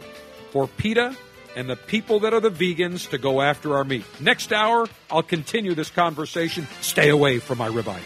for 0.51 0.67
PETA 0.67 1.15
and 1.57 1.67
the 1.67 1.75
people 1.75 2.19
that 2.19 2.35
are 2.35 2.39
the 2.39 2.51
vegans 2.51 3.09
to 3.09 3.17
go 3.17 3.41
after 3.41 3.75
our 3.75 3.83
meat. 3.83 4.05
Next 4.21 4.53
hour, 4.53 4.87
I'll 5.09 5.23
continue 5.23 5.73
this 5.73 5.89
conversation. 5.89 6.67
Stay 6.81 7.09
away 7.09 7.39
from 7.39 7.57
my 7.57 7.67
ribeye. 7.67 7.99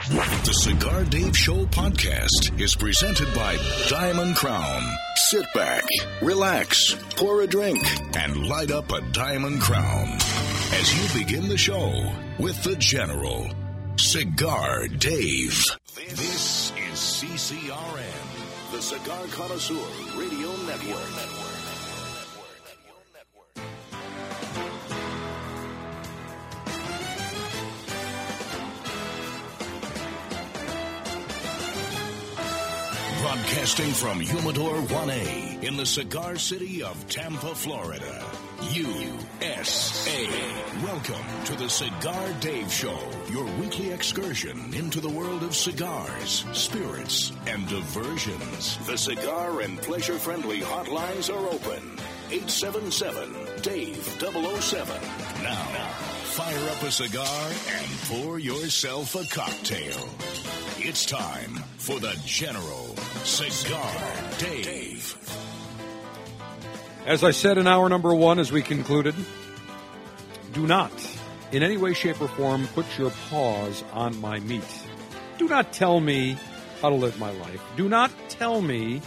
The 0.00 0.54
Cigar 0.62 1.04
Dave 1.04 1.36
Show 1.36 1.66
podcast 1.66 2.58
is 2.58 2.74
presented 2.74 3.32
by 3.34 3.58
Diamond 3.90 4.34
Crown. 4.34 4.82
Sit 5.16 5.52
back, 5.52 5.84
relax, 6.22 6.96
pour 7.16 7.42
a 7.42 7.46
drink, 7.46 7.86
and 8.16 8.48
light 8.48 8.70
up 8.70 8.90
a 8.90 9.02
Diamond 9.12 9.60
Crown 9.60 10.08
as 10.72 11.14
you 11.14 11.20
begin 11.20 11.48
the 11.48 11.58
show 11.58 12.10
with 12.38 12.62
the 12.62 12.76
General, 12.76 13.50
Cigar 13.96 14.88
Dave. 14.88 15.62
This 15.94 16.72
is 16.72 16.98
CCRN, 16.98 18.39
Cigar 18.80 19.26
Connoisseur 19.30 19.76
Radio 20.16 20.48
Network. 20.66 21.40
Broadcasting 33.20 33.92
from 33.92 34.18
Humidor 34.18 34.76
1A 34.76 35.62
in 35.62 35.76
the 35.76 35.84
cigar 35.84 36.36
city 36.36 36.82
of 36.82 37.06
Tampa, 37.08 37.54
Florida. 37.54 38.24
USA. 38.62 40.28
Welcome 40.82 41.24
to 41.46 41.56
the 41.56 41.68
Cigar 41.68 42.32
Dave 42.40 42.70
Show, 42.70 42.98
your 43.30 43.44
weekly 43.58 43.90
excursion 43.90 44.74
into 44.74 45.00
the 45.00 45.08
world 45.08 45.42
of 45.42 45.56
cigars, 45.56 46.44
spirits, 46.52 47.32
and 47.46 47.66
diversions. 47.68 48.76
The 48.86 48.98
cigar 48.98 49.62
and 49.62 49.80
pleasure 49.80 50.18
friendly 50.18 50.60
hotlines 50.60 51.34
are 51.34 51.46
open. 51.46 51.98
877 52.30 53.34
Dave 53.62 53.96
007. 54.18 54.94
Now, 55.42 55.64
fire 56.24 56.70
up 56.70 56.82
a 56.82 56.90
cigar 56.90 57.50
and 57.68 57.90
pour 58.08 58.38
yourself 58.38 59.14
a 59.14 59.26
cocktail. 59.34 60.08
It's 60.78 61.06
time 61.06 61.56
for 61.78 61.98
the 61.98 62.18
General 62.24 62.94
Cigar 63.24 63.94
Dave. 64.38 65.16
As 67.06 67.24
I 67.24 67.30
said 67.30 67.58
in 67.58 67.66
hour 67.66 67.88
number 67.88 68.14
one, 68.14 68.38
as 68.38 68.52
we 68.52 68.62
concluded, 68.62 69.14
do 70.52 70.66
not, 70.66 70.92
in 71.50 71.62
any 71.62 71.76
way, 71.76 71.94
shape, 71.94 72.20
or 72.20 72.28
form, 72.28 72.68
put 72.68 72.86
your 72.98 73.10
paws 73.28 73.82
on 73.92 74.20
my 74.20 74.38
meat. 74.40 74.62
Do 75.38 75.48
not 75.48 75.72
tell 75.72 76.00
me 76.00 76.36
how 76.80 76.90
to 76.90 76.94
live 76.94 77.18
my 77.18 77.30
life. 77.30 77.62
Do 77.76 77.88
not 77.88 78.10
tell 78.28 78.60
me 78.60 79.00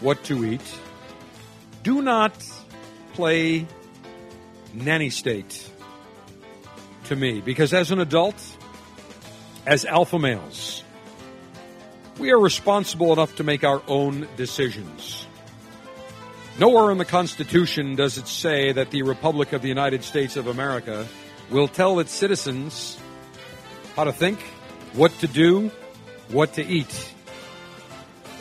what 0.00 0.22
to 0.24 0.44
eat. 0.44 0.78
Do 1.82 2.02
not 2.02 2.32
play 3.14 3.66
nanny 4.72 5.10
state. 5.10 5.70
to 7.04 7.16
me 7.16 7.40
because 7.40 7.72
as 7.74 7.90
an 7.90 8.00
adult, 8.00 8.34
as 9.66 9.84
alpha 9.84 10.18
males, 10.18 10.82
we 12.18 12.30
are 12.30 12.38
responsible 12.38 13.12
enough 13.12 13.36
to 13.36 13.44
make 13.44 13.64
our 13.64 13.82
own 13.86 14.26
decisions. 14.36 15.26
Nowhere 16.56 16.92
in 16.92 16.98
the 16.98 17.04
Constitution 17.04 17.96
does 17.96 18.16
it 18.16 18.28
say 18.28 18.70
that 18.70 18.92
the 18.92 19.02
Republic 19.02 19.52
of 19.52 19.60
the 19.60 19.68
United 19.68 20.04
States 20.04 20.36
of 20.36 20.46
America 20.46 21.04
will 21.50 21.66
tell 21.66 21.98
its 21.98 22.12
citizens 22.12 22.96
how 23.96 24.04
to 24.04 24.12
think, 24.12 24.38
what 24.92 25.10
to 25.18 25.26
do, 25.26 25.72
what 26.28 26.52
to 26.54 26.64
eat. 26.64 27.12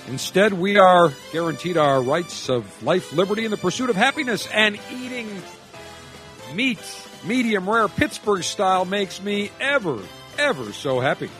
Instead, 0.08 0.54
we 0.54 0.78
are 0.78 1.12
guaranteed 1.32 1.76
our 1.76 2.04
rights 2.04 2.50
of 2.50 2.84
life, 2.84 3.14
liberty, 3.14 3.46
and 3.46 3.54
the 3.54 3.58
pursuit 3.58 3.90
of 3.90 3.96
happiness. 3.96 4.48
And 4.54 4.78
eating 4.92 5.42
meat, 6.54 6.80
medium 7.26 7.68
rare 7.68 7.88
Pittsburgh 7.88 8.44
style, 8.44 8.86
makes 8.86 9.24
me 9.24 9.50
ever, 9.60 9.98
ever 10.38 10.72
so 10.72 11.00
happy. 11.00 11.32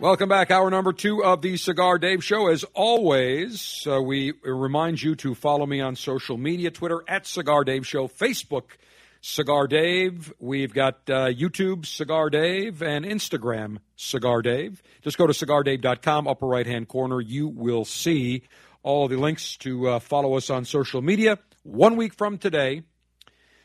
Welcome 0.00 0.28
back. 0.28 0.52
Hour 0.52 0.70
number 0.70 0.92
two 0.92 1.24
of 1.24 1.42
the 1.42 1.56
Cigar 1.56 1.98
Dave 1.98 2.22
Show. 2.22 2.46
As 2.46 2.62
always, 2.72 3.84
uh, 3.84 4.00
we 4.00 4.32
remind 4.44 5.02
you 5.02 5.16
to 5.16 5.34
follow 5.34 5.66
me 5.66 5.80
on 5.80 5.96
social 5.96 6.38
media 6.38 6.70
Twitter 6.70 7.02
at 7.08 7.26
Cigar 7.26 7.64
Dave 7.64 7.84
Show, 7.84 8.06
Facebook 8.06 8.76
Cigar 9.22 9.66
Dave. 9.66 10.32
We've 10.38 10.72
got 10.72 11.00
uh, 11.10 11.26
YouTube 11.26 11.84
Cigar 11.84 12.30
Dave 12.30 12.80
and 12.80 13.04
Instagram 13.04 13.78
Cigar 13.96 14.40
Dave. 14.40 14.84
Just 15.02 15.18
go 15.18 15.26
to 15.26 15.32
cigardave.com, 15.32 16.28
upper 16.28 16.46
right 16.46 16.66
hand 16.66 16.86
corner. 16.86 17.20
You 17.20 17.48
will 17.48 17.84
see 17.84 18.44
all 18.84 19.08
the 19.08 19.16
links 19.16 19.56
to 19.56 19.88
uh, 19.88 19.98
follow 19.98 20.36
us 20.36 20.48
on 20.48 20.64
social 20.64 21.02
media. 21.02 21.40
One 21.64 21.96
week 21.96 22.14
from 22.14 22.38
today, 22.38 22.82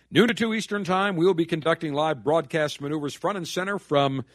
noon 0.10 0.30
to 0.30 0.34
2 0.34 0.56
Eastern 0.56 0.84
Time, 0.84 1.16
we 1.16 1.28
will 1.28 1.36
be 1.36 1.46
conducting 1.46 1.94
live 1.94 2.24
broadcast 2.24 2.82
maneuvers 2.82 3.14
front 3.14 3.38
and 3.38 3.48
center 3.48 3.78
from 3.78 4.26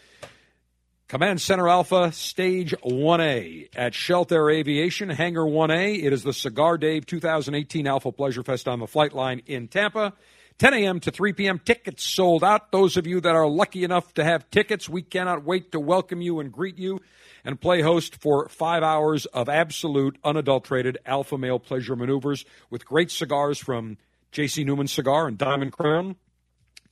Command 1.08 1.40
Center 1.40 1.70
Alpha, 1.70 2.12
Stage 2.12 2.74
1A 2.84 3.70
at 3.74 3.94
Sheltair 3.94 4.54
Aviation, 4.54 5.08
Hangar 5.08 5.40
1A. 5.40 6.04
It 6.04 6.12
is 6.12 6.22
the 6.22 6.34
Cigar 6.34 6.76
Dave 6.76 7.06
2018 7.06 7.86
Alpha 7.86 8.12
Pleasure 8.12 8.42
Fest 8.42 8.68
on 8.68 8.78
the 8.78 8.86
flight 8.86 9.14
line 9.14 9.40
in 9.46 9.68
Tampa. 9.68 10.12
10 10.58 10.74
a.m. 10.74 11.00
to 11.00 11.10
3 11.10 11.32
p.m. 11.32 11.60
Tickets 11.60 12.04
sold 12.04 12.44
out. 12.44 12.72
Those 12.72 12.98
of 12.98 13.06
you 13.06 13.22
that 13.22 13.34
are 13.34 13.48
lucky 13.48 13.84
enough 13.84 14.12
to 14.14 14.24
have 14.24 14.50
tickets, 14.50 14.86
we 14.86 15.00
cannot 15.00 15.46
wait 15.46 15.72
to 15.72 15.80
welcome 15.80 16.20
you 16.20 16.40
and 16.40 16.52
greet 16.52 16.76
you 16.76 17.00
and 17.42 17.58
play 17.58 17.80
host 17.80 18.20
for 18.20 18.46
five 18.50 18.82
hours 18.82 19.24
of 19.24 19.48
absolute, 19.48 20.18
unadulterated 20.22 20.98
alpha 21.06 21.38
male 21.38 21.58
pleasure 21.58 21.96
maneuvers 21.96 22.44
with 22.68 22.84
great 22.84 23.10
cigars 23.10 23.58
from 23.58 23.96
J.C. 24.30 24.62
Newman 24.62 24.88
Cigar 24.88 25.26
and 25.26 25.38
Diamond 25.38 25.72
Crown. 25.72 26.16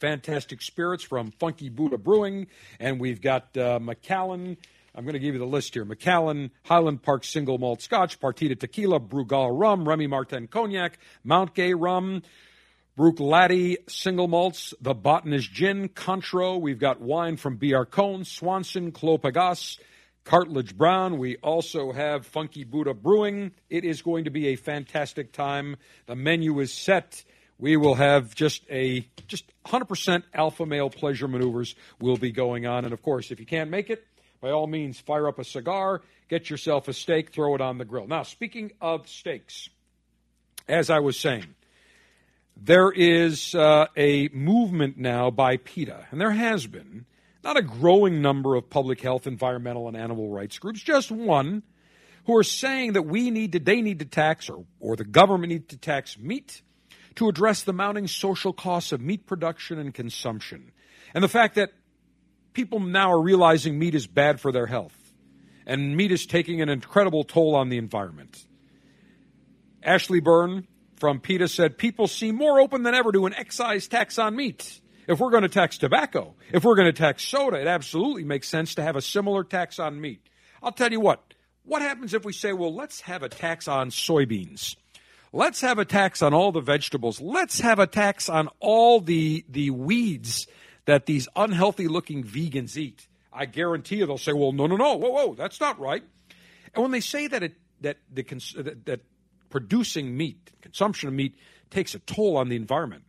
Fantastic 0.00 0.62
spirits 0.62 1.02
from 1.02 1.30
Funky 1.32 1.68
Buddha 1.68 1.98
Brewing. 1.98 2.48
And 2.78 3.00
we've 3.00 3.20
got 3.20 3.56
uh, 3.56 3.78
Macallan. 3.80 4.56
I'm 4.94 5.04
going 5.04 5.14
to 5.14 5.18
give 5.18 5.34
you 5.34 5.40
the 5.40 5.46
list 5.46 5.74
here. 5.74 5.84
Macallan, 5.84 6.50
Highland 6.64 7.02
Park 7.02 7.24
Single 7.24 7.58
Malt 7.58 7.82
Scotch, 7.82 8.18
Partida 8.18 8.58
Tequila, 8.58 8.98
Brugal 8.98 9.58
Rum, 9.58 9.86
Remy 9.86 10.06
Martin 10.06 10.48
Cognac, 10.48 10.98
Mount 11.22 11.54
Gay 11.54 11.74
Rum, 11.74 12.22
Bruichladdich 12.98 13.90
Single 13.90 14.26
Malts, 14.26 14.72
The 14.80 14.94
Botanist 14.94 15.52
Gin, 15.52 15.90
Cointreau. 15.90 16.58
We've 16.58 16.78
got 16.78 17.00
wine 17.00 17.36
from 17.36 17.56
B.R. 17.56 17.86
Swanson, 18.24 18.92
Clos 18.92 19.78
Cartlidge 20.26 20.74
Browne. 20.74 21.18
We 21.18 21.36
also 21.36 21.92
have 21.92 22.26
Funky 22.26 22.64
Buddha 22.64 22.94
Brewing. 22.94 23.52
It 23.70 23.84
is 23.84 24.02
going 24.02 24.24
to 24.24 24.30
be 24.30 24.48
a 24.48 24.56
fantastic 24.56 25.32
time. 25.32 25.76
The 26.06 26.16
menu 26.16 26.58
is 26.60 26.72
set. 26.72 27.22
We 27.58 27.76
will 27.76 27.94
have 27.94 28.34
just 28.34 28.62
a 28.70 29.08
just 29.26 29.44
100% 29.64 30.22
alpha 30.34 30.66
male 30.66 30.90
pleasure 30.90 31.26
maneuvers 31.26 31.74
will 32.00 32.16
be 32.16 32.30
going 32.30 32.66
on. 32.66 32.84
And 32.84 32.92
of 32.92 33.02
course, 33.02 33.30
if 33.30 33.40
you 33.40 33.46
can't 33.46 33.70
make 33.70 33.90
it, 33.90 34.06
by 34.40 34.50
all 34.50 34.66
means, 34.66 35.00
fire 35.00 35.26
up 35.26 35.38
a 35.38 35.44
cigar, 35.44 36.02
get 36.28 36.50
yourself 36.50 36.88
a 36.88 36.92
steak, 36.92 37.32
throw 37.32 37.54
it 37.54 37.60
on 37.60 37.78
the 37.78 37.84
grill. 37.84 38.06
Now, 38.06 38.22
speaking 38.22 38.72
of 38.80 39.08
steaks, 39.08 39.68
as 40.68 40.90
I 40.90 40.98
was 40.98 41.18
saying, 41.18 41.54
there 42.56 42.90
is 42.90 43.54
uh, 43.54 43.86
a 43.96 44.28
movement 44.28 44.98
now 44.98 45.30
by 45.30 45.56
PETA, 45.56 46.06
and 46.10 46.20
there 46.20 46.32
has 46.32 46.66
been 46.66 47.06
not 47.42 47.56
a 47.56 47.62
growing 47.62 48.20
number 48.20 48.54
of 48.54 48.68
public 48.68 49.00
health, 49.00 49.26
environmental, 49.26 49.88
and 49.88 49.96
animal 49.96 50.28
rights 50.30 50.58
groups, 50.58 50.80
just 50.80 51.10
one, 51.10 51.62
who 52.24 52.36
are 52.36 52.42
saying 52.42 52.94
that 52.94 53.02
we 53.02 53.30
need 53.30 53.52
to, 53.52 53.60
they 53.60 53.80
need 53.80 54.00
to 54.00 54.04
tax, 54.04 54.48
or, 54.48 54.64
or 54.80 54.96
the 54.96 55.04
government 55.04 55.52
need 55.52 55.68
to 55.68 55.76
tax 55.76 56.18
meat 56.18 56.62
to 57.16 57.28
address 57.28 57.62
the 57.62 57.72
mounting 57.72 58.06
social 58.06 58.52
costs 58.52 58.92
of 58.92 59.00
meat 59.00 59.26
production 59.26 59.78
and 59.78 59.92
consumption. 59.92 60.72
And 61.14 61.24
the 61.24 61.28
fact 61.28 61.56
that 61.56 61.72
people 62.52 62.80
now 62.80 63.12
are 63.12 63.20
realizing 63.20 63.78
meat 63.78 63.94
is 63.94 64.06
bad 64.06 64.40
for 64.40 64.52
their 64.52 64.66
health, 64.66 64.96
and 65.66 65.96
meat 65.96 66.12
is 66.12 66.26
taking 66.26 66.62
an 66.62 66.68
incredible 66.68 67.24
toll 67.24 67.54
on 67.54 67.68
the 67.68 67.78
environment. 67.78 68.46
Ashley 69.82 70.20
Byrne 70.20 70.66
from 70.96 71.20
PETA 71.20 71.48
said 71.48 71.78
people 71.78 72.06
seem 72.06 72.36
more 72.36 72.60
open 72.60 72.82
than 72.82 72.94
ever 72.94 73.12
to 73.12 73.26
an 73.26 73.34
excise 73.34 73.88
tax 73.88 74.18
on 74.18 74.34
meat. 74.34 74.80
If 75.06 75.20
we're 75.20 75.30
going 75.30 75.42
to 75.42 75.48
tax 75.48 75.78
tobacco, 75.78 76.34
if 76.52 76.64
we're 76.64 76.74
going 76.74 76.92
to 76.92 76.98
tax 76.98 77.22
soda, 77.22 77.60
it 77.60 77.68
absolutely 77.68 78.24
makes 78.24 78.48
sense 78.48 78.74
to 78.74 78.82
have 78.82 78.96
a 78.96 79.02
similar 79.02 79.44
tax 79.44 79.78
on 79.78 80.00
meat. 80.00 80.20
I'll 80.62 80.72
tell 80.72 80.90
you 80.90 80.98
what, 80.98 81.34
what 81.64 81.82
happens 81.82 82.14
if 82.14 82.24
we 82.24 82.32
say, 82.32 82.52
well, 82.52 82.74
let's 82.74 83.02
have 83.02 83.22
a 83.22 83.28
tax 83.28 83.68
on 83.68 83.90
soybeans? 83.90 84.76
Let's 85.32 85.60
have 85.60 85.78
a 85.78 85.84
tax 85.84 86.22
on 86.22 86.32
all 86.32 86.52
the 86.52 86.60
vegetables. 86.60 87.20
Let's 87.20 87.60
have 87.60 87.78
a 87.78 87.86
tax 87.86 88.28
on 88.28 88.48
all 88.60 89.00
the, 89.00 89.44
the 89.48 89.70
weeds 89.70 90.46
that 90.86 91.06
these 91.06 91.28
unhealthy 91.36 91.88
looking 91.88 92.24
vegans 92.24 92.76
eat. 92.76 93.06
I 93.32 93.46
guarantee 93.46 93.96
you 93.96 94.06
they'll 94.06 94.18
say, 94.18 94.32
well, 94.32 94.52
no, 94.52 94.66
no, 94.66 94.76
no, 94.76 94.96
whoa, 94.96 95.10
whoa, 95.10 95.34
that's 95.34 95.60
not 95.60 95.78
right. 95.78 96.02
And 96.74 96.82
when 96.82 96.92
they 96.92 97.00
say 97.00 97.26
that, 97.26 97.42
it, 97.42 97.54
that, 97.82 97.98
the, 98.12 98.22
that, 98.56 98.86
that 98.86 99.00
producing 99.50 100.16
meat, 100.16 100.52
consumption 100.62 101.08
of 101.08 101.14
meat, 101.14 101.36
takes 101.70 101.94
a 101.94 101.98
toll 101.98 102.36
on 102.36 102.48
the 102.48 102.56
environment 102.56 103.04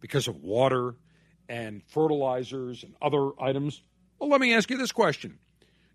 because 0.00 0.28
of 0.28 0.42
water 0.42 0.96
and 1.48 1.82
fertilizers 1.84 2.82
and 2.82 2.94
other 3.00 3.30
items. 3.40 3.82
Well, 4.18 4.30
let 4.30 4.40
me 4.40 4.54
ask 4.54 4.70
you 4.70 4.76
this 4.76 4.92
question 4.92 5.38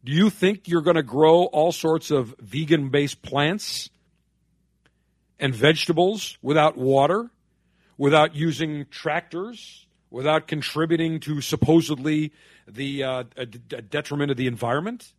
Do 0.03 0.11
you 0.11 0.29
think 0.29 0.67
you're 0.67 0.81
going 0.81 0.95
to 0.95 1.03
grow 1.03 1.43
all 1.43 1.71
sorts 1.71 2.09
of 2.09 2.35
vegan 2.39 2.89
based 2.89 3.21
plants 3.21 3.89
and 5.39 5.53
vegetables 5.53 6.37
without 6.41 6.77
water, 6.77 7.29
without 7.97 8.35
using 8.35 8.85
tractors, 8.89 9.87
without 10.09 10.47
contributing 10.47 11.19
to 11.21 11.41
supposedly 11.41 12.31
the 12.67 13.03
uh, 13.03 13.23
detriment 13.89 14.31
of 14.31 14.37
the 14.37 14.47
environment? 14.47 15.13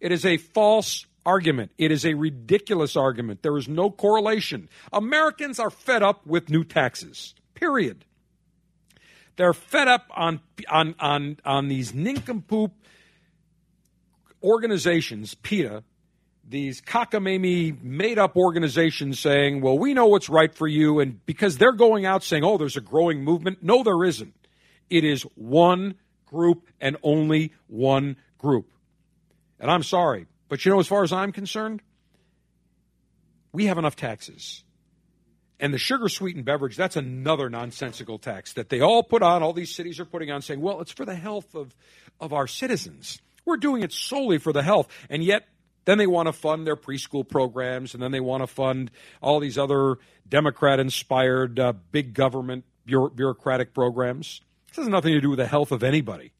It 0.00 0.12
is 0.12 0.24
a 0.24 0.36
false 0.36 1.06
argument. 1.26 1.72
It 1.76 1.90
is 1.90 2.06
a 2.06 2.14
ridiculous 2.14 2.96
argument. 2.96 3.42
There 3.42 3.56
is 3.56 3.68
no 3.68 3.90
correlation. 3.90 4.68
Americans 4.92 5.58
are 5.58 5.70
fed 5.70 6.02
up 6.02 6.26
with 6.26 6.48
new 6.48 6.64
taxes. 6.64 7.34
Period. 7.54 8.04
They're 9.36 9.52
fed 9.52 9.88
up 9.88 10.06
on 10.10 10.40
on 10.68 10.94
on 10.98 11.38
on 11.44 11.68
these 11.68 11.94
nincompoop 11.94 12.72
organizations, 14.42 15.34
PETA, 15.34 15.84
these 16.48 16.80
cockamamie 16.80 17.82
made 17.82 18.18
up 18.18 18.36
organizations 18.36 19.20
saying, 19.20 19.60
well, 19.60 19.78
we 19.78 19.92
know 19.92 20.06
what's 20.06 20.28
right 20.28 20.54
for 20.54 20.66
you. 20.66 21.00
And 21.00 21.24
because 21.26 21.58
they're 21.58 21.72
going 21.72 22.06
out 22.06 22.22
saying, 22.22 22.44
oh, 22.44 22.56
there's 22.56 22.76
a 22.76 22.80
growing 22.80 23.22
movement. 23.22 23.62
No, 23.62 23.82
there 23.82 24.02
isn't. 24.04 24.34
It 24.88 25.04
is 25.04 25.22
one 25.34 25.96
group 26.26 26.66
and 26.80 26.96
only 27.02 27.52
one 27.66 28.16
group. 28.38 28.70
And 29.60 29.70
I'm 29.70 29.82
sorry, 29.82 30.26
but 30.48 30.64
you 30.64 30.72
know, 30.72 30.80
as 30.80 30.86
far 30.86 31.02
as 31.02 31.12
I'm 31.12 31.32
concerned, 31.32 31.82
we 33.52 33.66
have 33.66 33.78
enough 33.78 33.96
taxes. 33.96 34.62
And 35.60 35.74
the 35.74 35.78
sugar 35.78 36.08
sweetened 36.08 36.44
beverage, 36.44 36.76
that's 36.76 36.96
another 36.96 37.50
nonsensical 37.50 38.18
tax 38.18 38.52
that 38.52 38.68
they 38.68 38.80
all 38.80 39.02
put 39.02 39.22
on, 39.22 39.42
all 39.42 39.52
these 39.52 39.74
cities 39.74 39.98
are 39.98 40.04
putting 40.04 40.30
on, 40.30 40.40
saying, 40.40 40.60
well, 40.60 40.80
it's 40.80 40.92
for 40.92 41.04
the 41.04 41.16
health 41.16 41.54
of, 41.56 41.74
of 42.20 42.32
our 42.32 42.46
citizens. 42.46 43.20
We're 43.44 43.56
doing 43.56 43.82
it 43.82 43.92
solely 43.92 44.38
for 44.38 44.52
the 44.52 44.62
health. 44.62 44.86
And 45.10 45.24
yet, 45.24 45.48
then 45.88 45.96
they 45.96 46.06
want 46.06 46.26
to 46.26 46.34
fund 46.34 46.66
their 46.66 46.76
preschool 46.76 47.26
programs, 47.26 47.94
and 47.94 48.02
then 48.02 48.12
they 48.12 48.20
want 48.20 48.42
to 48.42 48.46
fund 48.46 48.90
all 49.22 49.40
these 49.40 49.56
other 49.56 49.96
Democrat 50.28 50.78
inspired 50.78 51.58
uh, 51.58 51.72
big 51.92 52.12
government 52.12 52.66
bureaucratic 52.84 53.72
programs. 53.72 54.42
This 54.68 54.76
has 54.76 54.88
nothing 54.88 55.14
to 55.14 55.20
do 55.22 55.30
with 55.30 55.38
the 55.38 55.46
health 55.46 55.72
of 55.72 55.82
anybody. 55.82 56.32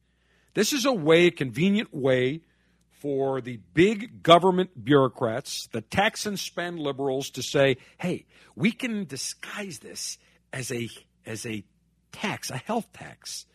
This 0.53 0.75
is 0.75 0.85
a 0.85 0.93
way, 0.93 1.29
a 1.29 1.31
convenient 1.31 1.95
way 1.95 2.43
for 2.91 3.41
the 3.41 3.59
big 3.73 4.23
government 4.23 4.85
bureaucrats, 4.85 5.67
the 5.69 5.81
tax 5.81 6.27
and 6.27 6.39
spend 6.39 6.79
liberals 6.79 7.31
to 7.31 7.43
say, 7.43 7.79
"Hey, 7.97 8.27
we 8.55 8.71
can 8.71 9.07
disguise 9.07 9.79
this 9.79 10.19
as 10.53 10.71
a 10.71 10.91
as 11.25 11.47
a 11.47 11.65
tax, 12.13 12.51
a 12.51 12.59
health 12.59 12.93
tax, 12.93 13.47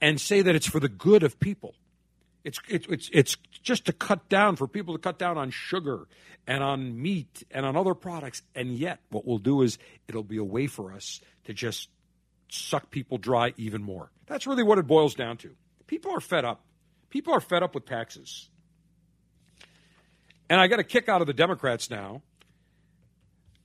and 0.00 0.18
say 0.18 0.40
that 0.40 0.54
it's 0.54 0.66
for 0.66 0.80
the 0.80 0.88
good 0.88 1.22
of 1.22 1.38
people." 1.38 1.74
It's, 2.44 2.58
it's, 2.68 2.86
it's, 2.88 3.10
it's 3.12 3.36
just 3.62 3.86
to 3.86 3.92
cut 3.92 4.28
down, 4.28 4.56
for 4.56 4.66
people 4.66 4.94
to 4.94 5.00
cut 5.00 5.18
down 5.18 5.36
on 5.36 5.50
sugar 5.50 6.06
and 6.46 6.62
on 6.62 7.00
meat 7.00 7.44
and 7.50 7.66
on 7.66 7.76
other 7.76 7.94
products. 7.94 8.42
And 8.54 8.74
yet, 8.76 9.00
what 9.10 9.26
we'll 9.26 9.38
do 9.38 9.62
is 9.62 9.78
it'll 10.08 10.22
be 10.22 10.38
a 10.38 10.44
way 10.44 10.66
for 10.66 10.92
us 10.92 11.20
to 11.44 11.52
just 11.52 11.88
suck 12.48 12.90
people 12.90 13.18
dry 13.18 13.52
even 13.56 13.82
more. 13.82 14.10
That's 14.26 14.46
really 14.46 14.62
what 14.62 14.78
it 14.78 14.86
boils 14.86 15.14
down 15.14 15.36
to. 15.38 15.50
People 15.86 16.12
are 16.12 16.20
fed 16.20 16.44
up. 16.44 16.62
People 17.10 17.34
are 17.34 17.40
fed 17.40 17.62
up 17.62 17.74
with 17.74 17.84
taxes. 17.84 18.48
And 20.48 20.60
I 20.60 20.66
got 20.66 20.80
a 20.80 20.84
kick 20.84 21.08
out 21.08 21.20
of 21.20 21.26
the 21.26 21.32
Democrats 21.32 21.90
now. 21.90 22.22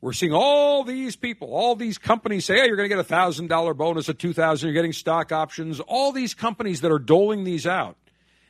We're 0.01 0.13
seeing 0.13 0.33
all 0.33 0.83
these 0.83 1.15
people, 1.15 1.51
all 1.51 1.75
these 1.75 1.97
companies 1.97 2.45
say, 2.45 2.59
hey, 2.59 2.67
you're 2.67 2.75
going 2.75 2.87
to 2.87 2.95
get 2.95 3.03
a 3.03 3.11
$1,000 3.11 3.77
bonus, 3.77 4.07
a 4.07 4.13
2000 4.13 4.67
you're 4.67 4.73
getting 4.73 4.93
stock 4.93 5.31
options, 5.31 5.79
all 5.79 6.11
these 6.11 6.35
companies 6.35 6.81
that 6.81 6.91
are 6.91 6.99
doling 6.99 7.43
these 7.43 7.65
out. 7.65 7.97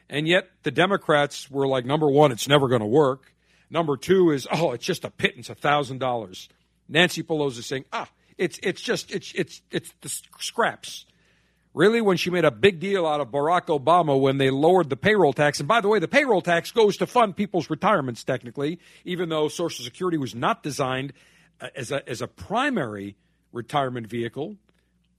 And 0.09 0.27
yet 0.27 0.49
the 0.63 0.71
Democrats 0.71 1.49
were 1.49 1.67
like, 1.67 1.85
number 1.85 2.09
one, 2.09 2.31
it's 2.31 2.47
never 2.47 2.67
going 2.67 2.81
to 2.81 2.87
work. 2.87 3.33
Number 3.69 3.97
two 3.97 4.31
is, 4.31 4.47
oh, 4.51 4.71
it's 4.71 4.85
just 4.85 5.03
a 5.03 5.09
pittance, 5.09 5.49
a 5.49 5.55
$1,000. 5.55 6.47
Nancy 6.87 7.23
Pelosi 7.23 7.59
is 7.59 7.65
saying, 7.65 7.85
ah, 7.91 8.07
it's, 8.37 8.59
it's 8.61 8.81
just, 8.81 9.11
it's, 9.11 9.33
it's, 9.33 9.61
it's 9.71 9.93
the 10.01 10.09
scraps. 10.39 11.05
Really, 11.73 11.99
when 11.99 12.15
she 12.15 12.29
made 12.29 12.45
a 12.45 12.51
big 12.51 12.79
deal 12.79 13.05
out 13.05 13.19
of 13.19 13.29
Barack 13.29 13.65
Obama 13.65 14.17
when 14.17 14.37
they 14.37 14.49
lowered 14.49 14.89
the 14.89 14.95
payroll 14.95 15.33
tax. 15.33 15.59
And 15.59 15.67
by 15.67 15.81
the 15.81 15.89
way, 15.89 15.99
the 15.99 16.07
payroll 16.07 16.41
tax 16.41 16.71
goes 16.71 16.95
to 16.97 17.05
fund 17.05 17.35
people's 17.35 17.69
retirements, 17.69 18.23
technically, 18.23 18.79
even 19.03 19.27
though 19.27 19.49
Social 19.49 19.83
Security 19.83 20.17
was 20.17 20.33
not 20.33 20.63
designed 20.63 21.11
uh, 21.59 21.67
as 21.75 21.91
a, 21.91 22.07
as 22.07 22.21
a 22.21 22.27
primary 22.27 23.17
retirement 23.51 24.07
vehicle. 24.07 24.55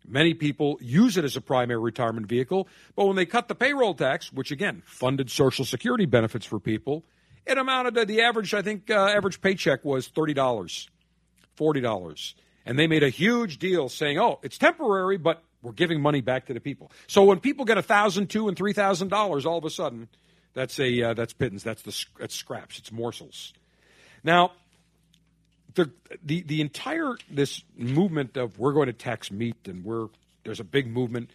Many 0.08 0.34
people 0.34 0.78
use 0.80 1.16
it 1.16 1.24
as 1.24 1.36
a 1.36 1.40
primary 1.40 1.80
retirement 1.80 2.26
vehicle. 2.26 2.68
But 2.94 3.06
when 3.06 3.16
they 3.16 3.26
cut 3.26 3.48
the 3.48 3.54
payroll 3.54 3.94
tax, 3.94 4.32
which 4.32 4.50
again 4.50 4.82
funded 4.86 5.30
Social 5.30 5.64
Security 5.64 6.06
benefits 6.06 6.46
for 6.46 6.60
people, 6.60 7.04
it 7.46 7.58
amounted 7.58 7.94
to 7.94 8.04
the 8.04 8.22
average, 8.22 8.54
I 8.54 8.62
think, 8.62 8.90
uh, 8.90 8.94
average 8.94 9.40
paycheck 9.40 9.84
was 9.84 10.08
$30, 10.08 10.88
$40. 11.58 12.34
And 12.64 12.78
they 12.78 12.88
made 12.88 13.04
a 13.04 13.08
huge 13.08 13.58
deal 13.58 13.88
saying, 13.88 14.18
oh, 14.18 14.40
it's 14.42 14.58
temporary, 14.58 15.16
but 15.16 15.42
we're 15.62 15.72
giving 15.72 16.00
money 16.00 16.20
back 16.20 16.46
to 16.46 16.54
the 16.54 16.60
people. 16.60 16.90
So 17.06 17.24
when 17.24 17.40
people 17.40 17.64
get 17.64 17.78
a 17.78 17.82
thousand, 17.82 18.28
two, 18.28 18.48
and 18.48 18.56
three 18.56 18.72
thousand 18.72 19.08
dollars, 19.08 19.46
all 19.46 19.58
of 19.58 19.64
a 19.64 19.70
sudden, 19.70 20.08
that's 20.54 20.78
a 20.78 21.02
uh, 21.02 21.14
that's 21.14 21.32
pittance. 21.32 21.62
That's 21.62 21.82
the 21.82 22.04
that's 22.18 22.34
scraps. 22.34 22.78
It's 22.78 22.92
morsels. 22.92 23.52
Now, 24.22 24.52
the 25.76 25.90
the 26.24 26.42
the 26.42 26.60
entire 26.60 27.16
this 27.30 27.62
movement 27.76 28.36
of 28.36 28.58
we're 28.58 28.72
going 28.72 28.88
to 28.88 28.92
tax 28.92 29.30
meat 29.30 29.56
and 29.66 29.84
we're 29.84 30.08
there's 30.44 30.60
a 30.60 30.64
big 30.64 30.86
movement 30.88 31.30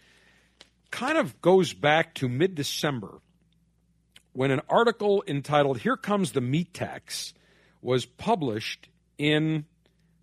kind 0.90 1.16
of 1.16 1.40
goes 1.40 1.72
back 1.72 2.14
to 2.14 2.28
mid 2.28 2.54
December 2.54 3.20
when 4.34 4.50
an 4.50 4.60
article 4.68 5.24
entitled 5.26 5.78
"Here 5.78 5.96
Comes 5.96 6.32
the 6.32 6.40
Meat 6.40 6.74
Tax" 6.74 7.32
was 7.80 8.04
published 8.04 8.88
in 9.18 9.64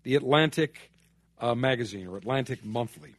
the 0.02 0.14
Atlantic 0.14 0.90
uh, 1.38 1.54
magazine 1.54 2.06
or 2.06 2.16
Atlantic 2.16 2.64
Monthly. 2.64 3.14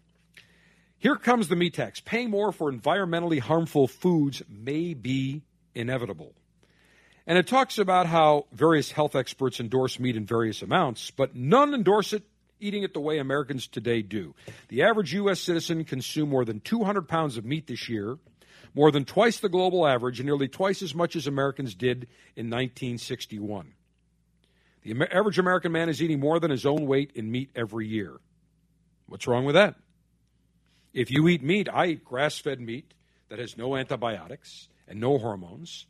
Here 0.97 1.15
comes 1.15 1.47
the 1.47 1.55
meat 1.55 1.73
tax. 1.73 1.99
Paying 1.99 2.29
more 2.29 2.51
for 2.51 2.71
environmentally 2.71 3.39
harmful 3.39 3.87
foods 3.87 4.43
may 4.47 4.93
be 4.93 5.41
inevitable. 5.73 6.33
And 7.31 7.37
it 7.37 7.47
talks 7.47 7.77
about 7.77 8.07
how 8.07 8.47
various 8.51 8.91
health 8.91 9.15
experts 9.15 9.61
endorse 9.61 10.01
meat 10.01 10.17
in 10.17 10.25
various 10.25 10.61
amounts, 10.61 11.11
but 11.11 11.33
none 11.33 11.73
endorse 11.73 12.11
it 12.11 12.23
eating 12.59 12.83
it 12.83 12.93
the 12.93 12.99
way 12.99 13.19
Americans 13.19 13.67
today 13.67 14.01
do. 14.01 14.35
The 14.67 14.83
average 14.83 15.13
U.S. 15.13 15.39
citizen 15.39 15.85
consumed 15.85 16.29
more 16.29 16.43
than 16.43 16.59
200 16.59 17.07
pounds 17.07 17.37
of 17.37 17.45
meat 17.45 17.67
this 17.67 17.87
year, 17.87 18.17
more 18.75 18.91
than 18.91 19.05
twice 19.05 19.39
the 19.39 19.47
global 19.47 19.87
average, 19.87 20.19
and 20.19 20.25
nearly 20.25 20.49
twice 20.49 20.81
as 20.81 20.93
much 20.93 21.15
as 21.15 21.25
Americans 21.25 21.73
did 21.73 22.09
in 22.35 22.49
1961. 22.49 23.75
The 24.83 25.07
average 25.09 25.39
American 25.39 25.71
man 25.71 25.87
is 25.87 26.03
eating 26.03 26.19
more 26.19 26.37
than 26.37 26.51
his 26.51 26.65
own 26.65 26.85
weight 26.85 27.13
in 27.15 27.31
meat 27.31 27.51
every 27.55 27.87
year. 27.87 28.19
What's 29.05 29.25
wrong 29.25 29.45
with 29.45 29.55
that? 29.55 29.75
If 30.93 31.09
you 31.09 31.29
eat 31.29 31.41
meat, 31.41 31.69
I 31.71 31.85
eat 31.85 32.03
grass 32.03 32.37
fed 32.37 32.59
meat 32.59 32.93
that 33.29 33.39
has 33.39 33.57
no 33.57 33.77
antibiotics 33.77 34.67
and 34.85 34.99
no 34.99 35.17
hormones. 35.17 35.85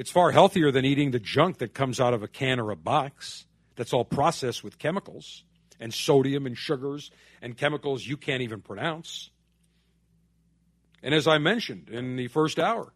It's 0.00 0.10
far 0.10 0.30
healthier 0.30 0.70
than 0.70 0.86
eating 0.86 1.10
the 1.10 1.18
junk 1.18 1.58
that 1.58 1.74
comes 1.74 2.00
out 2.00 2.14
of 2.14 2.22
a 2.22 2.26
can 2.26 2.58
or 2.58 2.70
a 2.70 2.74
box 2.74 3.44
that's 3.76 3.92
all 3.92 4.02
processed 4.02 4.64
with 4.64 4.78
chemicals 4.78 5.44
and 5.78 5.92
sodium 5.92 6.46
and 6.46 6.56
sugars 6.56 7.10
and 7.42 7.54
chemicals 7.54 8.06
you 8.06 8.16
can't 8.16 8.40
even 8.40 8.62
pronounce. 8.62 9.28
And 11.02 11.14
as 11.14 11.28
I 11.28 11.36
mentioned 11.36 11.90
in 11.90 12.16
the 12.16 12.28
first 12.28 12.58
hour, 12.58 12.94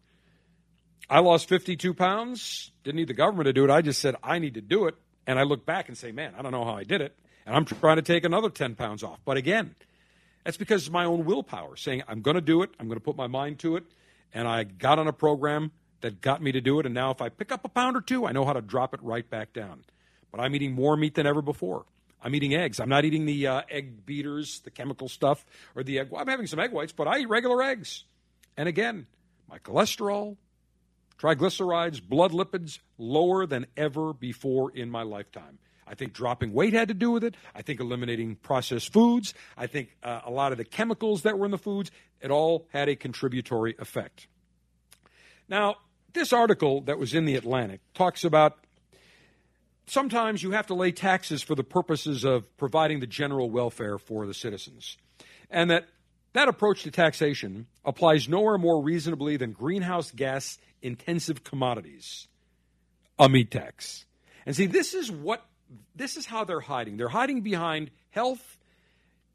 I 1.07 1.19
lost 1.19 1.47
52 1.47 1.93
pounds. 1.93 2.71
Didn't 2.83 2.95
need 2.95 3.07
the 3.07 3.13
government 3.13 3.45
to 3.45 3.53
do 3.53 3.63
it. 3.65 3.69
I 3.69 3.83
just 3.83 4.01
said, 4.01 4.15
I 4.23 4.39
need 4.39 4.55
to 4.55 4.61
do 4.61 4.87
it. 4.87 4.95
And 5.27 5.37
I 5.37 5.43
look 5.43 5.63
back 5.63 5.89
and 5.89 5.95
say, 5.95 6.11
man, 6.11 6.33
I 6.35 6.41
don't 6.41 6.53
know 6.53 6.65
how 6.65 6.75
I 6.75 6.85
did 6.85 7.01
it. 7.01 7.15
And 7.45 7.55
I'm 7.55 7.65
trying 7.65 7.97
to 7.97 8.01
take 8.01 8.23
another 8.23 8.49
10 8.49 8.73
pounds 8.73 9.03
off. 9.03 9.19
But 9.23 9.37
again, 9.37 9.75
that's 10.43 10.57
because 10.57 10.87
of 10.87 10.93
my 10.93 11.05
own 11.05 11.25
willpower, 11.25 11.75
saying, 11.75 12.01
I'm 12.07 12.23
going 12.23 12.33
to 12.33 12.41
do 12.41 12.63
it, 12.63 12.71
I'm 12.79 12.87
going 12.87 12.97
to 12.97 13.05
put 13.05 13.15
my 13.15 13.27
mind 13.27 13.59
to 13.59 13.75
it. 13.75 13.83
And 14.33 14.47
I 14.47 14.63
got 14.63 14.97
on 14.97 15.07
a 15.07 15.13
program 15.13 15.71
that 16.01 16.21
got 16.21 16.41
me 16.41 16.51
to 16.51 16.61
do 16.61 16.79
it. 16.79 16.85
And 16.85 16.95
now 16.95 17.11
if 17.11 17.21
I 17.21 17.29
pick 17.29 17.51
up 17.51 17.65
a 17.65 17.69
pound 17.69 17.95
or 17.95 18.01
two, 18.01 18.25
I 18.25 18.31
know 18.31 18.45
how 18.45 18.53
to 18.53 18.61
drop 18.61 18.93
it 18.93 19.01
right 19.01 19.27
back 19.29 19.53
down. 19.53 19.83
But 20.31 20.39
I'm 20.39 20.55
eating 20.55 20.73
more 20.73 20.97
meat 20.97 21.15
than 21.15 21.25
ever 21.25 21.41
before. 21.41 21.85
I'm 22.21 22.33
eating 22.33 22.55
eggs. 22.55 22.79
I'm 22.79 22.89
not 22.89 23.05
eating 23.05 23.25
the 23.25 23.47
uh, 23.47 23.61
egg 23.69 24.05
beaters, 24.05 24.61
the 24.61 24.71
chemical 24.71 25.07
stuff, 25.07 25.45
or 25.75 25.83
the 25.83 25.99
egg. 25.99 26.09
I'm 26.15 26.27
having 26.27 26.47
some 26.47 26.59
egg 26.59 26.71
whites, 26.71 26.91
but 26.91 27.07
I 27.07 27.19
eat 27.19 27.29
regular 27.29 27.61
eggs. 27.61 28.03
And 28.57 28.67
again, 28.67 29.05
my 29.49 29.59
cholesterol, 29.59 30.37
triglycerides, 31.19 32.01
blood 32.01 32.31
lipids 32.31 32.79
lower 32.97 33.45
than 33.45 33.67
ever 33.77 34.13
before 34.13 34.71
in 34.71 34.89
my 34.89 35.03
lifetime. 35.03 35.59
I 35.87 35.93
think 35.93 36.13
dropping 36.13 36.51
weight 36.51 36.73
had 36.73 36.87
to 36.87 36.93
do 36.93 37.11
with 37.11 37.23
it. 37.23 37.35
I 37.53 37.61
think 37.61 37.79
eliminating 37.79 38.35
processed 38.37 38.91
foods. 38.91 39.33
I 39.55 39.67
think 39.67 39.95
uh, 40.01 40.21
a 40.25 40.31
lot 40.31 40.51
of 40.51 40.57
the 40.57 40.65
chemicals 40.65 41.21
that 41.23 41.37
were 41.37 41.45
in 41.45 41.51
the 41.51 41.59
foods, 41.59 41.91
it 42.21 42.31
all 42.31 42.65
had 42.73 42.89
a 42.89 42.95
contributory 42.95 43.75
effect. 43.77 44.27
Now, 45.47 45.75
this 46.13 46.33
article 46.33 46.81
that 46.81 46.97
was 46.97 47.13
in 47.13 47.25
the 47.25 47.35
Atlantic 47.35 47.81
talks 47.93 48.23
about 48.23 48.57
sometimes 49.87 50.41
you 50.41 50.51
have 50.51 50.67
to 50.67 50.73
lay 50.73 50.91
taxes 50.91 51.43
for 51.43 51.55
the 51.55 51.63
purposes 51.63 52.23
of 52.23 52.55
providing 52.57 52.99
the 52.99 53.07
general 53.07 53.49
welfare 53.49 53.97
for 53.97 54.25
the 54.25 54.33
citizens. 54.33 54.97
And 55.49 55.69
that 55.69 55.87
that 56.33 56.47
approach 56.49 56.83
to 56.83 56.91
taxation 56.91 57.67
applies 57.85 58.27
nowhere 58.27 58.57
more 58.57 58.81
reasonably 58.81 59.37
than 59.37 59.53
greenhouse 59.53 60.11
gas 60.11 60.57
intensive 60.81 61.43
commodities, 61.43 62.27
a 63.17 63.29
meat 63.29 63.51
tax. 63.51 64.05
And 64.45 64.55
see, 64.55 64.65
this 64.65 64.93
is 64.93 65.11
what 65.11 65.45
this 65.95 66.17
is 66.17 66.25
how 66.25 66.43
they're 66.43 66.59
hiding. 66.59 66.97
They're 66.97 67.07
hiding 67.09 67.41
behind 67.41 67.91
health 68.09 68.57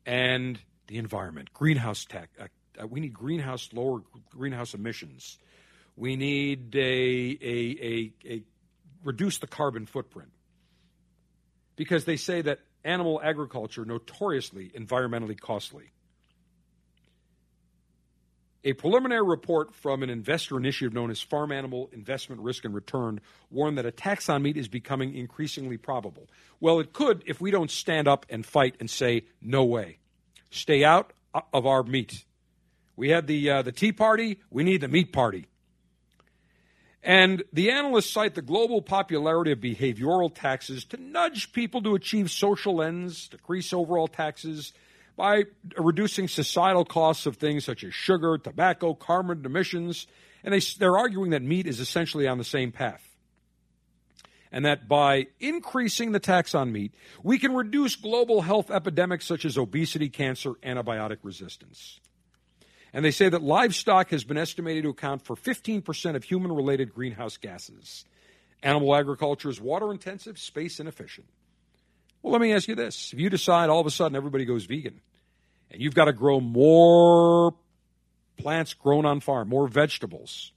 and 0.04 0.58
the 0.88 0.98
environment, 0.98 1.52
greenhouse 1.52 2.04
tech. 2.04 2.30
Uh, 2.38 2.46
uh, 2.80 2.86
we 2.86 3.00
need 3.00 3.14
greenhouse 3.14 3.70
lower 3.72 4.02
greenhouse 4.30 4.74
emissions. 4.74 5.38
We 5.96 6.16
need 6.16 6.74
a, 6.74 6.78
a, 6.80 7.78
a, 7.82 8.12
a 8.26 8.42
reduce 9.04 9.38
the 9.38 9.46
carbon 9.46 9.86
footprint 9.86 10.30
because 11.76 12.04
they 12.04 12.16
say 12.16 12.42
that 12.42 12.60
animal 12.84 13.20
agriculture 13.22 13.84
notoriously 13.84 14.70
environmentally 14.70 15.38
costly. 15.38 15.92
A 18.62 18.74
preliminary 18.74 19.22
report 19.22 19.74
from 19.74 20.02
an 20.02 20.10
investor 20.10 20.58
initiative 20.58 20.92
known 20.92 21.10
as 21.10 21.22
Farm 21.22 21.50
Animal 21.50 21.88
Investment 21.92 22.42
Risk 22.42 22.66
and 22.66 22.74
Return 22.74 23.20
warned 23.50 23.78
that 23.78 23.86
a 23.86 23.90
tax 23.90 24.28
on 24.28 24.42
meat 24.42 24.58
is 24.58 24.68
becoming 24.68 25.16
increasingly 25.16 25.78
probable. 25.78 26.28
Well, 26.60 26.78
it 26.78 26.92
could 26.92 27.22
if 27.26 27.40
we 27.40 27.50
don't 27.50 27.70
stand 27.70 28.06
up 28.06 28.26
and 28.28 28.44
fight 28.44 28.76
and 28.78 28.90
say, 28.90 29.24
no 29.40 29.64
way. 29.64 29.98
Stay 30.50 30.84
out 30.84 31.14
of 31.54 31.64
our 31.64 31.82
meat. 31.82 32.24
We 32.96 33.08
had 33.08 33.26
the, 33.26 33.50
uh, 33.50 33.62
the 33.62 33.72
Tea 33.72 33.92
Party, 33.92 34.40
we 34.50 34.62
need 34.62 34.82
the 34.82 34.88
meat 34.88 35.10
party. 35.10 35.46
And 37.02 37.42
the 37.52 37.70
analysts 37.70 38.10
cite 38.10 38.34
the 38.34 38.42
global 38.42 38.82
popularity 38.82 39.52
of 39.52 39.60
behavioral 39.60 40.34
taxes 40.34 40.84
to 40.86 40.98
nudge 40.98 41.52
people 41.52 41.82
to 41.82 41.94
achieve 41.94 42.30
social 42.30 42.82
ends, 42.82 43.28
decrease 43.28 43.72
overall 43.72 44.06
taxes, 44.06 44.74
by 45.16 45.44
reducing 45.76 46.28
societal 46.28 46.84
costs 46.84 47.26
of 47.26 47.36
things 47.36 47.64
such 47.64 47.84
as 47.84 47.94
sugar, 47.94 48.36
tobacco, 48.36 48.94
carbon 48.94 49.44
emissions. 49.44 50.06
And 50.44 50.52
they, 50.54 50.60
they're 50.78 50.96
arguing 50.96 51.30
that 51.30 51.42
meat 51.42 51.66
is 51.66 51.80
essentially 51.80 52.28
on 52.28 52.38
the 52.38 52.44
same 52.44 52.70
path. 52.70 53.06
And 54.52 54.64
that 54.64 54.88
by 54.88 55.28
increasing 55.38 56.12
the 56.12 56.20
tax 56.20 56.54
on 56.54 56.72
meat, 56.72 56.92
we 57.22 57.38
can 57.38 57.54
reduce 57.54 57.96
global 57.96 58.42
health 58.42 58.70
epidemics 58.70 59.24
such 59.24 59.44
as 59.44 59.56
obesity, 59.56 60.08
cancer, 60.08 60.54
antibiotic 60.64 61.18
resistance. 61.22 62.00
And 62.92 63.04
they 63.04 63.10
say 63.10 63.28
that 63.28 63.42
livestock 63.42 64.10
has 64.10 64.24
been 64.24 64.36
estimated 64.36 64.82
to 64.84 64.90
account 64.90 65.22
for 65.22 65.36
15% 65.36 66.16
of 66.16 66.24
human 66.24 66.52
related 66.52 66.92
greenhouse 66.92 67.36
gases. 67.36 68.04
Animal 68.62 68.94
agriculture 68.94 69.48
is 69.48 69.60
water 69.60 69.90
intensive, 69.90 70.38
space 70.38 70.80
inefficient. 70.80 71.28
Well, 72.22 72.32
let 72.32 72.42
me 72.42 72.52
ask 72.52 72.68
you 72.68 72.74
this. 72.74 73.12
If 73.12 73.20
you 73.20 73.30
decide 73.30 73.70
all 73.70 73.80
of 73.80 73.86
a 73.86 73.90
sudden 73.90 74.16
everybody 74.16 74.44
goes 74.44 74.64
vegan, 74.64 75.00
and 75.70 75.80
you've 75.80 75.94
got 75.94 76.06
to 76.06 76.12
grow 76.12 76.40
more 76.40 77.54
plants 78.36 78.74
grown 78.74 79.06
on 79.06 79.20
farm, 79.20 79.48
more 79.48 79.68
vegetables. 79.68 80.52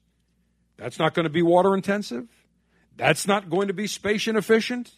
That's 0.77 0.97
not 0.97 1.13
going 1.13 1.25
to 1.25 1.29
be 1.29 1.41
water 1.41 1.75
intensive. 1.75 2.27
That's 2.95 3.27
not 3.27 3.49
going 3.49 3.67
to 3.67 3.73
be 3.73 3.87
space 3.87 4.27
inefficient. 4.27 4.91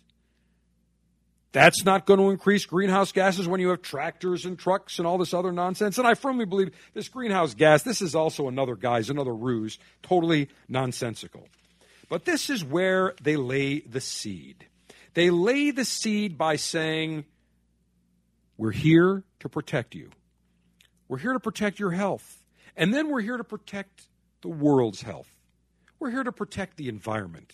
That's 1.55 1.85
not 1.85 2.05
going 2.05 2.19
to 2.19 2.31
increase 2.31 2.65
greenhouse 2.65 3.13
gases 3.13 3.47
when 3.47 3.61
you 3.61 3.69
have 3.69 3.81
tractors 3.81 4.43
and 4.43 4.59
trucks 4.59 4.99
and 4.99 5.07
all 5.07 5.17
this 5.17 5.33
other 5.33 5.53
nonsense. 5.53 5.97
And 5.97 6.05
I 6.05 6.13
firmly 6.13 6.43
believe 6.43 6.71
this 6.93 7.07
greenhouse 7.07 7.53
gas, 7.53 7.81
this 7.81 8.01
is 8.01 8.13
also 8.13 8.49
another 8.49 8.75
guise, 8.75 9.09
another 9.09 9.33
ruse, 9.33 9.79
totally 10.03 10.49
nonsensical. 10.67 11.47
But 12.09 12.25
this 12.25 12.49
is 12.49 12.61
where 12.61 13.13
they 13.21 13.37
lay 13.37 13.79
the 13.79 14.01
seed. 14.01 14.65
They 15.13 15.29
lay 15.29 15.71
the 15.71 15.85
seed 15.85 16.37
by 16.37 16.57
saying, 16.57 17.23
We're 18.57 18.71
here 18.71 19.23
to 19.39 19.47
protect 19.47 19.95
you. 19.95 20.09
We're 21.07 21.19
here 21.19 21.31
to 21.31 21.39
protect 21.39 21.79
your 21.79 21.91
health. 21.91 22.43
And 22.75 22.93
then 22.93 23.09
we're 23.09 23.21
here 23.21 23.37
to 23.37 23.45
protect 23.45 24.09
the 24.41 24.49
world's 24.49 25.03
health. 25.03 25.29
We're 25.99 26.11
here 26.11 26.25
to 26.25 26.33
protect 26.33 26.75
the 26.75 26.89
environment. 26.89 27.53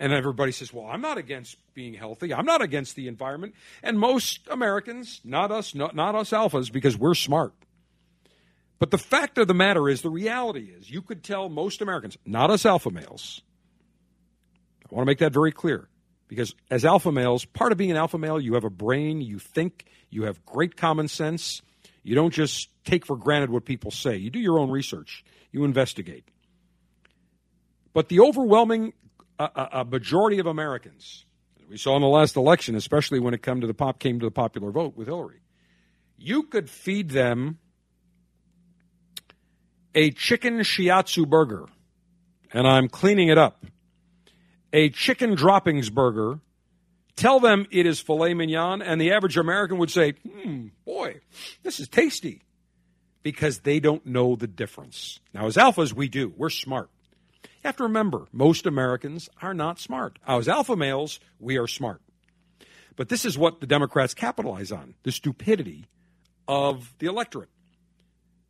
And 0.00 0.12
everybody 0.12 0.52
says, 0.52 0.72
well, 0.72 0.86
I'm 0.86 1.00
not 1.00 1.18
against 1.18 1.56
being 1.72 1.94
healthy. 1.94 2.34
I'm 2.34 2.46
not 2.46 2.62
against 2.62 2.96
the 2.96 3.06
environment. 3.06 3.54
And 3.82 3.98
most 3.98 4.40
Americans, 4.48 5.20
not 5.24 5.52
us, 5.52 5.74
not, 5.74 5.94
not 5.94 6.14
us 6.14 6.30
alphas, 6.30 6.72
because 6.72 6.98
we're 6.98 7.14
smart. 7.14 7.54
But 8.80 8.90
the 8.90 8.98
fact 8.98 9.38
of 9.38 9.46
the 9.46 9.54
matter 9.54 9.88
is, 9.88 10.02
the 10.02 10.10
reality 10.10 10.72
is, 10.76 10.90
you 10.90 11.00
could 11.00 11.22
tell 11.22 11.48
most 11.48 11.80
Americans, 11.80 12.18
not 12.26 12.50
us 12.50 12.66
alpha 12.66 12.90
males, 12.90 13.40
I 14.84 14.94
want 14.94 15.06
to 15.06 15.10
make 15.10 15.18
that 15.18 15.32
very 15.32 15.52
clear. 15.52 15.88
Because 16.28 16.54
as 16.70 16.84
alpha 16.84 17.12
males, 17.12 17.44
part 17.44 17.70
of 17.70 17.78
being 17.78 17.90
an 17.90 17.96
alpha 17.96 18.18
male, 18.18 18.40
you 18.40 18.54
have 18.54 18.64
a 18.64 18.70
brain, 18.70 19.20
you 19.20 19.38
think, 19.38 19.84
you 20.10 20.24
have 20.24 20.44
great 20.44 20.76
common 20.76 21.06
sense. 21.06 21.62
You 22.02 22.14
don't 22.14 22.32
just 22.32 22.68
take 22.84 23.06
for 23.06 23.16
granted 23.16 23.50
what 23.50 23.64
people 23.64 23.90
say. 23.90 24.16
You 24.16 24.30
do 24.30 24.38
your 24.38 24.58
own 24.58 24.70
research, 24.70 25.24
you 25.52 25.64
investigate. 25.64 26.28
But 27.92 28.08
the 28.08 28.20
overwhelming 28.20 28.92
uh, 29.38 29.66
a 29.72 29.84
majority 29.84 30.38
of 30.38 30.46
Americans, 30.46 31.24
we 31.68 31.76
saw 31.76 31.96
in 31.96 32.02
the 32.02 32.08
last 32.08 32.36
election, 32.36 32.74
especially 32.74 33.20
when 33.20 33.34
it 33.34 33.42
came 33.42 33.60
to 33.60 33.66
the 33.66 33.74
pop 33.74 33.98
came 33.98 34.20
to 34.20 34.26
the 34.26 34.30
popular 34.30 34.70
vote 34.70 34.96
with 34.96 35.08
Hillary, 35.08 35.40
you 36.16 36.44
could 36.44 36.70
feed 36.70 37.10
them 37.10 37.58
a 39.94 40.10
chicken 40.10 40.58
shiatsu 40.60 41.28
burger, 41.28 41.66
and 42.52 42.66
I'm 42.66 42.88
cleaning 42.88 43.28
it 43.28 43.38
up, 43.38 43.64
a 44.72 44.90
chicken 44.90 45.34
droppings 45.34 45.90
burger. 45.90 46.40
Tell 47.16 47.38
them 47.38 47.66
it 47.70 47.86
is 47.86 48.00
filet 48.00 48.34
mignon, 48.34 48.82
and 48.82 49.00
the 49.00 49.12
average 49.12 49.36
American 49.36 49.78
would 49.78 49.90
say, 49.90 50.12
hmm, 50.12 50.68
boy, 50.84 51.20
this 51.62 51.78
is 51.78 51.88
tasty. 51.88 52.42
Because 53.22 53.60
they 53.60 53.80
don't 53.80 54.04
know 54.04 54.36
the 54.36 54.46
difference. 54.46 55.18
Now, 55.32 55.46
as 55.46 55.56
alphas, 55.56 55.94
we 55.94 56.08
do. 56.08 56.34
We're 56.36 56.50
smart. 56.50 56.90
You 57.64 57.68
have 57.68 57.76
to 57.78 57.84
remember, 57.84 58.26
most 58.30 58.66
Americans 58.66 59.30
are 59.40 59.54
not 59.54 59.80
smart. 59.80 60.18
As 60.26 60.48
alpha 60.48 60.76
males, 60.76 61.18
we 61.40 61.56
are 61.56 61.66
smart. 61.66 62.02
But 62.94 63.08
this 63.08 63.24
is 63.24 63.38
what 63.38 63.60
the 63.62 63.66
Democrats 63.66 64.12
capitalize 64.12 64.70
on 64.70 64.94
the 65.02 65.10
stupidity 65.10 65.86
of 66.46 66.92
the 66.98 67.06
electorate 67.06 67.48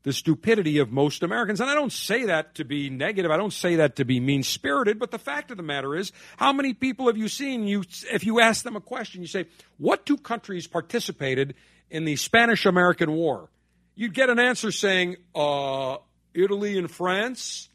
the 0.05 0.13
stupidity 0.13 0.79
of 0.79 0.93
most 0.93 1.23
Americans. 1.23 1.61
And 1.61 1.71
I 1.71 1.75
don't 1.75 1.93
say 1.93 2.27
that 2.27 2.57
to 2.57 2.65
be 2.65 2.91
negative. 2.91 3.31
I 3.31 3.39
don't 3.39 3.53
say 3.53 3.77
that 3.77 3.97
to 3.97 4.05
be 4.05 4.21
mean 4.21 4.43
spirited. 4.43 4.99
But 4.99 5.11
the 5.11 5.19
fact 5.19 5.51
of 5.51 5.57
the 5.57 5.63
matter 5.63 5.97
is, 5.97 6.13
how 6.37 6.53
many 6.53 6.75
people 6.75 7.07
have 7.07 7.17
you 7.17 7.27
seen? 7.29 7.67
You, 7.67 7.85
if 8.13 8.25
you 8.25 8.39
ask 8.39 8.65
them 8.65 8.77
a 8.77 8.83
question, 8.83 9.23
you 9.23 9.27
say, 9.27 9.47
"What 9.79 10.05
two 10.05 10.19
countries 10.19 10.67
participated 10.67 11.55
in 11.91 12.05
the 12.05 12.17
Spanish-American 12.17 13.13
War?" 13.13 13.49
You'd 13.95 14.13
get 14.13 14.29
an 14.29 14.39
answer 14.39 14.71
saying, 14.71 15.17
uh, 15.35 15.97
"Italy 16.35 16.77
and 16.77 16.91
France, 16.91 17.71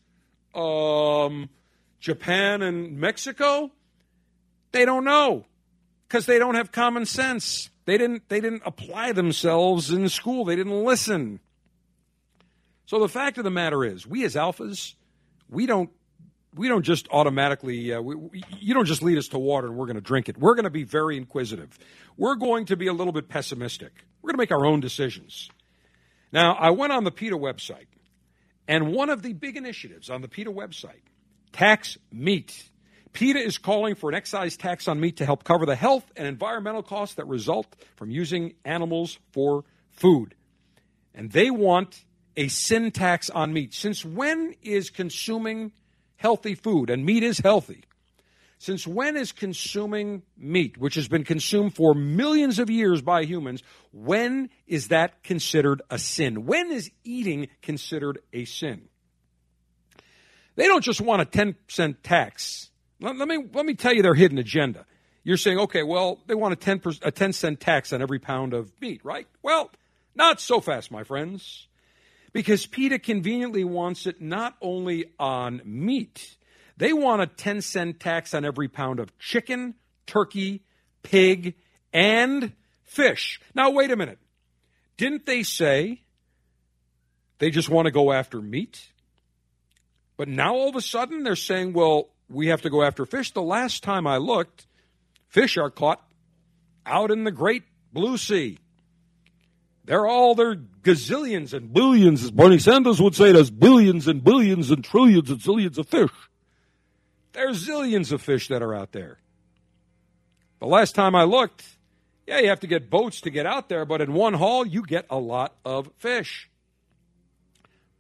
um, 0.54 1.50
Japan 2.00 2.62
and 2.62 2.97
Mexico." 2.97 3.72
They 4.72 4.86
don't 4.86 5.04
know 5.04 5.45
because 6.08 6.26
they 6.26 6.38
don't 6.38 6.56
have 6.56 6.72
common 6.72 7.06
sense. 7.06 7.70
They 7.86 7.97
didn't. 7.97 8.30
They 8.30 8.39
didn't 8.39 8.64
apply 8.66 9.14
themselves 9.14 9.91
in 9.91 10.08
school. 10.10 10.45
They 10.45 10.56
didn't 10.56 10.84
listen. 10.84 11.39
So 12.86 13.00
the 13.00 13.10
fact 13.10 13.38
of 13.38 13.43
the 13.43 13.52
matter 13.52 13.84
is, 13.84 14.08
we 14.08 14.26
as 14.26 14.36
alphas, 14.36 14.95
we 15.50 15.66
don't 15.66 15.91
we 16.56 16.68
don't 16.68 16.84
just 16.84 17.08
automatically 17.12 17.93
uh, 17.93 18.02
we, 18.02 18.16
we, 18.16 18.43
you 18.60 18.74
don't 18.74 18.86
just 18.86 19.02
lead 19.02 19.18
us 19.18 19.28
to 19.30 19.39
water 19.39 19.68
and 19.68 19.76
we're 19.78 19.86
going 19.86 19.95
to 19.95 20.02
drink 20.02 20.30
it. 20.30 20.38
We're 20.38 20.56
going 20.56 20.64
to 20.66 20.70
be 20.70 20.84
very 20.84 21.18
inquisitive. 21.18 21.78
We're 22.18 22.36
going 22.36 22.66
to 22.66 22.76
be 22.76 22.88
a 22.88 22.93
little 22.93 23.14
bit 23.14 23.30
pessimistic. 23.30 23.91
We're 24.22 24.30
going 24.30 24.38
to 24.38 24.41
make 24.41 24.52
our 24.52 24.66
own 24.66 24.80
decisions. 24.80 25.50
Now, 26.32 26.54
I 26.56 26.72
went 26.72 26.93
on 26.93 27.04
the 27.04 27.12
PETA 27.12 27.38
website, 27.38 27.88
and 28.70 28.93
one 28.93 29.09
of 29.09 29.24
the 29.24 29.34
big 29.34 29.57
initiatives 29.57 30.11
on 30.11 30.22
the 30.22 30.28
PETA 30.28 30.51
website, 30.51 31.01
tax 31.51 31.97
meat. 32.11 32.70
PETA 33.13 33.39
is 33.39 33.57
calling 33.57 33.95
for 33.95 34.09
an 34.09 34.15
excise 34.15 34.55
tax 34.55 34.88
on 34.88 34.99
meat 34.99 35.17
to 35.17 35.26
help 35.26 35.43
cover 35.43 35.65
the 35.65 35.76
health 35.76 36.05
and 36.15 36.28
environmental 36.28 36.84
costs 36.84 37.15
that 37.15 37.26
result 37.26 37.65
from 37.95 38.11
using 38.11 38.53
animals 38.63 39.17
for 39.32 39.65
food. 39.89 40.36
And 41.15 41.32
they 41.32 41.49
want 41.49 42.05
a 42.38 42.47
sin 42.47 42.91
tax 42.91 43.32
on 43.32 43.51
meat. 43.53 43.74
Since 43.74 44.05
when 44.05 44.53
is 44.61 44.91
consuming 44.91 45.72
healthy 46.17 46.53
food, 46.53 46.91
and 46.91 47.03
meat 47.03 47.24
is 47.24 47.39
healthy, 47.39 47.86
since 48.60 48.86
when 48.86 49.18
is 49.18 49.32
consuming 49.32 50.22
meat, 50.38 50.78
which 50.78 50.95
has 50.95 51.07
been 51.07 51.24
consumed 51.24 51.76
for 51.76 51.95
millions 51.95 52.60
of 52.60 52.70
years 52.70 53.01
by 53.01 53.24
humans, 53.24 53.64
when 53.91 54.49
is 54.68 54.89
that 54.89 55.24
considered 55.24 55.82
a 55.89 55.97
sin? 55.97 56.45
When 56.45 56.72
is 56.72 56.91
eating 57.03 57.47
considered 57.62 58.20
a 58.32 58.45
sin? 58.45 58.84
They 60.55 60.66
don't 60.66 60.84
just 60.84 61.01
want 61.01 61.22
a 61.22 61.26
10 61.26 61.55
cent 61.68 62.03
tax. 62.03 62.70
Let, 62.99 63.18
let, 63.18 63.28
me, 63.28 63.38
let 63.53 63.66
me 63.66 63.74
tell 63.74 63.93
you 63.93 64.03
their 64.03 64.14
hidden 64.14 64.38
agenda. 64.38 64.86
You're 65.24 65.38
saying, 65.38 65.57
okay, 65.60 65.84
well, 65.84 66.20
they 66.28 66.36
want 66.36 66.53
a 66.53 66.57
10, 66.57 66.82
a 67.01 67.12
10 67.12 67.34
cent 67.34 67.60
tax 67.60 67.93
on 67.93 68.01
every 68.01 68.20
pound 68.20 68.53
of 68.53 68.72
meat, 68.80 69.01
right? 69.03 69.28
Well, 69.41 69.72
not 70.16 70.39
so 70.39 70.60
fast, 70.60 70.91
my 70.91 71.03
friends 71.03 71.70
because 72.34 72.66
PETA 72.66 72.99
conveniently 72.99 73.64
wants 73.64 74.05
it 74.05 74.22
not 74.22 74.55
only 74.62 75.12
on 75.20 75.62
meat, 75.66 76.38
they 76.80 76.93
want 76.93 77.21
a 77.21 77.27
10 77.27 77.61
cent 77.61 77.99
tax 77.99 78.34
on 78.34 78.45
every 78.45 78.69
pound 78.69 79.01
of 79.01 79.15
chicken, 79.19 79.75
turkey, 80.07 80.63
pig, 81.03 81.55
and 81.91 82.53
fish. 82.84 83.41
Now, 83.53 83.69
wait 83.69 83.91
a 83.91 83.97
minute. 83.97 84.17
Didn't 84.95 85.25
they 85.25 85.43
say 85.43 86.01
they 87.38 87.51
just 87.51 87.69
want 87.69 87.86
to 87.86 87.91
go 87.91 88.13
after 88.13 88.41
meat? 88.41 88.88
But 90.15 90.30
now 90.30 90.55
all 90.55 90.69
of 90.69 90.75
a 90.77 90.82
sudden 90.82 91.23
they're 91.23 91.36
saying, 91.36 91.73
well, 91.73 92.09
we 92.30 92.47
have 92.47 92.61
to 92.61 92.69
go 92.69 92.82
after 92.82 93.05
fish. 93.05 93.32
The 93.32 93.41
last 93.41 93.84
time 93.84 94.07
I 94.07 94.15
looked, 94.15 94.65
fish 95.27 95.57
are 95.57 95.69
caught 95.69 96.01
out 96.86 97.11
in 97.11 97.25
the 97.25 97.32
great 97.32 97.63
blue 97.91 98.17
sea. 98.17 98.57
They're 99.84 100.07
all 100.07 100.34
their 100.34 100.55
gazillions 100.55 101.51
and 101.51 101.73
billions, 101.73 102.23
as 102.23 102.32
Bernie 102.32 102.59
Sanders 102.59 103.01
would 103.01 103.15
say, 103.15 103.34
there's 103.34 103.51
billions 103.51 104.07
and 104.07 104.23
billions 104.23 104.71
and 104.71 104.82
trillions 104.82 105.30
and 105.30 105.39
zillions 105.41 105.77
of 105.77 105.89
fish. 105.89 106.11
There's 107.34 107.67
zillions 107.67 108.11
of 108.11 108.21
fish 108.21 108.47
that 108.47 108.61
are 108.61 108.73
out 108.73 108.91
there. 108.91 109.19
The 110.59 110.67
last 110.67 110.95
time 110.95 111.15
I 111.15 111.23
looked, 111.23 111.63
yeah, 112.27 112.39
you 112.39 112.49
have 112.49 112.59
to 112.61 112.67
get 112.67 112.89
boats 112.89 113.21
to 113.21 113.30
get 113.30 113.45
out 113.45 113.69
there, 113.69 113.86
but 113.86 114.01
in 114.01 114.13
one 114.13 114.34
haul, 114.34 114.65
you 114.65 114.84
get 114.84 115.05
a 115.09 115.17
lot 115.17 115.55
of 115.63 115.89
fish. 115.97 116.49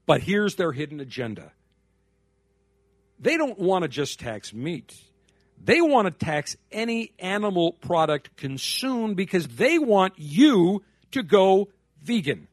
But 0.05 0.21
here's 0.21 0.55
their 0.55 0.71
hidden 0.71 0.99
agenda 0.99 1.51
they 3.19 3.37
don't 3.37 3.59
want 3.59 3.83
to 3.83 3.89
just 3.89 4.19
tax 4.19 4.53
meat. 4.53 4.95
They 5.61 5.81
want 5.81 6.07
to 6.07 6.25
tax 6.25 6.55
any 6.71 7.11
animal 7.19 7.73
product 7.73 8.37
consumed 8.37 9.17
because 9.17 9.45
they 9.47 9.77
want 9.77 10.13
you 10.15 10.83
to 11.11 11.21
go 11.21 11.67
vegan. 12.01 12.47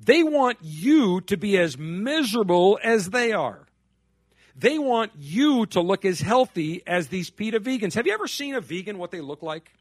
They 0.00 0.24
want 0.24 0.58
you 0.60 1.20
to 1.22 1.36
be 1.36 1.56
as 1.56 1.78
miserable 1.78 2.78
as 2.82 3.10
they 3.10 3.32
are. 3.32 3.66
They 4.56 4.78
want 4.78 5.12
you 5.18 5.66
to 5.66 5.80
look 5.80 6.04
as 6.04 6.20
healthy 6.20 6.82
as 6.86 7.08
these 7.08 7.30
PETA 7.30 7.60
vegans. 7.60 7.94
Have 7.94 8.06
you 8.06 8.12
ever 8.12 8.28
seen 8.28 8.54
a 8.54 8.60
vegan 8.60 8.98
what 8.98 9.10
they 9.10 9.20
look 9.20 9.42
like? 9.42 9.72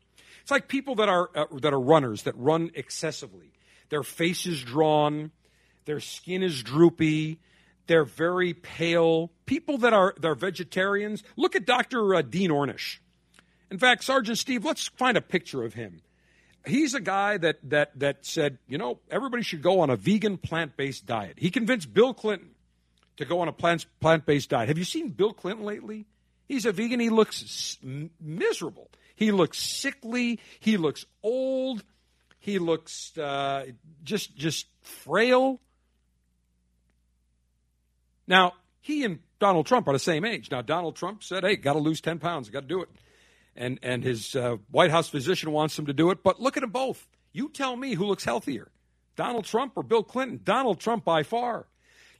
It's 0.41 0.51
like 0.51 0.67
people 0.67 0.95
that 0.95 1.09
are 1.09 1.30
uh, 1.36 1.45
that 1.61 1.74
are 1.74 1.80
runners 1.80 2.24
that 2.24 2.36
run 2.38 2.71
excessively. 2.74 3.53
Their 3.89 4.03
face 4.03 4.45
is 4.45 4.61
drawn, 4.61 5.32
their 5.86 5.99
skin 5.99 6.41
is 6.43 6.63
droopy, 6.63 7.39
they're 7.88 8.03
very 8.03 8.53
pale. 8.53 9.32
People 9.45 9.78
that 9.80 9.93
are 9.93 10.15
they're 10.19 10.36
vegetarians. 10.36 11.24
Look 11.38 11.55
at 11.55 11.65
Dr. 11.65 12.15
Uh, 12.15 12.21
Dean 12.24 12.49
Ornish. 12.49 12.97
In 13.69 13.78
fact, 13.78 14.03
Sergeant 14.03 14.38
Steve, 14.38 14.65
let's 14.65 14.88
find 14.88 15.17
a 15.17 15.21
picture 15.21 15.63
of 15.63 15.76
him 15.76 16.01
he's 16.65 16.93
a 16.93 16.99
guy 16.99 17.38
that 17.38 17.57
that 17.69 17.97
that 17.99 18.26
said, 18.26 18.57
you 18.67 18.78
know, 18.78 18.99
everybody 19.09 19.43
should 19.43 19.61
go 19.61 19.82
on 19.82 19.89
a 19.89 19.95
vegan 19.95 20.38
plant-based 20.38 21.05
diet. 21.05 21.36
He 21.38 21.49
convinced 21.49 21.93
Bill 21.93 22.13
Clinton 22.13 22.49
to 23.18 23.26
go 23.26 23.41
on 23.41 23.47
a 23.47 23.53
plant 23.53 23.86
plant-based 23.99 24.49
diet. 24.49 24.70
Have 24.70 24.78
you 24.78 24.84
seen 24.84 25.09
Bill 25.09 25.34
Clinton 25.34 25.66
lately? 25.66 26.05
He's 26.47 26.66
a 26.66 26.72
vegan. 26.72 26.99
He 26.99 27.09
looks 27.09 27.78
miserable. 27.82 28.89
He 29.16 29.32
looks 29.32 29.59
sickly. 29.59 30.39
He 30.59 30.78
looks 30.78 31.05
old. 31.22 31.84
He 32.39 32.59
looks 32.59 33.18
uh, 33.18 33.68
just 34.03 34.36
just 34.36 34.68
frail. 34.82 35.61
Now 38.28 38.53
he 38.84 39.05
and 39.05 39.20
Donald 39.43 39.66
Trump 39.66 39.89
are 39.89 39.93
the 39.93 39.99
same 39.99 40.24
age. 40.24 40.49
Now, 40.51 40.61
Donald 40.61 40.95
Trump 40.95 41.22
said, 41.22 41.43
hey, 41.43 41.57
got 41.57 41.74
to 41.74 41.80
lose 41.80 41.99
10 41.99 42.20
pounds, 42.20 42.49
got 42.49 42.61
to 42.61 42.68
do 42.68 42.82
it. 42.82 42.89
And, 43.57 43.78
and 43.84 44.01
his 44.01 44.38
uh, 44.38 44.55
White 44.72 44.89
House 44.89 45.09
physician 45.09 45.51
wants 45.51 45.78
him 45.78 45.88
to 45.88 45.93
do 45.93 46.11
it. 46.11 46.24
But 46.24 46.39
look 46.39 46.55
at 46.55 46.61
them 46.61 46.70
both. 46.70 47.05
You 47.34 47.49
tell 47.49 47.76
me 47.76 47.93
who 47.93 48.05
looks 48.05 48.24
healthier, 48.24 48.72
Donald 49.18 49.43
Trump 49.43 49.74
or 49.76 49.84
Bill 49.84 50.01
Clinton? 50.01 50.39
Donald 50.43 50.80
Trump 50.80 51.03
by 51.03 51.24
far. 51.24 51.66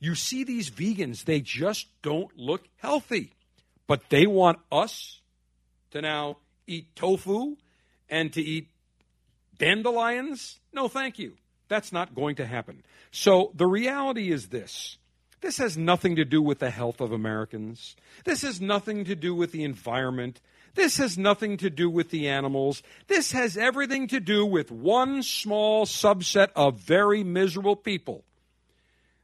You 0.04 0.16
see 0.16 0.44
these 0.44 0.70
vegans, 0.70 1.24
they 1.24 1.40
just 1.40 1.88
don't 2.02 2.38
look 2.38 2.68
healthy. 2.76 3.32
But 3.88 4.10
they 4.10 4.28
want 4.28 4.60
us 4.70 5.22
to 5.92 6.02
now 6.02 6.40
eat 6.68 6.94
tofu 6.94 7.56
and 8.10 8.34
to 8.34 8.42
eat 8.42 8.68
dandelions? 9.58 10.60
No, 10.74 10.90
thank 10.90 11.20
you. 11.20 11.38
That's 11.70 11.94
not 11.94 12.14
going 12.14 12.36
to 12.36 12.46
happen. 12.46 12.84
So 13.12 13.54
the 13.56 13.66
reality 13.66 14.30
is 14.30 14.50
this. 14.50 14.98
This 15.40 15.58
has 15.60 15.78
nothing 15.78 16.18
to 16.18 16.26
do 16.26 16.42
with 16.42 16.60
the 16.60 16.70
health 16.70 17.00
of 17.00 17.14
Americans. 17.14 17.96
This 18.26 18.42
has 18.42 18.60
nothing 18.60 19.06
to 19.06 19.16
do 19.16 19.34
with 19.34 19.54
the 19.54 19.64
environment. 19.64 20.42
This 20.76 20.98
has 20.98 21.18
nothing 21.18 21.56
to 21.58 21.70
do 21.70 21.90
with 21.90 22.10
the 22.10 22.28
animals. 22.28 22.84
This 23.08 23.32
has 23.32 23.56
everything 23.56 24.10
to 24.10 24.20
do 24.20 24.46
with 24.46 24.70
one 24.70 25.24
small 25.24 25.86
subset 25.86 26.50
of 26.58 26.82
very 26.82 27.24
miserable 27.24 27.78
people. 27.78 28.26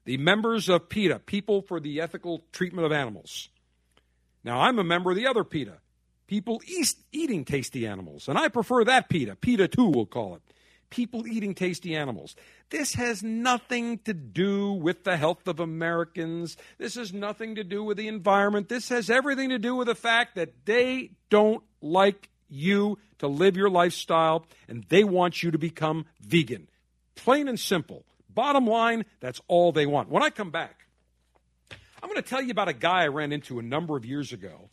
The 0.06 0.18
members 0.18 0.70
of 0.70 0.90
PETA, 0.90 1.20
People 1.20 1.62
for 1.62 1.80
the 1.80 2.02
Ethical 2.02 2.44
Treatment 2.52 2.86
of 2.86 2.92
Animals. 2.92 3.50
Now, 4.44 4.62
I'm 4.62 4.80
a 4.80 4.84
member 4.84 5.12
of 5.12 5.18
the 5.18 5.28
other 5.28 5.44
PETA, 5.44 5.78
People 6.28 6.62
East 6.68 7.00
Eating 7.12 7.46
Tasty 7.46 7.86
Animals, 7.86 8.28
and 8.28 8.38
I 8.38 8.48
prefer 8.48 8.84
that 8.86 9.10
PETA. 9.10 9.36
PETA 9.36 9.68
2, 9.68 9.86
we'll 9.86 10.06
call 10.06 10.36
it. 10.36 10.42
People 10.90 11.28
eating 11.28 11.54
tasty 11.54 11.96
animals. 11.96 12.36
This 12.72 12.96
has 12.96 13.22
nothing 13.22 14.00
to 14.00 14.14
do 14.14 14.72
with 14.72 15.04
the 15.04 15.18
health 15.18 15.48
of 15.48 15.60
Americans. 15.60 16.58
This 16.80 16.96
has 16.96 17.14
nothing 17.14 17.56
to 17.56 17.64
do 17.64 17.84
with 17.84 17.98
the 17.98 18.08
environment. 18.08 18.70
This 18.70 18.90
has 18.90 19.10
everything 19.10 19.50
to 19.50 19.60
do 19.60 19.76
with 19.76 19.88
the 19.88 19.94
fact 19.94 20.36
that 20.36 20.66
they 20.66 21.12
don't 21.30 21.64
like 21.82 22.30
you 22.50 22.98
to 23.20 23.28
live 23.28 23.56
your 23.56 23.70
lifestyle 23.70 24.46
and 24.68 24.84
they 24.90 25.04
want 25.04 25.44
you 25.44 25.52
to 25.52 25.60
become 25.60 26.06
vegan. 26.22 26.68
Plain 27.16 27.48
and 27.48 27.60
simple. 27.60 28.04
Bottom 28.30 28.68
line, 28.68 29.06
that's 29.20 29.42
all 29.48 29.72
they 29.72 29.86
want. 29.86 30.10
When 30.10 30.24
I 30.24 30.30
come 30.30 30.52
back, 30.52 30.86
I'm 32.02 32.10
going 32.10 32.22
to 32.22 32.28
tell 32.28 32.42
you 32.42 32.52
about 32.52 32.70
a 32.70 32.74
guy 32.74 33.04
I 33.04 33.08
ran 33.08 33.32
into 33.32 33.60
a 33.60 33.62
number 33.62 33.98
of 33.98 34.06
years 34.06 34.32
ago 34.32 34.70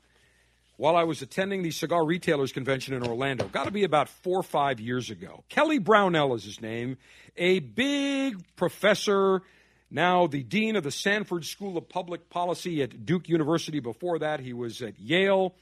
while 0.76 0.96
I 0.96 1.04
was 1.04 1.22
attending 1.22 1.62
the 1.62 1.70
Cigar 1.70 2.04
Retailers 2.04 2.52
Convention 2.52 2.94
in 2.94 3.02
Orlando. 3.02 3.48
Got 3.48 3.64
to 3.64 3.70
be 3.70 3.84
about 3.84 4.08
four 4.08 4.38
or 4.38 4.42
five 4.42 4.78
years 4.78 5.10
ago. 5.10 5.42
Kelly 5.48 5.78
Brownell 5.78 6.34
is 6.34 6.44
his 6.44 6.60
name, 6.60 6.98
a 7.36 7.60
big 7.60 8.42
professor, 8.56 9.42
now 9.90 10.26
the 10.26 10.42
dean 10.42 10.76
of 10.76 10.84
the 10.84 10.90
Sanford 10.90 11.44
School 11.44 11.76
of 11.76 11.88
Public 11.88 12.28
Policy 12.28 12.82
at 12.82 13.06
Duke 13.06 13.28
University. 13.28 13.80
Before 13.80 14.18
that, 14.18 14.40
he 14.40 14.52
was 14.52 14.82
at 14.82 14.98
Yale. 14.98 15.54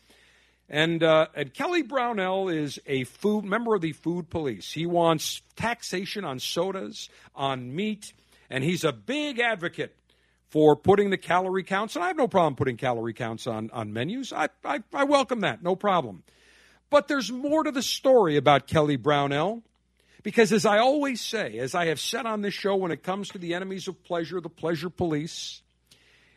And, 0.69 1.03
uh, 1.03 1.27
and 1.35 1.53
Kelly 1.53 1.83
Brownell 1.83 2.49
is 2.49 2.79
a 2.87 3.05
food 3.05 3.45
member 3.45 3.75
of 3.75 3.83
the 3.83 3.93
food 3.93 4.31
police. 4.31 4.73
He 4.73 4.87
wants 4.87 5.43
taxation 5.57 6.25
on 6.25 6.39
sodas, 6.39 7.11
on 7.35 7.75
meat, 7.75 8.13
and 8.49 8.65
he's 8.65 8.85
a 8.85 8.93
big 8.93 9.41
advocate 9.41 9.95
for 10.49 10.77
putting 10.77 11.11
the 11.11 11.19
calorie 11.19 11.65
counts, 11.65 11.97
and 11.97 12.05
I 12.05 12.09
have 12.09 12.17
no 12.17 12.29
problem 12.29 12.55
putting 12.55 12.77
calorie 12.77 13.13
counts 13.13 13.47
on, 13.47 13.71
on 13.73 13.93
menus. 13.93 14.33
I, 14.33 14.49
I, 14.65 14.81
I 14.93 15.05
welcome 15.05 15.41
that, 15.41 15.63
no 15.63 15.77
problem. 15.77 16.23
But 16.91 17.09
there's 17.09 17.31
more 17.31 17.65
to 17.65 17.73
the 17.73 17.83
story 17.83 18.37
about 18.37 18.67
Kelly 18.67 18.97
Brownell. 18.97 19.63
Because 20.25 20.53
as 20.53 20.65
I 20.65 20.79
always 20.79 21.21
say, 21.21 21.59
as 21.59 21.75
I 21.75 21.87
have 21.87 22.01
said 22.01 22.25
on 22.25 22.41
this 22.41 22.55
show 22.55 22.77
when 22.77 22.91
it 22.91 23.03
comes 23.03 23.29
to 23.29 23.39
the 23.39 23.53
enemies 23.53 23.89
of 23.89 24.03
pleasure, 24.05 24.41
the 24.41 24.49
pleasure 24.49 24.89
police, 24.89 25.61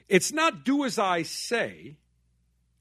it's 0.09 0.33
not 0.33 0.65
do 0.65 0.83
as 0.83 0.99
I 0.99 1.23
say, 1.23 1.95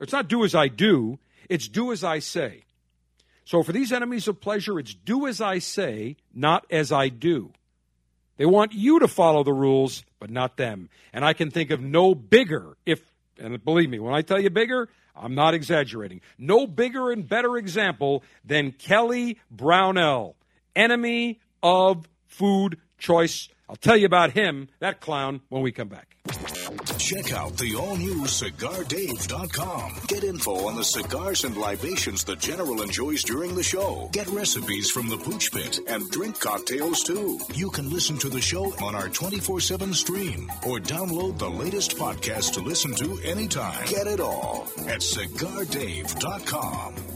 it's 0.01 0.13
not 0.13 0.27
do 0.27 0.45
as 0.45 0.55
I 0.55 0.67
do, 0.67 1.21
it's 1.49 1.69
do 1.69 1.93
as 1.93 2.05
I 2.05 2.19
say. 2.19 2.65
So 3.45 3.63
for 3.63 3.73
these 3.73 3.93
enemies 3.93 4.27
of 4.27 4.41
pleasure, 4.41 4.79
it's 4.79 4.95
do 4.95 5.27
as 5.27 5.41
I 5.41 5.61
say, 5.61 6.17
not 6.35 6.67
as 6.71 6.91
I 6.91 7.09
do. 7.09 7.53
They 8.37 8.47
want 8.47 8.73
you 8.73 8.99
to 8.99 9.09
follow 9.09 9.45
the 9.45 9.53
rules, 9.53 10.05
but 10.19 10.31
not 10.31 10.57
them. 10.57 10.89
And 11.13 11.25
I 11.25 11.33
can 11.33 11.51
think 11.51 11.71
of 11.71 11.81
no 11.81 12.15
bigger, 12.15 12.77
if, 12.85 13.01
and 13.39 13.65
believe 13.65 13.89
me, 13.89 13.99
when 13.99 14.15
I 14.15 14.23
tell 14.23 14.41
you 14.41 14.51
bigger, 14.51 14.89
I'm 15.15 15.35
not 15.35 15.55
exaggerating, 15.55 16.21
no 16.37 16.67
bigger 16.67 17.11
and 17.11 17.27
better 17.27 17.57
example 17.57 18.23
than 18.45 18.73
Kelly 18.73 19.39
Brownell, 19.51 20.37
enemy 20.75 21.41
of 21.63 22.07
food 22.27 22.79
choice. 22.99 23.49
I'll 23.69 23.77
tell 23.77 23.97
you 23.97 24.07
about 24.07 24.33
him, 24.33 24.69
that 24.81 25.01
clown, 25.01 25.41
when 25.49 25.63
we 25.63 25.73
come 25.73 25.89
back. 25.89 26.17
Check 26.99 27.33
out 27.33 27.57
the 27.57 27.75
all 27.77 27.97
new 27.97 28.25
CigarDave.com. 28.25 29.93
Get 30.09 30.25
info 30.25 30.67
on 30.67 30.77
the 30.77 30.85
cigars 30.85 31.45
and 31.45 31.57
libations 31.57 32.25
the 32.25 32.37
General 32.37 32.83
enjoys 32.83 33.23
during 33.23 33.55
the 33.55 33.63
show. 33.63 34.09
Get 34.13 34.27
recipes 34.29 34.91
from 34.91 35.09
the 35.09 35.17
Pooch 35.17 35.53
Pit 35.53 35.81
and 35.89 36.09
drink 36.11 36.41
cocktails 36.41 37.03
too. 37.03 37.39
You 37.55 37.71
can 37.71 37.91
listen 37.91 38.19
to 38.19 38.29
the 38.29 38.41
show 38.41 38.65
on 38.85 38.95
our 38.95 39.09
24 39.09 39.61
7 39.61 39.95
stream 39.95 40.51
or 40.67 40.79
download 40.79 41.39
the 41.39 41.51
latest 41.51 41.97
podcast 41.97 42.53
to 42.55 42.61
listen 42.61 42.95
to 42.97 43.19
anytime. 43.25 43.87
Get 43.87 44.07
it 44.07 44.21
all 44.21 44.67
at 44.87 45.01
CigarDave.com. 45.01 47.16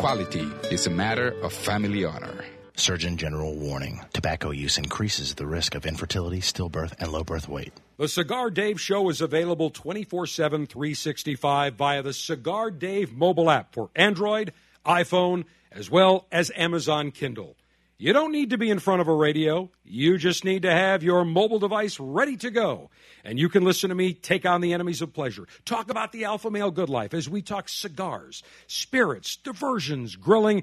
quality 0.00 0.50
is 0.70 0.86
a 0.86 0.90
matter 0.90 1.38
of 1.42 1.52
family 1.52 2.06
honor. 2.06 2.42
Surgeon 2.74 3.18
General 3.18 3.54
warning 3.54 4.00
tobacco 4.14 4.50
use 4.50 4.78
increases 4.78 5.34
the 5.34 5.46
risk 5.46 5.74
of 5.74 5.84
infertility, 5.84 6.40
stillbirth, 6.40 6.94
and 6.98 7.12
low 7.12 7.22
birth 7.22 7.50
weight. 7.50 7.74
The 7.98 8.08
Cigar 8.08 8.48
Dave 8.48 8.80
Show 8.80 9.10
is 9.10 9.20
available 9.20 9.68
24 9.68 10.26
7, 10.26 10.66
365 10.66 11.74
via 11.74 12.02
the 12.02 12.14
Cigar 12.14 12.70
Dave 12.70 13.12
mobile 13.12 13.50
app 13.50 13.74
for 13.74 13.90
Android, 13.94 14.54
iPhone, 14.86 15.44
as 15.70 15.90
well 15.90 16.26
as 16.32 16.50
Amazon 16.56 17.10
Kindle. 17.10 17.54
You 18.00 18.14
don't 18.14 18.32
need 18.32 18.48
to 18.48 18.56
be 18.56 18.70
in 18.70 18.78
front 18.78 19.02
of 19.02 19.08
a 19.08 19.14
radio. 19.14 19.68
You 19.84 20.16
just 20.16 20.42
need 20.42 20.62
to 20.62 20.70
have 20.70 21.02
your 21.02 21.22
mobile 21.22 21.58
device 21.58 22.00
ready 22.00 22.38
to 22.38 22.50
go. 22.50 22.88
And 23.24 23.38
you 23.38 23.50
can 23.50 23.62
listen 23.62 23.90
to 23.90 23.94
me 23.94 24.14
take 24.14 24.46
on 24.46 24.62
the 24.62 24.72
enemies 24.72 25.02
of 25.02 25.12
pleasure. 25.12 25.46
Talk 25.66 25.90
about 25.90 26.10
the 26.10 26.24
alpha 26.24 26.50
male 26.50 26.70
good 26.70 26.88
life 26.88 27.12
as 27.12 27.28
we 27.28 27.42
talk 27.42 27.68
cigars, 27.68 28.42
spirits, 28.66 29.36
diversions, 29.36 30.16
grilling, 30.16 30.62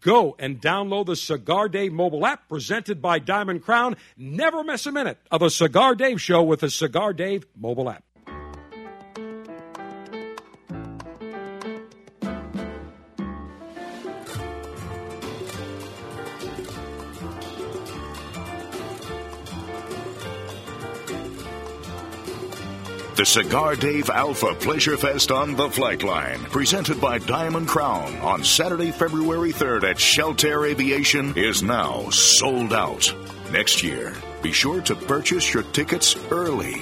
Go 0.00 0.34
and 0.38 0.60
download 0.60 1.06
the 1.06 1.16
Cigar 1.16 1.68
Dave 1.68 1.92
mobile 1.92 2.26
app 2.26 2.48
presented 2.48 3.00
by 3.00 3.18
Diamond 3.18 3.62
Crown. 3.62 3.96
Never 4.16 4.64
miss 4.64 4.86
a 4.86 4.92
minute 4.92 5.18
of 5.30 5.42
a 5.42 5.50
Cigar 5.50 5.94
Dave 5.94 6.20
show 6.20 6.42
with 6.42 6.60
the 6.60 6.70
Cigar 6.70 7.12
Dave 7.12 7.46
mobile 7.56 7.88
app. 7.88 8.02
The 23.16 23.24
Cigar 23.24 23.76
Dave 23.76 24.10
Alpha 24.10 24.54
Pleasure 24.56 24.98
Fest 24.98 25.30
on 25.30 25.56
the 25.56 25.70
Flight 25.70 26.02
Line, 26.02 26.38
presented 26.50 27.00
by 27.00 27.18
Diamond 27.18 27.66
Crown 27.66 28.14
on 28.18 28.44
Saturday, 28.44 28.90
February 28.90 29.54
3rd 29.54 29.84
at 29.84 29.96
Sheltair 29.96 30.68
Aviation, 30.68 31.32
is 31.34 31.62
now 31.62 32.10
sold 32.10 32.74
out. 32.74 33.10
Next 33.50 33.82
year, 33.82 34.12
be 34.42 34.52
sure 34.52 34.82
to 34.82 34.94
purchase 34.94 35.54
your 35.54 35.62
tickets 35.62 36.14
early. 36.30 36.76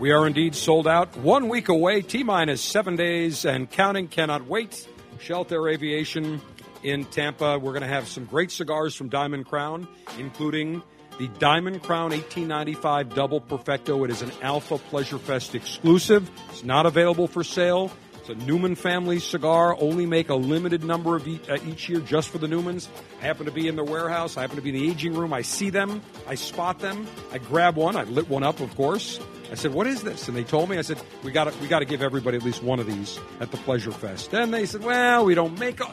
We 0.00 0.10
are 0.10 0.26
indeed 0.26 0.56
sold 0.56 0.88
out. 0.88 1.16
One 1.18 1.48
week 1.48 1.68
away, 1.68 2.02
T 2.02 2.24
minus 2.24 2.60
seven 2.60 2.96
days, 2.96 3.44
and 3.44 3.70
counting 3.70 4.08
cannot 4.08 4.48
wait. 4.48 4.88
Sheltair 5.20 5.72
Aviation 5.72 6.40
in 6.82 7.04
Tampa. 7.04 7.56
We're 7.56 7.70
going 7.70 7.82
to 7.82 7.88
have 7.88 8.08
some 8.08 8.24
great 8.24 8.50
cigars 8.50 8.96
from 8.96 9.10
Diamond 9.10 9.46
Crown, 9.46 9.86
including 10.18 10.82
the 11.18 11.28
Diamond 11.38 11.82
Crown 11.82 12.10
1895 12.10 13.14
Double 13.14 13.40
Perfecto. 13.40 14.04
It 14.04 14.10
is 14.10 14.22
an 14.22 14.32
Alpha 14.42 14.78
Pleasure 14.78 15.18
Fest 15.18 15.54
exclusive. 15.54 16.30
It's 16.50 16.64
not 16.64 16.86
available 16.86 17.26
for 17.26 17.44
sale. 17.44 17.90
It's 18.20 18.28
a 18.28 18.34
Newman 18.34 18.76
family 18.76 19.18
cigar. 19.18 19.76
Only 19.80 20.06
make 20.06 20.28
a 20.28 20.34
limited 20.36 20.84
number 20.84 21.16
of 21.16 21.26
each, 21.26 21.48
uh, 21.48 21.58
each 21.66 21.88
year 21.88 21.98
just 22.00 22.28
for 22.28 22.38
the 22.38 22.46
Newmans. 22.46 22.86
I 23.20 23.24
happen 23.24 23.46
to 23.46 23.52
be 23.52 23.66
in 23.66 23.74
their 23.74 23.84
warehouse. 23.84 24.36
I 24.36 24.42
happen 24.42 24.56
to 24.56 24.62
be 24.62 24.68
in 24.70 24.76
the 24.76 24.90
aging 24.90 25.14
room. 25.14 25.32
I 25.32 25.42
see 25.42 25.70
them. 25.70 26.00
I 26.28 26.36
spot 26.36 26.78
them. 26.78 27.06
I 27.32 27.38
grab 27.38 27.76
one. 27.76 27.96
I 27.96 28.04
lit 28.04 28.28
one 28.28 28.44
up, 28.44 28.60
of 28.60 28.74
course. 28.76 29.18
I 29.50 29.54
said, 29.54 29.74
"What 29.74 29.86
is 29.88 30.02
this?" 30.02 30.28
And 30.28 30.36
they 30.36 30.44
told 30.44 30.70
me. 30.70 30.78
I 30.78 30.82
said, 30.82 31.02
"We 31.24 31.32
got 31.32 31.52
to 31.52 31.58
we 31.60 31.66
got 31.66 31.80
to 31.80 31.84
give 31.84 32.00
everybody 32.00 32.36
at 32.36 32.44
least 32.44 32.62
one 32.62 32.78
of 32.78 32.86
these 32.86 33.18
at 33.40 33.50
the 33.50 33.58
Pleasure 33.58 33.90
Fest." 33.90 34.32
And 34.32 34.54
they 34.54 34.66
said, 34.66 34.82
"Well, 34.84 35.24
we 35.24 35.34
don't 35.34 35.58
make." 35.58 35.80
A- 35.80 35.92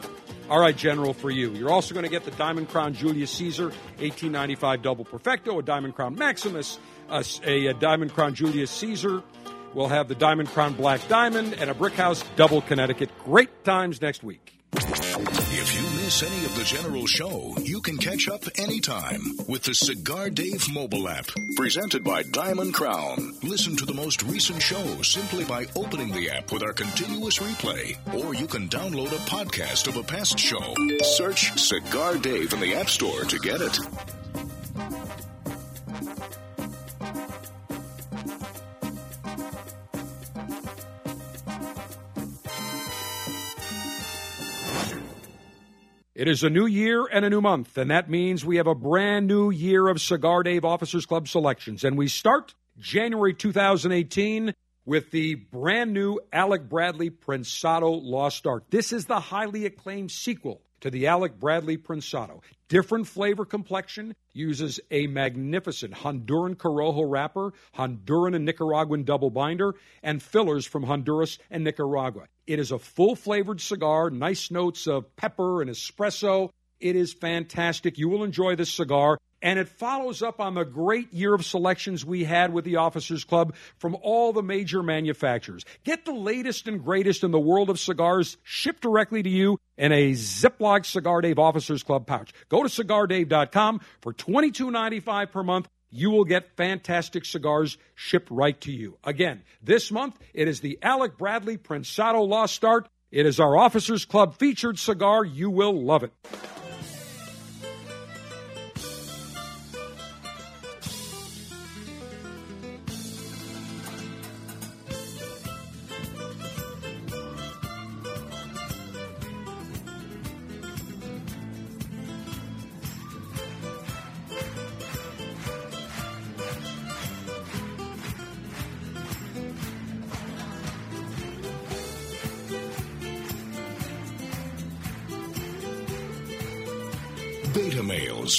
all 0.50 0.58
right, 0.58 0.76
General, 0.76 1.14
for 1.14 1.30
you. 1.30 1.52
You're 1.52 1.70
also 1.70 1.94
going 1.94 2.02
to 2.02 2.10
get 2.10 2.24
the 2.24 2.32
Diamond 2.32 2.68
Crown 2.70 2.92
Julius 2.92 3.30
Caesar 3.30 3.66
1895 3.66 4.82
Double 4.82 5.04
Perfecto, 5.04 5.60
a 5.60 5.62
Diamond 5.62 5.94
Crown 5.94 6.16
Maximus, 6.16 6.80
a, 7.08 7.24
a, 7.46 7.66
a 7.66 7.74
Diamond 7.74 8.12
Crown 8.12 8.34
Julius 8.34 8.72
Caesar. 8.72 9.22
We'll 9.74 9.86
have 9.86 10.08
the 10.08 10.16
Diamond 10.16 10.48
Crown 10.48 10.74
Black 10.74 11.06
Diamond 11.06 11.54
and 11.54 11.70
a 11.70 11.74
Brickhouse 11.74 12.24
Double 12.34 12.62
Connecticut. 12.62 13.10
Great 13.24 13.62
times 13.64 14.02
next 14.02 14.24
week. 14.24 14.58
If 14.72 15.74
you 15.76 15.82
miss 16.02 16.24
any 16.24 16.44
of 16.44 16.49
the 16.60 16.66
General 16.66 17.06
Show, 17.06 17.54
you 17.62 17.80
can 17.80 17.96
catch 17.96 18.28
up 18.28 18.42
anytime 18.58 19.22
with 19.48 19.62
the 19.62 19.74
Cigar 19.74 20.28
Dave 20.28 20.70
mobile 20.70 21.08
app, 21.08 21.24
presented 21.56 22.04
by 22.04 22.22
Diamond 22.22 22.74
Crown. 22.74 23.32
Listen 23.42 23.74
to 23.76 23.86
the 23.86 23.94
most 23.94 24.22
recent 24.24 24.60
show 24.60 25.00
simply 25.00 25.44
by 25.44 25.64
opening 25.74 26.10
the 26.10 26.28
app 26.28 26.52
with 26.52 26.62
our 26.62 26.74
continuous 26.74 27.38
replay, 27.38 27.96
or 28.14 28.34
you 28.34 28.46
can 28.46 28.68
download 28.68 29.06
a 29.06 29.30
podcast 29.30 29.88
of 29.88 29.96
a 29.96 30.02
past 30.02 30.38
show. 30.38 30.74
Search 31.02 31.58
Cigar 31.58 32.18
Dave 32.18 32.52
in 32.52 32.60
the 32.60 32.74
App 32.74 32.90
Store 32.90 33.24
to 33.24 33.38
get 33.38 33.62
it. 33.62 33.78
It 46.20 46.28
is 46.28 46.42
a 46.42 46.50
new 46.50 46.66
year 46.66 47.06
and 47.06 47.24
a 47.24 47.30
new 47.30 47.40
month, 47.40 47.78
and 47.78 47.90
that 47.90 48.10
means 48.10 48.44
we 48.44 48.58
have 48.58 48.66
a 48.66 48.74
brand 48.74 49.26
new 49.26 49.48
year 49.48 49.88
of 49.88 50.02
Cigar 50.02 50.42
Dave 50.42 50.66
Officers 50.66 51.06
Club 51.06 51.26
selections. 51.26 51.82
And 51.82 51.96
we 51.96 52.08
start 52.08 52.54
January 52.78 53.32
2018 53.32 54.52
with 54.84 55.12
the 55.12 55.36
brand 55.36 55.94
new 55.94 56.20
Alec 56.30 56.68
Bradley 56.68 57.08
Prensado 57.08 57.88
Lost 57.88 58.46
Art. 58.46 58.64
This 58.68 58.92
is 58.92 59.06
the 59.06 59.18
highly 59.18 59.64
acclaimed 59.64 60.10
sequel 60.10 60.60
to 60.82 60.90
the 60.90 61.06
Alec 61.06 61.40
Bradley 61.40 61.78
Prensado. 61.78 62.42
Different 62.70 63.08
flavor 63.08 63.44
complexion, 63.44 64.14
uses 64.32 64.78
a 64.92 65.08
magnificent 65.08 65.92
Honduran 65.92 66.54
Corojo 66.54 67.04
wrapper, 67.04 67.52
Honduran 67.76 68.36
and 68.36 68.44
Nicaraguan 68.44 69.02
double 69.02 69.28
binder, 69.28 69.74
and 70.04 70.22
fillers 70.22 70.64
from 70.66 70.84
Honduras 70.84 71.40
and 71.50 71.64
Nicaragua. 71.64 72.26
It 72.46 72.60
is 72.60 72.70
a 72.70 72.78
full 72.78 73.16
flavored 73.16 73.60
cigar, 73.60 74.08
nice 74.08 74.52
notes 74.52 74.86
of 74.86 75.16
pepper 75.16 75.62
and 75.62 75.68
espresso. 75.68 76.50
It 76.78 76.94
is 76.94 77.12
fantastic. 77.12 77.98
You 77.98 78.08
will 78.08 78.22
enjoy 78.22 78.54
this 78.54 78.72
cigar. 78.72 79.18
And 79.42 79.58
it 79.58 79.68
follows 79.68 80.22
up 80.22 80.40
on 80.40 80.54
the 80.54 80.64
great 80.64 81.12
year 81.12 81.32
of 81.34 81.44
selections 81.44 82.04
we 82.04 82.24
had 82.24 82.52
with 82.52 82.64
the 82.64 82.76
Officers 82.76 83.24
Club 83.24 83.54
from 83.78 83.96
all 84.02 84.32
the 84.32 84.42
major 84.42 84.82
manufacturers. 84.82 85.64
Get 85.84 86.04
the 86.04 86.12
latest 86.12 86.68
and 86.68 86.84
greatest 86.84 87.24
in 87.24 87.30
the 87.30 87.40
world 87.40 87.70
of 87.70 87.80
cigars 87.80 88.36
shipped 88.42 88.82
directly 88.82 89.22
to 89.22 89.30
you 89.30 89.58
in 89.78 89.92
a 89.92 90.12
Ziploc 90.12 90.84
Cigar 90.84 91.22
Dave 91.22 91.38
Officers 91.38 91.82
Club 91.82 92.06
pouch. 92.06 92.32
Go 92.48 92.62
to 92.62 92.68
cigardave.com 92.68 93.80
for 94.00 94.12
$22.95 94.12 95.30
per 95.30 95.42
month. 95.42 95.68
You 95.90 96.10
will 96.10 96.24
get 96.24 96.56
fantastic 96.56 97.24
cigars 97.24 97.78
shipped 97.94 98.30
right 98.30 98.60
to 98.60 98.70
you. 98.70 98.98
Again, 99.02 99.42
this 99.62 99.90
month 99.90 100.18
it 100.34 100.48
is 100.48 100.60
the 100.60 100.78
Alec 100.82 101.18
Bradley 101.18 101.56
Prensado 101.56 102.22
Lost 102.28 102.64
Art. 102.64 102.88
It 103.10 103.26
is 103.26 103.40
our 103.40 103.56
Officers 103.56 104.04
Club 104.04 104.38
featured 104.38 104.78
cigar. 104.78 105.24
You 105.24 105.50
will 105.50 105.82
love 105.82 106.04
it. 106.04 106.12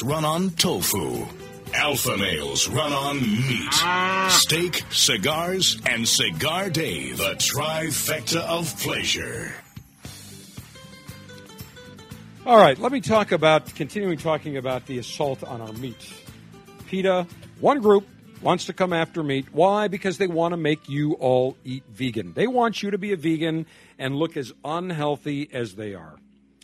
Run 0.03 0.26
on 0.26 0.49
tofu. 0.52 1.28
Alpha 1.73 2.18
males 2.18 2.68
run 2.68 2.91
on 2.91 3.22
meat, 3.22 3.73
steak, 4.30 4.84
cigars, 4.90 5.80
and 5.86 6.07
Cigar 6.07 6.69
Dave, 6.69 7.18
the 7.18 7.36
trifecta 7.36 8.41
of 8.41 8.78
pleasure. 8.80 9.53
All 12.45 12.57
right, 12.57 12.78
let 12.80 12.91
me 12.91 12.99
talk 12.99 13.32
about 13.32 13.73
continuing 13.76 14.18
talking 14.18 14.57
about 14.57 14.88
the 14.88 14.98
assault 14.98 15.44
on 15.44 15.61
our 15.61 15.72
meat. 15.73 16.11
PETA, 16.88 17.28
one 17.60 17.80
group 17.80 18.07
wants 18.41 18.65
to 18.65 18.73
come 18.73 18.91
after 18.94 19.23
meat. 19.23 19.53
Why? 19.53 19.88
Because 19.88 20.18
they 20.18 20.28
want 20.28 20.53
to 20.53 20.57
make 20.57 20.90
you 20.90 21.14
all 21.14 21.56
eat 21.64 21.84
vegan. 21.90 22.34
They 22.34 22.48
want 22.48 22.82
you 22.82 22.91
to 22.91 22.98
be 22.98 23.14
a 23.14 23.18
vegan 23.18 23.68
and 23.99 24.15
look 24.15 24.36
as 24.36 24.52
unhealthy 24.65 25.49
as 25.53 25.76
they 25.76 25.94
are. 25.94 26.18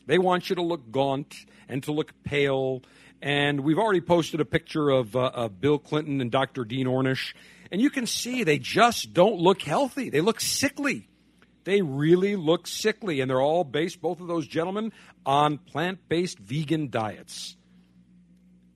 They 0.07 0.17
want 0.17 0.49
you 0.49 0.55
to 0.55 0.61
look 0.63 0.91
gaunt 0.91 1.35
and 1.69 1.83
to 1.83 1.91
look 1.91 2.11
pale. 2.23 2.81
And 3.21 3.61
we've 3.61 3.79
already 3.79 4.01
posted 4.01 4.41
a 4.41 4.45
picture 4.45 4.89
of, 4.89 5.15
uh, 5.15 5.31
of 5.33 5.59
Bill 5.59 5.79
Clinton 5.79 6.21
and 6.21 6.31
Dr. 6.31 6.65
Dean 6.65 6.87
Ornish. 6.87 7.33
And 7.71 7.81
you 7.81 7.89
can 7.89 8.05
see 8.05 8.43
they 8.43 8.59
just 8.59 9.13
don't 9.13 9.39
look 9.39 9.61
healthy. 9.61 10.09
They 10.09 10.21
look 10.21 10.39
sickly. 10.39 11.07
They 11.63 11.81
really 11.81 12.35
look 12.35 12.67
sickly. 12.67 13.19
And 13.19 13.29
they're 13.29 13.41
all 13.41 13.63
based, 13.63 14.01
both 14.01 14.21
of 14.21 14.27
those 14.27 14.47
gentlemen, 14.47 14.93
on 15.25 15.57
plant 15.57 16.07
based 16.07 16.39
vegan 16.39 16.89
diets. 16.89 17.57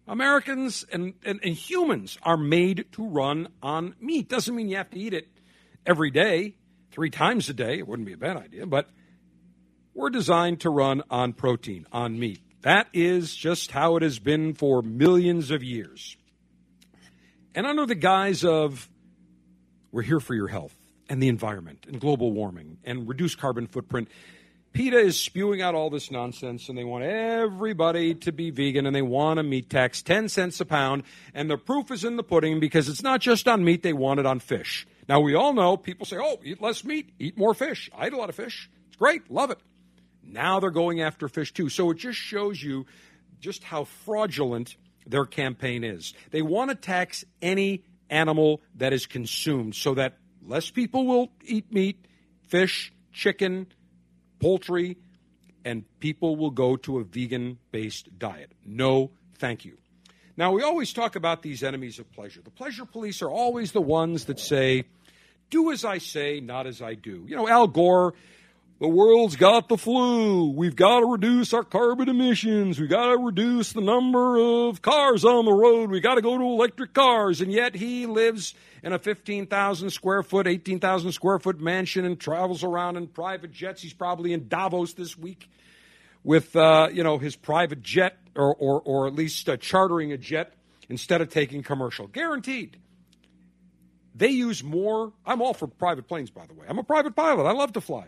Americans 0.08 0.86
and, 0.92 1.14
and, 1.24 1.40
and 1.44 1.54
humans 1.54 2.18
are 2.24 2.36
made 2.36 2.86
to 2.94 3.06
run 3.06 3.48
on 3.62 3.96
meat. 4.02 4.28
Doesn't 4.28 4.56
mean 4.56 4.68
you 4.68 4.78
have 4.78 4.90
to 4.90 5.00
eat 5.00 5.14
it 5.14 5.28
every 5.86 6.12
day, 6.12 6.56
three 6.92 7.10
times 7.10 7.48
a 7.50 7.54
day. 7.54 7.78
It 7.78 7.88
wouldn't 7.88 8.08
be 8.08 8.14
a 8.14 8.18
bad 8.18 8.36
idea, 8.36 8.66
but 8.66 8.90
we're 9.94 10.10
designed 10.10 10.62
to 10.62 10.70
run 10.70 11.04
on 11.10 11.34
protein, 11.34 11.86
on 11.92 12.20
meat. 12.20 12.42
That 12.62 12.88
is 12.94 13.36
just 13.36 13.72
how 13.72 13.96
it 13.98 14.04
has 14.04 14.20
been 14.20 14.54
for 14.54 14.82
millions 14.82 15.52
of 15.52 15.64
years. 15.64 16.16
And 17.56 17.66
under 17.66 17.86
the 17.86 17.96
guise 17.96 18.46
of 18.46 18.90
we're 19.92 20.04
here 20.04 20.20
for 20.20 20.36
your 20.36 20.48
health 20.48 20.76
and 21.10 21.22
the 21.22 21.28
environment 21.28 21.86
and 21.88 22.00
global 22.00 22.32
warming 22.32 22.78
and 22.84 23.08
reduce 23.10 23.36
carbon 23.36 23.68
footprint, 23.68 24.10
PETA 24.74 25.00
is 25.00 25.20
spewing 25.20 25.62
out 25.62 25.76
all 25.76 25.90
this 25.90 26.12
nonsense 26.12 26.70
and 26.70 26.78
they 26.78 26.86
want 26.86 27.04
everybody 27.04 28.14
to 28.16 28.32
be 28.32 28.52
vegan 28.52 28.86
and 28.86 28.96
they 28.96 29.02
want 29.02 29.40
a 29.40 29.44
meat 29.44 29.70
tax, 29.70 30.02
10 30.02 30.30
cents 30.30 30.62
a 30.62 30.66
pound. 30.66 31.04
And 31.34 31.50
the 31.50 31.58
proof 31.58 31.92
is 31.92 32.06
in 32.06 32.16
the 32.16 32.24
pudding 32.24 32.62
because 32.62 32.88
it's 32.88 33.04
not 33.04 33.20
just 33.20 33.48
on 33.48 33.66
meat, 33.66 33.84
they 33.84 33.92
want 33.92 34.22
it 34.22 34.26
on 34.26 34.40
fish. 34.40 34.88
Now, 35.10 35.20
we 35.20 35.36
all 35.36 35.52
know 35.52 35.76
people 35.76 36.06
say, 36.06 36.18
oh, 36.20 36.40
eat 36.44 36.62
less 36.62 36.86
meat, 36.86 37.10
eat 37.20 37.38
more 37.38 37.54
fish. 37.54 37.90
I 37.94 38.08
eat 38.08 38.14
a 38.14 38.18
lot 38.18 38.30
of 38.30 38.36
fish. 38.36 38.70
It's 38.88 38.96
great, 38.96 39.30
love 39.30 39.52
it. 39.52 39.60
Now 40.24 40.60
they're 40.60 40.70
going 40.70 41.02
after 41.02 41.28
fish 41.28 41.54
too. 41.54 41.70
So 41.70 41.92
it 41.92 41.98
just 41.98 42.20
shows 42.20 42.62
you 42.62 42.86
just 43.40 43.64
how 43.64 43.86
fraudulent 43.86 44.76
their 45.06 45.26
campaign 45.26 45.84
is. 45.84 46.14
They 46.30 46.42
want 46.42 46.70
to 46.70 46.76
tax 46.76 47.26
any 47.42 47.84
animal 48.10 48.62
that 48.76 48.94
is 48.94 49.06
consumed 49.06 49.76
so 49.76 49.96
that 49.96 50.18
less 50.46 50.70
people 50.70 51.06
will 51.06 51.32
eat 51.44 51.72
meat, 51.74 52.06
fish, 52.48 52.94
chicken, 53.12 53.68
poultry, 54.40 54.98
and 55.64 55.86
people 56.00 56.36
will 56.36 56.52
go 56.52 56.76
to 56.76 57.00
a 57.00 57.04
vegan 57.04 57.58
based 57.72 58.18
diet. 58.18 58.52
No, 58.66 59.12
thank 59.38 59.66
you. 59.66 59.78
Now, 60.38 60.52
we 60.52 60.64
always 60.64 60.94
talk 60.94 61.16
about 61.16 61.42
these 61.42 61.62
enemies 61.62 62.00
of 62.00 62.12
pleasure. 62.12 62.42
The 62.42 62.52
pleasure 62.52 62.86
police 62.86 63.22
are 63.22 63.30
always 63.30 63.74
the 63.74 63.82
ones 63.82 64.26
that 64.26 64.40
say, 64.40 64.86
do 65.50 65.72
as 65.72 65.84
I 65.84 65.98
say, 65.98 66.40
not 66.40 66.68
as 66.68 66.82
I 66.82 66.96
do. 66.96 67.26
You 67.28 67.36
know, 67.36 67.48
Al 67.48 67.68
Gore, 67.68 68.14
the 68.82 68.88
world's 68.88 69.36
got 69.36 69.70
the 69.70 69.78
flu. 69.78 70.50
We've 70.50 70.76
got 70.76 71.02
to 71.02 71.06
reduce 71.06 71.54
our 71.54 71.64
carbon 71.64 72.10
emissions. 72.10 72.80
We've 72.80 72.90
got 72.90 73.12
to 73.12 73.18
reduce 73.20 73.74
the 73.74 73.82
number 73.82 74.40
of 74.40 74.82
cars 74.82 75.24
on 75.24 75.46
the 75.46 75.54
road. 75.54 75.92
We've 75.92 76.02
got 76.02 76.16
to 76.16 76.22
go 76.24 76.36
to 76.36 76.44
electric 76.44 76.96
cars. 76.96 77.42
And 77.42 77.52
yet 77.52 77.76
he 77.76 78.08
lives 78.08 78.56
in 78.82 78.92
a 78.92 78.98
15,000 78.98 79.92
square 79.92 80.24
foot, 80.24 80.48
18,000 80.48 81.12
square 81.12 81.38
foot 81.38 81.60
mansion 81.60 82.06
and 82.06 82.20
travels 82.20 82.64
around 82.64 82.98
in 82.98 83.06
private 83.06 83.52
jets. 83.52 83.84
He's 83.84 83.94
probably 83.94 84.34
in 84.34 84.48
Davos 84.48 84.94
this 84.94 85.16
week 85.16 85.48
with, 86.24 86.56
uh, 86.56 86.90
you 86.92 87.04
know, 87.04 87.20
his 87.20 87.36
private 87.36 87.84
jet 87.84 88.18
or, 88.36 88.56
or, 88.56 88.82
or 88.82 89.06
at 89.06 89.14
least 89.14 89.48
uh, 89.48 89.58
chartering 89.58 90.12
a 90.12 90.18
jet 90.18 90.56
instead 90.90 91.22
of 91.22 91.30
taking 91.30 91.62
commercial. 91.62 92.08
Guaranteed. 92.08 92.78
They 94.16 94.30
use 94.30 94.64
more. 94.64 95.14
I'm 95.24 95.40
all 95.40 95.54
for 95.54 95.68
private 95.68 96.08
planes, 96.08 96.32
by 96.32 96.48
the 96.48 96.56
way. 96.56 96.66
I'm 96.68 96.80
a 96.80 96.84
private 96.84 97.16
pilot. 97.16 97.44
I 97.44 97.52
love 97.52 97.74
to 97.74 97.82
fly. 97.82 98.08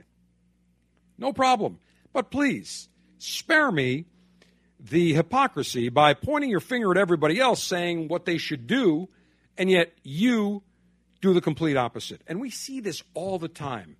No 1.23 1.31
problem. 1.31 1.79
But 2.11 2.31
please, 2.31 2.89
spare 3.17 3.71
me 3.71 4.03
the 4.77 5.13
hypocrisy 5.13 5.87
by 5.87 6.13
pointing 6.13 6.49
your 6.49 6.59
finger 6.59 6.91
at 6.91 6.97
everybody 6.97 7.39
else 7.39 7.63
saying 7.63 8.09
what 8.09 8.25
they 8.25 8.37
should 8.37 8.67
do, 8.67 9.07
and 9.57 9.71
yet 9.71 9.93
you 10.03 10.63
do 11.21 11.33
the 11.33 11.39
complete 11.39 11.77
opposite. 11.77 12.21
And 12.27 12.41
we 12.41 12.49
see 12.49 12.81
this 12.81 13.01
all 13.13 13.39
the 13.39 13.47
time. 13.47 13.95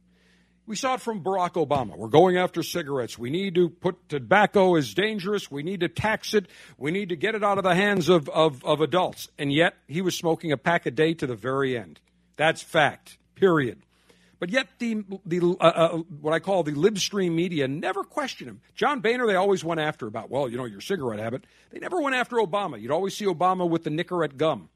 We 0.65 0.75
saw 0.75 0.95
it 0.95 1.01
from 1.01 1.23
Barack 1.23 1.53
Obama. 1.53 1.95
We're 1.95 2.09
going 2.09 2.35
after 2.35 2.61
cigarettes. 2.61 3.17
We 3.17 3.29
need 3.29 3.55
to 3.55 3.69
put 3.69 4.09
tobacco 4.09 4.75
as 4.75 4.93
dangerous. 4.93 5.49
We 5.49 5.63
need 5.63 5.79
to 5.79 5.87
tax 5.87 6.33
it. 6.33 6.47
We 6.77 6.91
need 6.91 7.07
to 7.07 7.15
get 7.15 7.35
it 7.35 7.43
out 7.43 7.57
of 7.57 7.63
the 7.63 7.73
hands 7.73 8.09
of, 8.09 8.27
of, 8.27 8.65
of 8.65 8.81
adults. 8.81 9.29
And 9.37 9.51
yet, 9.53 9.75
he 9.87 10.01
was 10.01 10.15
smoking 10.15 10.51
a 10.51 10.57
pack 10.57 10.85
a 10.85 10.91
day 10.91 11.13
to 11.13 11.25
the 11.25 11.35
very 11.35 11.77
end. 11.77 12.01
That's 12.35 12.61
fact, 12.61 13.17
period. 13.35 13.81
But 14.44 14.49
yet, 14.49 14.68
the, 14.78 15.06
the 15.26 15.56
uh, 15.61 15.64
uh, 15.64 15.98
what 16.20 16.34
I 16.34 16.40
call 16.40 16.64
the 16.64 16.74
libstream 16.74 17.32
media 17.32 17.65
never 17.65 18.03
question 18.03 18.49
him. 18.49 18.60
John 18.76 18.99
Boehner, 18.99 19.26
they 19.26 19.36
always 19.36 19.64
went 19.64 19.80
after 19.80 20.06
about, 20.06 20.30
well, 20.30 20.49
you 20.49 20.57
know, 20.57 20.65
your 20.65 20.82
cigarette 20.82 21.22
habit. 21.22 21.45
They 21.72 21.80
never 21.80 22.02
went 22.02 22.14
after 22.14 22.36
Obama. 22.36 22.78
You'd 22.78 22.91
always 22.91 23.15
see 23.15 23.24
Obama 23.24 23.70
with 23.70 23.86
the 23.86 23.90
Nicorette 23.90 24.36
gum, 24.36 24.68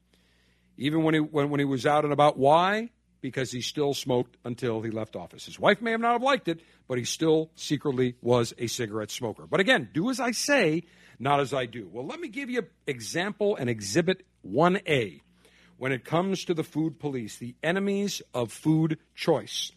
even 0.78 1.02
when 1.02 1.12
he, 1.12 1.20
when, 1.20 1.50
when 1.50 1.60
he 1.60 1.66
was 1.66 1.84
out 1.84 2.04
and 2.04 2.14
about. 2.14 2.38
Why? 2.38 2.88
because 3.20 3.50
he 3.50 3.60
still 3.60 3.92
smoked 3.92 4.38
until 4.42 4.80
he 4.80 4.90
left 4.90 5.16
office. 5.16 5.44
His 5.44 5.60
wife 5.60 5.82
may 5.82 5.90
have 5.90 6.00
not 6.00 6.12
have 6.12 6.22
liked 6.22 6.48
it, 6.48 6.60
but 6.86 6.96
he 6.96 7.04
still 7.04 7.50
secretly 7.54 8.14
was 8.22 8.54
a 8.56 8.68
cigarette 8.68 9.10
smoker. 9.10 9.46
But 9.46 9.60
again, 9.60 9.90
do 9.92 10.08
as 10.08 10.18
I 10.18 10.30
say, 10.30 10.84
not 11.18 11.40
as 11.40 11.52
I 11.52 11.66
do. 11.66 11.90
Well, 11.92 12.06
let 12.06 12.20
me 12.20 12.28
give 12.28 12.48
you 12.48 12.62
example 12.86 13.56
and 13.56 13.68
exhibit 13.68 14.24
1A 14.46 15.20
when 15.78 15.92
it 15.92 16.04
comes 16.04 16.44
to 16.44 16.54
the 16.54 16.64
food 16.64 16.98
police, 16.98 17.38
the 17.38 17.54
enemies 17.62 18.20
of 18.34 18.52
food 18.52 18.98
choice. 19.14 19.72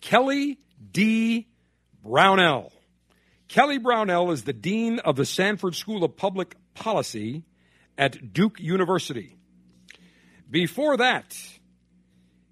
Kelly 0.00 0.58
D. 0.92 1.48
Brownell. 2.04 2.72
Kelly 3.48 3.78
Brownell 3.78 4.30
is 4.30 4.44
the 4.44 4.52
dean 4.52 4.98
of 5.00 5.16
the 5.16 5.24
Sanford 5.24 5.74
School 5.74 6.04
of 6.04 6.16
Public 6.16 6.56
Policy 6.74 7.44
at 7.96 8.32
Duke 8.32 8.60
University. 8.60 9.36
Before 10.48 10.96
that, 10.98 11.36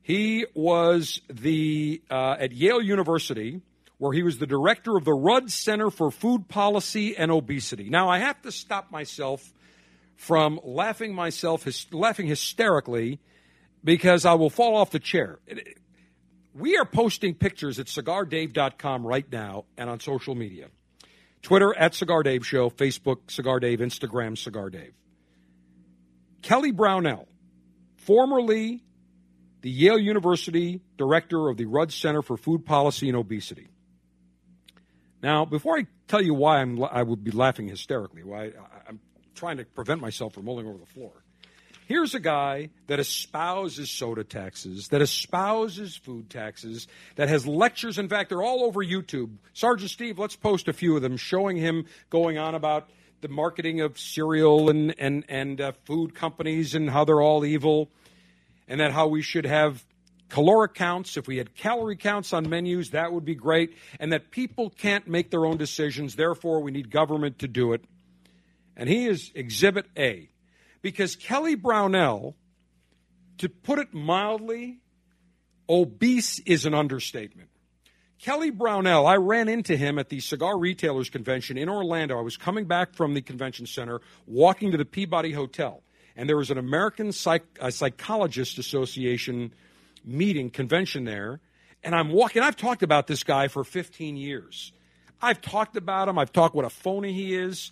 he 0.02 0.46
was 0.54 1.20
the 1.28 2.02
uh, 2.10 2.36
at 2.38 2.52
Yale 2.52 2.82
University, 2.82 3.60
where 3.98 4.12
he 4.12 4.22
was 4.22 4.38
the 4.38 4.46
director 4.46 4.96
of 4.96 5.04
the 5.04 5.12
Rudd 5.12 5.50
Center 5.50 5.90
for 5.90 6.10
Food 6.10 6.48
Policy 6.48 7.16
and 7.16 7.30
Obesity. 7.30 7.88
Now, 7.90 8.08
I 8.08 8.18
have 8.18 8.40
to 8.42 8.52
stop 8.52 8.90
myself 8.90 9.52
from 10.16 10.60
laughing 10.62 11.14
myself, 11.14 11.66
laughing 11.92 12.26
hysterically, 12.26 13.20
because 13.82 14.24
I 14.24 14.34
will 14.34 14.50
fall 14.50 14.76
off 14.76 14.90
the 14.90 14.98
chair. 14.98 15.38
We 16.54 16.76
are 16.76 16.84
posting 16.84 17.34
pictures 17.34 17.78
at 17.78 17.86
cigardave.com 17.86 19.06
right 19.06 19.30
now 19.30 19.64
and 19.76 19.90
on 19.90 20.00
social 20.00 20.34
media. 20.34 20.68
Twitter 21.42 21.76
at 21.76 21.94
Cigar 21.94 22.22
Dave 22.22 22.46
Show, 22.46 22.70
Facebook 22.70 23.30
Cigar 23.30 23.60
Dave, 23.60 23.80
Instagram 23.80 24.38
Cigar 24.38 24.70
Dave. 24.70 24.94
Kelly 26.40 26.70
Brownell, 26.70 27.28
formerly 27.96 28.82
the 29.60 29.70
Yale 29.70 29.98
University 29.98 30.80
director 30.96 31.48
of 31.48 31.56
the 31.56 31.64
Rudd 31.64 31.92
Center 31.92 32.22
for 32.22 32.36
Food 32.36 32.66
Policy 32.66 33.08
and 33.08 33.16
Obesity. 33.16 33.68
Now, 35.22 35.46
before 35.46 35.78
I 35.78 35.86
tell 36.06 36.20
you 36.20 36.34
why 36.34 36.60
I'm, 36.60 36.84
I 36.84 37.02
would 37.02 37.24
be 37.24 37.30
laughing 37.30 37.68
hysterically, 37.68 38.22
why 38.22 38.52
trying 39.34 39.58
to 39.58 39.64
prevent 39.64 40.00
myself 40.00 40.34
from 40.34 40.46
rolling 40.46 40.66
over 40.66 40.78
the 40.78 40.86
floor. 40.86 41.12
Here's 41.86 42.14
a 42.14 42.20
guy 42.20 42.70
that 42.86 42.98
espouses 42.98 43.90
soda 43.90 44.24
taxes, 44.24 44.88
that 44.88 45.02
espouses 45.02 45.96
food 45.96 46.30
taxes, 46.30 46.88
that 47.16 47.28
has 47.28 47.46
lectures. 47.46 47.98
In 47.98 48.08
fact, 48.08 48.30
they're 48.30 48.42
all 48.42 48.64
over 48.64 48.82
YouTube. 48.82 49.36
Sergeant 49.52 49.90
Steve, 49.90 50.18
let's 50.18 50.36
post 50.36 50.66
a 50.68 50.72
few 50.72 50.96
of 50.96 51.02
them 51.02 51.18
showing 51.18 51.58
him 51.58 51.84
going 52.08 52.38
on 52.38 52.54
about 52.54 52.88
the 53.20 53.28
marketing 53.28 53.82
of 53.82 53.98
cereal 53.98 54.70
and, 54.70 54.94
and, 54.98 55.24
and 55.28 55.60
uh, 55.60 55.72
food 55.84 56.14
companies 56.14 56.74
and 56.74 56.88
how 56.88 57.04
they're 57.04 57.20
all 57.20 57.44
evil 57.44 57.90
and 58.66 58.80
that 58.80 58.92
how 58.92 59.06
we 59.06 59.20
should 59.20 59.44
have 59.44 59.84
caloric 60.30 60.74
counts. 60.74 61.18
If 61.18 61.28
we 61.28 61.36
had 61.36 61.54
calorie 61.54 61.96
counts 61.96 62.32
on 62.32 62.48
menus, 62.48 62.90
that 62.90 63.12
would 63.12 63.24
be 63.26 63.34
great. 63.34 63.74
And 64.00 64.12
that 64.12 64.30
people 64.30 64.70
can't 64.70 65.06
make 65.06 65.30
their 65.30 65.44
own 65.44 65.58
decisions. 65.58 66.16
Therefore, 66.16 66.60
we 66.60 66.70
need 66.70 66.90
government 66.90 67.40
to 67.40 67.48
do 67.48 67.74
it. 67.74 67.84
And 68.76 68.88
he 68.88 69.06
is 69.06 69.30
Exhibit 69.34 69.86
A. 69.96 70.30
Because 70.82 71.16
Kelly 71.16 71.54
Brownell, 71.54 72.36
to 73.38 73.48
put 73.48 73.78
it 73.78 73.94
mildly, 73.94 74.80
obese 75.68 76.40
is 76.40 76.66
an 76.66 76.74
understatement. 76.74 77.48
Kelly 78.20 78.50
Brownell, 78.50 79.06
I 79.06 79.16
ran 79.16 79.48
into 79.48 79.76
him 79.76 79.98
at 79.98 80.08
the 80.08 80.20
Cigar 80.20 80.58
Retailers 80.58 81.10
Convention 81.10 81.58
in 81.58 81.68
Orlando. 81.68 82.18
I 82.18 82.22
was 82.22 82.36
coming 82.36 82.64
back 82.64 82.94
from 82.94 83.14
the 83.14 83.22
convention 83.22 83.66
center, 83.66 84.00
walking 84.26 84.72
to 84.72 84.78
the 84.78 84.84
Peabody 84.84 85.32
Hotel 85.32 85.82
and 86.16 86.28
there 86.28 86.36
was 86.36 86.50
an 86.50 86.58
American 86.58 87.12
Psych- 87.12 87.58
uh, 87.60 87.70
Psychologist 87.70 88.58
Association 88.58 89.52
meeting 90.04 90.50
convention 90.50 91.04
there, 91.04 91.40
and 91.82 91.94
I'm 91.94 92.10
walking. 92.10 92.42
I've 92.42 92.56
talked 92.56 92.82
about 92.82 93.06
this 93.06 93.22
guy 93.24 93.48
for 93.48 93.64
15 93.64 94.16
years. 94.16 94.72
I've 95.20 95.40
talked 95.40 95.76
about 95.76 96.08
him. 96.08 96.18
I've 96.18 96.32
talked 96.32 96.54
what 96.54 96.64
a 96.64 96.70
phony 96.70 97.12
he 97.12 97.34
is, 97.34 97.70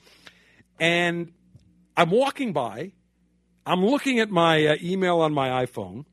and 0.78 1.32
I'm 1.96 2.10
walking 2.10 2.52
by. 2.52 2.92
I'm 3.64 3.84
looking 3.84 4.18
at 4.18 4.30
my 4.30 4.66
uh, 4.66 4.76
email 4.82 5.20
on 5.20 5.32
my 5.32 5.64
iPhone, 5.64 6.04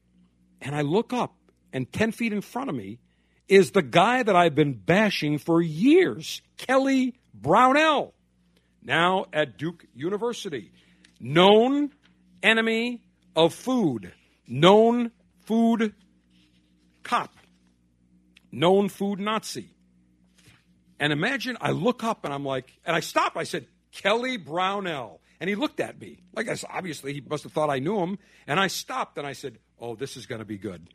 and 0.61 0.75
I 0.75 0.81
look 0.81 1.13
up, 1.13 1.35
and 1.73 1.91
10 1.91 2.11
feet 2.11 2.33
in 2.33 2.41
front 2.41 2.69
of 2.69 2.75
me 2.75 2.99
is 3.47 3.71
the 3.71 3.81
guy 3.81 4.21
that 4.21 4.35
I've 4.35 4.53
been 4.53 4.73
bashing 4.73 5.39
for 5.39 5.61
years, 5.61 6.41
Kelly 6.57 7.15
Brownell, 7.33 8.13
now 8.83 9.25
at 9.33 9.57
Duke 9.57 9.85
University, 9.95 10.71
known 11.19 11.89
enemy 12.43 13.01
of 13.35 13.53
food, 13.53 14.13
known 14.47 15.11
food 15.45 15.93
cop, 17.03 17.33
known 18.51 18.87
food 18.87 19.19
Nazi. 19.19 19.69
And 20.99 21.11
imagine 21.11 21.57
I 21.59 21.71
look 21.71 22.03
up 22.03 22.25
and 22.25 22.33
I'm 22.33 22.45
like, 22.45 22.71
and 22.85 22.95
I 22.95 22.99
stop. 22.99 23.35
I 23.35 23.43
said, 23.43 23.65
Kelly 23.91 24.37
Brownell. 24.37 25.21
And 25.39 25.49
he 25.49 25.55
looked 25.55 25.79
at 25.79 25.99
me. 25.99 26.23
Like 26.33 26.49
I 26.49 26.55
said, 26.55 26.69
obviously 26.73 27.13
he 27.13 27.21
must 27.21 27.43
have 27.43 27.53
thought 27.53 27.69
I 27.69 27.79
knew 27.79 27.99
him. 27.99 28.19
And 28.45 28.59
I 28.59 28.67
stopped 28.67 29.17
and 29.17 29.25
I 29.25 29.33
said, 29.33 29.57
Oh, 29.79 29.95
this 29.95 30.17
is 30.17 30.25
going 30.25 30.39
to 30.39 30.45
be 30.45 30.57
good. 30.57 30.89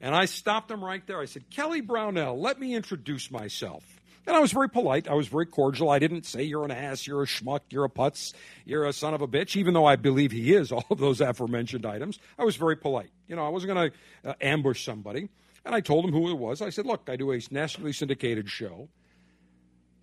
And 0.00 0.14
I 0.14 0.26
stopped 0.26 0.70
him 0.70 0.84
right 0.84 1.04
there. 1.06 1.20
I 1.20 1.24
said, 1.24 1.48
Kelly 1.48 1.80
Brownell, 1.80 2.38
let 2.38 2.60
me 2.60 2.74
introduce 2.74 3.30
myself. 3.30 3.82
And 4.26 4.34
I 4.34 4.40
was 4.40 4.52
very 4.52 4.68
polite. 4.68 5.08
I 5.08 5.14
was 5.14 5.28
very 5.28 5.46
cordial. 5.46 5.88
I 5.88 6.00
didn't 6.00 6.26
say 6.26 6.42
you're 6.42 6.64
an 6.64 6.72
ass, 6.72 7.06
you're 7.06 7.22
a 7.22 7.26
schmuck, 7.26 7.60
you're 7.70 7.84
a 7.84 7.88
putz, 7.88 8.34
you're 8.64 8.84
a 8.84 8.92
son 8.92 9.14
of 9.14 9.22
a 9.22 9.28
bitch, 9.28 9.56
even 9.56 9.72
though 9.72 9.86
I 9.86 9.96
believe 9.96 10.32
he 10.32 10.52
is 10.52 10.72
all 10.72 10.84
of 10.90 10.98
those 10.98 11.20
aforementioned 11.20 11.86
items. 11.86 12.18
I 12.38 12.44
was 12.44 12.56
very 12.56 12.76
polite. 12.76 13.10
You 13.28 13.36
know, 13.36 13.46
I 13.46 13.48
wasn't 13.48 13.74
going 13.74 13.90
to 13.90 14.30
uh, 14.30 14.34
ambush 14.40 14.84
somebody. 14.84 15.28
And 15.64 15.74
I 15.74 15.80
told 15.80 16.04
him 16.04 16.12
who 16.12 16.28
it 16.30 16.38
was. 16.38 16.60
I 16.60 16.70
said, 16.70 16.86
look, 16.86 17.08
I 17.08 17.16
do 17.16 17.32
a 17.32 17.40
nationally 17.50 17.92
syndicated 17.92 18.48
show 18.48 18.88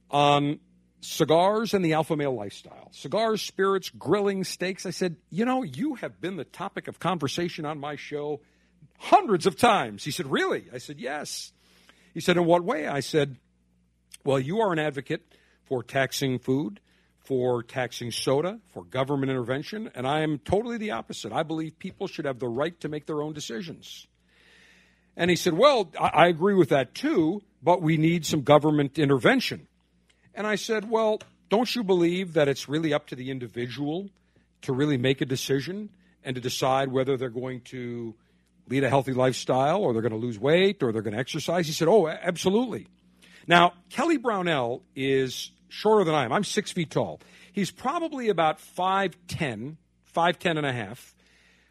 on 0.10 0.60
cigars 1.04 1.74
and 1.74 1.84
the 1.84 1.94
alpha 1.94 2.16
male 2.16 2.34
lifestyle. 2.34 2.90
Cigars, 2.92 3.42
spirits, 3.42 3.90
grilling, 3.90 4.44
steaks. 4.44 4.86
I 4.86 4.92
said, 4.92 5.18
you 5.30 5.46
know, 5.46 5.64
you 5.64 5.96
have 5.96 6.20
been 6.22 6.38
the 6.38 6.46
topic 6.46 6.88
of 6.88 7.00
conversation 7.00 7.66
on 7.66 7.80
my 7.80 7.96
show 7.96 8.42
hundreds 8.98 9.46
of 9.46 9.58
times. 9.58 10.04
He 10.04 10.12
said, 10.12 10.32
really? 10.32 10.66
I 10.74 10.78
said, 10.78 11.00
yes. 11.00 11.52
He 12.14 12.22
said, 12.22 12.38
in 12.38 12.46
what 12.46 12.64
way? 12.64 12.88
I 12.88 13.00
said, 13.00 13.38
Well, 14.24 14.40
you 14.40 14.62
are 14.62 14.72
an 14.72 14.80
advocate 14.80 15.24
for 15.66 15.84
taxing 15.84 16.40
food, 16.40 16.80
for 17.20 17.64
taxing 17.64 18.12
soda, 18.12 18.60
for 18.74 18.84
government 18.84 19.32
intervention, 19.32 19.90
and 19.96 20.06
I 20.06 20.22
am 20.22 20.40
totally 20.40 20.78
the 20.78 20.92
opposite. 20.92 21.32
I 21.32 21.44
believe 21.44 21.80
people 21.80 22.08
should 22.08 22.26
have 22.26 22.40
the 22.40 22.48
right 22.48 22.80
to 22.82 22.90
make 22.90 23.08
their 23.08 23.22
own 23.22 23.34
decisions. 23.34 24.08
And 25.16 25.30
he 25.30 25.36
said, 25.36 25.54
Well, 25.54 25.92
I, 26.00 26.28
agree 26.28 26.56
with 26.56 26.70
that 26.70 26.94
too, 26.94 27.42
but 27.62 27.82
we 27.82 27.98
need 27.98 28.26
some 28.26 28.42
government 28.42 29.00
intervention. 29.00 29.68
And 30.36 30.48
I 30.48 30.56
said, 30.56 30.90
Well, 30.90 31.22
don't 31.50 31.74
you 31.76 31.84
believe 31.84 32.34
that 32.34 32.48
it's 32.48 32.68
really 32.68 32.94
up 32.94 33.08
to 33.08 33.16
the 33.16 33.30
individual 33.30 34.10
to 34.64 34.74
really 34.74 34.98
make 34.98 35.22
a 35.22 35.26
decision 35.26 35.90
and 36.24 36.36
to 36.36 36.42
decide 36.42 36.92
whether 36.92 37.18
they're 37.18 37.30
going 37.30 37.62
to 37.62 38.16
lead 38.70 38.84
a 38.84 38.90
healthy 38.90 39.14
lifestyle 39.14 39.82
or 39.82 39.94
they're 39.94 40.02
going 40.02 40.14
to 40.14 40.18
lose 40.18 40.40
weight 40.40 40.82
or 40.82 40.92
they're 40.92 41.02
going 41.02 41.14
to 41.14 41.20
exercise? 41.20 41.68
He 41.68 41.74
said, 41.74 41.88
Oh, 41.88 42.08
absolutely. 42.08 42.88
Now, 43.48 43.74
Kelly 43.90 44.18
Brownell 44.18 44.84
is 44.96 45.52
shorter 45.68 46.06
than 46.06 46.16
I 46.16 46.26
am. 46.26 46.32
I'm 46.32 46.44
six 46.44 46.72
feet 46.72 46.92
tall. 46.92 47.20
He's 47.52 47.72
probably 47.72 48.30
about 48.30 48.60
5'10, 48.60 49.76
5'10 50.16 50.58
and 50.58 50.66
a 50.66 50.72
half. 50.72 51.14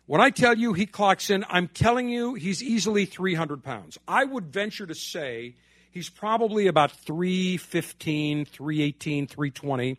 When 0.07 0.21
I 0.21 0.31
tell 0.31 0.57
you 0.57 0.73
he 0.75 0.87
clocks 0.87 1.31
in, 1.31 1.45
I'm 1.49 1.69
telling 1.69 2.09
you 2.09 2.35
he's 2.35 2.63
easily 2.63 3.07
300 3.07 3.63
pounds. 3.63 3.99
I 4.07 4.25
would 4.25 4.53
venture 4.53 4.87
to 4.87 4.95
say 4.95 5.55
he's 5.93 6.09
probably 6.11 6.67
about 6.67 6.91
315, 6.91 8.45
318, 8.45 9.27
320. 9.27 9.99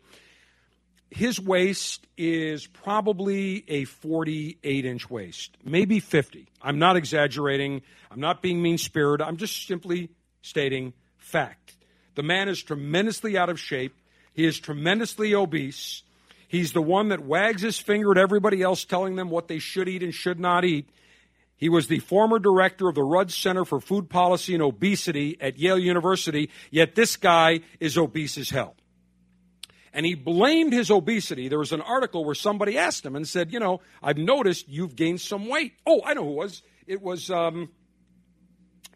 His 1.10 1.40
waist 1.40 2.06
is 2.18 2.66
probably 2.66 3.64
a 3.68 3.84
48 3.84 4.84
inch 4.84 5.08
waist, 5.08 5.56
maybe 5.64 6.00
50. 6.00 6.48
I'm 6.60 6.78
not 6.78 6.96
exaggerating. 6.96 7.82
I'm 8.10 8.20
not 8.20 8.42
being 8.42 8.60
mean 8.60 8.78
spirited. 8.78 9.26
I'm 9.26 9.36
just 9.36 9.66
simply 9.66 10.10
stating 10.42 10.92
fact. 11.16 11.76
The 12.16 12.22
man 12.22 12.48
is 12.48 12.62
tremendously 12.62 13.38
out 13.38 13.48
of 13.48 13.60
shape. 13.60 13.94
He 14.34 14.44
is 14.44 14.58
tremendously 14.58 15.34
obese. 15.34 16.02
He's 16.48 16.72
the 16.72 16.82
one 16.82 17.08
that 17.08 17.24
wags 17.24 17.62
his 17.62 17.78
finger 17.78 18.12
at 18.12 18.18
everybody 18.18 18.62
else, 18.62 18.84
telling 18.84 19.16
them 19.16 19.30
what 19.30 19.48
they 19.48 19.58
should 19.58 19.88
eat 19.88 20.02
and 20.02 20.14
should 20.14 20.38
not 20.38 20.64
eat. 20.64 20.88
He 21.56 21.68
was 21.68 21.86
the 21.86 22.00
former 22.00 22.38
director 22.38 22.88
of 22.88 22.94
the 22.94 23.02
Rudd 23.02 23.30
Center 23.30 23.64
for 23.64 23.80
Food 23.80 24.10
Policy 24.10 24.54
and 24.54 24.62
Obesity 24.62 25.36
at 25.40 25.58
Yale 25.58 25.78
University, 25.78 26.50
yet 26.70 26.94
this 26.94 27.16
guy 27.16 27.60
is 27.80 27.96
obese 27.96 28.36
as 28.38 28.50
hell. 28.50 28.74
And 29.92 30.04
he 30.04 30.14
blamed 30.14 30.72
his 30.72 30.90
obesity. 30.90 31.46
There 31.46 31.60
was 31.60 31.72
an 31.72 31.80
article 31.80 32.24
where 32.24 32.34
somebody 32.34 32.76
asked 32.76 33.06
him 33.06 33.14
and 33.14 33.28
said, 33.28 33.52
You 33.52 33.60
know, 33.60 33.80
I've 34.02 34.18
noticed 34.18 34.68
you've 34.68 34.96
gained 34.96 35.20
some 35.20 35.48
weight. 35.48 35.74
Oh, 35.86 36.02
I 36.04 36.14
know 36.14 36.24
who 36.24 36.32
it 36.32 36.36
was. 36.36 36.62
It 36.88 37.00
was 37.00 37.30
um, 37.30 37.68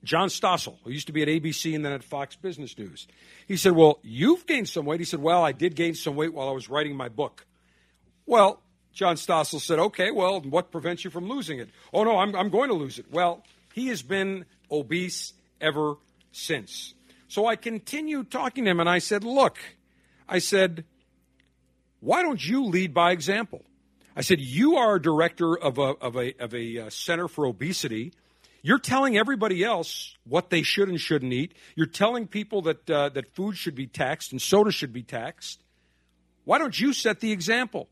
John 0.03 0.29
Stossel, 0.29 0.77
who 0.83 0.91
used 0.91 1.07
to 1.07 1.13
be 1.13 1.23
at 1.23 1.29
ABC 1.29 1.75
and 1.77 1.85
then 1.85 1.93
at 1.93 2.03
Fox 2.03 2.35
Business 2.35 2.77
News. 2.77 3.07
He 3.47 3.57
said, 3.57 3.73
Well, 3.73 4.01
you've 4.03 4.45
gained 4.47 4.69
some 4.69 4.87
weight. 4.87 4.99
He 4.99 5.07
said, 5.07 5.21
Well, 5.21 5.45
I 5.45 5.53
did 5.53 5.77
gain 5.77 5.95
some 5.95 6.17
weight 6.17 6.35
while 6.35 6.49
I 6.49 6.53
was 6.53 6.69
writing 6.69 6.97
my 6.97 7.09
book. 7.09 7.47
Well, 8.27 8.61
John 8.99 9.15
Stossel 9.15 9.61
said, 9.61 9.79
Okay, 9.79 10.11
well, 10.11 10.41
what 10.41 10.73
prevents 10.73 11.05
you 11.05 11.11
from 11.11 11.29
losing 11.29 11.61
it? 11.61 11.69
Oh, 11.93 12.03
no, 12.03 12.19
I'm, 12.19 12.35
I'm 12.35 12.51
going 12.51 12.69
to 12.69 12.75
lose 12.75 12.99
it. 12.99 13.07
Well, 13.13 13.45
he 13.73 13.87
has 13.89 14.03
been 14.03 14.45
obese 14.73 15.35
ever 15.61 15.95
since. 16.33 16.95
So 17.29 17.47
I 17.47 17.55
continued 17.55 18.29
talking 18.33 18.65
to 18.65 18.71
him 18.73 18.81
and 18.81 18.89
I 18.89 18.99
said, 18.99 19.23
Look, 19.23 19.57
I 20.29 20.41
said, 20.41 20.85
why 22.01 22.23
don't 22.23 22.45
you 22.45 22.65
lead 22.65 22.93
by 22.93 23.13
example? 23.13 23.63
I 24.17 24.23
said, 24.23 24.41
You 24.41 24.79
are 24.79 24.97
a 24.97 25.01
director 25.01 25.57
of 25.57 25.79
a, 25.79 25.95
of 26.01 26.17
a, 26.17 26.35
of 26.43 26.53
a 26.53 26.79
uh, 26.79 26.91
center 26.91 27.29
for 27.29 27.47
obesity. 27.47 28.15
You're 28.63 28.81
telling 28.81 29.17
everybody 29.17 29.63
else 29.63 30.17
what 30.25 30.51
they 30.51 30.63
should 30.63 30.89
and 30.89 31.01
shouldn't 31.01 31.33
eat. 31.33 31.55
You're 31.77 31.87
telling 31.87 32.27
people 32.27 32.63
that, 32.63 32.91
uh, 32.91 33.11
that 33.11 33.33
food 33.37 33.57
should 33.57 33.77
be 33.77 33.87
taxed 33.87 34.33
and 34.33 34.43
soda 34.43 34.73
should 34.73 34.93
be 34.93 35.05
taxed. 35.05 35.63
Why 36.45 36.59
don't 36.59 36.79
you 36.81 36.93
set 36.93 37.21
the 37.21 37.31
example? 37.31 37.89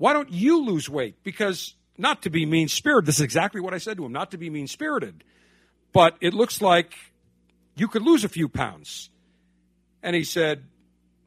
Why 0.00 0.14
don't 0.14 0.32
you 0.32 0.64
lose 0.64 0.88
weight? 0.88 1.22
Because, 1.22 1.74
not 1.98 2.22
to 2.22 2.30
be 2.30 2.46
mean 2.46 2.68
spirited, 2.68 3.06
this 3.06 3.16
is 3.16 3.20
exactly 3.20 3.60
what 3.60 3.74
I 3.74 3.78
said 3.78 3.98
to 3.98 4.06
him, 4.06 4.12
not 4.12 4.30
to 4.30 4.38
be 4.38 4.48
mean 4.48 4.66
spirited, 4.66 5.22
but 5.92 6.16
it 6.22 6.32
looks 6.32 6.62
like 6.62 6.94
you 7.76 7.86
could 7.86 8.00
lose 8.00 8.24
a 8.24 8.28
few 8.30 8.48
pounds. 8.48 9.10
And 10.02 10.16
he 10.16 10.24
said, 10.24 10.64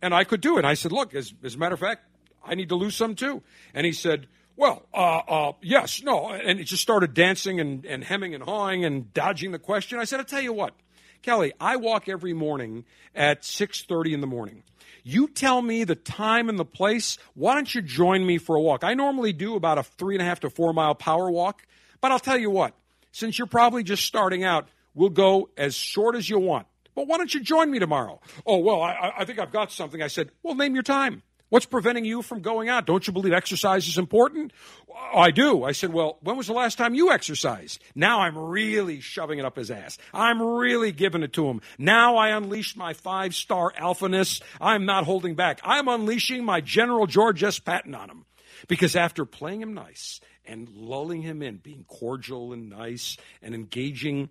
and 0.02 0.12
I 0.12 0.24
could 0.24 0.42
do 0.42 0.58
it. 0.58 0.66
I 0.66 0.74
said, 0.74 0.92
look, 0.92 1.14
as, 1.14 1.36
as 1.44 1.54
a 1.54 1.58
matter 1.60 1.76
of 1.76 1.82
fact, 1.82 2.06
I 2.44 2.56
need 2.56 2.70
to 2.70 2.76
lose 2.76 2.96
some 2.96 3.14
too. 3.14 3.44
And 3.76 3.86
he 3.86 3.92
said, 3.92 4.26
well, 4.56 4.88
uh, 4.92 5.18
uh, 5.20 5.52
yes, 5.62 6.02
no. 6.02 6.30
And 6.30 6.58
he 6.58 6.66
just 6.66 6.82
started 6.82 7.14
dancing 7.14 7.60
and, 7.60 7.86
and 7.86 8.04
hemming 8.04 8.34
and 8.34 8.44
hawing 8.44 8.86
and 8.86 9.14
dodging 9.14 9.52
the 9.52 9.60
question. 9.60 10.00
I 10.00 10.06
said, 10.06 10.18
I'll 10.18 10.26
tell 10.26 10.42
you 10.42 10.52
what, 10.52 10.74
Kelly, 11.22 11.54
I 11.60 11.76
walk 11.76 12.10
every 12.10 12.34
morning 12.34 12.86
at 13.14 13.44
6.30 13.44 14.14
in 14.14 14.22
the 14.22 14.28
morning. 14.28 14.64
You 15.04 15.28
tell 15.28 15.62
me 15.62 15.84
the 15.84 15.96
time 15.96 16.50
and 16.50 16.58
the 16.58 16.66
place. 16.66 17.18
Why 17.34 17.56
don't 17.56 17.74
you 17.74 17.82
join 17.82 18.26
me 18.26 18.38
for 18.38 18.56
a 18.56 18.62
walk? 18.62 18.84
I 18.84 18.94
normally 18.94 19.34
do 19.34 19.56
about 19.56 19.78
a 19.78 19.84
three 19.84 20.16
and 20.16 20.22
a 20.22 20.26
half 20.26 20.40
to 20.42 20.50
four 20.50 20.74
mile 20.74 20.96
power 20.96 21.30
walk. 21.30 21.66
But 22.00 22.12
I'll 22.12 22.20
tell 22.20 22.38
you 22.38 22.50
what, 22.50 22.74
since 23.12 23.38
you're 23.38 23.48
probably 23.48 23.84
just 23.84 24.06
starting 24.06 24.44
out, 24.44 24.68
we'll 24.94 25.10
go 25.10 25.50
as 25.58 25.76
short 25.76 26.16
as 26.16 26.30
you 26.30 26.40
want. 26.40 26.68
But 26.96 27.08
why 27.08 27.18
don't 27.18 27.34
you 27.34 27.42
join 27.42 27.70
me 27.70 27.80
tomorrow? 27.80 28.22
Oh, 28.46 28.58
well, 28.58 28.82
I, 28.82 29.14
I 29.20 29.26
think 29.26 29.40
I've 29.40 29.52
got 29.52 29.72
something. 29.72 30.02
I 30.02 30.08
said, 30.08 30.32
well, 30.42 30.56
name 30.56 30.74
your 30.74 30.84
time. 30.84 31.24
What's 31.54 31.68
preventing 31.68 32.04
you 32.04 32.24
from 32.24 32.42
going 32.42 32.68
out? 32.68 32.88
Don't 32.88 33.06
you 33.06 33.14
believe 33.14 33.32
exercise 33.32 33.88
is 33.88 34.00
important? 34.00 34.54
I 35.14 35.30
do. 35.30 35.64
I 35.64 35.74
said, 35.74 35.94
well, 35.94 36.18
when 36.22 36.36
was 36.36 36.48
the 36.48 36.54
last 36.54 36.80
time 36.80 36.96
you 36.96 37.12
exercised? 37.12 37.80
Now 37.94 38.22
I'm 38.22 38.36
really 38.36 39.02
shoving 39.02 39.38
it 39.38 39.46
up 39.46 39.58
his 39.58 39.70
ass. 39.70 40.00
I'm 40.16 40.42
really 40.42 40.92
giving 40.92 41.22
it 41.22 41.34
to 41.34 41.46
him. 41.46 41.62
Now 41.78 42.16
I 42.16 42.30
unleash 42.30 42.76
my 42.76 42.94
five 42.94 43.36
star 43.36 43.72
alphaness. 43.80 44.42
I'm 44.60 44.88
not 44.88 45.04
holding 45.04 45.36
back. 45.36 45.62
I'm 45.64 45.88
unleashing 45.88 46.44
my 46.44 46.60
General 46.60 47.06
George 47.06 47.44
S. 47.44 47.60
Patton 47.60 47.94
on 47.94 48.10
him. 48.10 48.26
Because 48.68 48.96
after 48.96 49.24
playing 49.24 49.62
him 49.62 49.76
nice 49.76 50.22
and 50.46 50.68
lulling 50.70 51.22
him 51.22 51.44
in, 51.44 51.58
being 51.58 51.84
cordial 51.88 52.52
and 52.52 52.72
nice 52.72 53.16
and 53.44 53.54
engaging 53.54 54.30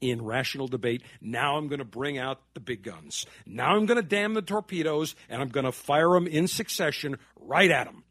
in 0.00 0.24
rational 0.24 0.68
debate. 0.68 1.02
Now 1.20 1.56
I'm 1.56 1.68
going 1.68 1.78
to 1.78 1.84
bring 1.84 2.18
out 2.18 2.40
the 2.54 2.60
big 2.60 2.82
guns. 2.82 3.26
Now 3.46 3.76
I'm 3.76 3.86
going 3.86 4.00
to 4.00 4.06
damn 4.06 4.34
the 4.34 4.42
torpedoes 4.42 5.14
and 5.28 5.40
I'm 5.40 5.48
going 5.48 5.64
to 5.64 5.72
fire 5.72 6.10
them 6.10 6.26
in 6.26 6.48
succession 6.48 7.18
right 7.40 7.70
at 7.70 7.86
them. 7.86 8.04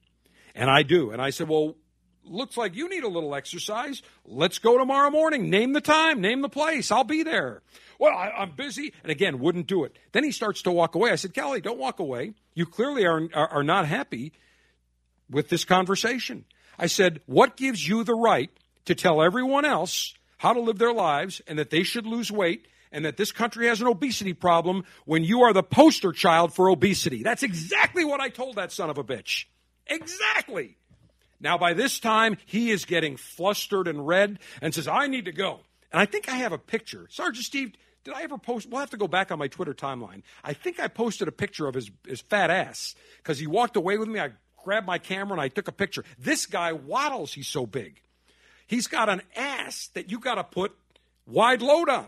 And 0.56 0.70
I 0.70 0.84
do. 0.84 1.12
And 1.12 1.22
I 1.22 1.30
said, 1.30 1.50
well, 1.50 1.76
looks 2.24 2.58
like 2.58 2.76
you 2.76 2.90
need 2.90 3.04
a 3.04 3.10
little 3.10 3.36
exercise. 3.36 4.02
Let's 4.26 4.60
go 4.60 4.78
tomorrow 4.78 5.10
morning. 5.12 5.50
Name 5.50 5.74
the 5.74 5.82
time, 5.82 6.22
name 6.22 6.42
the 6.42 6.50
place. 6.50 6.92
I'll 6.92 7.04
be 7.04 7.24
there. 7.24 7.62
Well, 8.00 8.16
I, 8.16 8.44
am 8.44 8.52
busy. 8.56 8.94
And 9.04 9.12
again, 9.12 9.40
wouldn't 9.40 9.68
do 9.68 9.84
it. 9.84 9.98
Then 10.12 10.24
he 10.24 10.32
starts 10.32 10.64
to 10.64 10.72
walk 10.72 10.96
away. 10.96 11.12
I 11.12 11.16
said, 11.16 11.34
Kelly, 11.34 11.62
don't 11.62 11.80
walk 11.80 12.00
away. 12.00 12.34
You 12.54 12.66
clearly 12.66 13.06
are, 13.06 13.22
are, 13.34 13.50
are 13.50 13.64
not 13.64 13.88
happy 13.88 14.34
with 15.30 15.50
this 15.50 15.66
conversation. 15.66 16.46
I 16.78 16.88
said, 16.88 17.22
what 17.26 17.58
gives 17.58 17.88
you 17.88 18.04
the 18.04 18.16
right 18.16 18.50
to 18.86 18.96
tell 18.96 19.22
everyone 19.22 19.66
else 19.66 20.14
how 20.38 20.54
to 20.54 20.60
live 20.60 20.78
their 20.78 20.94
lives 20.94 21.42
and 21.48 21.60
that 21.60 21.70
they 21.70 21.84
should 21.84 22.06
lose 22.06 22.32
weight 22.32 22.68
and 22.92 23.06
that 23.06 23.18
this 23.18 23.32
country 23.32 23.68
has 23.68 23.82
an 23.82 23.88
obesity 23.88 24.34
problem 24.34 24.86
when 25.06 25.24
you 25.24 25.42
are 25.42 25.54
the 25.54 25.64
poster 25.64 26.12
child 26.12 26.54
for 26.54 26.70
obesity. 26.70 27.24
That's 27.24 27.44
exactly 27.44 28.06
what 28.06 28.22
I 28.22 28.30
told 28.30 28.56
that 28.56 28.72
son 28.72 28.90
of 28.90 28.98
a 28.98 29.04
bitch. 29.04 29.46
Exactly. 29.88 30.78
Now, 31.40 31.58
by 31.58 31.74
this 31.74 32.00
time, 32.00 32.38
he 32.46 32.72
is 32.72 32.86
getting 32.86 33.18
flustered 33.18 33.88
and 33.88 34.08
red 34.08 34.40
and 34.62 34.74
says, 34.74 34.88
I 34.88 35.08
need 35.08 35.26
to 35.26 35.32
go. 35.32 35.60
And 35.92 36.02
I 36.02 36.06
think 36.06 36.30
I 36.30 36.36
have 36.38 36.54
a 36.54 36.58
picture. 36.58 37.08
Sergeant 37.10 37.46
Steve, 37.46 37.74
did 38.04 38.14
I 38.14 38.22
ever 38.24 38.38
post? 38.38 38.70
We'll 38.70 38.80
have 38.80 38.92
to 38.92 38.98
go 38.98 39.08
back 39.08 39.32
on 39.32 39.40
my 39.40 39.48
Twitter 39.48 39.74
timeline. 39.74 40.22
I 40.44 40.54
think 40.54 40.80
I 40.80 40.88
posted 40.88 41.28
a 41.28 41.32
picture 41.32 41.68
of 41.68 41.76
his, 41.76 41.92
his 42.08 42.22
fat 42.22 42.50
ass 42.50 42.96
because 43.18 43.40
he 43.40 43.48
walked 43.48 43.76
away 43.76 43.98
with 43.98 44.08
me. 44.08 44.20
I 44.20 44.32
grabbed 44.64 44.88
my 44.88 45.00
camera 45.00 45.34
and 45.34 45.42
I 45.42 45.50
took 45.50 45.68
a 45.68 45.72
picture. 45.72 46.04
This 46.18 46.46
guy 46.46 46.72
waddles, 46.74 47.34
he's 47.34 47.48
so 47.48 47.66
big. 47.66 48.02
He's 48.68 48.88
got 48.88 49.10
an 49.10 49.22
ass 49.36 49.90
that 49.94 50.10
you 50.10 50.20
got 50.20 50.36
to 50.36 50.44
put 50.44 50.76
wide 51.26 51.62
load 51.62 51.90
on. 51.90 52.08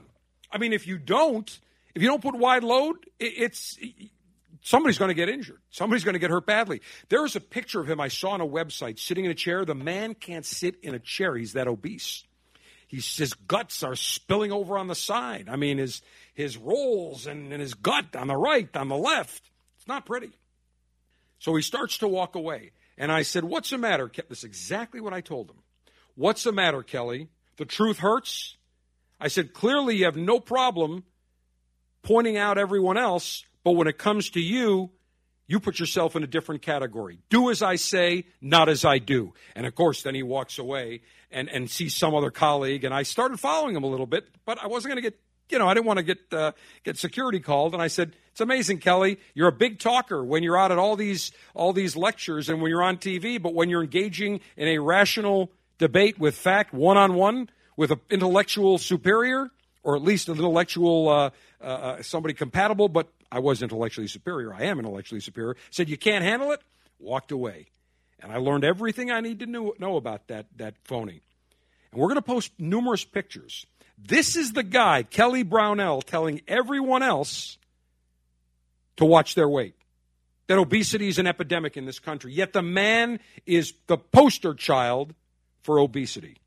I 0.51 0.57
mean, 0.57 0.73
if 0.73 0.87
you 0.87 0.97
don't, 0.97 1.59
if 1.93 2.01
you 2.01 2.07
don't 2.07 2.21
put 2.21 2.35
wide 2.35 2.63
load, 2.63 2.97
it's 3.19 3.77
somebody's 4.61 4.97
going 4.97 5.09
to 5.09 5.15
get 5.15 5.29
injured. 5.29 5.59
Somebody's 5.69 6.03
going 6.03 6.13
to 6.13 6.19
get 6.19 6.29
hurt 6.29 6.45
badly. 6.45 6.81
There 7.09 7.25
is 7.25 7.35
a 7.35 7.41
picture 7.41 7.79
of 7.79 7.89
him 7.89 7.99
I 7.99 8.07
saw 8.07 8.31
on 8.31 8.41
a 8.41 8.47
website 8.47 8.99
sitting 8.99 9.25
in 9.25 9.31
a 9.31 9.35
chair. 9.35 9.65
The 9.65 9.75
man 9.75 10.13
can't 10.13 10.45
sit 10.45 10.75
in 10.81 10.95
a 10.95 10.99
chair. 10.99 11.35
He's 11.35 11.53
that 11.53 11.67
obese. 11.67 12.23
He's, 12.87 13.17
his 13.17 13.33
guts 13.33 13.83
are 13.83 13.95
spilling 13.95 14.51
over 14.51 14.77
on 14.77 14.87
the 14.87 14.95
side. 14.95 15.49
I 15.49 15.57
mean, 15.57 15.77
his 15.77 16.01
his 16.33 16.55
rolls 16.55 17.25
and, 17.27 17.51
and 17.51 17.59
his 17.59 17.73
gut 17.73 18.15
on 18.15 18.27
the 18.27 18.37
right, 18.37 18.69
on 18.77 18.89
the 18.89 18.95
left. 18.95 19.49
It's 19.77 19.87
not 19.87 20.05
pretty. 20.05 20.31
So 21.39 21.55
he 21.55 21.61
starts 21.61 21.97
to 21.99 22.07
walk 22.07 22.35
away. 22.35 22.71
And 22.97 23.11
I 23.11 23.23
said, 23.23 23.43
What's 23.43 23.71
the 23.71 23.77
matter? 23.77 24.09
This 24.29 24.39
is 24.39 24.43
exactly 24.43 25.01
what 25.01 25.13
I 25.13 25.21
told 25.21 25.49
him. 25.49 25.57
What's 26.17 26.43
the 26.43 26.51
matter, 26.51 26.81
Kelly? 26.81 27.29
The 27.57 27.65
truth 27.65 27.99
hurts? 27.99 28.57
I 29.19 29.27
said, 29.27 29.53
Clearly, 29.53 29.97
you 29.97 30.05
have 30.05 30.15
no 30.15 30.39
problem 30.39 31.03
pointing 32.01 32.37
out 32.37 32.57
everyone 32.57 32.97
else, 32.97 33.45
but 33.63 33.73
when 33.73 33.87
it 33.87 33.99
comes 33.99 34.31
to 34.31 34.39
you, 34.39 34.89
you 35.45 35.59
put 35.59 35.79
yourself 35.79 36.15
in 36.15 36.23
a 36.23 36.27
different 36.27 36.63
category. 36.63 37.19
Do 37.29 37.51
as 37.51 37.61
I 37.61 37.75
say, 37.75 38.25
not 38.41 38.67
as 38.67 38.83
I 38.83 38.97
do. 38.97 39.33
And 39.55 39.67
of 39.67 39.75
course, 39.75 40.01
then 40.01 40.15
he 40.15 40.23
walks 40.23 40.57
away 40.57 41.01
and, 41.29 41.49
and 41.49 41.69
sees 41.69 41.93
some 41.93 42.15
other 42.15 42.31
colleague. 42.31 42.83
And 42.83 42.95
I 42.95 43.03
started 43.03 43.39
following 43.39 43.75
him 43.75 43.83
a 43.83 43.87
little 43.87 44.07
bit, 44.07 44.27
but 44.43 44.57
I 44.61 44.65
wasn't 44.65 44.93
going 44.93 45.03
to 45.03 45.09
get 45.09 45.19
you 45.49 45.59
know, 45.59 45.67
I 45.69 45.73
didn't 45.73 45.85
want 45.85 45.97
to 45.97 46.03
get 46.03 46.17
uh, 46.33 46.51
get 46.83 46.97
security 46.97 47.39
called, 47.39 47.73
and 47.73 47.81
I 47.81 47.87
said, 47.87 48.17
"It's 48.31 48.41
amazing, 48.41 48.79
Kelly. 48.79 49.17
You're 49.33 49.47
a 49.47 49.53
big 49.53 49.79
talker 49.79 50.21
when 50.21 50.43
you're 50.43 50.57
out 50.57 50.73
at 50.73 50.77
all 50.77 50.97
these 50.97 51.31
all 51.53 51.71
these 51.71 51.95
lectures 51.95 52.49
and 52.49 52.61
when 52.61 52.69
you're 52.69 52.83
on 52.83 52.97
TV, 52.97 53.41
but 53.41 53.53
when 53.53 53.69
you're 53.69 53.81
engaging 53.81 54.41
in 54.57 54.67
a 54.67 54.79
rational 54.79 55.51
debate 55.77 56.19
with 56.19 56.35
fact, 56.35 56.73
one 56.73 56.97
on 56.97 57.13
one 57.15 57.49
with 57.75 57.91
an 57.91 57.99
intellectual 58.09 58.77
superior, 58.77 59.49
or 59.83 59.95
at 59.95 60.01
least 60.01 60.27
an 60.27 60.35
intellectual 60.35 61.09
uh, 61.09 61.29
uh, 61.61 62.01
somebody 62.01 62.33
compatible, 62.33 62.89
but 62.89 63.07
I 63.31 63.39
was 63.39 63.61
intellectually 63.61 64.07
superior. 64.07 64.53
I 64.53 64.63
am 64.63 64.79
intellectually 64.79 65.21
superior. 65.21 65.55
Said 65.69 65.89
you 65.89 65.97
can't 65.97 66.23
handle 66.23 66.51
it. 66.51 66.61
Walked 66.99 67.31
away, 67.31 67.67
and 68.19 68.31
I 68.31 68.37
learned 68.37 68.63
everything 68.63 69.11
I 69.11 69.19
need 69.19 69.39
to 69.39 69.45
know, 69.45 69.73
know 69.77 69.97
about 69.97 70.27
that 70.27 70.47
that 70.57 70.75
phony. 70.83 71.21
And 71.91 72.01
we're 72.01 72.07
going 72.07 72.15
to 72.15 72.21
post 72.23 72.51
numerous 72.57 73.05
pictures. 73.05 73.65
This 73.97 74.35
is 74.35 74.53
the 74.53 74.63
guy, 74.63 75.03
Kelly 75.03 75.43
Brownell, 75.43 76.01
telling 76.01 76.41
everyone 76.47 77.03
else 77.03 77.57
to 78.97 79.05
watch 79.05 79.35
their 79.35 79.47
weight. 79.47 79.75
That 80.47 80.57
obesity 80.57 81.07
is 81.07 81.19
an 81.19 81.27
epidemic 81.27 81.77
in 81.77 81.85
this 81.85 81.99
country. 81.99 82.33
Yet 82.33 82.53
the 82.53 82.61
man 82.61 83.19
is 83.45 83.73
the 83.87 83.97
poster 83.97 84.53
child 84.53 85.13
for 85.67 85.79
obesity 85.79 86.37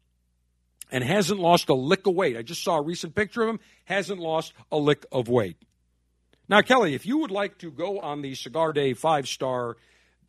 and 0.90 1.04
hasn't 1.04 1.38
lost 1.38 1.68
a 1.68 1.74
lick 1.74 2.06
of 2.06 2.14
weight. 2.14 2.38
I 2.38 2.42
just 2.42 2.64
saw 2.64 2.78
a 2.78 2.82
recent 2.82 3.14
picture 3.14 3.42
of 3.42 3.50
him, 3.50 3.60
hasn't 3.84 4.18
lost 4.18 4.54
a 4.72 4.78
lick 4.78 5.04
of 5.12 5.28
weight. 5.28 5.58
Now, 6.48 6.62
Kelly, 6.62 6.94
if 6.94 7.04
you 7.04 7.18
would 7.18 7.30
like 7.30 7.58
to 7.58 7.70
go 7.70 8.00
on 8.00 8.22
the 8.22 8.34
Cigar 8.34 8.72
Dave 8.72 8.98
five 8.98 9.28
star 9.28 9.76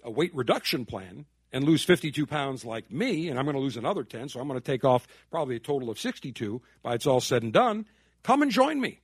uh, 0.05 0.11
weight 0.11 0.35
reduction 0.35 0.85
plan 0.85 1.23
and 1.53 1.63
lose 1.63 1.85
52 1.85 2.25
pounds 2.25 2.65
like 2.65 2.91
me, 2.91 3.29
and 3.29 3.39
I'm 3.39 3.45
going 3.45 3.55
to 3.55 3.61
lose 3.61 3.77
another 3.77 4.03
10, 4.03 4.27
so 4.27 4.41
I'm 4.41 4.47
going 4.49 4.59
to 4.59 4.65
take 4.65 4.83
off 4.83 5.07
probably 5.31 5.55
a 5.55 5.59
total 5.59 5.89
of 5.89 5.97
62 5.97 6.61
by 6.83 6.95
it's 6.95 7.07
all 7.07 7.21
said 7.21 7.43
and 7.43 7.53
done, 7.53 7.85
come 8.23 8.41
and 8.41 8.51
join 8.51 8.81
me. 8.81 8.99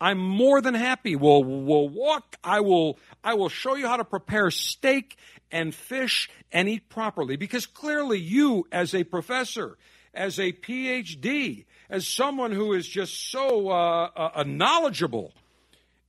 I'm 0.00 0.18
more 0.18 0.60
than 0.62 0.74
happy. 0.74 1.14
We'll, 1.14 1.44
we'll 1.44 1.88
walk. 1.88 2.36
I 2.42 2.60
will, 2.60 2.98
I 3.22 3.34
will 3.34 3.50
show 3.50 3.74
you 3.74 3.86
how 3.86 3.98
to 3.98 4.04
prepare 4.04 4.50
steak 4.50 5.16
and 5.50 5.74
fish 5.74 6.30
and 6.50 6.68
eat 6.68 6.88
properly 6.88 7.36
because 7.36 7.66
clearly 7.66 8.18
you, 8.18 8.66
as 8.72 8.94
a 8.94 9.04
professor, 9.04 9.76
as 10.14 10.38
a 10.38 10.52
PhD, 10.52 11.66
as 11.88 12.06
someone 12.08 12.52
who 12.52 12.72
is 12.72 12.88
just 12.88 13.30
so 13.30 13.68
uh, 13.68 14.10
uh, 14.16 14.44
knowledgeable 14.46 15.32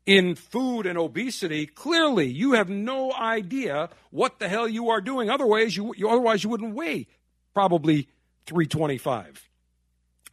in 0.05 0.35
food 0.35 0.85
and 0.85 0.97
obesity, 0.97 1.65
clearly 1.65 2.27
you 2.27 2.53
have 2.53 2.69
no 2.69 3.13
idea 3.13 3.89
what 4.09 4.39
the 4.39 4.47
hell 4.47 4.68
you 4.68 4.89
are 4.89 5.01
doing. 5.01 5.30
Otherwise, 5.30 5.76
you, 5.76 5.93
you 5.97 6.09
otherwise 6.09 6.43
you 6.43 6.49
wouldn't 6.49 6.76
weigh 6.76 7.07
probably 7.53 8.07
325. 8.45 9.49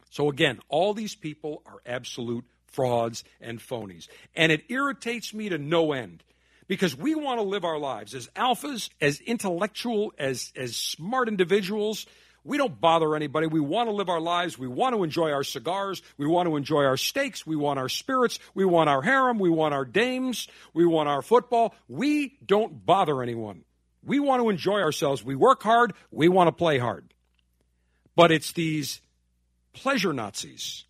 So 0.09 0.29
again, 0.29 0.59
all 0.69 0.93
these 0.93 1.15
people 1.15 1.61
are 1.65 1.81
absolute 1.85 2.45
frauds 2.71 3.23
and 3.41 3.59
phonies. 3.59 4.07
And 4.35 4.51
it 4.51 4.63
irritates 4.69 5.33
me 5.33 5.49
to 5.49 5.57
no 5.57 5.91
end 5.93 6.23
because 6.67 6.95
we 6.95 7.15
want 7.15 7.39
to 7.39 7.43
live 7.43 7.65
our 7.65 7.79
lives 7.79 8.13
as 8.13 8.27
alphas, 8.35 8.89
as 9.01 9.19
intellectual, 9.21 10.13
as, 10.17 10.53
as 10.55 10.77
smart 10.77 11.27
individuals. 11.27 12.05
We 12.45 12.57
don't 12.57 12.79
bother 12.79 13.15
anybody. 13.15 13.47
We 13.47 13.59
want 13.59 13.89
to 13.89 13.93
live 13.93 14.07
our 14.07 14.21
lives. 14.21 14.57
We 14.57 14.67
want 14.67 14.95
to 14.95 15.03
enjoy 15.03 15.31
our 15.31 15.43
cigars. 15.43 16.01
We 16.17 16.27
want 16.27 16.47
to 16.47 16.55
enjoy 16.55 16.85
our 16.85 16.95
steaks. 16.95 17.45
We 17.45 17.55
want 17.55 17.79
our 17.79 17.89
spirits. 17.89 18.39
We 18.53 18.65
want 18.65 18.89
our 18.89 19.01
harem. 19.01 19.39
We 19.39 19.49
want 19.49 19.73
our 19.73 19.83
dames. 19.83 20.47
We 20.73 20.85
want 20.85 21.09
our 21.09 21.21
football. 21.21 21.75
We 21.87 22.37
don't 22.45 22.85
bother 22.85 23.21
anyone. 23.21 23.65
We 24.03 24.19
want 24.19 24.41
to 24.41 24.49
enjoy 24.49 24.79
ourselves. 24.79 25.23
We 25.23 25.35
work 25.35 25.61
hard. 25.63 25.93
We 26.11 26.29
want 26.29 26.47
to 26.47 26.53
play 26.53 26.77
hard. 26.77 27.13
But 28.15 28.31
it's 28.31 28.51
these 28.51 29.01
pleasure 29.73 30.13
Nazis 30.13 30.85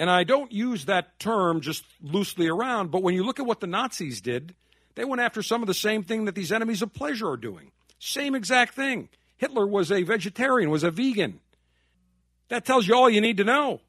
and 0.00 0.08
I 0.08 0.24
don't 0.24 0.50
use 0.50 0.86
that 0.86 1.18
term 1.18 1.60
just 1.60 1.84
loosely 2.00 2.48
around, 2.48 2.90
but 2.90 3.02
when 3.02 3.14
you 3.14 3.22
look 3.22 3.38
at 3.38 3.44
what 3.44 3.60
the 3.60 3.66
Nazis 3.66 4.22
did, 4.22 4.54
they 4.94 5.04
went 5.04 5.20
after 5.20 5.42
some 5.42 5.62
of 5.62 5.66
the 5.66 5.74
same 5.74 6.04
thing 6.04 6.24
that 6.24 6.34
these 6.34 6.52
enemies 6.52 6.80
of 6.80 6.94
pleasure 6.94 7.28
are 7.28 7.36
doing. 7.36 7.70
Same 7.98 8.34
exact 8.34 8.72
thing. 8.72 9.10
Hitler 9.36 9.66
was 9.66 9.92
a 9.92 10.02
vegetarian, 10.02 10.70
was 10.70 10.84
a 10.84 10.90
vegan. 10.90 11.40
That 12.48 12.64
tells 12.64 12.88
you 12.88 12.94
all 12.96 13.10
you 13.10 13.20
need 13.20 13.36
to 13.36 13.44
know. 13.44 13.82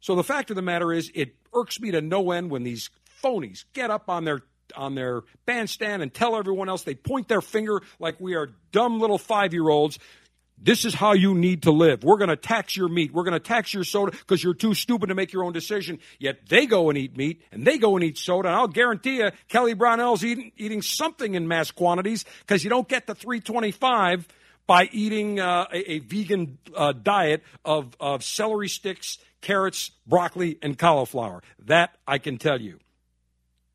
So 0.00 0.16
the 0.16 0.22
fact 0.22 0.50
of 0.50 0.56
the 0.56 0.60
matter 0.60 0.92
is, 0.92 1.10
it 1.14 1.34
irks 1.54 1.80
me 1.80 1.92
to 1.92 2.02
no 2.02 2.30
end 2.32 2.50
when 2.50 2.62
these 2.62 2.90
phonies 3.24 3.64
get 3.72 3.90
up 3.90 4.10
on 4.10 4.24
their 4.24 4.42
on 4.76 4.94
their 4.96 5.22
bandstand 5.46 6.02
and 6.02 6.12
tell 6.12 6.36
everyone 6.36 6.68
else 6.68 6.82
they 6.82 6.94
point 6.94 7.26
their 7.26 7.40
finger 7.40 7.80
like 7.98 8.20
we 8.20 8.34
are 8.34 8.50
dumb 8.70 9.00
little 9.00 9.18
five 9.18 9.52
year 9.52 9.68
olds 9.68 9.98
this 10.60 10.84
is 10.84 10.94
how 10.94 11.12
you 11.12 11.34
need 11.34 11.62
to 11.62 11.70
live. 11.70 12.04
We're 12.04 12.18
going 12.18 12.28
to 12.28 12.36
tax 12.36 12.76
your 12.76 12.88
meat. 12.88 13.12
We're 13.12 13.24
going 13.24 13.32
to 13.32 13.40
tax 13.40 13.72
your 13.72 13.84
soda 13.84 14.12
because 14.12 14.44
you're 14.44 14.54
too 14.54 14.74
stupid 14.74 15.08
to 15.08 15.14
make 15.14 15.32
your 15.32 15.44
own 15.44 15.52
decision. 15.52 15.98
Yet 16.18 16.48
they 16.48 16.66
go 16.66 16.90
and 16.90 16.98
eat 16.98 17.16
meat 17.16 17.42
and 17.50 17.66
they 17.66 17.78
go 17.78 17.96
and 17.96 18.04
eat 18.04 18.18
soda. 18.18 18.48
And 18.48 18.56
I'll 18.56 18.68
guarantee 18.68 19.18
you, 19.18 19.30
Kelly 19.48 19.74
Brownell's 19.74 20.24
eating, 20.24 20.52
eating 20.56 20.82
something 20.82 21.34
in 21.34 21.48
mass 21.48 21.70
quantities 21.70 22.24
because 22.40 22.62
you 22.62 22.70
don't 22.70 22.88
get 22.88 23.06
the 23.06 23.14
325 23.14 24.28
by 24.66 24.88
eating 24.92 25.40
uh, 25.40 25.66
a, 25.72 25.92
a, 25.92 25.98
vegan 25.98 26.58
uh, 26.76 26.92
diet 26.92 27.42
of, 27.64 27.96
of 27.98 28.22
celery 28.22 28.68
sticks, 28.68 29.18
carrots, 29.40 29.90
broccoli, 30.06 30.58
and 30.62 30.78
cauliflower. 30.78 31.42
That 31.66 31.96
I 32.06 32.18
can 32.18 32.38
tell 32.38 32.60
you. 32.60 32.78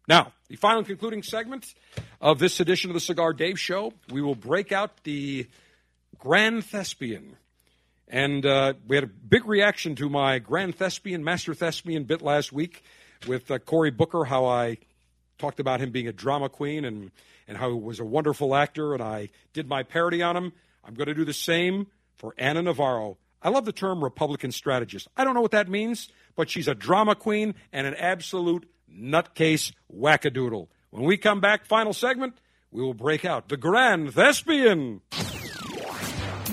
Now, 0.07 0.31
the 0.47 0.55
final 0.55 0.83
concluding 0.83 1.23
segment 1.23 1.73
of 2.21 2.37
this 2.37 2.59
edition 2.59 2.91
of 2.91 2.93
the 2.93 2.99
Cigar 2.99 3.33
Dave 3.33 3.59
Show, 3.59 3.91
we 4.11 4.21
will 4.21 4.35
break 4.35 4.71
out 4.71 5.03
the 5.03 5.47
Grand 6.25 6.65
Thespian. 6.65 7.37
And 8.07 8.47
uh, 8.47 8.73
we 8.87 8.95
had 8.95 9.03
a 9.03 9.07
big 9.07 9.45
reaction 9.45 9.93
to 9.97 10.09
my 10.09 10.39
Grand 10.39 10.73
Thespian, 10.73 11.23
Master 11.23 11.53
Thespian 11.53 12.05
bit 12.05 12.23
last 12.23 12.51
week 12.51 12.81
with 13.27 13.51
uh, 13.51 13.59
Cory 13.59 13.91
Booker, 13.91 14.23
how 14.23 14.45
I 14.45 14.79
talked 15.37 15.59
about 15.59 15.81
him 15.81 15.91
being 15.91 16.07
a 16.07 16.11
drama 16.11 16.49
queen 16.49 16.83
and, 16.83 17.11
and 17.47 17.59
how 17.59 17.69
he 17.69 17.75
was 17.75 17.99
a 17.99 18.03
wonderful 18.03 18.55
actor, 18.55 18.95
and 18.95 19.03
I 19.03 19.29
did 19.53 19.69
my 19.69 19.83
parody 19.83 20.23
on 20.23 20.35
him. 20.35 20.51
I'm 20.83 20.95
going 20.95 21.09
to 21.09 21.13
do 21.13 21.25
the 21.25 21.31
same 21.31 21.85
for 22.15 22.33
Ana 22.39 22.63
Navarro. 22.63 23.19
I 23.39 23.49
love 23.49 23.65
the 23.65 23.71
term 23.71 24.03
Republican 24.03 24.51
strategist. 24.51 25.07
I 25.15 25.25
don't 25.25 25.35
know 25.35 25.41
what 25.41 25.51
that 25.51 25.69
means, 25.69 26.09
but 26.35 26.49
she's 26.49 26.67
a 26.67 26.73
drama 26.73 27.13
queen 27.13 27.53
and 27.71 27.85
an 27.85 27.93
absolute 27.93 28.67
nutcase 28.91 29.73
wackadoodle. 29.95 30.69
When 30.89 31.03
we 31.03 31.17
come 31.17 31.39
back, 31.39 31.67
final 31.67 31.93
segment, 31.93 32.39
we 32.71 32.81
will 32.81 32.95
break 32.95 33.25
out 33.25 33.47
the 33.47 33.57
Grand 33.57 34.11
Thespian. 34.15 35.01